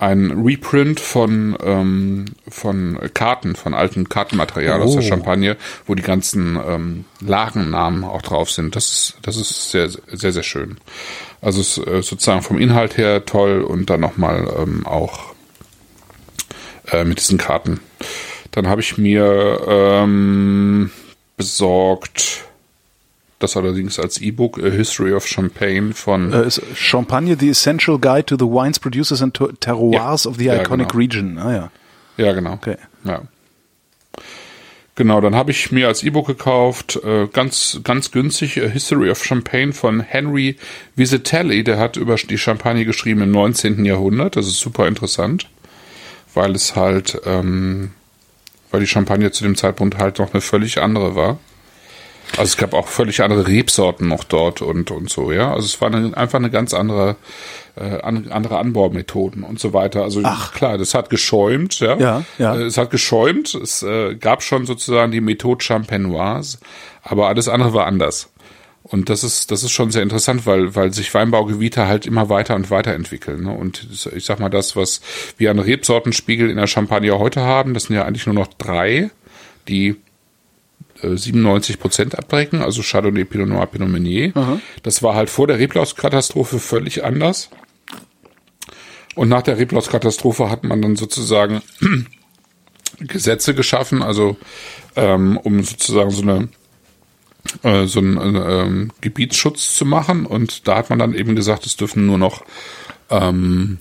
ein 0.00 0.30
Reprint 0.44 0.98
von 0.98 1.56
ähm, 1.62 2.24
von 2.48 2.98
Karten, 3.12 3.54
von 3.54 3.74
alten 3.74 4.08
Kartenmaterial 4.08 4.80
aus 4.80 4.92
der 4.92 5.02
Oh. 5.02 5.06
Champagne, 5.06 5.56
wo 5.86 5.94
die 5.94 6.02
ganzen 6.02 6.58
ähm, 6.66 7.04
Lagennamen 7.20 8.04
auch 8.04 8.22
drauf 8.22 8.50
sind. 8.50 8.74
Das 8.74 8.90
ist 8.90 9.18
das 9.22 9.36
ist 9.36 9.70
sehr 9.70 9.90
sehr 9.90 10.32
sehr 10.32 10.42
schön. 10.42 10.78
Also 11.42 11.60
es 11.60 11.76
ist 11.78 11.86
äh, 11.86 12.02
sozusagen 12.02 12.42
vom 12.42 12.58
Inhalt 12.58 12.96
her 12.96 13.24
toll 13.26 13.60
und 13.60 13.90
dann 13.90 14.00
nochmal 14.00 14.48
ähm, 14.58 14.86
auch 14.86 15.34
äh, 16.90 17.04
mit 17.04 17.18
diesen 17.20 17.38
Karten. 17.38 17.80
Dann 18.52 18.68
habe 18.68 18.80
ich 18.80 18.98
mir 18.98 19.60
ähm, 19.68 20.90
besorgt, 21.36 22.44
das 23.40 23.56
allerdings 23.56 23.98
als 23.98 24.20
E-Book, 24.20 24.58
A 24.62 24.68
History 24.70 25.12
of 25.12 25.26
Champagne 25.26 25.92
von 25.92 26.32
Äh, 26.32 26.48
Champagne, 26.74 27.36
the 27.38 27.48
essential 27.50 27.98
guide 27.98 28.26
to 28.26 28.36
the 28.38 28.44
wines, 28.44 28.78
producers 28.78 29.20
and 29.22 29.34
ter- 29.34 29.52
terroirs 29.58 30.24
Ja. 30.24 30.30
of 30.30 30.36
the 30.36 30.44
Ja, 30.44 30.62
iconic 30.62 30.88
genau. 30.90 30.98
region. 31.00 31.38
Ah 31.38 31.52
ja. 31.52 31.70
Ja, 32.16 32.32
genau. 32.32 32.52
Okay. 32.52 32.76
Ja. 33.04 33.22
Genau, 34.96 35.20
dann 35.22 35.34
habe 35.34 35.50
ich 35.50 35.72
mir 35.72 35.88
als 35.88 36.02
E-Book 36.02 36.26
gekauft, 36.26 37.00
äh, 37.02 37.26
ganz, 37.32 37.80
ganz 37.84 38.10
günstig, 38.10 38.60
A 38.62 38.66
History 38.66 39.10
of 39.10 39.24
Champagne 39.24 39.72
von 39.72 40.00
Henry 40.00 40.56
Visitelli. 40.94 41.64
Der 41.64 41.78
hat 41.78 41.96
über 41.96 42.16
die 42.16 42.36
Champagne 42.36 42.84
geschrieben 42.84 43.22
im 43.22 43.30
19. 43.30 43.86
Jahrhundert. 43.86 44.36
Das 44.36 44.46
ist 44.46 44.58
super 44.60 44.86
interessant, 44.86 45.48
weil 46.34 46.54
es 46.54 46.76
halt, 46.76 47.18
ähm, 47.24 47.92
weil 48.70 48.80
die 48.80 48.86
Champagne 48.86 49.30
zu 49.30 49.42
dem 49.44 49.56
Zeitpunkt 49.56 49.96
halt 49.96 50.18
noch 50.18 50.34
eine 50.34 50.42
völlig 50.42 50.82
andere 50.82 51.14
war. 51.14 51.38
Also 52.32 52.44
es 52.44 52.56
gab 52.56 52.74
auch 52.74 52.88
völlig 52.88 53.22
andere 53.22 53.46
Rebsorten 53.46 54.08
noch 54.08 54.24
dort 54.24 54.62
und, 54.62 54.90
und 54.90 55.10
so, 55.10 55.32
ja. 55.32 55.52
Also 55.52 55.66
es 55.66 55.80
war 55.80 55.92
eine, 55.92 56.16
einfach 56.16 56.38
eine 56.38 56.50
ganz 56.50 56.74
andere, 56.74 57.16
äh, 57.76 58.00
an, 58.00 58.28
andere 58.30 58.58
Anbaumethoden 58.58 59.42
und 59.42 59.58
so 59.58 59.72
weiter. 59.72 60.02
Also 60.02 60.22
klar, 60.54 60.78
das 60.78 60.94
hat 60.94 61.10
geschäumt, 61.10 61.80
ja. 61.80 61.96
Ja, 61.96 62.24
ja. 62.38 62.56
Äh, 62.56 62.62
Es 62.62 62.78
hat 62.78 62.90
geschäumt, 62.90 63.54
es 63.54 63.82
äh, 63.82 64.14
gab 64.14 64.42
schon 64.42 64.66
sozusagen 64.66 65.12
die 65.12 65.20
Methode 65.20 65.64
Champenoise, 65.64 66.58
aber 67.02 67.28
alles 67.28 67.48
andere 67.48 67.74
war 67.74 67.86
anders. 67.86 68.30
Und 68.82 69.08
das 69.08 69.24
ist, 69.24 69.50
das 69.50 69.62
ist 69.62 69.72
schon 69.72 69.90
sehr 69.90 70.02
interessant, 70.02 70.46
weil, 70.46 70.74
weil 70.74 70.92
sich 70.92 71.12
Weinbaugebiete 71.12 71.86
halt 71.86 72.06
immer 72.06 72.28
weiter 72.28 72.54
und 72.54 72.70
weiter 72.70 72.94
entwickeln. 72.94 73.44
Ne? 73.44 73.52
Und 73.52 73.86
ich 74.14 74.24
sag 74.24 74.40
mal, 74.40 74.48
das, 74.48 74.74
was 74.74 75.00
wir 75.36 75.50
an 75.50 75.58
Rebsortenspiegel 75.58 76.48
in 76.48 76.56
der 76.56 76.66
Champagne 76.66 77.16
heute 77.18 77.42
haben, 77.42 77.74
das 77.74 77.84
sind 77.84 77.96
ja 77.96 78.04
eigentlich 78.04 78.26
nur 78.26 78.34
noch 78.34 78.48
drei, 78.58 79.10
die 79.68 79.96
97 81.02 81.78
Prozent 81.78 82.18
abdecken, 82.18 82.62
also 82.62 82.82
Chardonnay, 82.82 83.24
Pinot 83.24 83.48
Noir, 83.48 83.66
Pinot 83.66 83.88
Meunier. 83.88 84.32
Das 84.82 85.02
war 85.02 85.14
halt 85.14 85.30
vor 85.30 85.46
der 85.46 85.58
Reblauskatastrophe 85.58 86.58
völlig 86.58 87.04
anders. 87.04 87.50
Und 89.14 89.28
nach 89.28 89.42
der 89.42 89.58
Reblauskatastrophe 89.58 90.50
hat 90.50 90.64
man 90.64 90.80
dann 90.82 90.96
sozusagen 90.96 91.62
Gesetze 93.00 93.54
geschaffen, 93.54 94.02
also 94.02 94.36
ähm, 94.96 95.36
um 95.38 95.62
sozusagen 95.62 96.10
so 96.10 96.22
eine 96.22 96.48
äh, 97.62 97.86
so 97.86 98.00
einen 98.00 98.36
äh, 98.36 98.62
ähm, 98.62 98.92
Gebietsschutz 99.00 99.74
zu 99.74 99.84
machen 99.84 100.26
und 100.26 100.68
da 100.68 100.76
hat 100.76 100.90
man 100.90 100.98
dann 100.98 101.14
eben 101.14 101.34
gesagt, 101.36 101.66
es 101.66 101.76
dürfen 101.76 102.06
nur 102.06 102.18
noch 102.18 102.44
ähm, 103.08 103.78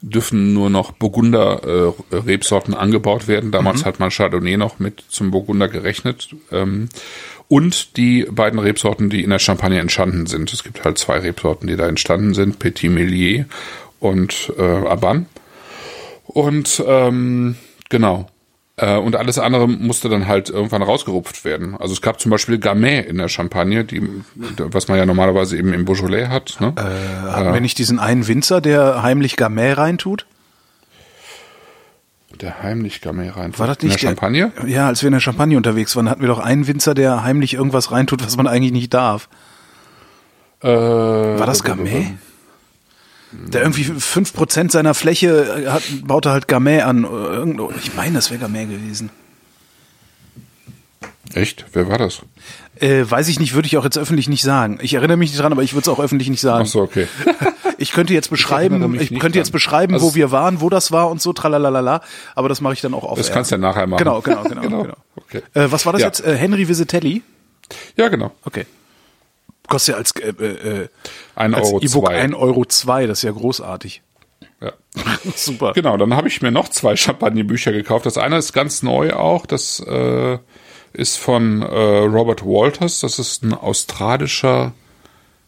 dürfen 0.00 0.52
nur 0.54 0.70
noch 0.70 0.92
Burgunder 0.92 1.94
äh, 2.12 2.16
Rebsorten 2.16 2.74
angebaut 2.74 3.28
werden. 3.28 3.50
Damals 3.50 3.82
mhm. 3.82 3.84
hat 3.86 4.00
man 4.00 4.10
Chardonnay 4.10 4.56
noch 4.56 4.78
mit 4.78 5.04
zum 5.08 5.30
Burgunder 5.30 5.68
gerechnet. 5.68 6.28
Ähm, 6.52 6.88
und 7.48 7.96
die 7.96 8.24
beiden 8.30 8.58
Rebsorten, 8.58 9.10
die 9.10 9.22
in 9.22 9.30
der 9.30 9.38
Champagne 9.38 9.80
entstanden 9.80 10.26
sind. 10.26 10.52
Es 10.52 10.62
gibt 10.62 10.84
halt 10.84 10.98
zwei 10.98 11.18
Rebsorten, 11.18 11.66
die 11.66 11.76
da 11.76 11.88
entstanden 11.88 12.34
sind, 12.34 12.58
Petit 12.58 12.90
Melier 12.90 13.46
und 14.00 14.52
äh, 14.58 14.62
Aban. 14.62 15.26
Und 16.24 16.82
ähm, 16.86 17.56
genau. 17.88 18.28
Äh, 18.78 18.96
und 18.96 19.16
alles 19.16 19.38
andere 19.38 19.66
musste 19.68 20.08
dann 20.08 20.28
halt 20.28 20.50
irgendwann 20.50 20.82
rausgerupft 20.82 21.44
werden. 21.44 21.76
Also 21.78 21.92
es 21.92 22.00
gab 22.00 22.20
zum 22.20 22.30
Beispiel 22.30 22.58
Gamay 22.58 23.00
in 23.00 23.18
der 23.18 23.28
Champagne, 23.28 23.84
die, 23.84 24.00
was 24.36 24.86
man 24.86 24.98
ja 24.98 25.04
normalerweise 25.04 25.56
eben 25.56 25.72
im 25.72 25.84
Beaujolais 25.84 26.28
hat. 26.28 26.56
Ne? 26.60 26.74
Äh, 26.76 27.28
hatten 27.28 27.48
äh, 27.48 27.54
wir 27.54 27.60
nicht 27.60 27.78
diesen 27.78 27.98
einen 27.98 28.28
Winzer, 28.28 28.60
der 28.60 29.02
heimlich 29.02 29.36
Gamay 29.36 29.72
reintut? 29.72 30.26
Der 32.40 32.62
heimlich 32.62 33.00
Gamay 33.00 33.30
reintut? 33.30 33.58
War 33.58 33.66
das 33.66 33.78
nicht 33.78 33.84
in 33.84 33.90
der 33.90 33.98
Champagne? 33.98 34.52
Der, 34.62 34.68
ja, 34.68 34.86
als 34.86 35.02
wir 35.02 35.08
in 35.08 35.12
der 35.12 35.20
Champagne 35.20 35.56
unterwegs 35.56 35.96
waren, 35.96 36.08
hatten 36.08 36.20
wir 36.20 36.28
doch 36.28 36.38
einen 36.38 36.68
Winzer, 36.68 36.94
der 36.94 37.24
heimlich 37.24 37.54
irgendwas 37.54 37.90
reintut, 37.90 38.24
was 38.24 38.36
man 38.36 38.46
eigentlich 38.46 38.72
nicht 38.72 38.94
darf. 38.94 39.28
Äh, 40.62 40.68
War 40.68 41.46
das 41.46 41.64
Gamay? 41.64 42.14
Der 43.32 43.62
irgendwie 43.62 43.84
fünf 43.84 44.32
Prozent 44.32 44.72
seiner 44.72 44.94
Fläche 44.94 45.70
hat, 45.70 45.82
baute 46.02 46.30
halt 46.30 46.48
Gamay 46.48 46.80
an. 46.80 47.06
Ich 47.82 47.94
meine, 47.94 48.14
das 48.14 48.30
wäre 48.30 48.40
Gamay 48.40 48.66
gewesen. 48.66 49.10
Echt? 51.34 51.66
Wer 51.72 51.88
war 51.88 51.98
das? 51.98 52.22
Äh, 52.80 53.04
weiß 53.06 53.28
ich 53.28 53.38
nicht, 53.38 53.54
würde 53.54 53.66
ich 53.66 53.76
auch 53.76 53.84
jetzt 53.84 53.98
öffentlich 53.98 54.28
nicht 54.28 54.42
sagen. 54.42 54.78
Ich 54.80 54.94
erinnere 54.94 55.18
mich 55.18 55.30
nicht 55.30 55.42
dran, 55.42 55.52
aber 55.52 55.62
ich 55.62 55.74
würde 55.74 55.82
es 55.82 55.88
auch 55.88 56.00
öffentlich 56.00 56.30
nicht 56.30 56.40
sagen. 56.40 56.64
Ach 56.66 56.70
so, 56.70 56.80
okay. 56.80 57.06
ich 57.78 57.92
könnte 57.92 58.14
jetzt 58.14 58.30
beschreiben, 58.30 58.94
ich, 58.94 59.12
ich 59.12 59.18
könnte 59.18 59.38
jetzt 59.38 59.52
beschreiben, 59.52 59.94
also 59.94 60.06
wo 60.06 60.14
wir 60.14 60.30
waren, 60.30 60.62
wo 60.62 60.70
das 60.70 60.90
war 60.90 61.10
und 61.10 61.20
so, 61.20 61.34
tralalala, 61.34 62.00
aber 62.34 62.48
das 62.48 62.62
mache 62.62 62.74
ich 62.74 62.80
dann 62.80 62.94
auch 62.94 63.04
auf. 63.04 63.18
Das 63.18 63.30
kannst 63.30 63.50
du 63.50 63.56
ja 63.56 63.60
nachher 63.60 63.86
machen. 63.86 63.98
Genau, 63.98 64.22
genau, 64.22 64.42
genau. 64.44 64.60
genau. 64.62 64.82
genau. 64.84 64.96
Okay. 65.16 65.42
Äh, 65.52 65.70
was 65.70 65.84
war 65.84 65.92
das 65.92 66.00
ja. 66.00 66.08
jetzt? 66.08 66.24
Äh, 66.24 66.34
Henry 66.34 66.66
Visitelli? 66.66 67.22
Ja, 67.96 68.08
genau. 68.08 68.32
Okay 68.44 68.64
kostet 69.68 69.94
ja 69.94 69.98
als 69.98 70.12
äh, 70.16 70.28
äh, 70.28 70.88
ein 71.36 71.54
als 71.54 71.68
Euro 71.68 71.80
E-Book 71.80 72.10
1 72.10 72.34
Euro 72.34 72.64
zwei, 72.64 73.06
das 73.06 73.18
ist 73.18 73.22
ja 73.22 73.32
großartig. 73.32 74.02
Ja. 74.60 74.72
Super. 75.36 75.72
Genau, 75.72 75.96
dann 75.96 76.14
habe 76.14 76.28
ich 76.28 76.42
mir 76.42 76.50
noch 76.50 76.68
zwei 76.68 76.96
Champagnerbücher 76.96 77.72
gekauft. 77.72 78.06
Das 78.06 78.18
eine 78.18 78.38
ist 78.38 78.52
ganz 78.52 78.82
neu 78.82 79.12
auch, 79.12 79.46
das 79.46 79.80
äh, 79.80 80.38
ist 80.92 81.18
von 81.18 81.62
äh, 81.62 81.66
Robert 81.66 82.44
Walters, 82.44 83.00
das 83.00 83.18
ist 83.18 83.44
ein 83.44 83.54
australischer, 83.54 84.72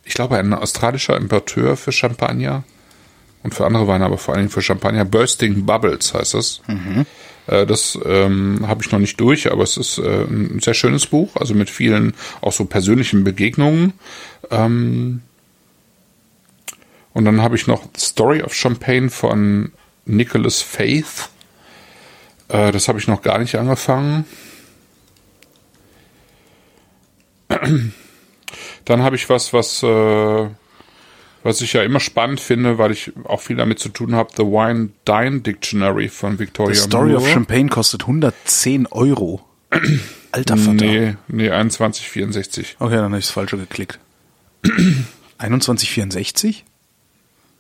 ich 0.05 0.15
glaube 0.15 0.37
ein 0.39 0.55
australischer 0.55 1.17
Importeur 1.17 1.77
für 1.77 1.93
Champagner 1.93 2.63
und 3.43 3.55
für 3.55 3.67
andere 3.67 3.87
Weine, 3.89 4.05
aber 4.05 4.19
vor 4.19 4.35
allen 4.35 4.43
Dingen 4.43 4.53
für 4.53 4.63
Champagner. 4.63 5.05
Bursting 5.05 5.65
Bubbles 5.65 6.15
heißt 6.15 6.35
das. 6.35 6.61
Mhm. 6.67 7.07
Äh, 7.51 7.67
das 7.67 7.99
ähm, 8.05 8.65
habe 8.67 8.83
ich 8.83 8.93
noch 8.93 9.01
nicht 9.01 9.21
durch, 9.21 9.51
aber 9.51 9.65
es 9.65 9.77
ist 9.77 9.99
äh, 9.99 10.23
ein 10.25 10.61
sehr 10.61 10.75
schönes 10.75 11.07
Buch, 11.07 11.35
also 11.35 11.55
mit 11.55 11.69
vielen 11.69 12.15
auch 12.41 12.53
so 12.53 12.65
persönlichen 12.65 13.25
Begegnungen. 13.25 13.93
Ähm, 14.51 15.23
und 17.13 17.25
dann 17.25 17.43
habe 17.43 17.57
ich 17.57 17.67
noch 17.67 17.89
Story 17.99 18.43
of 18.43 18.55
Champagne 18.55 19.11
von 19.11 19.73
Nicholas 20.07 20.63
Faith. 20.63 21.29
Äh, 22.49 22.71
das 22.71 22.87
habe 22.87 23.01
ich 23.01 23.09
noch 23.09 23.23
gar 23.23 23.39
nicht 23.39 23.57
angefangen. 23.57 24.25
Dann 28.85 29.03
habe 29.03 29.17
ich 29.17 29.29
was, 29.29 29.53
was 29.53 29.83
äh, 29.83 30.49
was 31.43 31.61
ich 31.61 31.73
ja 31.73 31.83
immer 31.83 32.01
spannend 32.01 32.41
finde, 32.41 32.79
weil 32.79 32.93
ich 32.93 33.13
auch 33.25 33.41
viel 33.41 33.57
damit 33.57 33.79
zu 33.79 33.89
tun 33.89 34.15
habe, 34.15 34.31
The 34.37 34.43
Wine 34.43 34.91
Dine 35.07 35.41
Dictionary 35.41 36.09
von 36.09 36.39
Victoria 36.39 36.75
The 36.75 36.81
Story 36.81 37.11
Moore. 37.11 37.23
of 37.23 37.29
Champagne 37.31 37.69
kostet 37.69 38.03
110 38.03 38.87
Euro. 38.89 39.41
Alter 40.33 40.57
Vater. 40.57 40.73
Nee, 40.73 41.17
nee, 41.29 41.51
21,64. 41.51 42.77
Okay, 42.79 42.95
dann 42.95 43.05
habe 43.05 43.19
ich 43.19 43.27
das 43.27 43.33
falsche 43.33 43.57
geklickt. 43.57 43.99
21,64? 45.39 46.63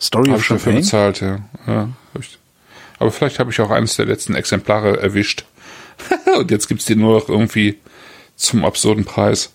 Story 0.01 0.31
hab 0.31 0.37
of 0.37 0.45
Champagne? 0.45 0.81
Ich 0.81 0.91
dafür 0.91 1.11
bezahlt, 1.11 1.21
ja. 1.67 1.73
ja 1.73 1.89
Aber 2.99 3.11
vielleicht 3.11 3.39
habe 3.39 3.51
ich 3.51 3.61
auch 3.61 3.71
eines 3.71 3.97
der 3.97 4.07
letzten 4.07 4.35
Exemplare 4.35 5.01
erwischt. 5.01 5.45
Und 6.39 6.51
jetzt 6.51 6.69
gibt's 6.69 6.85
die 6.85 6.97
nur 6.97 7.19
noch 7.19 7.29
irgendwie 7.29 7.79
zum 8.37 8.65
absurden 8.65 9.05
Preis. 9.05 9.53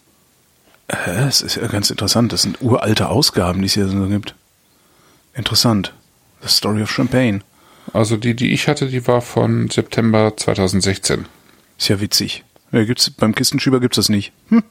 Das 0.87 1.41
ist 1.41 1.55
ja 1.55 1.67
ganz 1.67 1.89
interessant. 1.89 2.31
Das 2.31 2.43
sind 2.43 2.61
uralte 2.61 3.09
Ausgaben, 3.09 3.61
die 3.61 3.67
es 3.67 3.73
hier 3.73 3.87
so 3.87 4.07
gibt. 4.07 4.35
Interessant. 5.33 5.93
The 6.41 6.47
Story 6.47 6.83
of 6.83 6.91
Champagne. 6.91 7.41
Also 7.93 8.17
die, 8.17 8.35
die 8.35 8.51
ich 8.53 8.67
hatte, 8.67 8.87
die 8.87 9.07
war 9.07 9.21
von 9.21 9.69
September 9.69 10.33
2016. 10.35 11.25
Ist 11.77 11.87
ja 11.87 11.99
witzig. 12.01 12.43
Ja, 12.71 12.83
gibt's, 12.83 13.09
beim 13.09 13.35
Kistenschieber 13.35 13.79
gibt's 13.79 13.97
das 13.97 14.09
nicht. 14.09 14.31
Hm. 14.49 14.63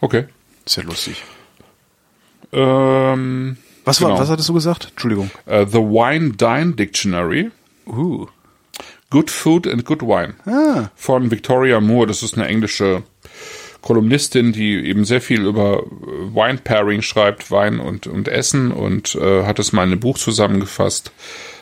Okay. 0.00 0.26
Ist 0.64 0.76
ja 0.76 0.82
lustig. 0.82 1.22
Ähm, 2.52 3.56
was, 3.84 4.00
war, 4.00 4.10
genau. 4.10 4.20
was 4.20 4.30
hattest 4.30 4.48
du 4.48 4.54
gesagt? 4.54 4.88
Entschuldigung. 4.90 5.30
Uh, 5.46 5.64
the 5.66 5.78
Wine 5.78 6.32
Dine 6.32 6.72
Dictionary. 6.72 7.50
Uh. 7.86 8.26
Good 9.10 9.30
Food 9.30 9.66
and 9.66 9.84
Good 9.84 10.02
Wine. 10.02 10.34
Ah. 10.46 10.90
Von 10.96 11.30
Victoria 11.30 11.80
Moore. 11.80 12.06
Das 12.06 12.22
ist 12.22 12.34
eine 12.34 12.46
englische 12.46 13.02
Kolumnistin, 13.84 14.52
die 14.52 14.76
eben 14.86 15.04
sehr 15.04 15.20
viel 15.20 15.44
über 15.44 15.82
Wine 15.82 16.58
Pairing 16.64 17.02
schreibt, 17.02 17.50
Wein 17.50 17.80
und, 17.80 18.06
und 18.06 18.28
Essen 18.28 18.72
und 18.72 19.14
äh, 19.14 19.44
hat 19.44 19.58
es 19.58 19.74
mal 19.74 19.82
in 19.82 19.92
einem 19.92 20.00
Buch 20.00 20.16
zusammengefasst. 20.16 21.12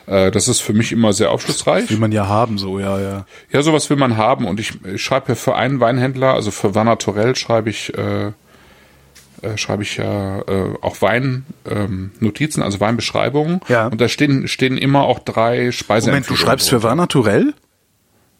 Äh, 0.05 0.31
das 0.31 0.47
ist 0.47 0.61
für 0.61 0.71
mich 0.71 0.93
immer 0.93 1.11
sehr 1.11 1.31
aufschlussreich. 1.31 1.89
Will 1.89 1.97
man 1.97 2.13
ja 2.13 2.25
haben, 2.29 2.57
so, 2.57 2.79
ja, 2.79 2.97
ja. 2.97 3.25
Ja, 3.51 3.61
sowas 3.61 3.89
will 3.89 3.97
man 3.97 4.15
haben 4.15 4.45
und 4.47 4.61
ich, 4.61 4.71
ich 4.85 5.03
schreibe 5.03 5.33
ja 5.33 5.35
für 5.35 5.55
einen 5.55 5.81
Weinhändler, 5.81 6.33
also 6.33 6.51
für 6.51 6.73
Van 6.73 6.85
Naturell 6.85 7.35
schreibe 7.35 7.69
ich, 7.69 7.93
äh, 7.97 8.27
äh, 8.27 9.57
schreibe 9.57 9.83
ich 9.83 9.97
ja 9.97 10.39
äh, 10.43 10.75
auch 10.79 11.01
Weinnotizen, 11.01 12.61
ähm, 12.61 12.65
also 12.65 12.79
Weinbeschreibungen. 12.79 13.59
Ja. 13.67 13.87
Und 13.87 13.99
da 13.99 14.07
stehen, 14.07 14.47
stehen 14.47 14.77
immer 14.77 15.03
auch 15.03 15.19
drei 15.19 15.73
Speisen. 15.73 16.11
Moment, 16.11 16.29
du 16.29 16.37
schreibst 16.37 16.69
für 16.69 16.83
Van 16.83 16.97
Naturell? 16.97 17.53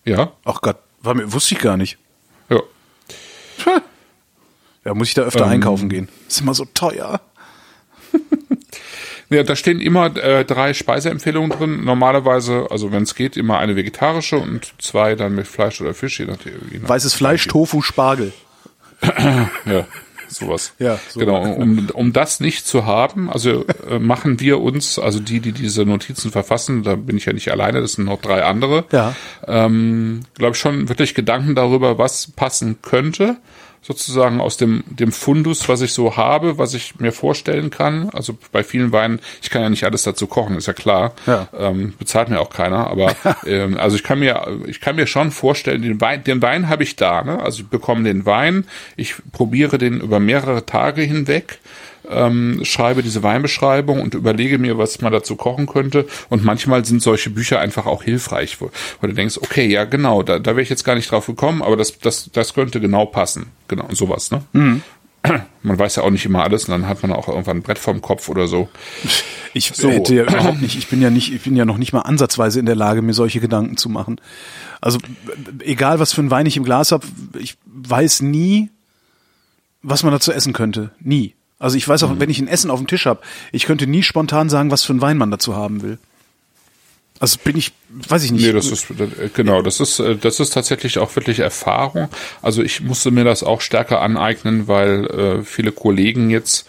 Ja. 0.05 0.31
Ach 0.45 0.61
Gott, 0.61 0.77
war 1.01 1.15
mir, 1.15 1.33
wusste 1.33 1.55
ich 1.55 1.59
gar 1.59 1.75
nicht. 1.75 1.97
Ja. 4.85 4.93
Muss 4.93 5.07
ich 5.07 5.13
da 5.13 5.21
öfter 5.21 5.45
ähm, 5.45 5.51
einkaufen 5.51 5.87
gehen. 5.87 6.09
Ist 6.27 6.41
immer 6.41 6.53
so 6.53 6.65
teuer. 6.73 7.21
ja, 9.29 9.43
da 9.43 9.55
stehen 9.55 9.79
immer 9.79 10.15
äh, 10.17 10.43
drei 10.43 10.73
Speiseempfehlungen 10.73 11.51
drin. 11.51 11.85
Normalerweise, 11.85 12.67
also 12.69 12.91
wenn 12.91 13.03
es 13.03 13.15
geht, 13.15 13.37
immer 13.37 13.59
eine 13.59 13.75
vegetarische 13.75 14.37
und 14.37 14.73
zwei 14.79 15.15
dann 15.15 15.35
mit 15.35 15.47
Fleisch 15.47 15.79
oder 15.79 15.93
Fisch. 15.93 16.19
Je 16.19 16.25
nach, 16.25 16.37
je 16.45 16.79
nach 16.79 16.89
Weißes 16.89 17.13
Fleisch, 17.13 17.47
Tofu, 17.47 17.81
Spargel. 17.81 18.33
ja, 19.65 19.87
sowas. 20.33 20.73
Ja, 20.79 20.99
so. 21.09 21.19
genau. 21.19 21.41
Um, 21.43 21.89
um 21.93 22.13
das 22.13 22.39
nicht 22.39 22.65
zu 22.65 22.85
haben, 22.85 23.29
also 23.29 23.65
äh, 23.89 23.99
machen 23.99 24.39
wir 24.39 24.61
uns, 24.61 24.99
also 24.99 25.19
die, 25.19 25.39
die 25.39 25.51
diese 25.51 25.85
Notizen 25.85 26.31
verfassen, 26.31 26.83
da 26.83 26.95
bin 26.95 27.17
ich 27.17 27.25
ja 27.25 27.33
nicht 27.33 27.51
alleine, 27.51 27.81
das 27.81 27.93
sind 27.93 28.05
noch 28.05 28.21
drei 28.21 28.43
andere. 28.43 28.85
Ja. 28.91 29.15
Ähm, 29.47 30.21
Glaube 30.35 30.53
ich 30.53 30.59
schon 30.59 30.89
wirklich 30.89 31.15
Gedanken 31.15 31.55
darüber, 31.55 31.97
was 31.97 32.31
passen 32.31 32.81
könnte 32.81 33.37
sozusagen 33.83 34.39
aus 34.39 34.57
dem, 34.57 34.83
dem 34.87 35.11
Fundus, 35.11 35.67
was 35.67 35.81
ich 35.81 35.91
so 35.91 36.15
habe, 36.15 36.57
was 36.57 36.73
ich 36.73 36.99
mir 36.99 37.11
vorstellen 37.11 37.69
kann. 37.69 38.09
Also 38.09 38.37
bei 38.51 38.63
vielen 38.63 38.93
Weinen, 38.93 39.19
ich 39.41 39.49
kann 39.49 39.61
ja 39.61 39.69
nicht 39.69 39.83
alles 39.83 40.03
dazu 40.03 40.25
kochen, 40.25 40.57
ist 40.57 40.67
ja 40.67 40.73
klar. 40.73 41.13
Ja. 41.27 41.49
Ähm, 41.57 41.93
bezahlt 41.99 42.29
mir 42.29 42.39
auch 42.39 42.49
keiner, 42.49 42.87
aber 42.87 43.13
ähm, 43.45 43.77
also 43.77 43.97
ich 43.97 44.03
kann 44.03 44.19
mir, 44.19 44.47
ich 44.67 44.79
kann 44.79 44.95
mir 44.95 45.05
schon 45.05 45.31
vorstellen, 45.31 45.81
den 45.81 45.99
Wein, 45.99 46.23
den 46.23 46.41
Wein 46.41 46.69
habe 46.69 46.83
ich 46.83 46.95
da, 46.95 47.23
ne? 47.23 47.41
Also 47.43 47.63
ich 47.63 47.67
bekomme 47.67 48.03
den 48.03 48.25
Wein, 48.25 48.65
ich 48.95 49.15
probiere 49.33 49.77
den 49.77 49.99
über 49.99 50.19
mehrere 50.19 50.65
Tage 50.65 51.01
hinweg 51.01 51.59
ähm, 52.09 52.61
schreibe 52.63 53.03
diese 53.03 53.23
Weinbeschreibung 53.23 54.01
und 54.01 54.13
überlege 54.13 54.57
mir, 54.57 54.77
was 54.77 55.01
man 55.01 55.11
dazu 55.11 55.35
kochen 55.35 55.67
könnte. 55.67 56.05
Und 56.29 56.43
manchmal 56.43 56.85
sind 56.85 57.01
solche 57.01 57.29
Bücher 57.29 57.59
einfach 57.59 57.85
auch 57.85 58.03
hilfreich, 58.03 58.59
wo, 58.61 58.71
wo 59.01 59.07
du 59.07 59.13
denkst, 59.13 59.37
okay, 59.37 59.67
ja 59.67 59.85
genau, 59.85 60.23
da, 60.23 60.39
da 60.39 60.51
wäre 60.51 60.61
ich 60.61 60.69
jetzt 60.69 60.83
gar 60.83 60.95
nicht 60.95 61.11
drauf 61.11 61.27
gekommen, 61.27 61.61
aber 61.61 61.77
das, 61.77 61.97
das, 61.99 62.29
das 62.31 62.53
könnte 62.53 62.79
genau 62.79 63.05
passen. 63.05 63.47
Genau, 63.67 63.87
sowas, 63.91 64.31
ne? 64.31 64.43
Mhm. 64.53 64.83
Man 65.63 65.79
weiß 65.79 65.95
ja 65.95 66.03
auch 66.03 66.09
nicht 66.09 66.25
immer 66.25 66.43
alles 66.43 66.65
und 66.65 66.71
dann 66.71 66.87
hat 66.87 67.01
man 67.01 67.13
auch 67.13 67.29
irgendwann 67.29 67.57
ein 67.57 67.61
Brett 67.61 67.79
vorm 67.79 68.01
Kopf 68.01 68.27
oder 68.27 68.47
so. 68.47 68.67
Ich 69.53 69.71
so. 69.73 69.89
hätte 69.89 70.15
ja 70.15 70.23
überhaupt 70.23 70.61
nicht, 70.61 70.77
ich 70.77 70.87
bin 70.87 71.01
ja 71.01 71.09
nicht, 71.09 71.33
ich 71.33 71.43
bin 71.43 71.55
ja 71.55 71.63
noch 71.63 71.77
nicht 71.77 71.93
mal 71.93 72.01
ansatzweise 72.01 72.59
in 72.59 72.65
der 72.65 72.75
Lage, 72.75 73.01
mir 73.01 73.13
solche 73.13 73.39
Gedanken 73.39 73.77
zu 73.77 73.87
machen. 73.87 74.19
Also 74.81 74.99
egal, 75.59 75.99
was 75.99 76.11
für 76.11 76.21
ein 76.21 76.31
Wein 76.31 76.45
ich 76.45 76.57
im 76.57 76.65
Glas 76.65 76.91
habe, 76.91 77.07
ich 77.39 77.55
weiß 77.65 78.21
nie, 78.21 78.69
was 79.81 80.03
man 80.03 80.11
dazu 80.11 80.31
essen 80.31 80.53
könnte. 80.53 80.91
Nie. 80.99 81.35
Also 81.63 81.77
ich 81.77 81.87
weiß 81.87 82.03
auch, 82.03 82.09
mhm. 82.09 82.19
wenn 82.19 82.29
ich 82.29 82.39
ein 82.39 82.49
Essen 82.49 82.69
auf 82.69 82.79
dem 82.81 82.87
Tisch 82.87 83.05
habe, 83.05 83.21
ich 83.53 83.63
könnte 83.63 83.87
nie 83.87 84.03
spontan 84.03 84.49
sagen, 84.49 84.69
was 84.69 84.83
für 84.83 84.93
ein 84.93 84.99
Wein 84.99 85.17
man 85.17 85.31
dazu 85.31 85.55
haben 85.55 85.81
will. 85.81 85.97
Also 87.21 87.37
bin 87.41 87.55
ich, 87.55 87.71
weiß 87.87 88.25
ich 88.25 88.33
nicht. 88.33 88.45
Nee, 88.45 88.51
das 88.51 88.67
ist 88.67 88.89
äh, 88.89 89.29
genau, 89.33 89.61
das 89.61 89.79
ist 89.79 89.99
äh, 89.99 90.17
das 90.17 90.41
ist 90.41 90.49
tatsächlich 90.49 90.97
auch 90.99 91.15
wirklich 91.15 91.39
Erfahrung. 91.39 92.09
Also 92.41 92.61
ich 92.61 92.81
musste 92.81 93.11
mir 93.11 93.23
das 93.23 93.43
auch 93.43 93.61
stärker 93.61 94.01
aneignen, 94.01 94.67
weil 94.67 95.05
äh, 95.05 95.43
viele 95.43 95.71
Kollegen 95.71 96.29
jetzt 96.29 96.67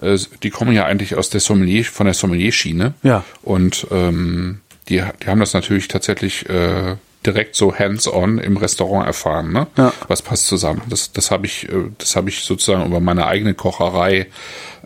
äh, 0.00 0.16
die 0.44 0.50
kommen 0.50 0.72
ja 0.72 0.84
eigentlich 0.84 1.16
aus 1.16 1.30
der 1.30 1.40
Sommelier 1.40 1.84
von 1.84 2.06
der 2.06 2.14
Sommelier-Schiene. 2.14 2.94
Ja. 3.02 3.24
Und 3.42 3.88
ähm, 3.90 4.60
die 4.88 5.02
die 5.20 5.26
haben 5.26 5.40
das 5.40 5.52
natürlich 5.52 5.88
tatsächlich 5.88 6.48
äh, 6.48 6.94
direkt 7.26 7.56
so 7.56 7.74
hands-on 7.76 8.38
im 8.38 8.56
Restaurant 8.56 9.06
erfahren, 9.06 9.52
ne? 9.52 9.66
Ja. 9.76 9.92
Was 10.06 10.22
passt 10.22 10.46
zusammen? 10.46 10.82
Das 10.88 11.12
das 11.12 11.30
habe 11.30 11.46
ich 11.46 11.68
äh, 11.68 11.90
das 11.98 12.16
habe 12.16 12.28
ich 12.30 12.40
sozusagen 12.44 12.86
über 12.86 13.00
meine 13.00 13.26
eigene 13.26 13.54
Kocherei 13.54 14.26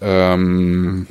ähm, 0.00 1.06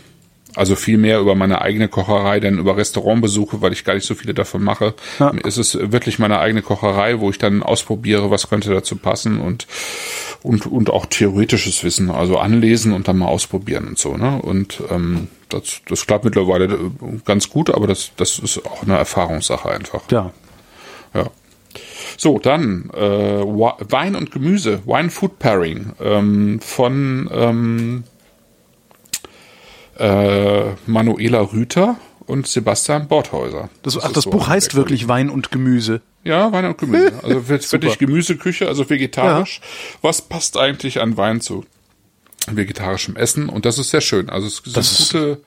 also 0.55 0.75
viel 0.75 0.97
mehr 0.97 1.19
über 1.21 1.33
meine 1.33 1.61
eigene 1.61 1.87
Kocherei, 1.87 2.41
denn 2.41 2.57
über 2.57 2.75
Restaurantbesuche, 2.75 3.61
weil 3.61 3.71
ich 3.71 3.85
gar 3.85 3.93
nicht 3.93 4.05
so 4.05 4.15
viele 4.15 4.33
davon 4.33 4.61
mache, 4.61 4.93
Ja. 5.17 5.29
ist 5.45 5.55
es 5.57 5.77
wirklich 5.79 6.19
meine 6.19 6.39
eigene 6.39 6.61
Kocherei, 6.61 7.21
wo 7.21 7.29
ich 7.29 7.37
dann 7.37 7.63
ausprobiere, 7.63 8.31
was 8.31 8.49
könnte 8.49 8.69
dazu 8.69 8.97
passen 8.97 9.39
und 9.39 9.65
und 10.43 10.65
und 10.65 10.89
auch 10.89 11.05
theoretisches 11.05 11.83
Wissen, 11.85 12.11
also 12.11 12.37
anlesen 12.37 12.91
und 12.91 13.07
dann 13.07 13.17
mal 13.19 13.27
ausprobieren 13.27 13.87
und 13.87 13.97
so, 13.97 14.17
ne? 14.17 14.41
Und 14.41 14.81
ähm, 14.89 15.29
das, 15.47 15.81
das 15.87 16.05
klappt 16.05 16.25
mittlerweile 16.25 16.65
äh, 16.65 16.77
ganz 17.23 17.49
gut, 17.49 17.69
aber 17.73 17.87
das 17.87 18.11
das 18.17 18.37
ist 18.39 18.65
auch 18.65 18.83
eine 18.83 18.97
Erfahrungssache 18.97 19.69
einfach. 19.71 20.01
Ja. 20.11 20.33
Ja. 21.13 21.27
So, 22.17 22.37
dann 22.39 22.89
äh, 22.93 22.99
Wein 22.99 24.15
und 24.15 24.31
Gemüse, 24.31 24.81
Wine 24.85 25.09
Food 25.09 25.39
Pairing 25.39 25.93
ähm, 26.01 26.59
von 26.61 27.29
ähm, 27.33 28.03
äh, 29.97 30.71
Manuela 30.85 31.41
Rüther 31.41 31.97
und 32.25 32.47
Sebastian 32.47 33.07
Borthäuser. 33.07 33.69
Das, 33.83 33.97
ach, 33.97 34.07
ist 34.07 34.17
das 34.17 34.23
so 34.25 34.29
Buch 34.31 34.47
heißt 34.47 34.75
wirklich 34.75 35.07
Wein 35.07 35.29
und 35.29 35.51
Gemüse. 35.51 36.01
ja, 36.23 36.51
Wein 36.51 36.65
und 36.65 36.77
Gemüse. 36.77 37.13
Also 37.23 37.47
wirklich 37.49 37.97
Gemüseküche, 37.97 38.67
also 38.67 38.89
vegetarisch. 38.89 39.59
Ja. 39.61 39.97
Was 40.01 40.21
passt 40.21 40.57
eigentlich 40.57 41.01
an 41.01 41.17
Wein 41.17 41.41
zu 41.41 41.65
vegetarischem 42.47 43.15
Essen? 43.15 43.49
Und 43.49 43.65
das 43.65 43.77
ist 43.77 43.89
sehr 43.89 44.01
schön. 44.01 44.29
Also 44.29 44.47
es 44.47 44.57
sind 44.57 44.75
Das 44.77 44.99
ist- 44.99 45.11
gute 45.13 45.41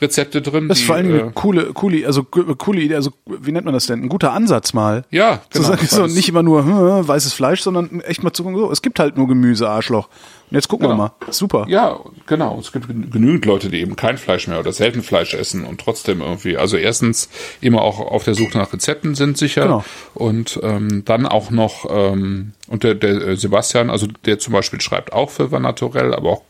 Rezepte 0.00 0.42
drin. 0.42 0.68
Das 0.68 0.78
ist 0.78 0.82
die, 0.82 0.86
vor 0.86 0.96
allem 0.96 1.06
eine 1.08 1.18
äh, 1.28 1.30
coole, 1.34 1.72
coole, 1.72 2.06
also 2.06 2.22
coole 2.24 2.80
Idee, 2.80 2.94
also 2.96 3.12
wie 3.26 3.52
nennt 3.52 3.64
man 3.64 3.74
das 3.74 3.86
denn? 3.86 4.02
Ein 4.02 4.08
guter 4.08 4.32
Ansatz 4.32 4.74
mal. 4.74 5.04
ja, 5.10 5.40
Zu 5.50 5.58
genau. 5.60 5.68
sagen, 5.70 5.86
so, 5.86 6.04
es- 6.04 6.14
nicht 6.14 6.28
immer 6.28 6.42
nur 6.42 6.64
hm, 6.64 7.08
weißes 7.08 7.32
Fleisch, 7.32 7.62
sondern 7.62 8.00
echt 8.02 8.22
mal 8.22 8.32
zu 8.32 8.42
gucken, 8.44 8.58
so, 8.58 8.70
es 8.70 8.82
gibt 8.82 8.98
halt 8.98 9.16
nur 9.16 9.26
Gemüse, 9.28 9.68
Arschloch. 9.68 10.08
Und 10.50 10.54
jetzt 10.54 10.68
gucken 10.68 10.86
Genau. 10.88 10.96
wir 10.98 11.14
mal. 11.26 11.32
Super. 11.32 11.64
Ja, 11.68 11.98
genau. 12.26 12.56
Es 12.60 12.70
gibt 12.70 12.86
gen- 12.86 13.10
genügend 13.10 13.44
Leute, 13.46 13.68
die 13.68 13.80
eben 13.80 13.96
kein 13.96 14.16
Fleisch 14.16 14.46
mehr 14.46 14.60
oder 14.60 14.72
selten 14.72 15.02
Fleisch 15.02 15.34
essen 15.34 15.64
und 15.64 15.80
trotzdem 15.80 16.20
irgendwie, 16.20 16.56
also 16.56 16.76
erstens 16.76 17.28
immer 17.60 17.82
auch 17.82 17.98
auf 17.98 18.22
der 18.24 18.34
Suche 18.34 18.56
nach 18.58 18.72
Rezepten 18.72 19.14
sind 19.16 19.36
sicher 19.38 19.62
Genau. 19.62 19.84
und 20.14 20.60
ähm, 20.62 21.02
dann 21.04 21.26
auch 21.26 21.50
noch 21.50 21.86
ähm, 21.90 22.52
und 22.68 22.84
der, 22.84 22.94
der 22.94 23.10
äh, 23.28 23.36
Sebastian, 23.36 23.90
also 23.90 24.06
der 24.24 24.38
zum 24.38 24.52
Beispiel 24.52 24.80
schreibt 24.80 25.12
auch 25.12 25.30
für 25.30 25.50
Van 25.50 25.62
Naturell, 25.62 26.14
aber 26.14 26.30
auch 26.30 26.42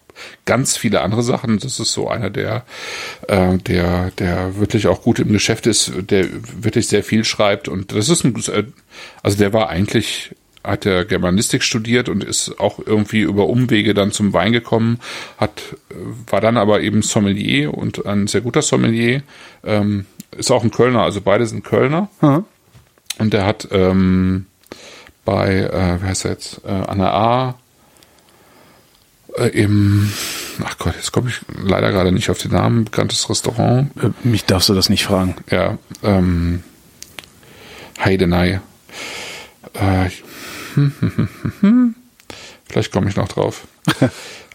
ganz 0.44 0.76
viele 0.76 1.00
andere 1.00 1.22
Sachen. 1.22 1.58
Das 1.58 1.80
ist 1.80 1.92
so 1.92 2.08
einer, 2.08 2.30
der, 2.30 2.64
äh, 3.28 3.58
der, 3.58 4.10
der 4.12 4.58
wirklich 4.58 4.86
auch 4.86 5.02
gut 5.02 5.18
im 5.18 5.32
Geschäft 5.32 5.66
ist, 5.66 5.92
der 6.10 6.26
wirklich 6.62 6.88
sehr 6.88 7.04
viel 7.04 7.24
schreibt 7.24 7.68
und 7.68 7.92
das 7.92 8.08
ist 8.08 8.24
ein, 8.24 8.34
äh, 8.48 8.64
also 9.22 9.38
der 9.38 9.52
war 9.52 9.68
eigentlich 9.68 10.34
hat 10.66 10.84
er 10.84 11.04
Germanistik 11.04 11.62
studiert 11.62 12.08
und 12.08 12.24
ist 12.24 12.58
auch 12.58 12.80
irgendwie 12.84 13.20
über 13.20 13.46
Umwege 13.46 13.94
dann 13.94 14.10
zum 14.10 14.32
Wein 14.32 14.52
gekommen, 14.52 14.98
hat, 15.38 15.62
äh, 15.90 15.94
war 16.30 16.40
dann 16.40 16.56
aber 16.56 16.80
eben 16.80 17.02
Sommelier 17.02 17.72
und 17.72 18.04
ein 18.04 18.26
sehr 18.26 18.40
guter 18.40 18.62
Sommelier, 18.62 19.22
ähm, 19.64 20.06
ist 20.36 20.50
auch 20.50 20.64
ein 20.64 20.70
Kölner, 20.70 21.02
also 21.02 21.20
beide 21.20 21.46
sind 21.46 21.64
Kölner. 21.64 22.08
Mhm. 22.20 22.44
Und 23.18 23.32
der 23.32 23.46
hat 23.46 23.68
ähm, 23.70 24.46
bei, 25.24 25.60
äh, 25.60 26.02
wie 26.02 26.06
heißt 26.06 26.24
er 26.24 26.32
jetzt, 26.32 26.60
äh, 26.64 26.70
an 26.70 26.98
der 26.98 27.14
A 27.14 27.58
äh, 29.38 29.48
im, 29.48 30.10
ach 30.64 30.78
Gott, 30.78 30.94
jetzt 30.96 31.12
komme 31.12 31.28
ich 31.30 31.40
leider 31.62 31.90
gerade 31.92 32.12
nicht 32.12 32.30
auf 32.30 32.38
den 32.38 32.52
Namen, 32.52 32.84
bekanntes 32.84 33.28
Restaurant, 33.30 33.90
Äh, 34.02 34.10
Mich 34.24 34.44
darfst 34.44 34.68
du 34.68 34.74
das 34.74 34.88
nicht 34.88 35.04
fragen. 35.04 35.36
ja, 35.50 35.78
ähm, 36.02 36.62
Heidenei. 38.02 38.60
Äh, 39.74 40.10
Vielleicht 42.68 42.92
komme 42.92 43.08
ich 43.08 43.16
noch 43.16 43.28
drauf. 43.28 43.66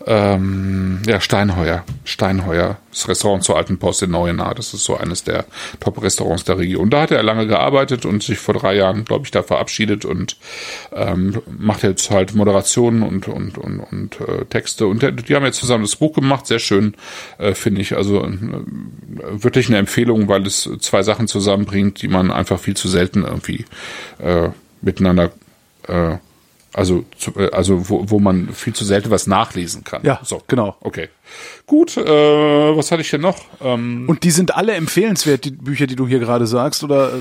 ähm, 0.05 1.01
ja, 1.07 1.21
Steinheuer. 1.21 1.85
Steinheuer. 2.03 2.77
Das 2.89 3.07
Restaurant 3.07 3.43
zur 3.43 3.55
Alten 3.55 3.79
Post 3.79 4.03
in 4.03 4.11
Neuenahr. 4.11 4.53
Das 4.53 4.73
ist 4.73 4.83
so 4.83 4.97
eines 4.97 5.23
der 5.23 5.45
Top-Restaurants 5.79 6.43
der 6.43 6.57
Region. 6.57 6.89
Da 6.89 7.03
hat 7.03 7.11
er 7.11 7.23
lange 7.23 7.47
gearbeitet 7.47 8.05
und 8.05 8.21
sich 8.21 8.37
vor 8.37 8.53
drei 8.53 8.75
Jahren, 8.75 9.05
glaube 9.05 9.23
ich, 9.23 9.31
da 9.31 9.43
verabschiedet 9.43 10.03
und 10.03 10.35
ähm, 10.93 11.41
macht 11.57 11.83
jetzt 11.83 12.11
halt 12.11 12.35
Moderationen 12.35 13.03
und, 13.03 13.29
und, 13.29 13.57
und, 13.57 13.79
und 13.79 14.19
äh, 14.19 14.43
Texte. 14.45 14.87
Und 14.87 15.01
die 15.01 15.35
haben 15.35 15.45
jetzt 15.45 15.59
zusammen 15.59 15.85
das 15.85 15.95
Buch 15.95 16.13
gemacht. 16.13 16.47
Sehr 16.47 16.59
schön, 16.59 16.95
äh, 17.37 17.53
finde 17.53 17.79
ich. 17.79 17.95
Also 17.95 18.25
äh, 18.25 18.33
wirklich 19.31 19.69
eine 19.69 19.77
Empfehlung, 19.77 20.27
weil 20.27 20.45
es 20.45 20.69
zwei 20.81 21.01
Sachen 21.01 21.27
zusammenbringt, 21.27 22.01
die 22.01 22.09
man 22.09 22.29
einfach 22.29 22.59
viel 22.59 22.75
zu 22.75 22.89
selten 22.89 23.23
irgendwie 23.23 23.65
äh, 24.19 24.49
miteinander 24.81 25.31
äh, 25.87 26.17
also, 26.73 27.03
zu, 27.17 27.31
äh, 27.37 27.51
also 27.51 27.89
wo, 27.89 28.09
wo 28.09 28.19
man 28.19 28.53
viel 28.53 28.73
zu 28.73 28.85
selten 28.85 29.09
was 29.11 29.27
nachlesen 29.27 29.83
kann. 29.83 30.01
Ja, 30.03 30.19
so. 30.23 30.41
genau. 30.47 30.75
Okay. 30.81 31.09
Gut, 31.65 31.95
äh, 31.97 32.03
was 32.05 32.91
hatte 32.91 33.01
ich 33.01 33.09
denn 33.09 33.21
noch? 33.21 33.37
Ähm, 33.61 34.05
Und 34.07 34.23
die 34.23 34.31
sind 34.31 34.55
alle 34.55 34.73
empfehlenswert, 34.73 35.45
die 35.45 35.51
Bücher, 35.51 35.87
die 35.87 35.95
du 35.95 36.07
hier 36.07 36.19
gerade 36.19 36.45
sagst, 36.47 36.83
oder? 36.83 37.13
äh, 37.13 37.17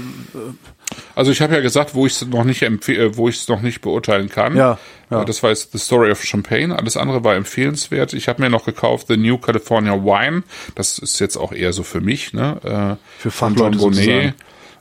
also 1.14 1.30
ich 1.30 1.40
habe 1.40 1.54
ja 1.54 1.60
gesagt, 1.60 1.94
wo 1.94 2.06
ich 2.06 2.14
es 2.14 2.26
noch 2.26 2.42
nicht 2.42 2.62
empfehle, 2.62 3.16
wo 3.16 3.28
ich 3.28 3.36
es 3.36 3.48
noch 3.48 3.62
nicht 3.62 3.80
beurteilen 3.80 4.28
kann. 4.28 4.56
Ja, 4.56 4.78
ja. 5.10 5.22
Äh, 5.22 5.24
Das 5.24 5.42
war 5.42 5.50
jetzt 5.50 5.70
The 5.72 5.78
Story 5.78 6.10
of 6.10 6.22
Champagne. 6.24 6.76
Alles 6.76 6.96
andere 6.96 7.22
war 7.22 7.36
empfehlenswert. 7.36 8.12
Ich 8.12 8.26
habe 8.28 8.42
mir 8.42 8.50
noch 8.50 8.64
gekauft 8.64 9.06
The 9.08 9.16
New 9.16 9.38
California 9.38 9.92
Wine. 9.94 10.42
Das 10.74 10.98
ist 10.98 11.20
jetzt 11.20 11.36
auch 11.36 11.52
eher 11.52 11.72
so 11.72 11.84
für 11.84 12.00
mich, 12.00 12.32
ne? 12.32 12.98
Äh, 12.98 13.20
Für 13.22 13.30
Fachleute 13.30 13.76
John 13.76 13.78
Bonnet. 13.78 13.96
sozusagen. 13.96 14.34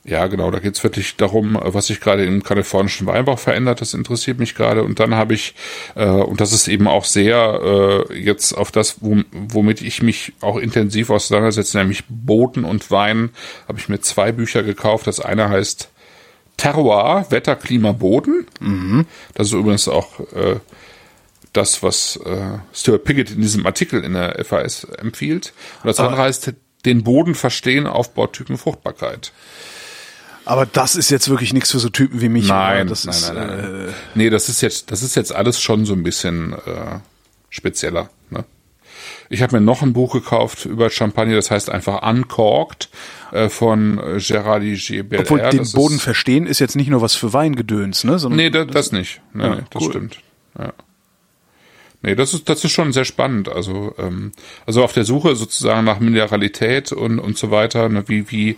Ja, 0.04 0.26
genau, 0.28 0.50
da 0.50 0.60
geht's 0.60 0.82
wirklich 0.82 1.16
darum, 1.16 1.58
was 1.62 1.88
sich 1.88 2.00
gerade 2.00 2.24
im 2.24 2.42
kalifornischen 2.42 3.06
Weinbau 3.06 3.36
verändert. 3.36 3.82
Das 3.82 3.92
interessiert 3.92 4.38
mich 4.38 4.54
gerade. 4.54 4.82
Und 4.82 4.98
dann 4.98 5.14
habe 5.14 5.34
ich, 5.34 5.54
äh, 5.94 6.06
und 6.06 6.40
das 6.40 6.52
ist 6.52 6.68
eben 6.68 6.88
auch 6.88 7.04
sehr 7.04 8.06
äh, 8.10 8.18
jetzt 8.18 8.54
auf 8.54 8.70
das, 8.70 8.96
wo, 9.00 9.18
womit 9.30 9.82
ich 9.82 10.02
mich 10.02 10.32
auch 10.40 10.56
intensiv 10.56 11.10
auseinandersetze, 11.10 11.76
nämlich 11.76 12.04
Boden 12.08 12.64
und 12.64 12.90
Wein, 12.90 13.30
habe 13.68 13.78
ich 13.78 13.88
mir 13.90 14.00
zwei 14.00 14.32
Bücher 14.32 14.62
gekauft. 14.62 15.06
Das 15.06 15.20
eine 15.20 15.50
heißt 15.50 15.90
Terroir, 16.56 17.26
Wetter, 17.30 17.56
Klima, 17.56 17.92
Boden. 17.92 18.46
Das 19.34 19.48
ist 19.48 19.52
übrigens 19.52 19.86
auch 19.86 20.20
äh, 20.34 20.56
das, 21.52 21.82
was 21.82 22.16
äh, 22.24 22.58
Stuart 22.72 23.04
Piggott 23.04 23.30
in 23.30 23.42
diesem 23.42 23.66
Artikel 23.66 24.02
in 24.02 24.14
der 24.14 24.42
FAS 24.44 24.84
empfiehlt. 24.84 25.52
Und 25.82 25.88
das 25.88 26.00
andere 26.00 26.22
heißt 26.22 26.54
den 26.84 27.04
Boden 27.04 27.34
verstehen, 27.34 27.86
Aufbautypen, 27.86 28.56
Fruchtbarkeit. 28.56 29.32
Aber 30.44 30.66
das 30.66 30.96
ist 30.96 31.10
jetzt 31.10 31.28
wirklich 31.28 31.52
nichts 31.52 31.70
für 31.70 31.78
so 31.78 31.88
Typen 31.90 32.20
wie 32.20 32.28
mich. 32.28 32.48
Nein, 32.48 32.86
das 32.88 33.04
nein, 33.04 33.14
ist, 33.14 33.32
nein, 33.32 33.46
nein, 33.46 33.88
Äh. 33.88 33.92
Nee, 34.14 34.30
das 34.30 34.48
ist 34.48 34.60
jetzt, 34.62 34.90
das 34.90 35.02
ist 35.02 35.14
jetzt 35.16 35.34
alles 35.34 35.60
schon 35.60 35.84
so 35.84 35.92
ein 35.92 36.02
bisschen 36.02 36.54
äh, 36.54 36.98
spezieller. 37.50 38.10
Ne? 38.30 38.44
Ich 39.28 39.42
habe 39.42 39.56
mir 39.56 39.60
noch 39.64 39.82
ein 39.82 39.92
Buch 39.92 40.12
gekauft 40.12 40.64
über 40.64 40.90
Champagner, 40.90 41.36
das 41.36 41.50
heißt 41.50 41.70
einfach 41.70 42.02
Uncorked 42.08 42.88
äh, 43.32 43.48
von 43.48 43.98
äh, 43.98 44.16
Gérard 44.16 44.60
Gilbert. 44.86 45.20
obwohl 45.20 45.40
den 45.40 45.58
das 45.58 45.72
Boden 45.72 45.96
ist, 45.96 46.02
verstehen 46.02 46.46
ist 46.46 46.58
jetzt 46.58 46.74
nicht 46.74 46.88
nur 46.88 47.00
was 47.00 47.14
für 47.14 47.32
Weingedöns, 47.32 48.04
ne? 48.04 48.18
Sondern 48.18 48.38
Nee, 48.38 48.50
das, 48.50 48.66
das 48.68 48.92
nicht. 48.92 49.20
Nee, 49.32 49.44
Ja, 49.44 49.58
das 49.70 49.82
cool. 49.82 49.90
stimmt. 49.90 50.18
Ja. 50.58 50.72
Nee, 52.02 52.14
das 52.14 52.32
ist, 52.32 52.48
das 52.48 52.64
ist 52.64 52.72
schon 52.72 52.92
sehr 52.94 53.04
spannend. 53.04 53.48
Also, 53.50 53.94
ähm, 53.98 54.32
also 54.66 54.82
auf 54.82 54.94
der 54.94 55.04
Suche 55.04 55.36
sozusagen 55.36 55.84
nach 55.84 56.00
Mineralität 56.00 56.92
und, 56.92 57.18
und 57.18 57.36
so 57.36 57.50
weiter, 57.50 57.88
ne, 57.90 58.04
wie, 58.08 58.30
wie 58.30 58.56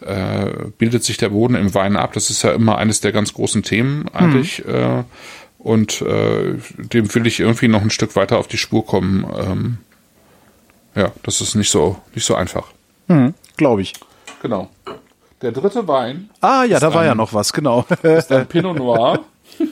äh, 0.00 0.50
bildet 0.78 1.04
sich 1.04 1.16
der 1.16 1.30
Boden 1.30 1.54
im 1.54 1.74
Wein 1.74 1.96
ab? 1.96 2.12
Das 2.12 2.30
ist 2.30 2.42
ja 2.42 2.52
immer 2.52 2.78
eines 2.78 3.00
der 3.00 3.12
ganz 3.12 3.32
großen 3.34 3.62
Themen 3.62 4.08
eigentlich. 4.12 4.64
Äh, 4.66 5.04
und 5.58 6.02
äh, 6.02 6.54
dem 6.78 7.14
will 7.14 7.26
ich 7.26 7.40
irgendwie 7.40 7.68
noch 7.68 7.82
ein 7.82 7.90
Stück 7.90 8.14
weiter 8.16 8.38
auf 8.38 8.46
die 8.48 8.58
Spur 8.58 8.86
kommen. 8.86 9.26
Ähm, 9.38 9.78
ja, 10.94 11.10
das 11.24 11.40
ist 11.40 11.54
nicht 11.54 11.70
so, 11.70 11.96
nicht 12.14 12.24
so 12.24 12.34
einfach. 12.34 12.68
hm, 13.08 13.34
glaube 13.56 13.82
ich. 13.82 13.92
Genau. 14.42 14.70
Der 15.42 15.52
dritte 15.52 15.86
Wein 15.86 16.30
Ah 16.40 16.64
ja, 16.64 16.80
da 16.80 16.92
war 16.94 17.02
ein- 17.02 17.06
ja 17.08 17.14
noch 17.14 17.32
was, 17.34 17.52
genau. 17.52 17.84
ist 18.02 18.30
ein 18.32 18.46
Pinot 18.46 18.76
Noir. 18.76 19.20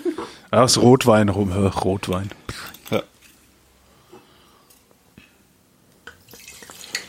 Das 0.52 0.80
Rotwein 0.80 1.28
rum, 1.28 1.50
äh, 1.50 1.66
Rotwein. 1.66 2.30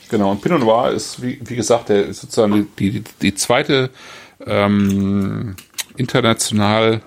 Genau, 0.09 0.31
und 0.31 0.41
Pinot 0.41 0.61
Noir 0.61 0.91
ist, 0.91 1.21
wie, 1.21 1.39
wie 1.43 1.55
gesagt, 1.55 1.89
der 1.89 2.05
ist 2.05 2.21
sozusagen 2.21 2.67
die, 2.79 2.91
die, 2.91 3.03
die 3.21 3.35
zweite 3.35 3.89
ähm, 4.45 5.55
international 5.97 7.01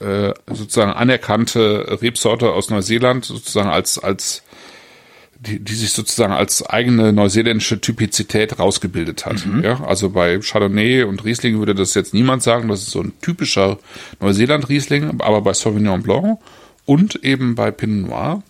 äh, 0.00 0.34
sozusagen 0.46 0.92
anerkannte 0.92 1.98
Rebsorte 2.02 2.52
aus 2.52 2.70
Neuseeland, 2.70 3.24
sozusagen 3.24 3.68
als, 3.68 3.98
als 3.98 4.42
die, 5.38 5.58
die 5.58 5.74
sich 5.74 5.92
sozusagen 5.92 6.32
als 6.32 6.64
eigene 6.64 7.12
neuseeländische 7.12 7.80
Typizität 7.80 8.58
rausgebildet 8.58 9.26
hat. 9.26 9.46
Ja, 9.62 9.84
also 9.84 10.10
bei 10.10 10.40
Chardonnay 10.40 11.04
und 11.04 11.24
Riesling 11.24 11.58
würde 11.58 11.74
das 11.74 11.94
jetzt 11.94 12.14
niemand 12.14 12.42
sagen, 12.42 12.68
das 12.68 12.82
ist 12.82 12.90
so 12.90 13.00
ein 13.00 13.12
typischer 13.20 13.78
Neuseeland-Riesling, 14.20 15.20
aber 15.20 15.42
bei 15.42 15.52
Sauvignon 15.52 16.02
Blanc 16.02 16.38
und 16.84 17.16
eben 17.24 17.54
bei 17.54 17.70
Pinot 17.70 18.10
Noir, 18.10 18.42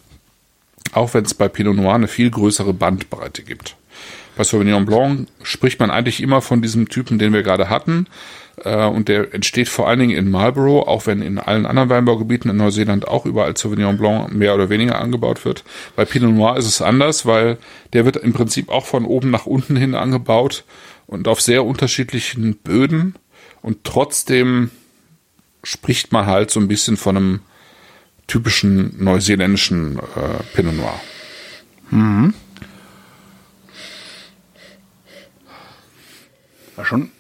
auch 0.95 1.15
wenn 1.15 1.25
es 1.25 1.35
bei 1.35 1.49
Pinot 1.49 1.77
Noir 1.77 1.95
eine 1.95 2.09
viel 2.09 2.31
größere 2.31 2.73
Bandbreite 2.73 3.43
gibt. 3.43 3.77
Bei 4.37 4.45
Sauvignon 4.45 4.85
Blanc 4.85 5.29
spricht 5.43 5.81
man 5.81 5.91
eigentlich 5.91 6.23
immer 6.23 6.43
von 6.43 6.61
diesem 6.61 6.89
Typen, 6.89 7.19
den 7.19 7.33
wir 7.33 7.43
gerade 7.43 7.71
hatten. 7.71 8.07
Äh, 8.63 8.85
und 8.85 9.09
der 9.09 9.33
entsteht 9.33 9.69
vor 9.69 9.89
allen 9.89 9.99
Dingen 9.99 10.17
in 10.17 10.31
Marlborough, 10.31 10.87
auch 10.87 11.07
wenn 11.07 11.23
in 11.23 11.39
allen 11.39 11.65
anderen 11.65 11.89
Weinbaugebieten 11.89 12.51
in 12.51 12.59
Neuseeland 12.59 13.09
auch 13.09 13.25
überall 13.25 13.57
Sauvignon 13.57 13.97
Blanc 13.97 14.33
mehr 14.33 14.55
oder 14.55 14.69
weniger 14.69 15.01
angebaut 15.01 15.45
wird. 15.47 15.65
Bei 15.97 16.05
Pinot 16.05 16.35
Noir 16.35 16.59
ist 16.59 16.67
es 16.67 16.83
anders, 16.83 17.25
weil 17.25 17.57
der 17.95 18.05
wird 18.05 18.17
im 18.17 18.35
Prinzip 18.35 18.69
auch 18.69 18.85
von 18.85 19.07
oben 19.07 19.31
nach 19.31 19.47
unten 19.47 19.75
hin 19.75 19.95
angebaut 19.95 20.65
und 21.07 21.29
auf 21.29 21.41
sehr 21.41 21.65
unterschiedlichen 21.65 22.57
Böden. 22.57 23.15
Und 23.63 23.85
trotzdem 23.85 24.71
spricht 25.63 26.13
man 26.13 26.27
halt 26.27 26.51
so 26.51 26.61
ein 26.61 26.69
bisschen 26.69 26.99
von 26.99 27.17
einem 27.17 27.41
typischen 28.27 28.93
neuseeländischen 29.03 29.99
äh, 29.99 30.43
Pinot 30.55 30.75
Noir. 30.75 31.01
War 36.77 36.85
schon 36.85 37.11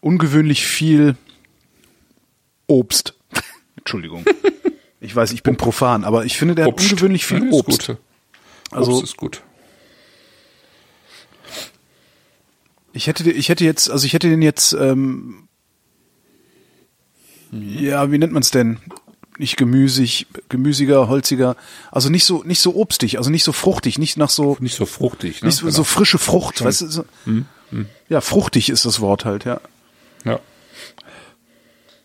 ungewöhnlich 0.00 0.66
viel 0.66 1.16
Obst. 2.66 3.14
Entschuldigung. 3.76 4.24
Ich 5.00 5.14
weiß, 5.14 5.32
ich 5.32 5.42
bin 5.42 5.56
profan, 5.56 6.04
aber 6.04 6.24
ich 6.24 6.36
finde, 6.38 6.54
der 6.54 6.64
hat 6.66 6.72
Obst. 6.74 6.90
ungewöhnlich 6.92 7.26
viel 7.26 7.38
Ja, 7.42 7.48
ist 7.48 7.52
Obst. 7.54 7.86
Gut. 7.86 7.98
Also- 8.70 8.92
Obst 8.92 9.04
ist 9.04 9.16
gut. 9.16 9.42
Ich 12.96 13.08
hätte, 13.08 13.28
ich 13.28 13.48
hätte 13.48 13.64
jetzt, 13.64 13.90
also 13.90 14.06
ich 14.06 14.12
hätte 14.12 14.28
den 14.30 14.40
jetzt, 14.40 14.72
ähm, 14.72 15.48
ja, 17.50 18.10
wie 18.12 18.18
nennt 18.18 18.32
man 18.32 18.42
es 18.42 18.52
denn? 18.52 18.78
Nicht 19.38 19.56
gemüsig, 19.56 20.26
gemüsiger, 20.48 21.08
holziger, 21.08 21.56
also 21.90 22.08
nicht 22.08 22.24
so, 22.24 22.44
nicht 22.44 22.60
so 22.60 22.76
obstig, 22.76 23.18
also 23.18 23.30
nicht 23.30 23.42
so 23.42 23.52
fruchtig, 23.52 23.98
nicht 23.98 24.16
nach 24.16 24.30
so, 24.30 24.56
Nicht 24.60 24.76
so 24.76 24.86
fruchtig. 24.86 25.42
Ne? 25.42 25.48
nicht 25.48 25.56
so, 25.58 25.66
Genau. 25.66 25.76
so 25.76 25.84
frische 25.84 26.18
Frucht, 26.18 26.62
weißt 26.64 26.82
du? 26.82 26.86
So, 26.86 27.04
Ja, 28.08 28.20
fruchtig 28.20 28.70
ist 28.70 28.84
das 28.84 29.00
Wort 29.00 29.24
halt, 29.24 29.44
ja. 29.44 29.60
Ja. 30.24 30.38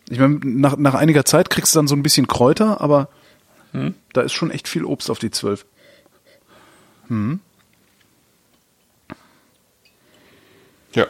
Ich 0.08 0.18
meine, 0.18 0.40
nach, 0.42 0.76
nach 0.76 0.94
einiger 0.94 1.24
Zeit 1.24 1.50
kriegst 1.50 1.74
du 1.74 1.78
dann 1.78 1.86
so 1.86 1.94
ein 1.94 2.02
bisschen 2.02 2.26
Kräuter, 2.26 2.80
aber 2.80 3.08
da 4.12 4.22
ist 4.22 4.32
schon 4.32 4.50
echt 4.50 4.66
viel 4.66 4.84
Obst 4.84 5.08
auf 5.10 5.20
die 5.20 5.30
zwölf. 5.30 5.64
Ja. 10.94 11.06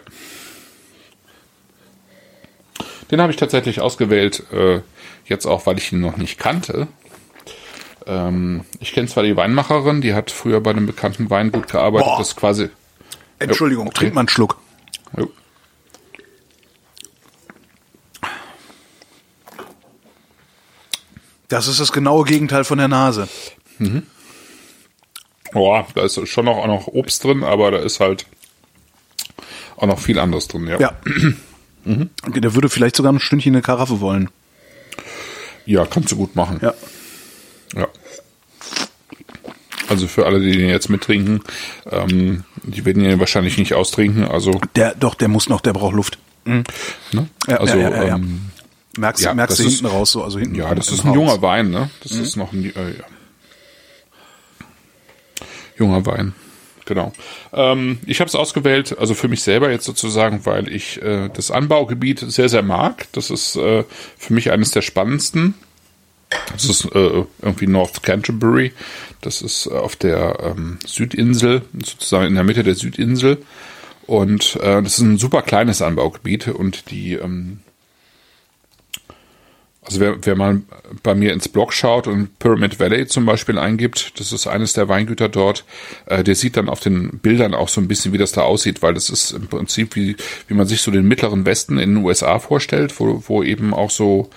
Den 3.11 3.21
habe 3.21 3.33
ich 3.33 3.39
tatsächlich 3.39 3.81
ausgewählt, 3.81 4.45
äh, 4.53 4.81
jetzt 5.27 5.47
auch, 5.47 5.67
weil 5.67 5.79
ich 5.79 5.93
ihn 5.93 6.01
noch 6.01 6.17
nicht 6.17 6.39
kannte. 6.39 6.89
Ähm, 8.07 8.65
ich 8.81 8.93
kenne 8.93 9.09
zwar 9.09 9.23
die 9.23 9.37
Weinmacherin, 9.37 10.01
die 10.01 10.15
hat 10.15 10.31
früher 10.31 10.61
bei 10.61 10.71
einem 10.71 10.87
bekannten 10.87 11.31
Weingut 11.31 11.69
gearbeitet, 11.69 12.07
Boah. 12.07 12.19
das 12.19 12.37
quasi. 12.37 12.71
Entschuldigung, 13.39 13.87
okay. 13.89 13.99
trink 13.99 14.15
mal 14.15 14.21
einen 14.23 14.29
Schluck. 14.29 14.59
Jo. 15.17 15.31
Das 21.49 21.67
ist 21.67 21.81
das 21.81 21.91
genaue 21.93 22.25
Gegenteil 22.25 22.65
von 22.65 22.79
der 22.79 22.89
Nase. 22.89 23.29
Boah, 25.53 25.87
da 25.95 26.03
ist 26.05 26.29
schon 26.29 26.45
noch, 26.45 26.59
auch 26.59 26.67
noch 26.67 26.87
Obst 26.87 27.25
drin, 27.25 27.43
aber 27.43 27.71
da 27.73 27.79
ist 27.79 27.99
halt 27.99 28.27
auch 29.77 29.87
noch 29.87 29.99
viel 29.99 30.19
anderes 30.19 30.49
drin, 30.49 30.67
ja. 30.67 30.79
Ja. 30.81 30.93
Okay, 32.27 32.41
Der 32.41 32.55
würde 32.55 32.69
vielleicht 32.69 32.95
sogar 32.95 33.11
ein 33.11 33.21
Stündchen 33.21 33.55
eine 33.55 33.63
Karaffe 33.63 34.01
wollen. 34.01 34.29
Ja, 35.67 35.87
kannst 35.87 36.11
du 36.13 36.17
gut 36.17 36.35
machen. 36.37 36.59
Ja. 36.63 36.75
Ja. 37.75 37.89
Also 39.89 40.07
für 40.07 40.27
alle, 40.27 40.41
die 40.41 40.53
den 40.53 40.69
jetzt 40.69 40.89
mittrinken, 40.89 41.41
ähm, 41.91 42.45
die 42.63 42.85
werden 42.85 43.05
ihn 43.05 43.19
wahrscheinlich 43.19 43.59
nicht 43.59 43.75
austrinken, 43.75 44.25
also, 44.25 44.61
Der, 44.77 44.95
doch, 44.95 45.15
der 45.15 45.29
muss 45.29 45.49
noch, 45.49 45.61
der 45.61 45.73
braucht 45.73 45.95
Luft. 45.95 46.19
ne? 46.45 46.65
Ja, 47.49 47.57
also, 47.57 47.77
ja, 47.77 47.91
ja, 48.07 48.15
ähm, 48.17 48.43
Merkst, 48.97 49.23
Ja, 49.25 49.35
merkst 49.35 49.59
du 49.59 49.63
das 49.63 49.73
ist- 49.73 49.79
hinten 49.81 49.95
raus, 49.95 50.11
so, 50.13 50.25
also 50.25 50.39
hinten. 50.41 50.57
Ja, 50.57 50.75
das 50.75 50.91
ist 50.91 51.05
ein 51.05 51.11
Haus. 51.11 51.15
junger 51.15 51.43
Wein, 51.43 51.71
ne? 51.71 51.91
Das 52.03 52.11
ist 52.13 52.37
noch 52.37 52.53
ein 52.53 52.65
äh, 52.65 52.71
ja. 52.99 53.05
junger 55.79 56.05
Wein. 56.07 56.35
Genau. 56.91 57.13
Ähm, 57.53 58.01
ich 58.05 58.19
habe 58.19 58.27
es 58.27 58.35
ausgewählt, 58.35 58.99
also 58.99 59.15
für 59.15 59.29
mich 59.29 59.45
selber 59.45 59.71
jetzt 59.71 59.85
sozusagen, 59.85 60.45
weil 60.45 60.69
ich 60.69 61.01
äh, 61.01 61.29
das 61.33 61.53
Anbaugebiet 61.53 62.19
sehr, 62.19 62.49
sehr 62.49 62.63
mag. 62.63 63.07
Das 63.13 63.31
ist 63.31 63.55
äh, 63.55 63.85
für 64.19 64.35
mich 64.35 64.51
eines 64.51 64.73
der 64.73 64.83
spannendsten. 64.83 65.55
Das 66.53 66.65
ist 66.65 66.87
äh, 66.87 67.23
irgendwie 67.43 67.69
North 67.69 68.03
Canterbury. 68.03 68.73
Das 69.21 69.41
ist 69.41 69.67
äh, 69.67 69.71
auf 69.71 69.95
der 69.95 70.41
ähm, 70.43 70.81
Südinsel, 70.85 71.63
sozusagen 71.75 72.27
in 72.27 72.35
der 72.35 72.43
Mitte 72.43 72.65
der 72.65 72.75
Südinsel. 72.75 73.39
Und 74.09 74.57
äh, 74.57 74.83
das 74.83 74.95
ist 74.95 75.03
ein 75.03 75.19
super 75.19 75.43
kleines 75.43 75.83
Anbaugebiet 75.83 76.49
und 76.49 76.91
die 76.91 77.13
ähm, 77.13 77.61
also 79.83 79.99
wer, 79.99 80.17
wer 80.25 80.37
mal 80.37 80.61
bei 81.03 81.15
mir 81.15 81.33
ins 81.33 81.49
Blog 81.49 81.73
schaut 81.73 82.07
und 82.07 82.39
Pyramid 82.39 82.79
Valley 82.79 83.07
zum 83.07 83.25
Beispiel 83.25 83.59
eingibt, 83.59 84.21
das 84.21 84.31
ist 84.33 84.47
eines 84.47 84.75
der 84.75 84.89
Weingüter 84.89 85.29
dort, 85.29 85.65
äh, 86.07 86.23
der 86.23 86.35
sieht 86.35 86.57
dann 86.57 86.69
auf 86.69 86.81
den 86.81 87.19
Bildern 87.19 87.55
auch 87.55 87.69
so 87.69 87.81
ein 87.81 87.89
bisschen, 87.89 88.13
wie 88.13 88.19
das 88.19 88.33
da 88.33 88.43
aussieht, 88.43 88.83
weil 88.83 88.93
das 88.93 89.09
ist 89.09 89.33
im 89.33 89.47
Prinzip 89.47 89.97
wie, 89.97 90.17
wie 90.49 90.55
man 90.55 90.67
sich 90.67 90.83
so 90.83 90.91
den 90.91 91.09
mittleren 91.09 91.47
Westen 91.47 91.79
in 91.79 91.95
den 91.95 92.05
USA 92.05 92.39
vorstellt, 92.39 93.01
wo, 93.01 93.23
wo 93.27 93.43
eben 93.43 93.73
auch 93.73 93.91
so 93.91 94.29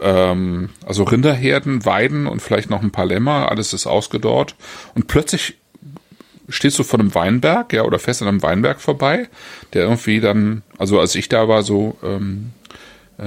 ähm, 0.00 0.70
also 0.86 1.02
Rinderherden, 1.02 1.84
Weiden 1.84 2.26
und 2.26 2.40
vielleicht 2.40 2.70
noch 2.70 2.82
ein 2.82 2.92
paar 2.92 3.06
Lämmer, 3.06 3.50
alles 3.50 3.72
ist 3.72 3.86
ausgedorrt. 3.86 4.54
Und 4.94 5.08
plötzlich 5.08 5.58
stehst 6.48 6.78
du 6.78 6.82
vor 6.82 7.00
einem 7.00 7.14
Weinberg, 7.14 7.72
ja, 7.72 7.82
oder 7.82 7.98
fährst 7.98 8.22
an 8.22 8.28
einem 8.28 8.42
Weinberg 8.42 8.80
vorbei, 8.80 9.28
der 9.72 9.84
irgendwie 9.84 10.20
dann, 10.20 10.62
also 10.78 11.00
als 11.00 11.14
ich 11.14 11.28
da 11.28 11.48
war, 11.48 11.62
so 11.62 11.96
ähm, 12.02 12.52
äh, 12.61 12.61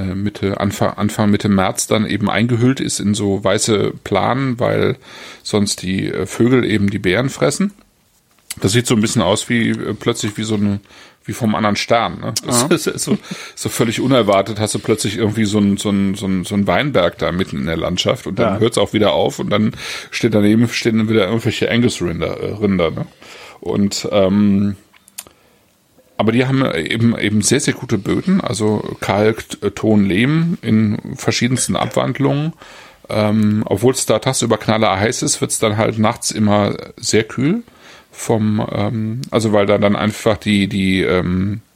Mitte, 0.04 0.60
Anfang, 0.60 0.94
Anfang 0.98 1.30
Mitte 1.32 1.50
März 1.50 1.88
dann 1.88 2.06
eben 2.06 2.30
eingehüllt 2.30 2.80
ist 2.80 3.00
in 3.00 3.14
so 3.14 3.44
weiße 3.44 3.94
Planen, 4.04 4.60
weil 4.60 4.98
sonst 5.44 5.82
die 5.82 6.08
äh, 6.10 6.26
Vögel 6.26 6.66
eben 6.66 6.90
die 6.90 7.00
Beeren 7.00 7.30
fressen. 7.30 7.72
Das 8.62 8.72
sieht 8.72 8.88
so 8.88 8.96
ein 8.96 9.02
bisschen 9.02 9.22
aus 9.22 9.50
wie 9.50 9.70
äh, 9.72 9.94
plötzlich 9.94 10.38
wie 10.38 10.44
so 10.44 10.56
eine 10.56 10.80
wie 11.28 11.34
vom 11.34 11.56
anderen 11.56 11.76
Stern. 11.76 12.20
Ne? 12.22 12.34
Das 12.70 12.86
ist 12.86 13.04
so, 13.04 13.18
so 13.56 13.70
völlig 13.70 14.00
unerwartet. 14.00 14.60
Hast 14.60 14.76
du 14.76 14.80
plötzlich 14.80 15.18
irgendwie 15.18 15.46
so 15.46 15.58
ein 15.58 15.78
so 15.78 15.90
ein 15.90 16.14
so 16.14 16.28
ein 16.28 16.44
so 16.46 16.54
ein 16.56 16.68
Weinberg 16.68 17.18
da 17.18 17.32
mitten 17.32 17.58
in 17.58 17.66
der 17.66 17.78
Landschaft 17.78 18.28
und 18.28 18.38
dann 18.38 18.54
Ja. 18.56 18.60
hört 18.60 18.74
es 18.74 18.78
auch 18.78 18.94
wieder 18.94 19.14
auf 19.14 19.40
und 19.40 19.50
dann 19.50 19.72
steht 20.12 20.36
daneben 20.36 20.68
stehen 20.70 21.00
dann 21.00 21.10
wieder 21.10 21.26
irgendwelche 21.28 21.70
Angus-Rinder. 21.72 22.40
Äh, 22.40 22.54
Rinder, 22.54 22.92
ne? 22.92 23.08
Und 23.60 24.08
ähm, 24.12 24.76
aber 26.18 26.32
die 26.32 26.46
haben 26.46 26.64
eben 26.76 27.18
eben 27.18 27.42
sehr, 27.42 27.60
sehr 27.60 27.74
gute 27.74 27.98
Böden, 27.98 28.42
also 28.42 28.96
Kalk, 29.02 29.44
Ton, 29.76 30.06
Lehm 30.06 30.58
in 30.62 30.98
verschiedensten 31.16 31.76
Abwandlungen. 31.76 32.54
Ähm, 33.10 33.64
Obwohl 33.66 33.94
es 33.94 34.06
da 34.06 34.20
tagsüber 34.20 34.58
knaller 34.58 35.00
heiß 35.00 35.22
ist, 35.22 35.42
wird 35.42 35.52
es 35.52 35.60
dann 35.60 35.78
halt 35.78 36.00
nachts 36.00 36.32
immer 36.32 36.76
sehr 36.98 37.24
kühl. 37.24 37.64
Vom, 38.12 38.66
ähm, 38.72 39.22
also 39.30 39.52
weil 39.52 39.66
da 39.66 39.78
dann 39.78 39.96
einfach 39.96 40.38
die, 40.38 40.68
die, 40.68 41.02
ähm, 41.02 41.56
äh, 41.56 41.75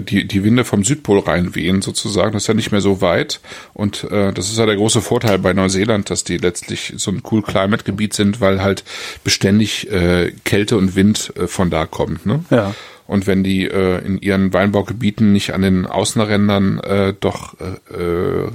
die, 0.00 0.26
die 0.26 0.44
Winde 0.44 0.64
vom 0.64 0.84
Südpol 0.84 1.20
reinwehen 1.20 1.82
sozusagen. 1.82 2.32
Das 2.32 2.44
ist 2.44 2.48
ja 2.48 2.54
nicht 2.54 2.72
mehr 2.72 2.80
so 2.80 3.00
weit. 3.00 3.40
Und 3.74 4.04
äh, 4.04 4.32
das 4.32 4.50
ist 4.50 4.58
ja 4.58 4.66
der 4.66 4.76
große 4.76 5.00
Vorteil 5.00 5.38
bei 5.38 5.52
Neuseeland, 5.52 6.10
dass 6.10 6.24
die 6.24 6.38
letztlich 6.38 6.94
so 6.96 7.10
ein 7.10 7.22
Cool 7.28 7.42
Climate 7.42 7.84
Gebiet 7.84 8.14
sind, 8.14 8.40
weil 8.40 8.62
halt 8.62 8.84
beständig 9.24 9.90
äh, 9.90 10.32
Kälte 10.44 10.76
und 10.76 10.96
Wind 10.96 11.32
äh, 11.36 11.46
von 11.46 11.70
da 11.70 11.86
kommt. 11.86 12.26
Ne? 12.26 12.44
Ja. 12.50 12.74
Und 13.06 13.26
wenn 13.26 13.42
die 13.42 13.64
äh, 13.64 14.04
in 14.06 14.20
ihren 14.20 14.52
Weinbaugebieten 14.52 15.32
nicht 15.32 15.52
an 15.52 15.62
den 15.62 15.84
Außenrändern 15.84 16.78
äh, 16.78 17.14
doch, 17.18 17.56
äh, 17.58 18.00
äh, 18.00 18.48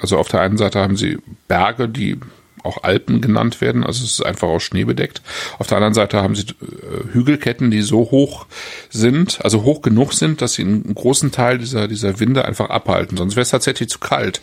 also 0.00 0.18
auf 0.18 0.26
der 0.26 0.40
einen 0.40 0.56
Seite 0.56 0.80
haben 0.80 0.96
sie 0.96 1.18
Berge, 1.46 1.88
die 1.88 2.18
auch 2.64 2.82
Alpen 2.82 3.20
genannt 3.20 3.60
werden, 3.60 3.84
also 3.84 4.04
es 4.04 4.12
ist 4.12 4.26
einfach 4.26 4.48
aus 4.48 4.62
Schnee 4.62 4.84
bedeckt. 4.84 5.22
Auf 5.58 5.66
der 5.66 5.76
anderen 5.76 5.94
Seite 5.94 6.22
haben 6.22 6.34
sie 6.34 6.46
äh, 6.46 7.12
Hügelketten, 7.12 7.70
die 7.70 7.82
so 7.82 8.10
hoch 8.10 8.46
sind, 8.90 9.44
also 9.44 9.62
hoch 9.62 9.82
genug 9.82 10.12
sind, 10.12 10.42
dass 10.42 10.54
sie 10.54 10.62
einen 10.62 10.94
großen 10.94 11.30
Teil 11.30 11.58
dieser, 11.58 11.88
dieser 11.88 12.18
Winde 12.20 12.44
einfach 12.44 12.70
abhalten. 12.70 13.16
Sonst 13.16 13.36
wäre 13.36 13.42
es 13.42 13.50
tatsächlich 13.50 13.88
zu 13.88 13.98
kalt 13.98 14.40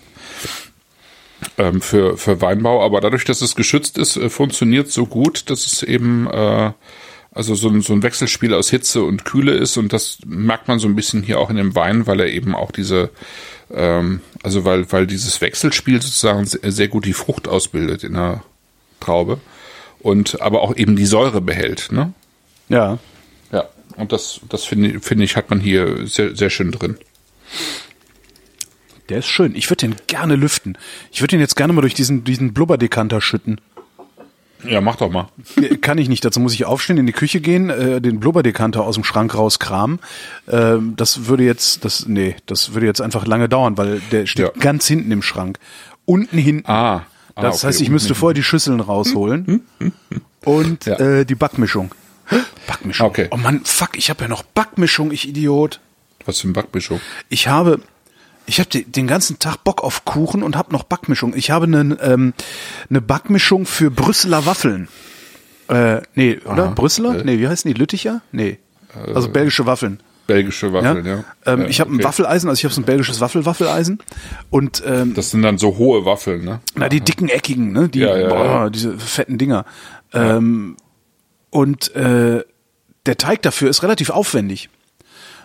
ähm, 1.58 1.82
für, 1.82 2.18
für 2.18 2.42
Weinbau. 2.42 2.84
Aber 2.84 3.02
dadurch, 3.02 3.26
dass 3.26 3.42
es 3.42 3.56
geschützt 3.56 3.98
ist, 3.98 4.18
äh, 4.18 4.30
funktioniert 4.30 4.92
so 4.92 5.06
gut, 5.06 5.50
dass 5.50 5.66
es 5.66 5.84
eben 5.84 6.28
äh, 6.28 6.72
also 7.34 7.56
so 7.56 7.70
ein, 7.70 7.82
so 7.82 7.94
ein 7.94 8.04
Wechselspiel 8.04 8.54
aus 8.54 8.70
Hitze 8.70 9.04
und 9.04 9.24
Kühle 9.24 9.54
ist 9.54 9.78
und 9.78 9.94
das 9.94 10.20
merkt 10.26 10.68
man 10.68 10.80
so 10.80 10.88
ein 10.88 10.96
bisschen 10.96 11.24
hier 11.24 11.40
auch 11.40 11.50
in 11.50 11.56
dem 11.56 11.76
Wein, 11.76 12.06
weil 12.06 12.20
er 12.20 12.28
eben 12.28 12.56
auch 12.56 12.72
diese, 12.72 13.10
ähm, 13.74 14.22
also 14.44 14.66
weil, 14.66 14.92
weil 14.92 15.08
dieses 15.08 15.42
Wechselspiel 15.42 16.02
sozusagen 16.02 16.46
sehr, 16.46 16.72
sehr 16.72 16.88
gut 16.88 17.06
die 17.06 17.14
Frucht 17.14 17.48
ausbildet 17.48 18.04
in 18.04 18.14
der 18.14 18.44
Traube. 19.00 19.40
und 20.02 20.42
aber 20.42 20.62
auch 20.62 20.76
eben 20.76 20.96
die 20.96 21.06
Säure 21.06 21.42
behält. 21.42 21.92
Ne? 21.92 22.14
Ja. 22.70 22.98
Ja. 23.52 23.66
Und 23.98 24.12
das, 24.12 24.42
das 24.50 24.66
finde 24.66 25.00
finde 25.00 25.24
ich, 25.24 25.36
hat 25.36 25.50
man 25.50 25.60
hier 25.60 26.08
sehr, 26.08 26.36
sehr 26.36 26.50
schön 26.50 26.72
drin. 26.72 26.98
Der 29.10 29.20
ist 29.20 29.28
schön. 29.28 29.56
Ich 29.56 29.70
würde 29.70 29.88
den 29.88 29.96
gerne 30.08 30.36
lüften. 30.36 30.78
Ich 31.12 31.22
würde 31.22 31.32
den 31.32 31.42
jetzt 31.42 31.56
gerne 31.56 31.74
mal 31.74 31.82
durch 31.82 31.94
diesen, 31.94 32.24
diesen 32.24 32.54
Blubberdekanter 32.54 33.20
schütten. 33.20 33.60
Ja, 34.64 34.82
mach 34.82 34.96
doch 34.98 35.10
mal. 35.10 35.28
Kann 35.82 35.98
ich 35.98 36.08
nicht. 36.10 36.24
Dazu 36.24 36.40
muss 36.40 36.54
ich 36.54 36.66
aufstehen, 36.66 36.98
in 36.98 37.08
die 37.08 37.14
Küche 37.14 37.42
gehen, 37.42 37.70
äh, 37.70 38.00
den 38.02 38.20
Blubberdekanter 38.20 38.84
aus 38.84 38.96
dem 38.96 39.04
Schrank 39.04 39.34
rauskramen. 39.36 40.00
Ähm, 40.50 40.94
das 40.98 41.26
würde 41.28 41.44
jetzt, 41.44 41.84
das, 41.86 42.08
nee, 42.08 42.36
das 42.46 42.74
würde 42.74 42.86
jetzt 42.86 43.02
einfach 43.02 43.26
lange 43.26 43.50
dauern, 43.50 43.78
weil 43.78 44.02
der 44.12 44.26
steht 44.28 44.46
Ja. 44.46 44.52
ganz 44.60 44.86
hinten 44.88 45.12
im 45.12 45.22
Schrank. 45.22 45.58
Unten 46.06 46.38
hinten. 46.38 46.70
Ah. 46.70 47.06
ah, 47.36 47.42
das 47.42 47.58
okay, 47.60 47.68
heißt, 47.68 47.78
ich 47.82 47.88
unten 47.88 47.94
müsste 47.94 48.08
hinten. 48.10 48.20
vorher 48.20 48.34
die 48.36 48.44
Schüsseln 48.44 48.80
rausholen. 48.80 49.64
Und 50.46 50.86
Ja. 50.86 50.96
äh, 51.00 51.26
die 51.26 51.36
Backmischung. 51.36 51.92
Backmischung. 52.68 53.08
Okay. 53.08 53.28
Oh 53.32 53.38
Mann, 53.38 53.62
fuck, 53.66 53.98
ich 53.98 54.10
habe 54.10 54.24
ja 54.24 54.28
noch 54.28 54.44
Backmischung, 54.44 55.12
ich 55.12 55.28
Idiot. 55.28 55.80
Was 56.26 56.40
für 56.40 56.48
ein 56.50 56.54
Backmischung. 56.54 57.00
Ich 57.30 57.48
habe, 57.48 57.80
ich 58.46 58.60
habe 58.60 58.70
den 58.70 59.08
ganzen 59.08 59.40
Tag 59.40 59.64
Bock 59.64 59.84
auf 59.84 60.06
Kuchen 60.06 60.44
und 60.44 60.56
habe 60.58 60.72
noch 60.72 60.84
Backmischung. 60.84 61.34
Ich 61.36 61.52
habe 61.52 61.66
eine 61.66 61.98
ähm, 62.02 62.34
eine 62.90 63.02
Backmischung 63.02 63.66
für 63.66 63.92
Brüsseler 63.92 64.46
Waffeln. 64.46 64.88
Äh, 65.68 66.02
nee, 66.16 66.40
oder? 66.46 66.66
Aha. 66.66 66.72
Brüsseler? 66.72 67.20
Äh. 67.20 67.24
Nee, 67.24 67.40
wie 67.40 67.48
heißen 67.48 67.72
die? 67.72 67.78
Lütticher? 67.78 68.22
Nee. 68.32 68.60
Also 69.14 69.30
belgische 69.30 69.66
Waffeln. 69.66 70.02
Belgische 70.28 70.72
Waffeln, 70.74 71.06
ja. 71.06 71.24
Ähm, 71.46 71.62
ja 71.62 71.68
ich 71.68 71.80
habe 71.80 71.92
ein 71.92 71.96
okay. 71.96 72.04
Waffeleisen, 72.04 72.50
also 72.50 72.60
ich 72.60 72.64
habe 72.66 72.74
so 72.74 72.82
ein 72.82 72.86
belgisches 72.86 73.20
Waffel-Waffeleisen 73.20 74.00
und 74.50 74.84
ähm, 74.86 75.14
Das 75.14 75.32
sind 75.32 75.42
dann 75.42 75.58
so 75.58 75.78
hohe 75.78 76.06
Waffeln, 76.06 76.46
ne? 76.46 76.60
na 76.76 76.90
die 76.90 77.02
dicken 77.02 77.28
eckigen, 77.28 77.72
ne, 77.72 77.90
die 77.90 78.00
Ja, 78.00 78.18
ja, 78.18 78.30
boah, 78.30 78.46
ja. 78.46 78.70
diese 78.70 78.98
fetten 78.98 79.38
Dinger. 79.38 79.66
Ähm, 80.14 80.78
und 81.50 81.94
äh, 81.96 82.44
der 83.06 83.18
Teig 83.18 83.42
dafür 83.42 83.70
ist 83.70 83.84
relativ 83.84 84.10
aufwendig. 84.10 84.70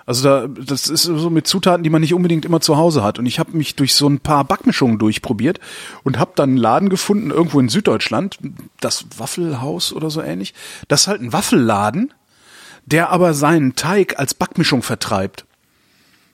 Also 0.06 0.22
da, 0.22 0.46
das 0.46 0.88
ist 0.88 1.02
so 1.02 1.30
mit 1.30 1.48
Zutaten, 1.48 1.82
die 1.82 1.90
man 1.90 2.00
nicht 2.00 2.14
unbedingt 2.14 2.44
immer 2.44 2.60
zu 2.60 2.76
Hause 2.76 3.02
hat. 3.02 3.18
Und 3.18 3.26
ich 3.26 3.40
habe 3.40 3.56
mich 3.56 3.74
durch 3.74 3.94
so 3.94 4.08
ein 4.08 4.20
paar 4.20 4.44
Backmischungen 4.44 4.98
durchprobiert 4.98 5.58
und 6.04 6.18
habe 6.18 6.32
dann 6.36 6.50
einen 6.50 6.58
Laden 6.58 6.88
gefunden, 6.88 7.30
irgendwo 7.30 7.58
in 7.58 7.68
Süddeutschland, 7.68 8.38
das 8.80 9.06
Waffelhaus 9.16 9.92
oder 9.92 10.10
so 10.10 10.22
ähnlich. 10.22 10.54
Das 10.86 11.02
ist 11.02 11.06
halt 11.08 11.22
ein 11.22 11.32
Waffelladen, 11.32 12.14
der 12.84 13.10
aber 13.10 13.34
seinen 13.34 13.74
Teig 13.74 14.18
als 14.18 14.34
Backmischung 14.34 14.82
vertreibt. 14.82 15.45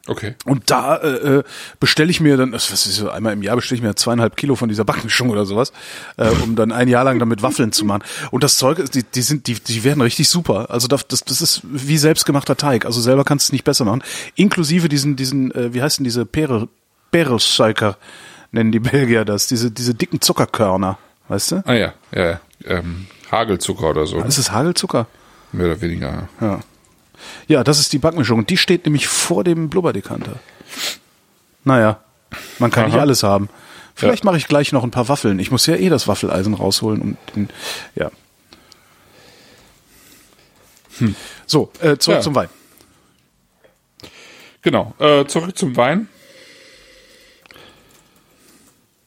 Okay. 0.08 0.34
Und 0.46 0.68
da 0.70 0.96
äh, 0.96 1.38
äh, 1.38 1.42
bestelle 1.78 2.10
ich 2.10 2.20
mir 2.20 2.36
dann, 2.36 2.52
was 2.52 2.70
ist 2.70 2.96
so, 2.96 3.08
einmal 3.08 3.32
im 3.34 3.42
Jahr 3.42 3.54
bestelle 3.54 3.76
ich 3.76 3.82
mir 3.82 3.94
zweieinhalb 3.94 4.36
Kilo 4.36 4.56
von 4.56 4.68
dieser 4.68 4.84
Backmischung 4.84 5.30
oder 5.30 5.46
sowas, 5.46 5.72
äh, 6.16 6.28
um 6.42 6.56
dann 6.56 6.72
ein 6.72 6.88
Jahr 6.88 7.04
lang 7.04 7.20
damit 7.20 7.42
Waffeln 7.42 7.70
zu 7.70 7.84
machen. 7.84 8.02
Und 8.32 8.42
das 8.42 8.56
Zeug, 8.56 8.90
die, 8.90 9.04
die 9.04 9.22
sind, 9.22 9.46
die, 9.46 9.54
die 9.54 9.84
werden 9.84 10.00
richtig 10.00 10.28
super. 10.28 10.70
Also 10.70 10.88
das, 10.88 11.06
das, 11.06 11.40
ist 11.40 11.60
wie 11.64 11.98
selbstgemachter 11.98 12.56
Teig. 12.56 12.84
Also 12.84 13.00
selber 13.00 13.22
kannst 13.22 13.46
du 13.46 13.50
es 13.50 13.52
nicht 13.52 13.64
besser 13.64 13.84
machen. 13.84 14.02
Inklusive 14.34 14.88
diesen, 14.88 15.14
diesen, 15.14 15.54
äh, 15.54 15.72
wie 15.72 15.82
heißen 15.82 16.02
diese 16.02 16.26
Perel, 16.26 16.68
Perelsuiker, 17.12 17.96
nennen 18.50 18.72
die 18.72 18.80
Belgier 18.80 19.24
das, 19.24 19.46
diese, 19.46 19.70
diese 19.70 19.94
dicken 19.94 20.20
Zuckerkörner, 20.20 20.98
weißt 21.28 21.52
du? 21.52 21.62
Ah 21.64 21.74
ja, 21.74 21.94
ja, 22.12 22.24
ja. 22.24 22.40
Ähm, 22.66 23.06
Hagelzucker 23.30 23.90
oder 23.90 24.06
so. 24.06 24.20
Das 24.20 24.36
ist 24.36 24.50
Hagelzucker. 24.50 25.06
Mehr 25.52 25.66
oder 25.66 25.80
weniger. 25.80 26.28
Ja. 26.40 26.60
Ja, 27.48 27.64
das 27.64 27.78
ist 27.80 27.92
die 27.92 27.98
Backmischung. 27.98 28.46
Die 28.46 28.56
steht 28.56 28.84
nämlich 28.84 29.08
vor 29.08 29.44
dem 29.44 29.68
Blubberdekanter. 29.68 30.36
Naja, 31.64 32.00
man 32.58 32.70
kann 32.70 32.86
nicht 32.86 32.94
Aha. 32.94 33.02
alles 33.02 33.22
haben. 33.22 33.48
Vielleicht 33.94 34.24
Ja. 34.24 34.30
mache 34.30 34.38
ich 34.38 34.48
gleich 34.48 34.72
noch 34.72 34.84
ein 34.84 34.90
paar 34.90 35.08
Waffeln. 35.08 35.38
Ich 35.38 35.50
muss 35.50 35.66
ja 35.66 35.74
eh 35.76 35.88
das 35.88 36.08
Waffeleisen 36.08 36.54
rausholen 36.54 37.00
und 37.02 37.16
den, 37.36 37.48
ja. 37.94 38.10
So, 41.46 41.70
äh, 41.80 41.96
zurück 41.98 42.18
Ja. 42.18 42.20
zum 42.22 42.34
Wein. 42.34 42.48
Genau. 44.62 44.94
Äh, 44.98 45.26
zurück 45.26 45.56
zum 45.58 45.76
Wein. 45.76 46.08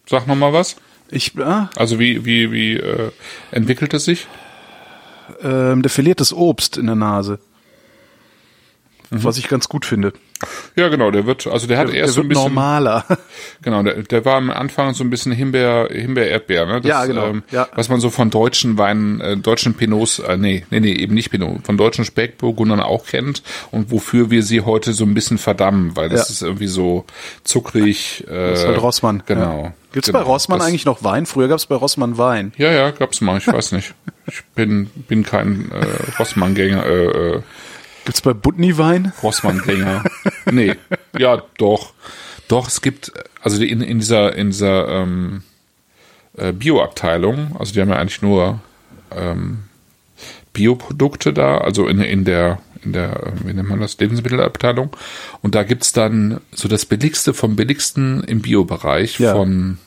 Sag 0.08 0.28
noch 0.28 0.36
mal 0.36 0.54
was. 0.54 0.76
Ich, 1.10 1.38
ah, 1.40 1.70
Also 1.76 2.00
wie 2.00 2.26
wie 2.26 2.52
wie 2.52 2.74
äh, 2.78 3.12
entwickelt 3.52 3.94
es 3.94 4.06
sich? 4.06 4.28
ähm, 5.42 5.82
der 5.82 5.90
verliert 5.90 6.20
das 6.20 6.34
Obst 6.34 6.78
in 6.78 6.86
der 6.86 6.96
Nase. 6.96 7.40
Mhm. 9.12 9.24
Was 9.24 9.38
ich 9.38 9.48
ganz 9.48 9.70
gut 9.70 9.86
finde. 9.86 10.14
Ja, 10.76 10.90
genau. 10.90 11.12
Der 11.12 11.26
wird 11.26 11.46
also 11.48 11.68
der 11.68 11.78
hat 11.78 11.88
Der 11.90 11.96
erst 11.96 12.16
so 12.16 12.22
ein 12.22 12.28
bisschen 12.28 12.44
normaler. 12.46 13.06
genau. 13.62 13.84
Der, 13.84 14.02
der 14.04 14.26
war 14.26 14.36
am 14.36 14.50
Anfang 14.50 14.94
so 14.94 15.04
ein 15.04 15.10
bisschen 15.10 15.32
Himbeer 15.32 15.90
Himbeer 15.92 16.28
Erdbeer. 16.30 16.66
Ne? 16.66 16.82
Das, 16.82 16.90
Ja, 16.90 17.06
genau, 17.06 17.28
Ähm, 17.28 17.44
ja. 17.52 17.68
Was 17.76 17.88
man 17.90 18.00
so 18.00 18.10
von 18.10 18.30
deutschen 18.32 18.78
Weinen, 18.78 19.22
äh, 19.22 19.38
deutschen 19.38 19.76
Pinots, 19.76 20.20
äh, 20.20 20.38
nee 20.38 20.66
nee 20.72 20.80
nee 20.80 20.94
eben 20.94 21.14
nicht 21.14 21.30
Pinot, 21.30 21.66
von 21.66 21.78
deutschen 21.78 22.04
Spätburgundern 22.06 22.80
auch 22.80 23.06
kennt 23.06 23.44
und 23.72 23.92
wofür 23.92 24.32
wir 24.32 24.44
sie 24.44 24.62
heute 24.62 24.94
so 24.94 25.04
ein 25.06 25.14
bisschen 25.14 25.38
verdammen, 25.38 25.96
weil 25.96 26.10
das 26.10 26.28
Ja. 26.30 26.34
ist 26.34 26.42
irgendwie 26.42 26.68
so 26.68 27.06
zuckrig. 27.44 28.24
Äh, 28.28 28.50
Das 28.52 28.60
ist 28.62 28.68
halt 28.68 28.82
Rossmann. 28.82 29.24
Genau. 29.26 29.64
Ja. 29.66 29.74
Gibt's 29.94 30.08
genau. 30.08 30.20
bei 30.20 30.26
Rossmann 30.26 30.62
eigentlich 30.62 30.86
noch 30.86 31.04
Wein? 31.04 31.26
Früher 31.26 31.48
gab's 31.48 31.68
bei 31.68 31.76
Rossmann 31.76 32.18
Wein. 32.18 32.52
Ja, 32.58 32.72
ja, 32.72 32.92
gab's 32.92 33.22
mal, 33.22 33.38
ich 33.38 33.48
weiß 33.48 33.72
nicht. 33.72 33.94
Ich 34.28 34.44
bin, 34.56 34.88
bin 35.08 35.24
kein 35.24 35.72
äh, 35.72 35.86
Rossmann-Gänger, 36.20 36.86
äh, 36.86 37.06
äh, 37.36 37.42
Gibt's 38.06 38.22
bei 38.22 38.34
Butni 38.34 38.78
Wein? 38.78 39.12
Rossmann-Gänger. 39.24 40.04
nee, 40.52 40.76
ja, 41.18 41.42
doch. 41.58 41.94
Doch, 42.48 42.68
es 42.68 42.82
gibt, 42.82 43.12
also 43.42 43.62
in, 43.64 43.82
in 43.82 44.00
dieser, 44.00 44.36
in 44.36 44.52
dieser 44.52 44.88
ähm, 44.88 45.42
äh, 46.38 46.52
Bio-Abteilung, 46.52 47.56
also 47.58 47.74
die 47.74 47.82
haben 47.82 47.90
ja 47.90 47.96
eigentlich 47.96 48.22
nur 48.22 48.60
ähm, 49.12 49.64
Bioprodukte 50.54 51.34
da, 51.34 51.58
also 51.58 51.88
in, 51.88 52.00
in 52.02 52.24
der, 52.26 52.60
in 52.84 52.94
der, 52.94 53.24
äh, 53.24 53.32
wie 53.44 53.54
nennt 53.54 53.68
man 53.70 53.80
das, 53.80 53.98
Lebensmittelabteilung. 53.98 54.96
Und 55.42 55.56
da 55.56 55.64
gibt's 55.64 55.92
dann 55.92 56.40
so 56.52 56.68
das 56.68 56.86
Billigste 56.86 57.34
vom 57.34 57.56
Billigsten 57.56 58.24
im 58.24 58.42
Bio-Bereich 58.42 59.20
Ja. 59.20 59.34
von 59.34 59.80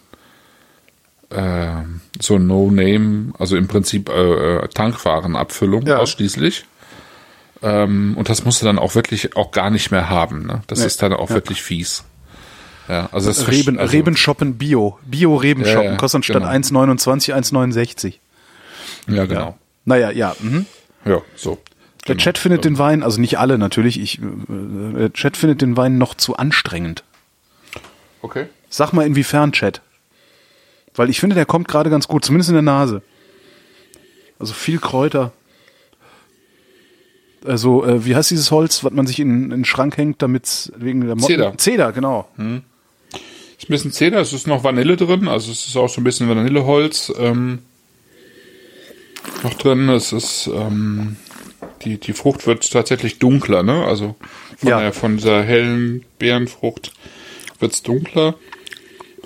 äh, 1.31 1.83
so 2.21 2.39
No-Name, 2.39 3.33
also 3.39 3.57
im 3.57 3.69
Prinzip 3.69 4.09
äh, 4.09 4.57
äh, 4.57 4.69
Tankwarenabfüllung 4.69 5.87
Ja. 5.87 5.99
ausschließlich. 5.99 6.65
Ähm, 7.63 8.15
und 8.17 8.29
das 8.29 8.45
musst 8.45 8.63
du 8.63 8.67
dann 8.67 8.79
auch 8.79 8.95
wirklich 8.95 9.37
auch 9.37 9.51
gar 9.51 9.71
nicht 9.71 9.91
mehr 9.91 10.09
haben. 10.09 10.47
Ne? 10.47 10.63
Das 10.69 10.81
Nee. 10.81 10.87
ist 10.87 11.03
dann 11.03 11.13
auch 11.13 11.31
wirklich 11.31 11.63
fies. 11.63 12.05
Ja, 12.89 13.09
also 13.13 13.29
das 13.29 13.49
Reben, 13.49 13.79
also, 13.79 13.93
Rebenshoppen 13.97 14.57
Bio. 14.57 14.99
Bio-Rebenshoppen. 15.05 15.85
Ja, 15.85 15.91
ja, 15.93 15.97
kostet 15.97 16.25
statt 16.25 16.37
genau. 16.43 16.49
1,29 16.49 17.35
1,69. 17.35 18.15
Ja, 19.09 19.27
genau. 19.27 19.59
Naja, 19.85 20.11
ja. 20.11 20.35
Mhm. 20.41 20.67
Ja, 21.05 21.21
so. 21.37 21.59
Der 22.07 22.15
Genau. 22.15 22.25
Chat 22.25 22.39
findet 22.39 22.65
den 22.65 22.79
Wein, 22.79 23.03
also 23.03 23.21
nicht 23.21 23.39
alle 23.39 23.59
natürlich, 23.59 24.01
ich, 24.01 24.19
äh, 24.21 24.23
der 24.99 25.13
Chat 25.13 25.37
findet 25.37 25.61
den 25.61 25.77
Wein 25.77 25.99
noch 25.99 26.15
zu 26.15 26.37
anstrengend. 26.37 27.05
Okay. 28.23 28.47
Sag 28.71 28.93
mal 28.93 29.07
inwiefern, 29.07 29.53
Chat. 29.53 29.83
Weil 30.95 31.11
ich 31.11 31.21
finde, 31.21 31.35
der 31.37 31.45
kommt 31.47 31.69
gerade 31.69 31.91
ganz 31.91 32.09
gut, 32.09 32.25
zumindest 32.25 32.49
in 32.49 32.55
der 32.55 32.63
Nase. 32.63 33.03
Also 34.39 34.55
viel 34.55 34.79
Kräuter. 34.79 35.33
Also, 37.45 37.85
äh, 37.85 38.05
wie 38.05 38.17
heißt 38.17 38.31
dieses 38.31 38.51
Holz, 38.51 38.83
was 38.85 38.93
man 38.93 39.07
sich 39.07 39.21
in, 39.21 39.45
in 39.45 39.51
den 39.51 39.65
Schrank 39.65 39.97
hängt, 39.97 40.23
damit 40.23 40.73
wegen 40.77 41.01
der 41.03 41.15
Motten... 41.15 41.27
Zeder. 41.27 41.59
Zeder, 41.59 41.93
genau. 41.93 42.29
Ist 42.37 42.45
ein 42.45 42.65
bisschen 43.69 43.93
Zeder, 43.93 44.21
es 44.21 44.33
ist 44.33 44.47
noch 44.47 44.65
Vanille 44.65 44.97
drin, 44.97 45.29
also 45.29 45.51
es 45.53 45.67
ist 45.67 45.77
auch 45.77 45.89
so 45.89 46.01
ein 46.01 46.05
bisschen 46.05 46.29
Vanilleholz 46.29 47.13
ähm, 47.19 47.61
noch 49.43 49.55
drin. 49.55 49.89
Es 49.89 50.13
ist 50.13 50.49
ähm, 50.53 51.17
die 51.83 51.99
die 51.99 52.13
Frucht 52.13 52.47
wird 52.47 52.71
tatsächlich 52.71 53.19
dunkler, 53.19 53.63
ne? 53.63 53.85
Also 53.85 54.17
von 54.57 54.69
Ja. 54.69 54.81
der 54.81 54.93
von 54.93 55.17
dieser 55.17 55.43
hellen 55.43 56.05
Beerenfrucht 56.19 56.93
wird's 57.61 57.83
dunkler. 57.83 58.35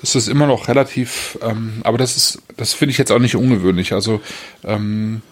Das 0.01 0.16
ist 0.16 0.28
immer 0.28 0.47
noch 0.47 0.68
relativ, 0.68 1.39
ähm, 1.43 1.74
aber 1.84 1.97
das 1.97 2.16
ist, 2.16 2.43
das 2.56 2.72
finde 2.72 2.90
ich 2.90 2.98
jetzt 2.98 3.12
auch 3.12 3.20
nicht 3.20 3.36
ungewöhnlich. 3.36 3.93
Also, 3.93 4.20
ähm, 4.64 5.22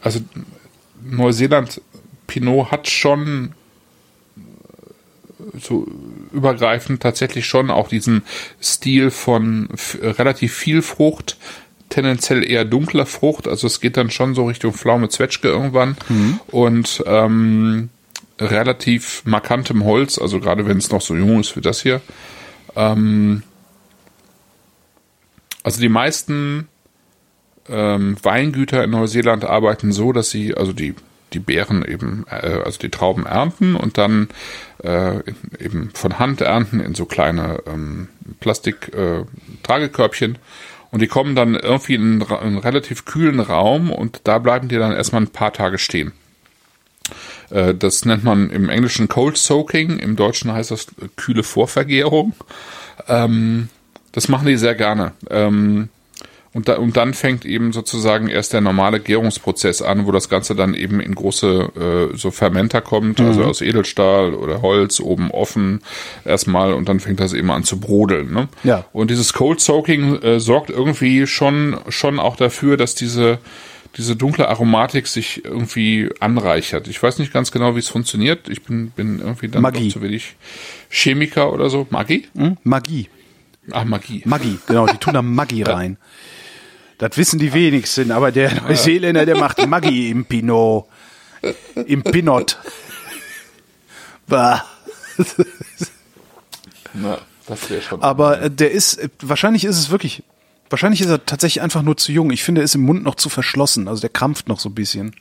also 0.00 0.20
Neuseeland 1.02 1.80
Pinot 2.28 2.70
hat 2.70 2.88
schon 2.88 3.54
so 5.58 5.86
übergreifend 6.32 7.02
tatsächlich 7.02 7.46
schon 7.46 7.70
auch 7.70 7.88
diesen 7.88 8.22
Stil 8.62 9.10
von 9.10 9.70
f- 9.72 9.98
relativ 10.00 10.54
viel 10.54 10.82
Frucht, 10.82 11.36
tendenziell 11.88 12.48
eher 12.48 12.64
dunkler 12.64 13.06
Frucht, 13.06 13.48
also 13.48 13.66
es 13.66 13.80
geht 13.80 13.96
dann 13.96 14.10
schon 14.10 14.34
so 14.34 14.46
Richtung 14.46 14.74
Pflaume 14.74 15.08
Zwetschge 15.08 15.48
irgendwann. 15.48 15.96
Und 16.48 17.02
ähm, 17.06 17.88
relativ 18.38 19.22
markantem 19.24 19.84
Holz, 19.84 20.18
also 20.18 20.38
gerade 20.38 20.66
wenn 20.66 20.78
es 20.78 20.90
noch 20.90 21.00
so 21.00 21.16
jung 21.16 21.40
ist 21.40 21.56
wie 21.56 21.60
das 21.60 21.82
hier. 21.82 22.00
Ähm, 22.76 23.42
also 25.62 25.80
die 25.80 25.88
meisten 25.88 26.68
ähm, 27.68 28.16
Weingüter 28.22 28.84
in 28.84 28.90
Neuseeland 28.90 29.44
arbeiten 29.44 29.92
so, 29.92 30.12
dass 30.12 30.30
sie 30.30 30.54
also 30.54 30.72
die 30.72 30.94
die 31.32 31.38
Beeren 31.38 31.84
eben, 31.84 32.24
äh, 32.30 32.60
also 32.64 32.78
die 32.78 32.90
Trauben 32.90 33.26
ernten 33.26 33.74
und 33.74 33.98
dann 33.98 34.28
äh, 34.82 35.18
eben 35.58 35.90
von 35.94 36.18
Hand 36.18 36.40
ernten 36.40 36.80
in 36.80 36.94
so 36.94 37.04
kleine 37.04 37.62
ähm, 37.66 38.08
Plastik 38.40 38.94
äh, 38.94 39.24
Und 40.90 41.02
die 41.02 41.06
kommen 41.06 41.34
dann 41.34 41.54
irgendwie 41.54 41.94
in 41.94 42.22
einen, 42.22 42.32
einen 42.32 42.58
relativ 42.58 43.04
kühlen 43.04 43.40
Raum 43.40 43.90
und 43.90 44.22
da 44.24 44.38
bleiben 44.38 44.68
die 44.68 44.76
dann 44.76 44.92
erstmal 44.92 45.22
ein 45.22 45.28
paar 45.28 45.52
Tage 45.52 45.78
stehen. 45.78 46.12
Äh, 47.50 47.74
das 47.74 48.04
nennt 48.04 48.24
man 48.24 48.50
im 48.50 48.68
Englischen 48.68 49.08
Cold 49.08 49.36
Soaking, 49.36 49.98
im 49.98 50.16
Deutschen 50.16 50.52
heißt 50.52 50.70
das 50.70 50.86
kühle 51.16 51.42
Vorvergärung. 51.42 52.34
Ähm, 53.06 53.68
das 54.12 54.28
machen 54.28 54.46
die 54.46 54.56
sehr 54.56 54.74
gerne. 54.74 55.12
Ähm, 55.30 55.90
und, 56.58 56.66
da, 56.66 56.76
und 56.76 56.96
dann 56.96 57.14
fängt 57.14 57.44
eben 57.44 57.72
sozusagen 57.72 58.26
erst 58.26 58.52
der 58.52 58.60
normale 58.60 58.98
Gärungsprozess 58.98 59.80
an, 59.80 60.06
wo 60.06 60.10
das 60.10 60.28
Ganze 60.28 60.56
dann 60.56 60.74
eben 60.74 60.98
in 60.98 61.14
große 61.14 62.10
äh, 62.12 62.16
so 62.16 62.32
Fermenter 62.32 62.80
kommt, 62.80 63.20
also 63.20 63.44
aus 63.44 63.60
Edelstahl 63.60 64.34
oder 64.34 64.60
Holz, 64.60 64.98
oben 64.98 65.30
offen 65.30 65.82
erstmal 66.24 66.72
und 66.72 66.88
dann 66.88 66.98
fängt 66.98 67.20
das 67.20 67.32
eben 67.32 67.52
an 67.52 67.62
zu 67.62 67.78
brodeln. 67.78 68.32
Ne? 68.32 68.48
Ja. 68.64 68.86
Und 68.92 69.12
dieses 69.12 69.34
Cold 69.34 69.60
Soaking 69.60 70.20
äh, 70.20 70.40
sorgt 70.40 70.70
irgendwie 70.70 71.28
schon, 71.28 71.78
schon 71.90 72.18
auch 72.18 72.34
dafür, 72.34 72.76
dass 72.76 72.96
diese 72.96 73.38
diese 73.96 74.16
dunkle 74.16 74.48
Aromatik 74.48 75.06
sich 75.06 75.44
irgendwie 75.44 76.10
anreichert. 76.18 76.88
Ich 76.88 77.00
weiß 77.00 77.20
nicht 77.20 77.32
ganz 77.32 77.52
genau, 77.52 77.76
wie 77.76 77.78
es 77.78 77.88
funktioniert. 77.88 78.48
Ich 78.48 78.62
bin, 78.64 78.90
bin 78.90 79.20
irgendwie 79.20 79.48
dann 79.48 79.62
Magie. 79.62 79.88
doch 79.88 79.94
zu 79.94 80.02
wenig 80.02 80.34
Chemiker 80.90 81.52
oder 81.52 81.70
so. 81.70 81.86
Magie? 81.90 82.26
Hm? 82.36 82.58
Magie. 82.64 83.08
Ach, 83.70 83.84
Magie. 83.84 84.22
Maggi, 84.24 84.58
genau, 84.66 84.86
die 84.86 84.98
tun 84.98 85.14
da 85.14 85.22
Maggi 85.22 85.62
rein. 85.62 85.98
Das 86.98 87.16
wissen 87.16 87.38
die 87.38 87.52
wenigsten, 87.52 88.10
aber 88.10 88.32
der 88.32 88.60
Neuseeländer, 88.62 89.24
der 89.24 89.36
macht 89.36 89.64
Maggi 89.66 90.10
im 90.10 90.24
Pinot. 90.24 90.86
Im 91.86 92.02
Pinot. 92.02 92.58
Bah. 94.26 94.64
Na, 96.92 97.18
das 97.46 97.70
wäre 97.70 97.82
schon. 97.82 98.02
Aber 98.02 98.42
äh, 98.42 98.50
der 98.50 98.72
ist, 98.72 98.94
äh, 98.94 99.08
wahrscheinlich 99.22 99.64
ist 99.64 99.78
es 99.78 99.90
wirklich, 99.90 100.24
wahrscheinlich 100.70 101.00
ist 101.00 101.08
er 101.08 101.24
tatsächlich 101.24 101.62
einfach 101.62 101.82
nur 101.82 101.96
zu 101.96 102.10
jung. 102.10 102.32
Ich 102.32 102.42
finde, 102.42 102.60
er 102.62 102.64
ist 102.64 102.74
im 102.74 102.82
Mund 102.82 103.04
noch 103.04 103.14
zu 103.14 103.28
verschlossen. 103.28 103.86
Also 103.86 104.00
der 104.00 104.10
krampft 104.10 104.48
noch 104.48 104.58
so 104.58 104.68
ein 104.68 104.74
bisschen. 104.74 105.14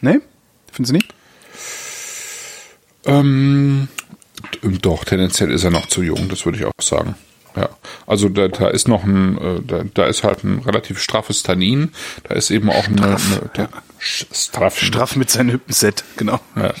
Ne? 0.00 0.20
Finden 0.72 0.86
Sie 0.86 0.92
nicht? 0.94 1.14
Ähm, 3.06 3.88
doch, 4.62 5.04
tendenziell 5.04 5.50
ist 5.50 5.64
er 5.64 5.70
noch 5.70 5.86
zu 5.86 6.02
jung, 6.02 6.28
das 6.28 6.44
würde 6.44 6.58
ich 6.58 6.64
auch 6.64 6.72
sagen. 6.80 7.14
Ja, 7.54 7.68
also 8.06 8.28
da, 8.30 8.48
da 8.48 8.68
ist 8.68 8.88
noch 8.88 9.04
ein, 9.04 9.36
äh, 9.38 9.60
da, 9.66 9.84
da 9.92 10.06
ist 10.06 10.24
halt 10.24 10.42
ein 10.42 10.60
relativ 10.60 10.98
straffes 11.00 11.42
Tannin, 11.42 11.92
da 12.24 12.34
ist 12.34 12.50
eben 12.50 12.70
auch 12.70 12.86
eine, 12.86 13.02
eine 13.04 13.50
da, 13.52 13.68
Sch- 14.00 14.26
straff, 14.32 14.78
Straff 14.80 15.16
mit 15.16 15.30
seinem 15.30 15.52
Hüppenset, 15.52 16.02
genau. 16.16 16.40
Ja. 16.56 16.72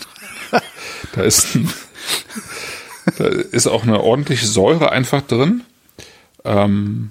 Da 1.14 1.22
ist, 1.22 1.54
ein, 1.54 1.70
da 3.18 3.26
ist 3.26 3.66
auch 3.66 3.82
eine 3.82 4.00
ordentliche 4.00 4.46
Säure 4.46 4.92
einfach 4.92 5.22
drin. 5.22 5.62
Ähm, 6.44 7.10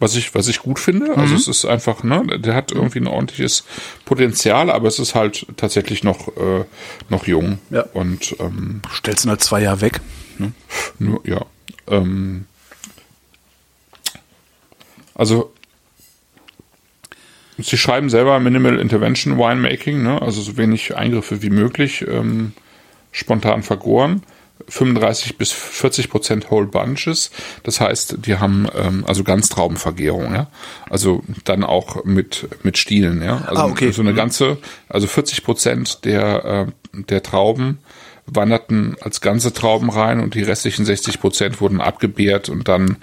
was 0.00 0.14
ich, 0.16 0.34
was 0.34 0.48
ich 0.48 0.60
gut 0.60 0.78
finde. 0.78 1.16
Also 1.16 1.34
Mhm. 1.34 1.40
es 1.40 1.48
ist 1.48 1.64
einfach, 1.64 2.02
ne, 2.02 2.24
der 2.38 2.54
hat 2.54 2.70
irgendwie 2.72 3.00
ein 3.00 3.06
ordentliches 3.08 3.64
Potenzial, 4.04 4.70
aber 4.70 4.88
es 4.88 4.98
ist 4.98 5.14
halt 5.14 5.46
tatsächlich 5.56 6.04
noch, 6.04 6.28
äh, 6.36 6.64
noch 7.08 7.26
jung. 7.26 7.58
Ja. 7.70 7.82
Und 7.94 8.36
ähm, 8.38 8.82
Stellst 8.94 9.24
ihn 9.24 9.30
halt 9.30 9.42
zwei 9.42 9.62
Jahre 9.62 9.80
weg. 9.80 10.00
nur, 10.98 11.20
ja. 11.26 11.44
Ähm, 11.88 12.46
also 15.14 15.52
Sie 17.60 17.76
schreiben 17.76 18.08
selber 18.08 18.38
Minimal 18.38 18.78
Intervention 18.78 19.36
Winemaking, 19.36 20.00
ne? 20.04 20.22
also 20.22 20.40
so 20.40 20.56
wenig 20.56 20.96
Eingriffe 20.96 21.42
wie 21.42 21.50
möglich, 21.50 22.04
ähm, 22.06 22.52
spontan 23.10 23.64
vergoren. 23.64 24.22
35 24.66 25.38
bis 25.38 25.52
40 25.52 26.10
Prozent 26.10 26.50
Whole 26.50 26.66
Bunches. 26.66 27.30
Das 27.62 27.80
heißt, 27.80 28.18
die 28.26 28.38
haben 28.38 28.66
ähm, 28.76 29.04
also 29.06 29.24
Ganztraubenvergärung, 29.24 30.34
ja. 30.34 30.48
Also 30.90 31.22
dann 31.44 31.64
auch 31.64 32.04
mit 32.04 32.48
mit 32.62 32.78
Stielen, 32.78 33.22
ja. 33.22 33.42
Also 33.46 33.62
Ah, 33.62 33.66
okay. 33.66 33.92
so 33.92 34.02
eine 34.02 34.14
ganze, 34.14 34.58
also 34.88 35.06
40 35.06 35.44
Prozent 35.44 36.04
der 36.04 36.66
äh, 36.94 37.00
der 37.02 37.22
Trauben 37.22 37.78
wanderten 38.26 38.96
als 39.00 39.20
ganze 39.20 39.52
Trauben 39.52 39.90
rein 39.90 40.20
und 40.20 40.34
die 40.34 40.42
restlichen 40.42 40.84
60 40.84 41.20
Prozent 41.20 41.60
wurden 41.60 41.80
abgebärt 41.80 42.48
und 42.48 42.68
dann 42.68 42.96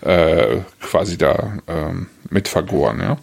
äh, 0.00 0.58
quasi 0.80 1.16
da 1.16 1.58
ähm, 1.68 2.08
mit 2.30 2.48
vergoren, 2.48 3.00
ja. 3.00 3.18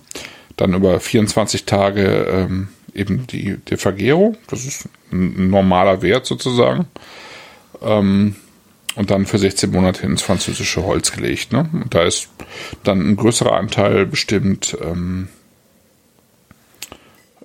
Dann 0.56 0.74
über 0.74 1.00
24 1.00 1.66
Tage 1.66 2.28
ähm, 2.30 2.68
eben 2.94 3.28
die, 3.28 3.58
die 3.58 3.78
Vergärung, 3.78 4.38
das 4.48 4.66
ist 4.66 4.90
ein 5.12 5.50
normaler 5.50 6.02
Wert 6.02 6.26
sozusagen. 6.26 6.86
Ähm, 7.82 8.36
und 8.96 9.12
dann 9.12 9.26
für 9.26 9.38
16 9.38 9.72
Monate 9.72 10.06
ins 10.06 10.22
französische 10.22 10.84
Holz 10.84 11.12
gelegt. 11.12 11.54
Ne? 11.54 11.70
Und 11.72 11.94
da 11.94 12.04
ist 12.04 12.28
dann 12.84 13.00
ein 13.00 13.16
größerer 13.16 13.54
Anteil 13.56 14.06
bestimmt 14.06 14.76
ähm, 14.82 15.30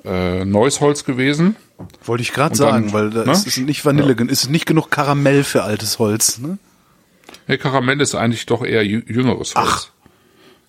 äh, 0.05 0.45
neues 0.45 0.81
Holz 0.81 1.05
gewesen. 1.05 1.57
Wollte 2.05 2.23
ich 2.23 2.33
gerade 2.33 2.57
dann, 2.57 2.89
sagen, 2.89 2.93
weil 2.93 3.11
da 3.11 3.25
ne? 3.25 3.33
ist 3.33 3.57
nicht 3.59 3.85
Vanille, 3.85 4.13
ist 4.29 4.45
es 4.45 4.49
nicht 4.49 4.67
genug 4.67 4.91
Karamell 4.91 5.45
für 5.45 5.63
altes 5.65 5.99
Holz. 5.99 6.39
Ne? 6.39 6.59
Der 7.49 7.59
Karamell 7.59 8.01
ist 8.01 8.15
eigentlich 8.15 8.47
doch 8.47 8.65
eher 8.65 8.83
jü- 8.83 9.07
jüngeres 9.07 9.55
Holz. 9.55 9.69
Ach. 9.69 9.89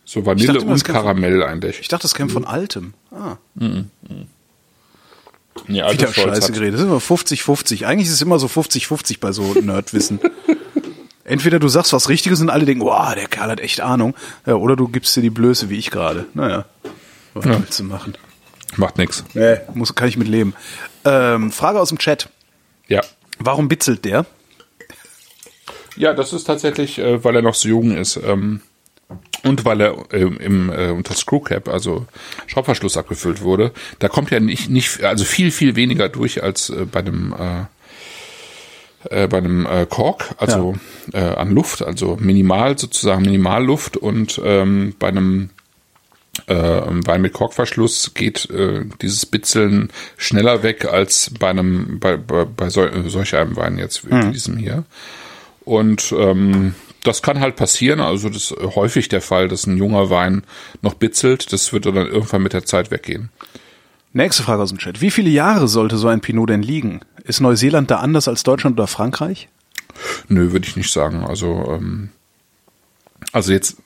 So 0.03 0.25
Vanille 0.25 0.53
dachte 0.53 0.59
und 0.67 0.83
käme 0.83 0.83
von- 0.83 0.93
Karamell 0.93 1.43
eigentlich. 1.43 1.79
Ich 1.79 1.87
dachte, 1.87 2.03
das 2.03 2.13
käme 2.15 2.29
von 2.29 2.45
altem. 2.45 2.93
Ah, 3.11 3.37
Nee, 5.67 5.75
wieder 5.75 5.85
altes 5.87 6.05
Holz 6.07 6.15
scheiße 6.15 6.47
hat- 6.47 6.53
geredet. 6.53 6.73
Das 6.75 6.81
ist 6.81 6.87
immer 6.87 6.97
50-50. 6.99 7.85
Eigentlich 7.85 8.07
ist 8.07 8.13
es 8.15 8.21
immer 8.21 8.39
so 8.39 8.47
50-50 8.47 9.19
bei 9.19 9.31
so 9.31 9.53
Nerdwissen. 9.53 10.19
Entweder 11.23 11.57
du 11.59 11.67
sagst 11.67 11.91
was 11.93 12.07
Richtiges 12.09 12.39
und 12.41 12.49
alle 12.49 12.65
denken, 12.65 12.83
wow, 12.85 13.15
der 13.15 13.27
Kerl 13.27 13.49
hat 13.49 13.59
echt 13.59 13.81
Ahnung. 13.81 14.13
Ja, 14.45 14.55
oder 14.55 14.75
du 14.75 14.87
gibst 14.87 15.15
dir 15.15 15.21
die 15.21 15.29
Blöße, 15.31 15.69
wie 15.69 15.77
ich 15.77 15.89
gerade. 15.89 16.25
Naja, 16.35 16.65
was 17.33 17.45
Ja. 17.45 17.57
willst 17.59 17.79
du 17.79 17.83
machen? 17.83 18.15
Macht 18.75 18.97
nix. 18.97 19.23
Nee, 19.33 19.57
muss, 19.73 19.95
kann 19.95 20.07
ich 20.07 20.17
mit 20.17 20.27
leben. 20.27 20.53
Ähm, 21.03 21.51
Frage 21.51 21.79
aus 21.79 21.89
dem 21.89 21.97
Chat. 21.97 22.29
Ja. 22.87 23.01
Warum 23.39 23.67
bitzelt 23.69 24.05
der? 24.05 24.25
Ja, 25.95 26.13
das 26.13 26.33
ist 26.33 26.43
tatsächlich, 26.43 26.99
äh, 26.99 27.23
weil 27.23 27.35
er 27.37 27.41
noch 27.41 27.55
so 27.55 27.69
jung 27.69 27.95
ist. 27.95 28.17
Ähm, 28.17 28.61
und 29.45 29.63
weil 29.63 29.81
er 29.81 29.95
ähm, 30.11 30.37
im 30.37 30.69
äh, 30.71 30.89
unter 30.89 31.13
Screwcap, 31.13 31.69
also 31.69 32.05
Schraubverschluss 32.47 32.97
abgefüllt 32.97 33.41
wurde, 33.41 33.71
da 33.99 34.09
kommt 34.09 34.31
ja 34.31 34.39
nicht, 34.39 34.69
nicht 34.69 35.03
also 35.03 35.23
viel, 35.23 35.51
viel 35.51 35.75
weniger 35.75 36.09
durch 36.09 36.43
als 36.43 36.69
äh, 36.69 36.85
bei 36.85 36.99
einem 36.99 37.33
äh, 37.33 37.65
äh, 39.09 39.27
bei 39.27 39.37
einem 39.37 39.65
äh, 39.65 39.85
Kork, 39.85 40.35
also 40.37 40.75
äh, 41.13 41.19
an 41.19 41.51
Luft, 41.51 41.83
also 41.83 42.17
minimal 42.19 42.77
sozusagen 42.77 43.21
Minimalluft. 43.21 43.97
Und 43.97 44.41
ähm, 44.43 44.95
bei 44.97 45.09
einem 45.09 45.51
äh, 46.47 46.55
Wein 46.55 47.21
mit 47.21 47.33
Korkverschluss 47.33 48.13
geht 48.13 48.49
äh, 48.49 48.85
dieses 49.01 49.25
Bitzeln 49.25 49.89
schneller 50.17 50.63
weg 50.63 50.85
als 50.85 51.31
bei 51.39 51.49
einem 51.49 51.99
bei, 51.99 52.17
bei, 52.17 52.45
bei 52.45 52.69
sol 52.69 52.91
solch 53.07 53.35
einem 53.35 53.55
Wein 53.55 53.77
jetzt 53.77 54.09
wie 54.09 54.31
diesem 54.31 54.57
hier. 54.57 54.85
Und 55.63 56.13
ähm, 56.17 56.75
das 57.07 57.21
kann 57.21 57.39
halt 57.39 57.55
passieren, 57.55 57.99
also 57.99 58.29
das 58.29 58.51
ist 58.51 58.75
häufig 58.75 59.07
der 59.09 59.21
Fall, 59.21 59.47
dass 59.47 59.67
ein 59.67 59.77
junger 59.77 60.09
Wein 60.09 60.43
noch 60.81 60.95
bitzelt, 60.95 61.51
das 61.53 61.71
wird 61.73 61.85
dann 61.85 61.95
irgendwann 61.95 62.43
mit 62.43 62.53
der 62.53 62.65
Zeit 62.65 62.91
weggehen. 62.91 63.29
Nächste 64.13 64.43
Frage 64.43 64.63
aus 64.63 64.69
dem 64.69 64.77
Chat. 64.77 65.01
Wie 65.01 65.11
viele 65.11 65.29
Jahre 65.29 65.67
sollte 65.67 65.97
so 65.97 66.07
ein 66.07 66.21
Pinot 66.21 66.49
denn 66.49 66.61
liegen? 66.61 67.01
Ist 67.25 67.41
Neuseeland 67.41 67.91
da 67.91 67.97
anders 67.97 68.27
als 68.27 68.43
Deutschland 68.43 68.77
oder 68.77 68.87
Frankreich? 68.87 69.49
Nö, 70.29 70.51
würde 70.51 70.67
ich 70.67 70.77
nicht 70.77 70.91
sagen. 70.91 71.25
Also, 71.25 71.65
ähm, 71.69 72.09
also 73.31 73.51
jetzt, 73.51 73.77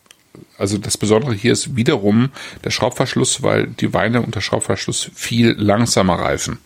also 0.57 0.77
das 0.77 0.97
Besondere 0.97 1.33
hier 1.33 1.53
ist 1.53 1.75
wiederum 1.75 2.29
der 2.63 2.69
Schraubverschluss, 2.69 3.43
weil 3.43 3.67
die 3.67 3.93
Weine 3.93 4.21
unter 4.21 4.41
Schraubverschluss 4.41 5.09
viel 5.13 5.51
langsamer 5.57 6.19
reifen. 6.19 6.59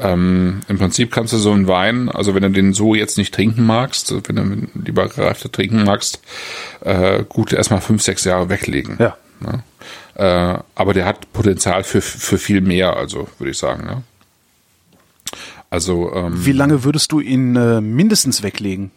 Ähm, 0.00 0.60
Im 0.68 0.78
Prinzip 0.78 1.10
kannst 1.10 1.32
du 1.32 1.38
so 1.38 1.52
einen 1.52 1.66
Wein, 1.68 2.08
also 2.08 2.34
wenn 2.34 2.42
du 2.42 2.50
den 2.50 2.72
so 2.72 2.94
jetzt 2.94 3.18
nicht 3.18 3.34
trinken 3.34 3.64
magst, 3.64 4.14
wenn 4.28 4.36
du 4.36 4.80
lieber 4.84 5.08
gereifter 5.08 5.50
trinken 5.50 5.84
magst, 5.84 6.20
äh, 6.80 7.24
gut 7.28 7.52
erstmal 7.52 7.80
fünf, 7.80 8.02
sechs 8.02 8.24
Jahre 8.24 8.48
weglegen. 8.48 8.96
Ja. 8.98 9.16
Ne? 9.40 9.62
Äh, 10.14 10.58
aber 10.74 10.94
der 10.94 11.04
hat 11.04 11.32
Potenzial 11.32 11.84
für, 11.84 12.00
für 12.00 12.38
viel 12.38 12.60
mehr, 12.60 12.96
also 12.96 13.28
würde 13.38 13.50
ich 13.50 13.58
sagen. 13.58 13.86
Ne? 13.86 14.02
Also 15.70 16.12
ähm, 16.14 16.44
Wie 16.44 16.52
lange 16.52 16.84
würdest 16.84 17.12
du 17.12 17.20
ihn 17.20 17.56
äh, 17.56 17.80
mindestens 17.80 18.42
weglegen? 18.42 18.90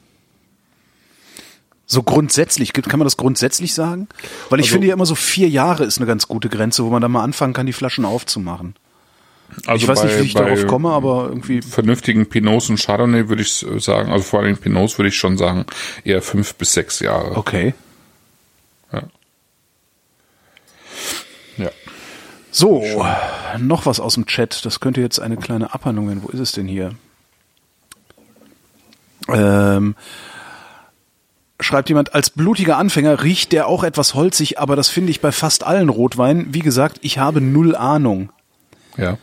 So 1.86 2.04
grundsätzlich, 2.04 2.72
kann 2.74 3.00
man 3.00 3.06
das 3.06 3.18
grundsätzlich 3.18 3.74
sagen? 3.74 4.08
Weil 4.50 4.60
ich 4.60 4.68
Also- 4.68 4.74
finde 4.76 4.88
ja 4.88 4.94
immer 4.94 5.06
so 5.06 5.16
vier 5.16 5.50
Jahre 5.50 5.84
ist 5.84 5.98
eine 5.98 6.08
ganz 6.08 6.28
gute 6.28 6.48
Grenze, 6.48 6.86
wo 6.86 6.90
man 6.90 7.02
dann 7.02 7.12
mal 7.12 7.24
anfangen 7.24 7.54
kann, 7.54 7.66
die 7.66 7.74
Flaschen 7.74 8.06
aufzumachen. 8.06 8.76
also 9.66 9.84
ich 9.84 9.88
weiß 9.90 10.04
nicht, 10.06 10.14
bei- 10.16 10.22
wie 10.22 10.26
ich 10.28 10.34
darauf 10.34 10.66
komme, 10.68 10.92
aber 10.92 11.26
irgendwie, 11.28 11.62
vernünftigen 11.62 12.28
Pinots 12.30 12.70
und 12.70 12.80
Chardonnay 12.80 13.28
würde 13.28 13.42
ich 13.42 13.54
sagen, 13.80 14.10
also 14.10 14.24
vor 14.24 14.40
allem 14.40 14.56
Pinots 14.58 14.98
würde 14.98 15.10
ich 15.10 15.18
schon 15.18 15.38
sagen, 15.38 15.66
eher 16.06 16.22
fünf 16.22 16.56
bis 16.56 16.72
sechs 16.72 17.02
Jahre. 17.02 17.36
okay. 17.36 17.74
Ja. 18.94 19.04
ja. 21.58 21.70
So, 22.52 22.84
noch 23.60 23.86
was 23.86 24.00
aus 24.00 24.14
dem 24.16 24.26
Chat. 24.26 24.66
Das 24.66 24.80
könnte 24.80 25.02
jetzt 25.02 25.20
eine 25.20 25.36
kleine 25.38 25.74
Abhandlung 25.74 26.08
werden. 26.08 26.24
Wo 26.24 26.30
ist 26.30 26.40
es 26.40 26.52
denn 26.54 26.68
hier? 26.68 26.92
Ähm, 29.30 29.96
schreibt 31.62 31.90
jemand, 31.90 32.14
als 32.14 32.30
blutiger 32.30 32.78
Anfänger 32.78 33.24
riecht 33.24 33.52
der 33.52 33.68
auch 33.68 33.84
etwas 33.84 34.14
holzig, 34.14 34.60
aber 34.60 34.76
das 34.76 34.90
finde 34.90 35.12
ich 35.12 35.22
bei 35.22 35.32
fast 35.32 35.64
allen 35.64 35.90
Rotweinen. 35.90 36.54
Wie 36.54 36.60
gesagt, 36.60 37.00
ich 37.02 37.18
habe 37.18 37.42
null 37.42 37.76
Ahnung. 37.76 38.32
Ja. 38.98 39.18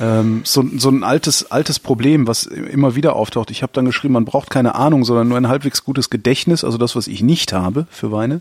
Ähm, 0.00 0.42
so, 0.44 0.64
so 0.76 0.88
ein 0.88 1.04
altes, 1.04 1.50
altes 1.50 1.78
Problem, 1.78 2.26
was 2.26 2.44
immer 2.46 2.94
wieder 2.94 3.14
auftaucht. 3.14 3.50
Ich 3.50 3.62
habe 3.62 3.72
dann 3.72 3.84
geschrieben, 3.84 4.14
man 4.14 4.24
braucht 4.24 4.50
keine 4.50 4.74
Ahnung, 4.74 5.04
sondern 5.04 5.28
nur 5.28 5.36
ein 5.36 5.48
halbwegs 5.48 5.84
gutes 5.84 6.10
Gedächtnis, 6.10 6.64
also 6.64 6.78
das, 6.78 6.96
was 6.96 7.06
ich 7.06 7.22
nicht 7.22 7.52
habe 7.52 7.86
für 7.90 8.10
Weine. 8.10 8.40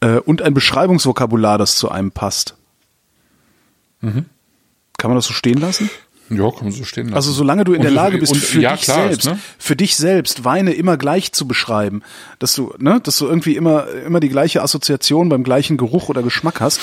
Äh, 0.00 0.18
und 0.18 0.42
ein 0.42 0.54
Beschreibungsvokabular, 0.54 1.58
das 1.58 1.76
zu 1.76 1.90
einem 1.90 2.10
passt. 2.10 2.56
Mhm. 4.00 4.26
Kann 4.96 5.10
man 5.10 5.16
das 5.16 5.26
so 5.26 5.32
stehen 5.32 5.60
lassen? 5.60 5.90
Ja, 6.30 6.50
kann 6.50 6.64
man 6.64 6.72
so 6.72 6.84
stehen 6.84 7.06
lassen. 7.06 7.14
Also 7.16 7.32
solange 7.32 7.64
du 7.64 7.72
in 7.72 7.78
Und 7.78 7.84
der 7.84 7.90
Lage 7.92 8.18
bist, 8.18 8.32
und- 8.32 8.38
für 8.42 8.60
ja, 8.60 8.72
dich 8.72 8.82
klar 8.82 9.10
ist, 9.10 9.22
selbst, 9.22 9.26
ne? 9.26 9.38
für 9.58 9.76
dich 9.76 9.96
selbst 9.96 10.44
Weine 10.44 10.72
immer 10.72 10.96
gleich 10.96 11.32
zu 11.32 11.46
beschreiben, 11.48 12.02
dass 12.38 12.54
du, 12.54 12.74
ne, 12.78 13.00
dass 13.02 13.18
du 13.18 13.26
irgendwie 13.26 13.56
immer, 13.56 13.88
immer 13.88 14.20
die 14.20 14.28
gleiche 14.28 14.62
Assoziation 14.62 15.28
beim 15.28 15.42
gleichen 15.44 15.76
Geruch 15.76 16.08
oder 16.08 16.22
Geschmack 16.22 16.60
hast, 16.60 16.80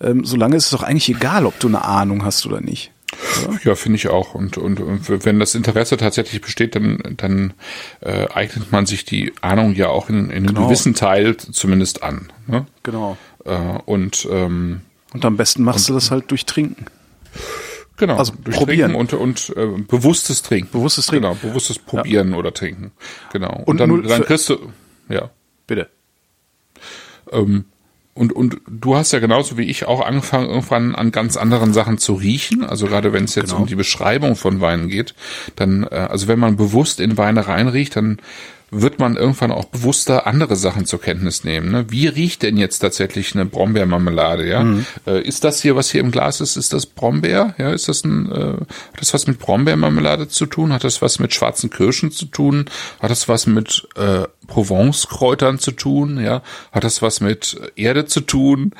ähm, 0.00 0.24
solange 0.24 0.56
ist 0.56 0.64
es 0.66 0.70
doch 0.70 0.82
eigentlich 0.82 1.08
egal, 1.08 1.46
ob 1.46 1.58
du 1.60 1.68
eine 1.68 1.84
Ahnung 1.84 2.24
hast 2.24 2.44
oder 2.46 2.60
nicht. 2.60 2.90
Ja, 3.64 3.74
finde 3.74 3.96
ich 3.96 4.08
auch. 4.08 4.34
Und, 4.34 4.58
und, 4.58 4.80
und 4.80 5.24
wenn 5.24 5.40
das 5.40 5.54
Interesse 5.54 5.96
tatsächlich 5.96 6.42
besteht, 6.42 6.74
dann, 6.74 6.98
dann 7.16 7.54
äh, 8.00 8.26
eignet 8.32 8.70
man 8.70 8.84
sich 8.84 9.04
die 9.06 9.32
Ahnung 9.40 9.74
ja 9.74 9.88
auch 9.88 10.10
in, 10.10 10.26
in 10.26 10.30
einem 10.32 10.46
Genau. 10.48 10.66
gewissen 10.66 10.94
Teil 10.94 11.36
zumindest 11.36 12.02
an. 12.02 12.30
Ne? 12.46 12.66
Genau. 12.82 13.16
Äh, 13.46 13.56
und 13.86 14.28
ähm, 14.30 14.82
Und 15.14 15.24
am 15.24 15.36
besten 15.38 15.62
machst 15.64 15.88
du 15.88 15.94
das 15.94 16.10
halt 16.10 16.30
durch 16.30 16.44
Trinken. 16.44 16.84
Genau, 17.98 18.16
Also 18.16 18.32
probieren. 18.50 18.94
Und, 18.94 19.12
und 19.12 19.52
äh, 19.56 19.66
bewusstes 19.86 20.42
Trinken. 20.42 20.70
Bewusstes 20.72 21.06
Trinken. 21.06 21.28
Genau, 21.28 21.36
bewusstes 21.40 21.78
Probieren 21.78 22.34
oder 22.34 22.54
Trinken. 22.54 22.92
Genau. 23.32 23.52
Und, 23.66 23.66
Und 23.68 23.80
dann, 23.80 24.02
dann 24.04 24.24
kriegst 24.24 24.48
du, 24.48 24.72
ja. 25.08 25.30
Bitte. 25.66 25.88
Ähm, 27.30 27.64
und, 28.14 28.32
und 28.32 28.60
du 28.66 28.96
hast 28.96 29.12
ja 29.12 29.20
genauso 29.20 29.56
wie 29.58 29.64
ich 29.64 29.86
auch 29.86 30.04
angefangen, 30.04 30.48
irgendwann 30.48 30.96
an 30.96 31.12
ganz 31.12 31.36
anderen 31.36 31.72
Sachen 31.72 31.98
zu 31.98 32.14
riechen. 32.14 32.64
Also 32.64 32.86
gerade 32.86 33.12
wenn 33.12 33.24
es 33.24 33.36
jetzt 33.36 33.50
Genau. 33.50 33.60
um 33.60 33.66
die 33.68 33.76
Beschreibung 33.76 34.34
von 34.34 34.60
Weinen 34.60 34.88
geht, 34.88 35.14
dann, 35.54 35.84
äh, 35.84 35.94
also 35.94 36.26
wenn 36.26 36.40
man 36.40 36.56
bewusst 36.56 36.98
in 36.98 37.16
Weine 37.16 37.46
reinriecht, 37.46 37.94
dann 37.94 38.18
wird 38.70 38.98
man 38.98 39.16
irgendwann 39.16 39.50
auch 39.50 39.64
bewusster 39.64 40.26
andere 40.26 40.54
Sachen 40.56 40.84
zur 40.84 41.00
Kenntnis 41.00 41.42
nehmen. 41.44 41.70
Ne? 41.70 41.86
Wie 41.88 42.06
riecht 42.06 42.42
denn 42.42 42.56
jetzt 42.58 42.80
tatsächlich 42.80 43.34
eine 43.34 43.46
Brombeermarmelade? 43.46 44.46
Ja, 44.46 44.62
Mhm. 44.62 44.84
äh, 45.06 45.22
ist 45.22 45.44
das 45.44 45.62
hier, 45.62 45.74
was 45.76 45.90
hier 45.90 46.02
im 46.02 46.10
Glas 46.10 46.40
ist, 46.40 46.56
ist 46.56 46.72
das 46.72 46.84
Brombeer? 46.86 47.54
Ja, 47.58 47.70
ist 47.70 47.88
das 47.88 48.04
ein, 48.04 48.30
äh, 48.30 48.52
hat 48.60 49.00
das 49.00 49.14
was 49.14 49.26
mit 49.26 49.38
Brombeermarmelade 49.38 50.28
zu 50.28 50.46
tun? 50.46 50.72
Hat 50.72 50.84
das 50.84 51.00
was 51.00 51.18
mit 51.18 51.32
schwarzen 51.32 51.70
Kirschen 51.70 52.10
zu 52.10 52.26
tun? 52.26 52.66
Hat 53.00 53.10
das 53.10 53.28
was 53.28 53.46
mit 53.46 53.88
äh, 53.96 54.24
Provence-Kräutern 54.46 55.58
zu 55.58 55.72
tun? 55.72 56.20
Ja, 56.20 56.42
hat 56.72 56.84
das 56.84 57.00
was 57.02 57.20
mit 57.20 57.58
Erde 57.76 58.04
zu 58.06 58.20
tun? 58.20 58.72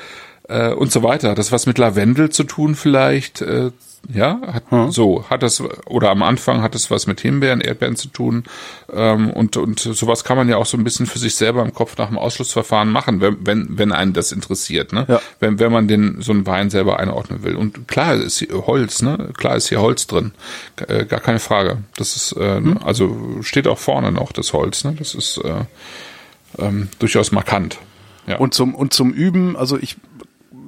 Äh, 0.48 0.72
und 0.72 0.90
so 0.90 1.02
weiter. 1.02 1.30
Hat 1.30 1.38
das 1.38 1.52
was 1.52 1.66
mit 1.66 1.78
Lavendel 1.78 2.30
zu 2.30 2.44
tun 2.44 2.74
vielleicht? 2.74 3.42
Äh, 3.42 3.70
ja, 4.14 4.40
hat, 4.46 4.92
so 4.92 5.28
hat 5.28 5.42
das 5.42 5.60
oder 5.86 6.10
am 6.10 6.22
Anfang 6.22 6.62
hat 6.62 6.76
es 6.76 6.88
was 6.88 7.08
mit 7.08 7.20
Himbeeren, 7.20 7.60
Erdbeeren 7.60 7.96
zu 7.96 8.06
tun 8.08 8.44
ähm, 8.92 9.30
und 9.30 9.56
und 9.56 9.80
sowas 9.80 10.22
kann 10.22 10.36
man 10.36 10.48
ja 10.48 10.56
auch 10.56 10.66
so 10.66 10.76
ein 10.78 10.84
bisschen 10.84 11.06
für 11.06 11.18
sich 11.18 11.34
selber 11.34 11.62
im 11.62 11.74
Kopf 11.74 11.98
nach 11.98 12.06
dem 12.06 12.16
Ausschlussverfahren 12.16 12.88
machen, 12.90 13.20
wenn 13.20 13.38
wenn, 13.44 13.76
wenn 13.76 13.90
einen 13.92 14.12
das 14.12 14.30
interessiert, 14.30 14.92
ne? 14.92 15.04
Ja. 15.08 15.20
Wenn 15.40 15.58
wenn 15.58 15.72
man 15.72 15.88
den 15.88 16.22
so 16.22 16.30
einen 16.30 16.46
Wein 16.46 16.70
selber 16.70 17.00
einordnen 17.00 17.42
will 17.42 17.56
und 17.56 17.88
klar 17.88 18.14
ist 18.14 18.38
hier 18.38 18.66
Holz, 18.66 19.02
ne? 19.02 19.30
Klar 19.36 19.56
ist 19.56 19.68
hier 19.68 19.80
Holz 19.80 20.06
drin, 20.06 20.30
äh, 20.86 21.04
gar 21.04 21.20
keine 21.20 21.40
Frage. 21.40 21.78
Das 21.96 22.14
ist 22.14 22.32
äh, 22.32 22.60
Mhm. 22.60 22.78
also 22.84 23.38
steht 23.42 23.66
auch 23.66 23.78
vorne 23.78 24.12
noch 24.12 24.30
das 24.30 24.52
Holz, 24.52 24.84
ne? 24.84 24.94
Das 24.96 25.14
ist 25.16 25.38
äh, 25.38 25.64
ähm, 26.58 26.88
durchaus 27.00 27.32
markant. 27.32 27.78
Ja. 28.28 28.36
Und 28.36 28.54
zum, 28.54 28.74
und 28.76 28.92
zum 28.94 29.12
Üben, 29.12 29.56
also 29.56 29.76
ich 29.76 29.96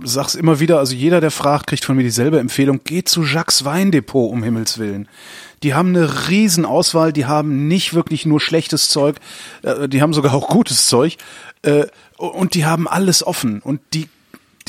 sag's 0.05 0.35
immer 0.35 0.61
wieder, 0.61 0.79
also 0.79 0.95
jeder, 0.95 1.21
der 1.21 1.31
fragt, 1.31 1.67
kriegt 1.67 1.85
von 1.85 1.97
mir 1.97 2.03
dieselbe 2.03 2.39
Empfehlung, 2.39 2.81
geht 2.85 3.09
zu 3.09 3.23
Jacques 3.23 3.65
Weindepot, 3.65 4.31
um 4.31 4.43
Himmels 4.43 4.79
Willen. 4.79 5.09
Die 5.63 5.75
haben 5.75 5.91
eine 5.91 6.29
riesen 6.29 6.65
Auswahl, 6.65 7.13
die 7.13 7.27
haben 7.27 7.69
nicht 7.69 7.95
wirklich 7.95 8.27
nur 8.27 8.41
schlechtes 8.41 8.89
Zeug, 8.89 9.17
äh, 9.63 9.89
die 9.89 10.03
haben 10.03 10.15
sogar 10.15 10.35
auch 10.35 10.49
gutes 10.49 10.87
Zeug, 10.87 11.17
äh, 11.63 11.87
und 12.17 12.55
die 12.55 12.65
haben 12.65 12.89
alles 12.89 13.27
offen 13.27 13.61
und 13.61 13.81
die, 13.95 14.09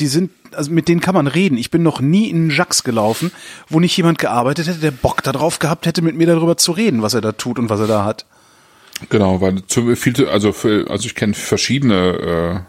die 0.00 0.06
sind, 0.06 0.30
also 0.52 0.70
mit 0.70 0.88
denen 0.88 1.00
kann 1.00 1.14
man 1.14 1.26
reden. 1.26 1.58
Ich 1.58 1.70
bin 1.70 1.82
noch 1.82 2.00
nie 2.00 2.28
in 2.30 2.50
Jacques 2.50 2.82
gelaufen, 2.82 3.30
wo 3.68 3.80
nicht 3.80 3.96
jemand 3.96 4.18
gearbeitet 4.18 4.66
hätte, 4.66 4.78
der 4.78 4.90
Bock 4.90 5.22
darauf 5.22 5.58
gehabt 5.58 5.86
hätte, 5.86 6.02
mit 6.02 6.16
mir 6.16 6.26
darüber 6.26 6.56
zu 6.56 6.72
reden, 6.72 7.02
was 7.02 7.14
er 7.14 7.20
da 7.20 7.32
tut 7.32 7.58
und 7.58 7.68
was 7.68 7.80
er 7.80 7.86
da 7.86 8.04
hat. 8.04 8.26
Genau, 9.08 9.40
weil 9.40 9.64
zu 9.66 9.94
viel, 9.96 10.28
also 10.28 10.54
also 10.88 11.06
ich 11.06 11.14
kenne 11.14 11.34
verschiedene 11.34 12.64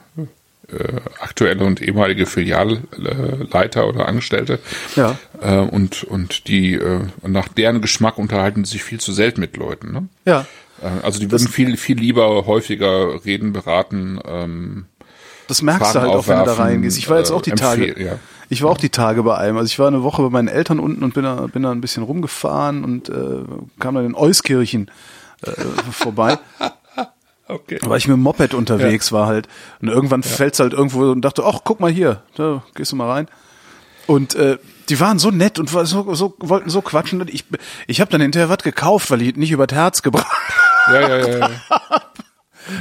äh, 0.79 0.83
äh, 0.83 1.01
aktuelle 1.19 1.63
und 1.63 1.81
ehemalige 1.81 2.25
Filialleiter 2.25 3.87
oder 3.87 4.07
Angestellte. 4.07 4.59
Ja. 4.95 5.17
Äh, 5.41 5.57
und 5.57 6.03
und 6.03 6.47
die 6.47 6.73
äh, 6.75 7.01
nach 7.25 7.47
deren 7.47 7.81
Geschmack 7.81 8.17
unterhalten 8.17 8.65
sich 8.65 8.83
viel 8.83 8.99
zu 8.99 9.11
selten 9.11 9.41
mit 9.41 9.57
Leuten. 9.57 9.91
Ne? 9.91 10.07
Ja. 10.25 10.45
Äh, 10.81 11.03
also 11.05 11.19
die 11.19 11.31
würden 11.31 11.47
viel 11.47 11.77
viel 11.77 11.97
lieber 11.99 12.45
häufiger 12.45 13.23
reden, 13.25 13.53
beraten. 13.53 14.19
Ähm, 14.25 14.85
Das 15.47 15.61
merkst 15.61 15.91
Fragen 15.91 16.05
du 16.05 16.11
halt 16.11 16.19
auch, 16.19 16.27
wenn 16.27 16.39
du 16.39 16.45
da 16.45 16.53
reingehst. 16.53 16.97
Ich 16.97 17.09
war 17.09 17.17
jetzt 17.19 17.31
äh, 17.31 17.33
auch 17.33 17.41
die 17.41 17.51
empfehl- 17.51 17.57
Tage, 17.93 18.03
ja. 18.03 18.19
ich 18.49 18.61
war 18.63 18.71
auch 18.71 18.77
die 18.77 18.89
Tage 18.89 19.23
bei 19.23 19.37
einem. 19.37 19.57
Also 19.57 19.67
ich 19.67 19.79
war 19.79 19.87
eine 19.87 20.03
Woche 20.03 20.21
bei 20.23 20.29
meinen 20.29 20.47
Eltern 20.47 20.79
unten 20.79 21.03
und 21.03 21.13
bin 21.13 21.23
da, 21.23 21.47
bin 21.47 21.63
da 21.63 21.71
ein 21.71 21.81
bisschen 21.81 22.03
rumgefahren 22.03 22.83
und 22.83 23.09
äh, 23.09 23.13
kam 23.79 23.95
dann 23.95 24.05
in 24.05 24.15
Euskirchen 24.15 24.89
äh, 25.43 25.51
vorbei. 25.91 26.37
okay. 27.47 27.79
weil 27.81 27.97
ich 27.97 28.07
mit 28.07 28.15
dem 28.15 28.21
Moped 28.21 28.53
unterwegs 28.53 29.11
war 29.11 29.27
halt. 29.27 29.47
Und 29.81 29.89
irgendwann 29.89 30.23
fällt's 30.23 30.59
halt 30.59 30.73
irgendwo 30.73 31.11
und 31.11 31.21
dachte, 31.21 31.43
ach, 31.45 31.61
guck 31.63 31.79
mal 31.79 31.91
hier, 31.91 32.21
da 32.35 32.63
gehst 32.75 32.91
du 32.91 32.95
mal 32.95 33.09
rein. 33.09 33.27
Und 34.07 34.35
äh, 34.35 34.57
die 34.89 34.99
waren 34.99 35.19
so 35.19 35.31
nett 35.31 35.59
und 35.59 35.69
so, 35.69 36.13
so 36.13 36.35
wollten 36.39 36.69
so 36.69 36.81
quatschen. 36.81 37.21
Und 37.21 37.33
ich, 37.33 37.45
ich 37.87 38.01
habe 38.01 38.11
dann 38.11 38.21
hinterher 38.21 38.49
was 38.49 38.57
gekauft, 38.59 39.11
weil 39.11 39.21
ich 39.21 39.35
nicht 39.35 39.51
übers 39.51 39.71
Herz 39.71 40.01
gebracht 40.01 40.27
Ja, 40.87 40.99
ja, 41.01 41.17
ja. 41.17 41.37
ja. 41.37 41.51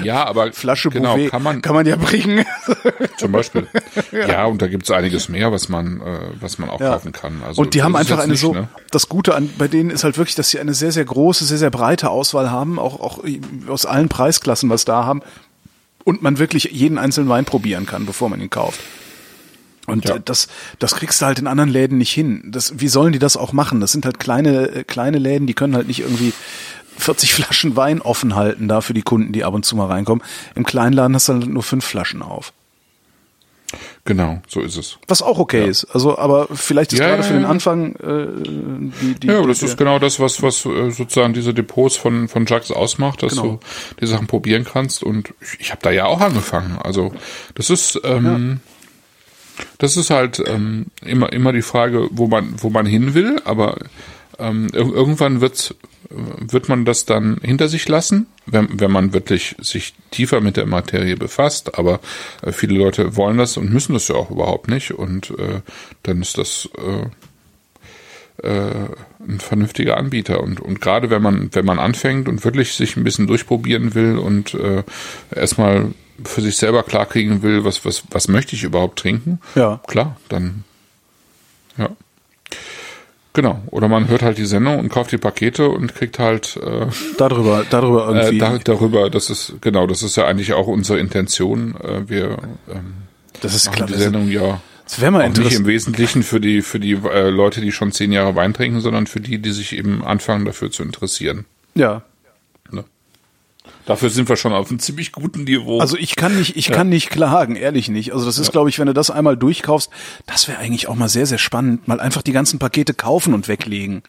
Ja, 0.02 0.24
aber 0.24 0.52
Flasche 0.52 0.90
genau, 0.90 1.14
Bouvet 1.16 1.30
kann 1.30 1.42
man 1.42 1.62
kann 1.62 1.74
man 1.74 1.86
ja 1.86 1.96
bringen. 1.96 2.44
zum 3.18 3.32
Beispiel. 3.32 3.66
ja. 4.12 4.44
und 4.46 4.62
da 4.62 4.68
gibt's 4.68 4.90
einiges 4.90 5.28
mehr, 5.28 5.50
was 5.52 5.68
man, 5.68 6.00
äh, 6.00 6.18
was 6.40 6.58
man 6.58 6.70
auch 6.70 6.80
Ja. 6.80 6.90
kaufen 6.92 7.12
kann. 7.12 7.42
Also 7.46 7.60
und 7.62 7.74
die 7.74 7.82
haben 7.82 7.96
einfach 7.96 8.18
eine 8.18 8.32
nicht, 8.32 8.40
so, 8.40 8.52
ne? 8.54 8.68
das 8.90 9.08
Gute 9.08 9.34
an, 9.34 9.50
bei 9.58 9.68
denen 9.68 9.90
ist 9.90 10.04
halt 10.04 10.18
wirklich, 10.18 10.34
dass 10.36 10.50
sie 10.50 10.58
eine 10.60 10.74
sehr, 10.74 10.92
sehr 10.92 11.04
große, 11.04 11.44
sehr, 11.44 11.58
sehr 11.58 11.70
breite 11.70 12.10
Auswahl 12.10 12.50
haben, 12.50 12.78
auch, 12.78 13.00
auch 13.00 13.20
aus 13.68 13.86
allen 13.86 14.08
Preisklassen 14.08 14.70
was 14.70 14.84
da 14.84 15.04
haben. 15.04 15.22
Und 16.04 16.20
man 16.22 16.38
wirklich 16.38 16.64
jeden 16.64 16.98
einzelnen 16.98 17.28
Wein 17.28 17.44
probieren 17.44 17.86
kann, 17.86 18.06
bevor 18.06 18.28
man 18.28 18.40
ihn 18.40 18.50
kauft. 18.50 18.80
Und 19.86 20.04
Ja. 20.08 20.16
äh, 20.16 20.20
das, 20.24 20.48
das 20.78 20.94
kriegst 20.94 21.20
du 21.20 21.26
halt 21.26 21.38
in 21.38 21.46
anderen 21.46 21.70
Läden 21.70 21.98
nicht 21.98 22.12
hin. 22.12 22.42
Das, 22.46 22.78
wie 22.80 22.88
sollen 22.88 23.12
die 23.12 23.18
das 23.18 23.36
auch 23.36 23.52
machen? 23.52 23.80
Das 23.80 23.92
sind 23.92 24.04
halt 24.04 24.18
kleine, 24.20 24.68
äh, 24.68 24.84
kleine 24.84 25.18
Läden, 25.18 25.46
die 25.46 25.54
können 25.54 25.74
halt 25.74 25.86
nicht 25.88 26.00
irgendwie 26.00 26.32
40 26.98 27.34
Flaschen 27.34 27.76
Wein 27.76 28.00
offen 28.02 28.34
halten 28.34 28.68
da 28.68 28.80
für 28.80 28.94
die 28.94 29.02
Kunden, 29.02 29.32
die 29.32 29.44
ab 29.44 29.54
und 29.54 29.64
zu 29.64 29.76
mal 29.76 29.86
reinkommen. 29.86 30.22
Im 30.54 30.64
Kleinladen 30.64 31.14
hast 31.14 31.28
du 31.28 31.34
halt 31.34 31.46
nur 31.46 31.62
fünf 31.62 31.84
Flaschen 31.84 32.22
auf. 32.22 32.52
Genau, 34.04 34.42
so 34.48 34.60
ist 34.60 34.76
es. 34.76 34.98
Was 35.08 35.22
auch 35.22 35.38
okay 35.38 35.66
ist. 35.66 35.84
Also, 35.86 36.18
aber 36.18 36.48
vielleicht 36.52 36.92
ist 36.92 36.98
Ja, 36.98 37.06
gerade 37.06 37.22
ja, 37.22 37.28
für 37.28 37.32
den 37.34 37.42
ja. 37.44 37.48
Anfang 37.48 37.94
äh, 37.96 38.26
die, 39.00 39.14
die 39.14 39.26
Ja, 39.28 39.38
aber 39.38 39.48
das 39.48 39.60
die, 39.60 39.66
ist 39.66 39.78
genau 39.78 39.98
das, 39.98 40.18
was, 40.20 40.42
was 40.42 40.66
äh, 40.66 40.90
sozusagen 40.90 41.32
diese 41.32 41.54
Depots 41.54 41.96
von, 41.96 42.28
von 42.28 42.44
Jacques 42.44 42.70
ausmacht, 42.72 43.22
dass 43.22 43.32
Genau. 43.36 43.42
du 43.42 43.60
die 44.00 44.06
Sachen 44.06 44.26
probieren 44.26 44.64
kannst. 44.64 45.02
Und 45.04 45.32
ich, 45.40 45.60
ich 45.60 45.70
habe 45.70 45.80
da 45.82 45.90
ja 45.90 46.06
auch 46.06 46.20
angefangen. 46.20 46.78
Also 46.82 47.12
das 47.54 47.70
ist, 47.70 47.98
ähm, 48.04 48.60
das 49.78 49.96
ist 49.96 50.10
halt 50.10 50.42
ähm, 50.44 50.86
immer, 51.02 51.32
immer 51.32 51.52
die 51.52 51.62
Frage, 51.62 52.08
wo 52.10 52.26
man, 52.26 52.54
wo 52.58 52.70
man 52.70 52.84
hin 52.84 53.14
will, 53.14 53.40
aber 53.44 53.78
ähm, 54.38 54.68
ir- 54.72 54.92
irgendwann 54.92 55.40
wird, 55.40 55.74
wird 56.10 56.68
man 56.68 56.84
das 56.84 57.04
dann 57.04 57.38
hinter 57.42 57.68
sich 57.68 57.88
lassen, 57.88 58.26
wenn, 58.46 58.80
wenn 58.80 58.90
man 58.90 59.12
wirklich 59.12 59.56
sich 59.60 59.94
tiefer 60.10 60.40
mit 60.40 60.56
der 60.56 60.66
Materie 60.66 61.16
befasst. 61.16 61.78
Aber 61.78 62.00
äh, 62.42 62.52
viele 62.52 62.76
Leute 62.78 63.16
wollen 63.16 63.38
das 63.38 63.56
und 63.56 63.72
müssen 63.72 63.92
das 63.94 64.08
ja 64.08 64.14
auch 64.16 64.30
überhaupt 64.30 64.68
nicht. 64.68 64.92
Und 64.92 65.30
äh, 65.38 65.60
dann 66.02 66.20
ist 66.22 66.38
das 66.38 66.68
äh, 66.78 68.46
äh, 68.46 68.88
ein 69.26 69.40
vernünftiger 69.40 69.96
Anbieter. 69.96 70.40
Und, 70.42 70.60
und 70.60 70.80
gerade 70.80 71.10
wenn 71.10 71.22
man, 71.22 71.50
wenn 71.52 71.64
man 71.64 71.78
anfängt 71.78 72.28
und 72.28 72.44
wirklich 72.44 72.74
sich 72.74 72.96
ein 72.96 73.04
bisschen 73.04 73.26
durchprobieren 73.26 73.94
will 73.94 74.18
und 74.18 74.54
äh, 74.54 74.82
erstmal 75.34 75.92
für 76.24 76.40
sich 76.40 76.56
selber 76.56 76.82
klarkriegen 76.82 77.42
will, 77.42 77.64
was, 77.64 77.84
was, 77.84 78.04
was 78.10 78.28
möchte 78.28 78.54
ich 78.54 78.62
überhaupt 78.64 78.98
trinken, 78.98 79.40
Ja. 79.54 79.80
klar, 79.86 80.16
dann 80.28 80.64
ja. 81.78 81.88
Genau. 83.34 83.62
Oder 83.70 83.88
man 83.88 84.08
hört 84.08 84.22
halt 84.22 84.36
die 84.36 84.44
Sendung 84.44 84.78
und 84.78 84.90
kauft 84.90 85.12
die 85.12 85.18
Pakete 85.18 85.68
und 85.68 85.94
kriegt 85.94 86.18
halt 86.18 86.58
äh, 86.58 86.86
darüber, 87.16 87.64
darüber 87.68 88.08
äh, 88.08 88.26
irgendwie. 88.26 88.38
da, 88.38 88.58
darüber, 88.58 89.08
das 89.08 89.30
ist, 89.30 89.54
genau, 89.62 89.86
das 89.86 90.02
ist 90.02 90.16
ja 90.16 90.26
eigentlich 90.26 90.52
auch 90.52 90.66
unsere 90.66 90.98
Intention. 90.98 91.74
Äh, 91.76 92.08
wir 92.08 92.38
ähm, 92.68 92.94
das 93.40 93.54
ist 93.54 93.72
klar. 93.72 93.88
die 93.88 93.94
Sendung 93.94 94.28
ja 94.28 94.60
das 94.84 95.00
wäre 95.00 95.10
mal 95.10 95.22
auch 95.22 95.28
nicht 95.28 95.38
im 95.38 95.42
interessant. 95.44 95.66
Wesentlichen 95.66 96.22
für 96.22 96.40
die, 96.40 96.60
für 96.60 96.78
die 96.78 96.92
äh, 96.92 97.30
Leute, 97.30 97.62
die 97.62 97.72
schon 97.72 97.92
zehn 97.92 98.12
Jahre 98.12 98.36
Wein 98.36 98.52
trinken, 98.52 98.80
sondern 98.80 99.06
für 99.06 99.20
die, 99.20 99.38
die 99.38 99.52
sich 99.52 99.74
eben 99.74 100.04
anfangen 100.04 100.44
dafür 100.44 100.70
zu 100.70 100.82
interessieren. 100.82 101.46
Ja. 101.74 102.02
Dafür 103.86 104.10
sind 104.10 104.28
wir 104.28 104.36
schon 104.36 104.52
auf 104.52 104.70
einem 104.70 104.78
ziemlich 104.78 105.12
guten 105.12 105.44
Niveau. 105.44 105.80
Also 105.80 105.96
ich 105.96 106.14
kann 106.14 106.36
nicht, 106.36 106.56
ich 106.56 106.70
kann 106.70 106.88
nicht 106.88 107.10
klagen, 107.10 107.56
ehrlich 107.56 107.88
nicht. 107.88 108.12
Also 108.12 108.26
das 108.26 108.38
ist, 108.38 108.52
glaube 108.52 108.68
ich, 108.68 108.78
wenn 108.78 108.86
du 108.86 108.94
das 108.94 109.10
einmal 109.10 109.36
durchkaufst, 109.36 109.90
das 110.26 110.46
wäre 110.46 110.58
eigentlich 110.58 110.88
auch 110.88 110.94
mal 110.94 111.08
sehr, 111.08 111.26
sehr 111.26 111.38
spannend. 111.38 111.88
Mal 111.88 112.00
einfach 112.00 112.22
die 112.22 112.32
ganzen 112.32 112.58
Pakete 112.58 112.94
kaufen 112.94 113.34
und 113.34 113.48
weglegen. 113.48 114.02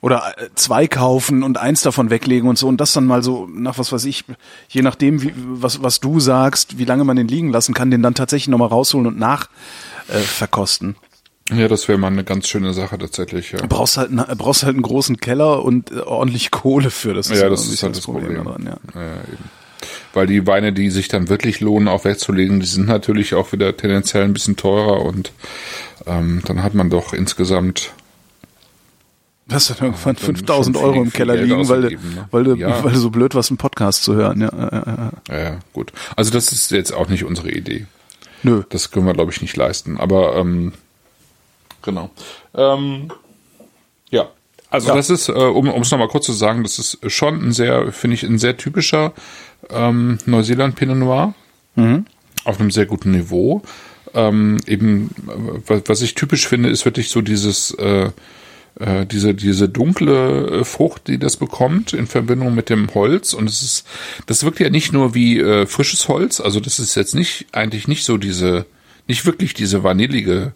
Oder 0.00 0.34
äh, 0.36 0.50
zwei 0.54 0.86
kaufen 0.86 1.42
und 1.42 1.56
eins 1.58 1.80
davon 1.80 2.10
weglegen 2.10 2.48
und 2.48 2.58
so 2.58 2.68
und 2.68 2.78
das 2.78 2.92
dann 2.92 3.06
mal 3.06 3.22
so 3.22 3.48
nach 3.50 3.78
was 3.78 3.90
weiß 3.90 4.04
ich, 4.04 4.24
je 4.68 4.82
nachdem, 4.82 5.22
wie, 5.22 5.32
was, 5.34 5.82
was 5.82 5.98
du 5.98 6.20
sagst, 6.20 6.78
wie 6.78 6.84
lange 6.84 7.04
man 7.04 7.16
den 7.16 7.26
liegen 7.26 7.50
lassen 7.50 7.74
kann, 7.74 7.90
den 7.90 8.02
dann 8.02 8.14
tatsächlich 8.14 8.48
nochmal 8.48 8.68
rausholen 8.68 9.06
und 9.06 9.18
nach 9.18 9.48
äh, 10.08 10.18
verkosten. 10.18 10.96
Ja, 11.52 11.68
das 11.68 11.88
wäre 11.88 11.98
mal 11.98 12.08
eine 12.08 12.24
ganz 12.24 12.48
schöne 12.48 12.72
Sache 12.72 12.96
tatsächlich. 12.98 13.52
Ja, 13.52 13.58
Du 13.58 13.68
brauchst 13.68 13.96
halt, 13.96 14.10
einen- 14.10 14.38
brauchst 14.38 14.62
halt 14.62 14.74
einen 14.74 14.82
großen 14.82 15.18
Keller 15.18 15.62
und 15.64 15.90
äh, 15.92 16.00
ordentlich 16.00 16.50
Kohle 16.50 16.90
für 16.90 17.12
das. 17.14 17.28
ja 17.28 17.48
das 17.48 17.66
ist 17.68 17.82
halt 17.82 17.96
das 17.96 18.04
Problem. 18.04 18.44
daran, 18.44 18.62
ja. 18.64 19.00
Ja, 19.00 19.12
eben. 19.32 19.50
Weil 20.14 20.26
die 20.26 20.46
Weine, 20.46 20.72
die 20.72 20.90
sich 20.90 21.08
dann 21.08 21.28
wirklich 21.28 21.60
lohnen, 21.60 21.88
auch 21.88 22.04
wegzulegen, 22.04 22.60
die 22.60 22.66
sind 22.66 22.86
natürlich 22.86 23.34
auch 23.34 23.52
wieder 23.52 23.76
tendenziell 23.76 24.24
ein 24.24 24.32
bisschen 24.32 24.56
teurer 24.56 25.02
und 25.02 25.32
ähm, 26.06 26.40
dann 26.46 26.62
hat 26.62 26.74
man 26.74 26.88
doch 26.88 27.12
insgesamt 27.12 27.92
Hast 29.50 29.68
du 29.68 29.74
dann 29.74 29.86
irgendwann 29.88 30.14
dann 30.16 30.24
5000 30.24 30.76
schon 30.76 30.84
Euro 30.86 31.02
im 31.02 31.12
Keller 31.12 31.36
Geld 31.36 31.48
liegen, 31.50 31.68
weil 31.68 31.80
ne? 31.80 31.98
weil, 32.30 32.44
du, 32.44 32.54
Ja. 32.54 32.82
weil 32.82 32.92
du 32.92 32.98
so 32.98 33.10
blöd 33.10 33.34
warst, 33.34 33.50
einen 33.50 33.58
Podcast 33.58 34.02
zu 34.02 34.14
hören. 34.14 34.40
Ja, 34.40 35.12
Ja, 35.28 35.38
ja, 35.38 35.58
gut. 35.74 35.92
Also 36.16 36.30
das 36.30 36.50
ist 36.52 36.70
jetzt 36.70 36.94
auch 36.94 37.08
nicht 37.08 37.24
unsere 37.24 37.50
Idee. 37.50 37.84
nö. 38.42 38.62
Das 38.70 38.90
können 38.90 39.04
wir, 39.04 39.12
glaube 39.12 39.32
ich, 39.32 39.42
nicht 39.42 39.54
leisten. 39.56 39.98
Aber 39.98 40.36
ähm, 40.36 40.72
genau. 41.84 42.10
Ähm, 42.54 43.10
ja. 44.10 44.28
Also 44.70 44.88
Ja. 44.88 44.96
das 44.96 45.10
ist, 45.10 45.28
äh, 45.28 45.32
um 45.32 45.68
es 45.68 45.90
nochmal 45.90 46.08
kurz 46.08 46.26
zu 46.26 46.32
sagen, 46.32 46.62
das 46.64 46.78
ist 46.78 46.98
schon 47.12 47.40
ein 47.48 47.52
sehr, 47.52 47.92
finde 47.92 48.14
ich, 48.14 48.24
ein 48.24 48.38
sehr 48.38 48.56
typischer 48.56 49.12
ähm, 49.70 50.18
Neuseeland 50.26 50.74
Pinot 50.74 50.96
Noir. 50.96 51.34
Auf 52.44 52.60
einem 52.60 52.70
sehr 52.70 52.86
guten 52.86 53.12
Niveau. 53.12 53.62
Ähm, 54.14 54.58
eben, 54.66 55.10
äh, 55.28 55.60
was, 55.66 55.82
was 55.86 56.02
ich 56.02 56.14
typisch 56.14 56.46
finde, 56.48 56.68
ist 56.70 56.84
wirklich 56.84 57.08
so 57.10 57.20
dieses 57.20 57.70
äh, 57.72 58.10
äh, 58.80 59.06
diese 59.06 59.34
diese 59.34 59.68
dunkle 59.68 60.60
äh, 60.60 60.64
Frucht, 60.64 61.08
die 61.08 61.18
das 61.18 61.36
bekommt 61.36 61.92
in 61.92 62.06
Verbindung 62.06 62.54
mit 62.54 62.70
dem 62.70 62.92
Holz 62.94 63.32
und 63.32 63.48
es 63.48 63.62
ist 63.62 63.86
das 64.26 64.42
wirkt 64.44 64.60
ja 64.60 64.70
nicht 64.70 64.92
nur 64.92 65.14
wie 65.14 65.38
äh, 65.40 65.66
frisches 65.66 66.08
Holz, 66.08 66.40
also 66.40 66.60
das 66.60 66.78
ist 66.78 66.94
jetzt 66.96 67.14
nicht 67.14 67.46
eigentlich 67.52 67.86
nicht 67.88 68.04
so 68.04 68.16
diese 68.18 68.66
nicht 69.06 69.26
wirklich 69.26 69.54
diese 69.54 69.82
vanillige 69.84 70.52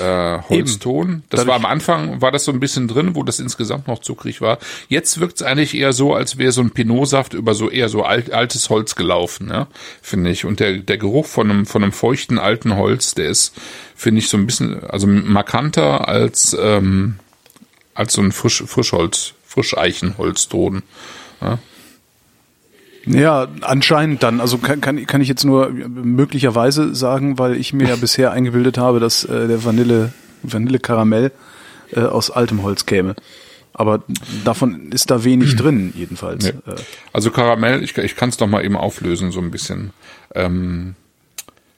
äh, 0.00 0.38
Holzton. 0.48 1.24
Das 1.30 1.40
Dadurch- 1.40 1.48
war 1.48 1.56
am 1.56 1.64
Anfang 1.66 2.20
war 2.20 2.32
das 2.32 2.44
so 2.44 2.52
ein 2.52 2.60
bisschen 2.60 2.88
drin, 2.88 3.14
wo 3.14 3.22
das 3.22 3.38
insgesamt 3.40 3.86
noch 3.88 3.98
zuckrig 4.00 4.40
war. 4.40 4.58
Jetzt 4.88 5.20
wirkt 5.20 5.36
es 5.36 5.42
eigentlich 5.42 5.74
eher 5.74 5.92
so, 5.92 6.14
als 6.14 6.38
wäre 6.38 6.52
so 6.52 6.60
ein 6.62 6.70
Pinotsaft 6.70 7.34
über 7.34 7.54
so 7.54 7.68
eher 7.70 7.88
so 7.88 8.02
alt, 8.02 8.32
altes 8.32 8.70
Holz 8.70 8.94
gelaufen, 8.96 9.48
ja, 9.50 9.66
finde 10.02 10.30
ich. 10.30 10.44
Und 10.44 10.60
der 10.60 10.78
der 10.78 10.98
Geruch 10.98 11.26
von 11.26 11.50
einem 11.50 11.66
von 11.66 11.82
einem 11.82 11.92
feuchten 11.92 12.38
alten 12.38 12.76
Holz, 12.76 13.14
der 13.14 13.28
ist 13.28 13.54
finde 13.94 14.20
ich 14.20 14.28
so 14.28 14.36
ein 14.36 14.46
bisschen 14.46 14.82
also 14.84 15.06
markanter 15.06 16.08
als 16.08 16.56
ähm, 16.58 17.16
als 17.94 18.14
so 18.14 18.22
ein 18.22 18.32
Frisch, 18.32 18.62
Frischholz, 18.66 19.34
Frischeichenholzton. 19.46 20.82
Ja, 21.40 21.58
anscheinend 23.60 24.22
dann. 24.22 24.40
Also 24.40 24.58
kann, 24.58 24.80
kann, 24.80 25.06
kann 25.06 25.20
ich 25.20 25.28
jetzt 25.28 25.44
nur 25.44 25.70
möglicherweise 25.70 26.94
sagen, 26.94 27.38
weil 27.38 27.56
ich 27.56 27.72
mir 27.72 27.88
ja 27.88 27.96
bisher 28.00 28.32
eingebildet 28.32 28.78
habe, 28.78 29.00
dass 29.00 29.24
äh, 29.24 29.46
der 29.48 29.64
Vanille, 29.64 30.12
Vanille-Karamell 30.42 31.32
äh, 31.92 32.00
aus 32.00 32.30
altem 32.30 32.62
Holz 32.62 32.86
käme. 32.86 33.14
Aber 33.76 34.04
davon 34.44 34.92
ist 34.92 35.10
da 35.10 35.24
wenig 35.24 35.56
drin, 35.56 35.92
jedenfalls. 35.96 36.44
Nee. 36.44 36.50
Äh, 36.72 36.76
Also 37.12 37.30
Karamell, 37.32 37.82
ich, 37.82 37.98
ich 37.98 38.14
kann 38.14 38.28
es 38.28 38.36
doch 38.36 38.46
mal 38.46 38.64
eben 38.64 38.76
auflösen, 38.76 39.32
so 39.32 39.40
ein 39.40 39.50
bisschen. 39.50 39.90
Ähm, 40.34 40.94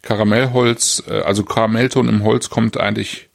Karamellholz, 0.03 1.03
äh, 1.09 1.21
also 1.23 1.43
Karamellton 1.45 2.09
im 2.09 2.23
Holz 2.23 2.51
kommt 2.51 2.79
eigentlich 2.79 3.29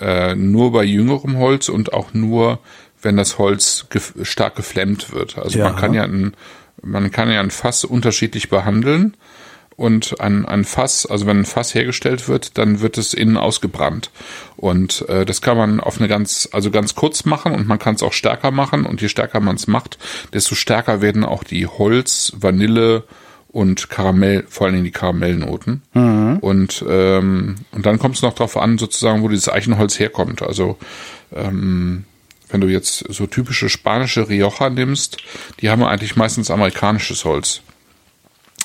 äh, 0.00 0.34
nur 0.34 0.72
bei 0.72 0.84
jüngerem 0.84 1.36
Holz 1.38 1.68
und 1.68 1.92
auch 1.92 2.14
nur, 2.14 2.58
wenn 3.02 3.16
das 3.16 3.38
Holz 3.38 3.86
gef 3.90 4.14
stark 4.22 4.56
geflemmt 4.56 5.12
wird. 5.12 5.38
Also 5.38 5.58
Ja. 5.58 5.66
man 5.66 5.76
kann 5.76 5.94
ja 5.94 6.04
ein, 6.04 6.34
man 6.82 7.10
kann 7.10 7.30
ja 7.30 7.40
ein 7.40 7.50
Fass 7.50 7.84
unterschiedlich 7.84 8.48
behandeln 8.48 9.16
und 9.76 10.20
ein, 10.20 10.44
ein 10.44 10.64
Fass, 10.64 11.06
also 11.06 11.26
wenn 11.26 11.40
ein 11.40 11.44
Fass 11.44 11.74
hergestellt 11.74 12.28
wird, 12.28 12.58
dann 12.58 12.80
wird 12.80 12.98
es 12.98 13.14
innen 13.14 13.36
ausgebrannt. 13.36 14.10
Und 14.56 15.08
äh, 15.08 15.24
das 15.24 15.40
kann 15.40 15.56
man 15.56 15.80
auf 15.80 15.98
eine 15.98 16.08
ganz, 16.08 16.48
also 16.52 16.70
ganz 16.70 16.94
kurz 16.94 17.24
machen 17.24 17.52
und 17.52 17.66
man 17.66 17.78
kann 17.78 17.94
es 17.94 18.02
auch 18.02 18.12
stärker 18.12 18.50
machen. 18.50 18.84
Und 18.84 19.00
je 19.00 19.08
stärker 19.08 19.40
man 19.40 19.56
es 19.56 19.66
macht, 19.66 19.98
desto 20.32 20.54
stärker 20.54 21.00
werden 21.00 21.24
auch 21.24 21.44
die 21.44 21.66
Holz, 21.66 22.32
Vanille 22.36 23.04
und 23.48 23.90
Karamell, 23.90 24.44
vor 24.48 24.66
allen 24.66 24.74
Dingen 24.74 24.84
die 24.84 24.92
Karamellnoten. 24.92 25.82
Und, 26.40 26.84
ähm, 26.88 27.56
und 27.72 27.86
dann 27.86 27.98
kommt 27.98 28.16
es 28.16 28.22
noch 28.22 28.34
darauf 28.34 28.56
an, 28.56 28.78
sozusagen, 28.78 29.22
wo 29.22 29.28
dieses 29.28 29.48
Eichenholz 29.48 29.98
herkommt. 29.98 30.42
Also 30.42 30.78
ähm, 31.34 32.04
wenn 32.52 32.60
du 32.60 32.68
jetzt 32.68 33.04
so 33.08 33.26
typische 33.26 33.68
spanische 33.68 34.28
Rioja 34.28 34.70
nimmst, 34.70 35.16
die 35.60 35.70
haben 35.70 35.82
eigentlich 35.82 36.16
meistens 36.16 36.50
amerikanisches 36.50 37.24
Holz. 37.24 37.62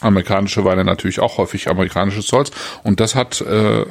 Amerikanische 0.01 0.63
Weine 0.63 0.83
natürlich 0.83 1.19
auch 1.19 1.37
häufig 1.37 1.69
amerikanisches 1.69 2.31
Holz. 2.31 2.51
Und 2.83 2.99
das 2.99 3.15
hat 3.15 3.41
äh, 3.41 3.85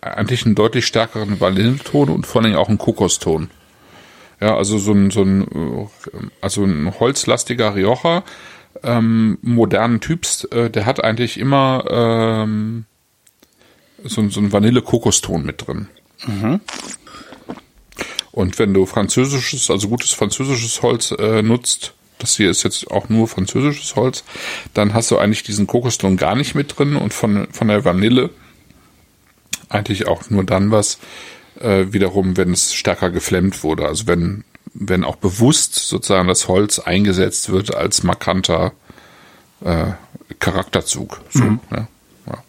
eigentlich 0.00 0.46
einen 0.46 0.54
deutlich 0.54 0.86
stärkeren 0.86 1.40
Vanilleton 1.40 2.08
und 2.08 2.26
vor 2.26 2.42
allem 2.42 2.56
auch 2.56 2.68
einen 2.68 2.78
Kokoston. 2.78 3.50
Ja, 4.40 4.56
also 4.56 4.78
so 4.78 4.92
ein, 4.92 5.10
so 5.10 5.22
ein, 5.22 5.42
äh, 5.42 5.86
also 6.40 6.64
ein 6.64 6.98
holzlastiger 6.98 7.74
Rioja, 7.74 8.24
ähm, 8.82 9.38
modernen 9.42 10.00
Typs, 10.00 10.44
äh, 10.44 10.70
der 10.70 10.86
hat 10.86 11.04
eigentlich 11.04 11.38
immer 11.38 11.84
ähm, 11.90 12.86
so, 14.02 14.28
so 14.28 14.40
ein 14.40 14.52
Vanille-Kokoston 14.52 15.44
mit 15.44 15.66
drin. 15.66 15.88
Und 18.32 18.58
wenn 18.58 18.72
du 18.72 18.86
französisches, 18.86 19.70
also 19.70 19.88
gutes 19.88 20.12
französisches 20.12 20.82
Holz 20.82 21.12
äh, 21.12 21.42
nutzt, 21.42 21.92
das 22.18 22.36
hier 22.36 22.50
ist 22.50 22.62
jetzt 22.62 22.90
auch 22.90 23.08
nur 23.08 23.28
französisches 23.28 23.94
Holz, 23.94 24.24
dann 24.74 24.94
hast 24.94 25.10
du 25.10 25.18
eigentlich 25.18 25.42
diesen 25.42 25.66
Kokoston 25.66 26.16
gar 26.16 26.34
nicht 26.34 26.54
mit 26.54 26.78
drin 26.78 26.96
und 26.96 27.12
von, 27.12 27.48
von 27.52 27.68
der 27.68 27.84
Vanille 27.84 28.30
eigentlich 29.68 30.06
auch 30.06 30.30
nur 30.30 30.44
dann 30.44 30.70
was, 30.70 30.98
äh, 31.60 31.86
wiederum, 31.92 32.36
wenn 32.36 32.52
es 32.52 32.74
stärker 32.74 33.10
geflemmt 33.10 33.62
wurde. 33.62 33.86
Also 33.86 34.06
wenn, 34.06 34.44
wenn 34.72 35.04
auch 35.04 35.16
bewusst 35.16 35.74
sozusagen 35.74 36.28
das 36.28 36.48
Holz 36.48 36.78
eingesetzt 36.78 37.50
wird 37.50 37.74
als 37.74 38.02
markanter 38.02 38.72
äh, 39.64 39.92
Charakterzug. 40.38 41.20
So, 41.30 41.44
ja, 41.70 41.88
ja. 42.26 42.44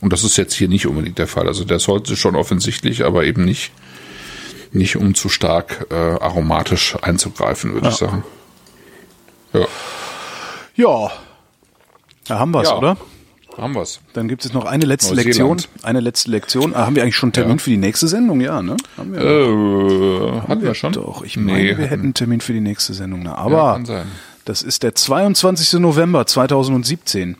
Und 0.00 0.12
das 0.12 0.24
ist 0.24 0.36
jetzt 0.36 0.54
hier 0.54 0.68
nicht 0.68 0.86
unbedingt 0.86 1.18
der 1.18 1.28
Fall. 1.28 1.46
Also 1.46 1.64
das 1.64 1.88
Holz 1.88 2.10
ist 2.10 2.18
schon 2.18 2.36
offensichtlich, 2.36 3.04
aber 3.04 3.24
eben 3.24 3.44
nicht, 3.44 3.72
nicht 4.72 4.96
um 4.96 5.14
zu 5.14 5.28
stark 5.28 5.86
äh, 5.90 5.94
aromatisch 5.94 6.96
einzugreifen, 7.02 7.74
würde 7.74 7.88
ich 7.88 7.94
sagen. 7.96 8.24
Ja, 9.52 9.66
ja. 10.74 11.10
Da 12.26 12.38
haben 12.38 12.50
wir's, 12.52 12.68
Ja. 12.68 12.76
oder? 12.76 12.96
haben 13.56 13.74
wir's. 13.74 14.00
Dann 14.12 14.28
gibt 14.28 14.44
es 14.44 14.52
noch 14.52 14.66
eine 14.66 14.84
letzte. 14.84 15.14
Lektion. 15.14 15.60
Eine 15.82 15.98
letzte 16.00 16.30
Lektion. 16.30 16.74
Ah, 16.76 16.86
haben 16.86 16.94
wir 16.94 17.02
eigentlich 17.02 17.16
schon 17.16 17.28
einen 17.28 17.32
Termin 17.32 17.56
Ja. 17.56 17.62
für 17.62 17.70
die 17.70 17.76
nächste 17.76 18.06
Sendung? 18.06 18.40
Ja, 18.40 18.62
ne? 18.62 18.76
Haben 18.96 19.12
wir. 19.12 19.20
Äh, 19.20 20.40
hatten 20.48 20.62
wir 20.62 20.74
schon? 20.74 20.92
Doch, 20.92 21.22
ich 21.24 21.36
meine, 21.36 21.76
wir 21.76 21.86
hätten 21.88 22.04
einen 22.04 22.14
Termin 22.14 22.40
für 22.40 22.52
die 22.52 22.60
nächste 22.60 22.94
Sendung. 22.94 23.20
Ne? 23.24 23.30
Ja, 23.30 23.34
Aber 23.36 23.80
das 24.44 24.62
ist 24.62 24.82
der 24.84 24.94
22. 24.94 25.80
November 25.80 26.24
2017. 26.26 27.36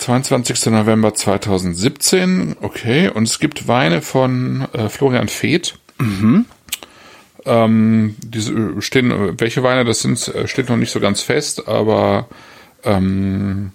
22. 0.00 0.66
November 0.72 1.12
2017, 1.14 2.56
okay. 2.62 3.08
Und 3.08 3.24
es 3.28 3.38
gibt 3.38 3.68
Weine 3.68 4.00
von 4.02 4.66
äh, 4.72 4.88
Florian 4.88 5.28
Feeth. 5.28 5.74
Ähm, 7.46 8.16
diese 8.18 8.52
äh, 8.52 8.80
stehen, 8.80 9.10
äh, 9.10 9.38
welche 9.40 9.62
Weine 9.62 9.84
das 9.84 10.00
sind, 10.00 10.26
äh, 10.28 10.46
steht 10.48 10.68
noch 10.68 10.76
nicht 10.76 10.90
so 10.90 11.00
ganz 11.00 11.22
fest, 11.22 11.68
aber 11.68 12.28
ähm, 12.84 13.72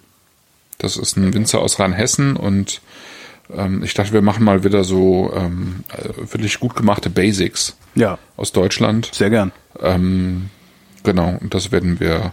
das 0.78 0.96
ist 0.96 1.16
ein 1.16 1.32
Winzer 1.34 1.60
aus 1.60 1.78
Rheinhessen 1.80 2.36
und 2.36 2.80
ähm, 3.52 3.82
ich 3.82 3.94
dachte, 3.94 4.12
wir 4.12 4.22
machen 4.22 4.44
mal 4.44 4.62
wieder 4.64 4.84
so 4.84 5.32
ähm, 5.34 5.84
äh, 5.92 6.32
wirklich 6.32 6.58
gut 6.60 6.76
gemachte 6.76 7.10
Basics 7.10 7.76
Ja, 7.94 8.18
aus 8.36 8.52
Deutschland. 8.52 9.10
sehr 9.12 9.30
gern. 9.30 9.52
Ähm, 9.80 10.50
genau, 11.02 11.36
und 11.40 11.54
das 11.54 11.70
werden 11.72 11.98
wir 12.00 12.32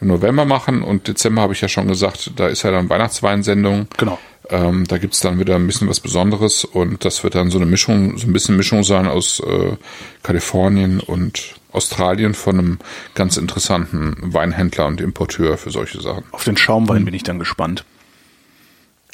im 0.00 0.08
November 0.08 0.44
machen 0.44 0.82
und 0.82 1.08
Dezember 1.08 1.42
habe 1.42 1.54
ich 1.54 1.60
ja 1.60 1.68
schon 1.68 1.88
gesagt, 1.88 2.32
da 2.36 2.48
ist 2.48 2.62
ja 2.62 2.70
dann 2.70 2.88
Weihnachtsweinsendung. 2.88 3.88
Genau. 3.96 4.18
Ähm, 4.48 4.86
da 4.86 4.98
gibt's 4.98 5.20
dann 5.20 5.38
wieder 5.40 5.56
ein 5.56 5.66
bisschen 5.66 5.88
was 5.88 6.00
Besonderes 6.00 6.64
und 6.64 7.04
das 7.04 7.24
wird 7.24 7.34
dann 7.34 7.50
so 7.50 7.58
eine 7.58 7.66
Mischung, 7.66 8.16
so 8.16 8.26
ein 8.26 8.32
bisschen 8.32 8.56
Mischung 8.56 8.84
sein 8.84 9.06
aus 9.08 9.40
äh, 9.40 9.76
Kalifornien 10.22 11.00
und 11.00 11.54
Australien 11.72 12.34
von 12.34 12.58
einem 12.58 12.78
ganz 13.14 13.36
interessanten 13.36 14.16
Weinhändler 14.32 14.86
und 14.86 15.00
Importeur 15.00 15.58
für 15.58 15.70
solche 15.70 16.00
Sachen. 16.00 16.24
Auf 16.30 16.44
den 16.44 16.56
Schaumwein 16.56 17.04
bin 17.04 17.14
ich 17.14 17.22
dann 17.22 17.38
gespannt. 17.38 17.84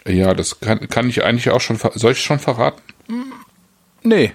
Ja, 0.06 0.34
das 0.34 0.60
kann, 0.60 0.88
kann 0.88 1.09
ich 1.09 1.24
eigentlich 1.24 1.50
auch 1.50 1.60
schon, 1.60 1.78
soll 1.94 2.12
ich 2.12 2.20
schon 2.20 2.38
verraten? 2.38 2.82
Nee. 4.02 4.32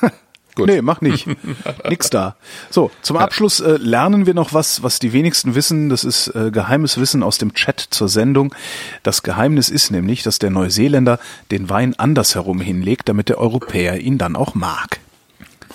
Gut. 0.54 0.66
Nee, 0.68 0.82
mach 0.82 1.00
nicht. 1.00 1.26
Nix 1.88 2.10
da. 2.10 2.36
So, 2.70 2.90
zum 3.00 3.16
Abschluss 3.16 3.60
äh, 3.60 3.76
lernen 3.78 4.26
wir 4.26 4.34
noch 4.34 4.52
was, 4.52 4.82
was 4.82 4.98
die 4.98 5.12
wenigsten 5.12 5.54
wissen. 5.54 5.88
Das 5.88 6.04
ist 6.04 6.28
äh, 6.28 6.50
geheimes 6.50 6.98
Wissen 6.98 7.22
aus 7.22 7.38
dem 7.38 7.54
Chat 7.54 7.80
zur 7.80 8.08
Sendung. 8.08 8.54
Das 9.02 9.22
Geheimnis 9.22 9.70
ist 9.70 9.90
nämlich, 9.90 10.22
dass 10.22 10.38
der 10.38 10.50
Neuseeländer 10.50 11.18
den 11.50 11.70
Wein 11.70 11.94
andersherum 11.98 12.60
hinlegt, 12.60 13.08
damit 13.08 13.28
der 13.30 13.38
Europäer 13.38 13.98
ihn 14.00 14.18
dann 14.18 14.36
auch 14.36 14.54
mag. 14.54 15.00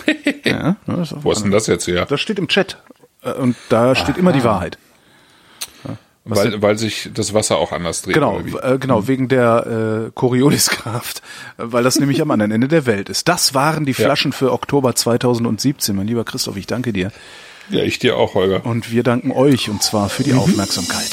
ja, 0.46 0.76
Wo 0.86 1.32
ist 1.32 1.44
denn 1.44 1.52
das 1.52 1.68
jetzt 1.68 1.88
her? 1.88 2.06
Das 2.06 2.22
steht 2.22 2.38
im 2.38 2.48
Chat. 2.48 2.78
Äh, 3.24 3.32
Und 3.32 3.56
da 3.70 3.96
steht 3.96 4.18
immer 4.18 4.32
die 4.32 4.44
Wahrheit. 4.44 4.78
Weil, 6.36 6.62
weil 6.62 6.78
sich 6.78 7.10
das 7.14 7.34
Wasser 7.34 7.58
auch 7.58 7.72
anders 7.72 8.02
dreht. 8.02 8.14
Genau, 8.14 8.40
äh, 8.40 8.78
genau, 8.78 9.08
wegen 9.08 9.28
der 9.28 10.08
äh, 10.08 10.12
Corioliskraft, 10.14 11.22
weil 11.58 11.84
das 11.84 12.00
nämlich 12.00 12.22
am 12.22 12.32
anderen 12.32 12.52
Ende 12.52 12.68
der 12.68 12.86
Welt 12.86 13.10
ist. 13.10 13.28
Das 13.28 13.54
waren 13.54 13.86
die 13.86 13.92
Ja. 13.92 14.06
Flaschen 14.06 14.32
für 14.34 14.52
Oktober 14.52 14.96
2017. 14.96 15.96
Mein 15.96 16.08
lieber 16.08 16.24
Christoph, 16.24 16.58
ich 16.58 16.68
danke 16.68 16.94
dir. 16.94 17.12
Ja, 17.70 17.84
ich 17.84 18.00
dir 18.00 18.18
auch, 18.18 18.34
Holger. 18.34 18.66
Und 18.66 18.92
wir 18.92 19.04
danken 19.04 19.32
euch 19.32 19.70
und 19.70 19.84
zwar 19.84 20.10
für 20.10 20.24
die 20.24 20.34
Aufmerksamkeit. 20.34 21.12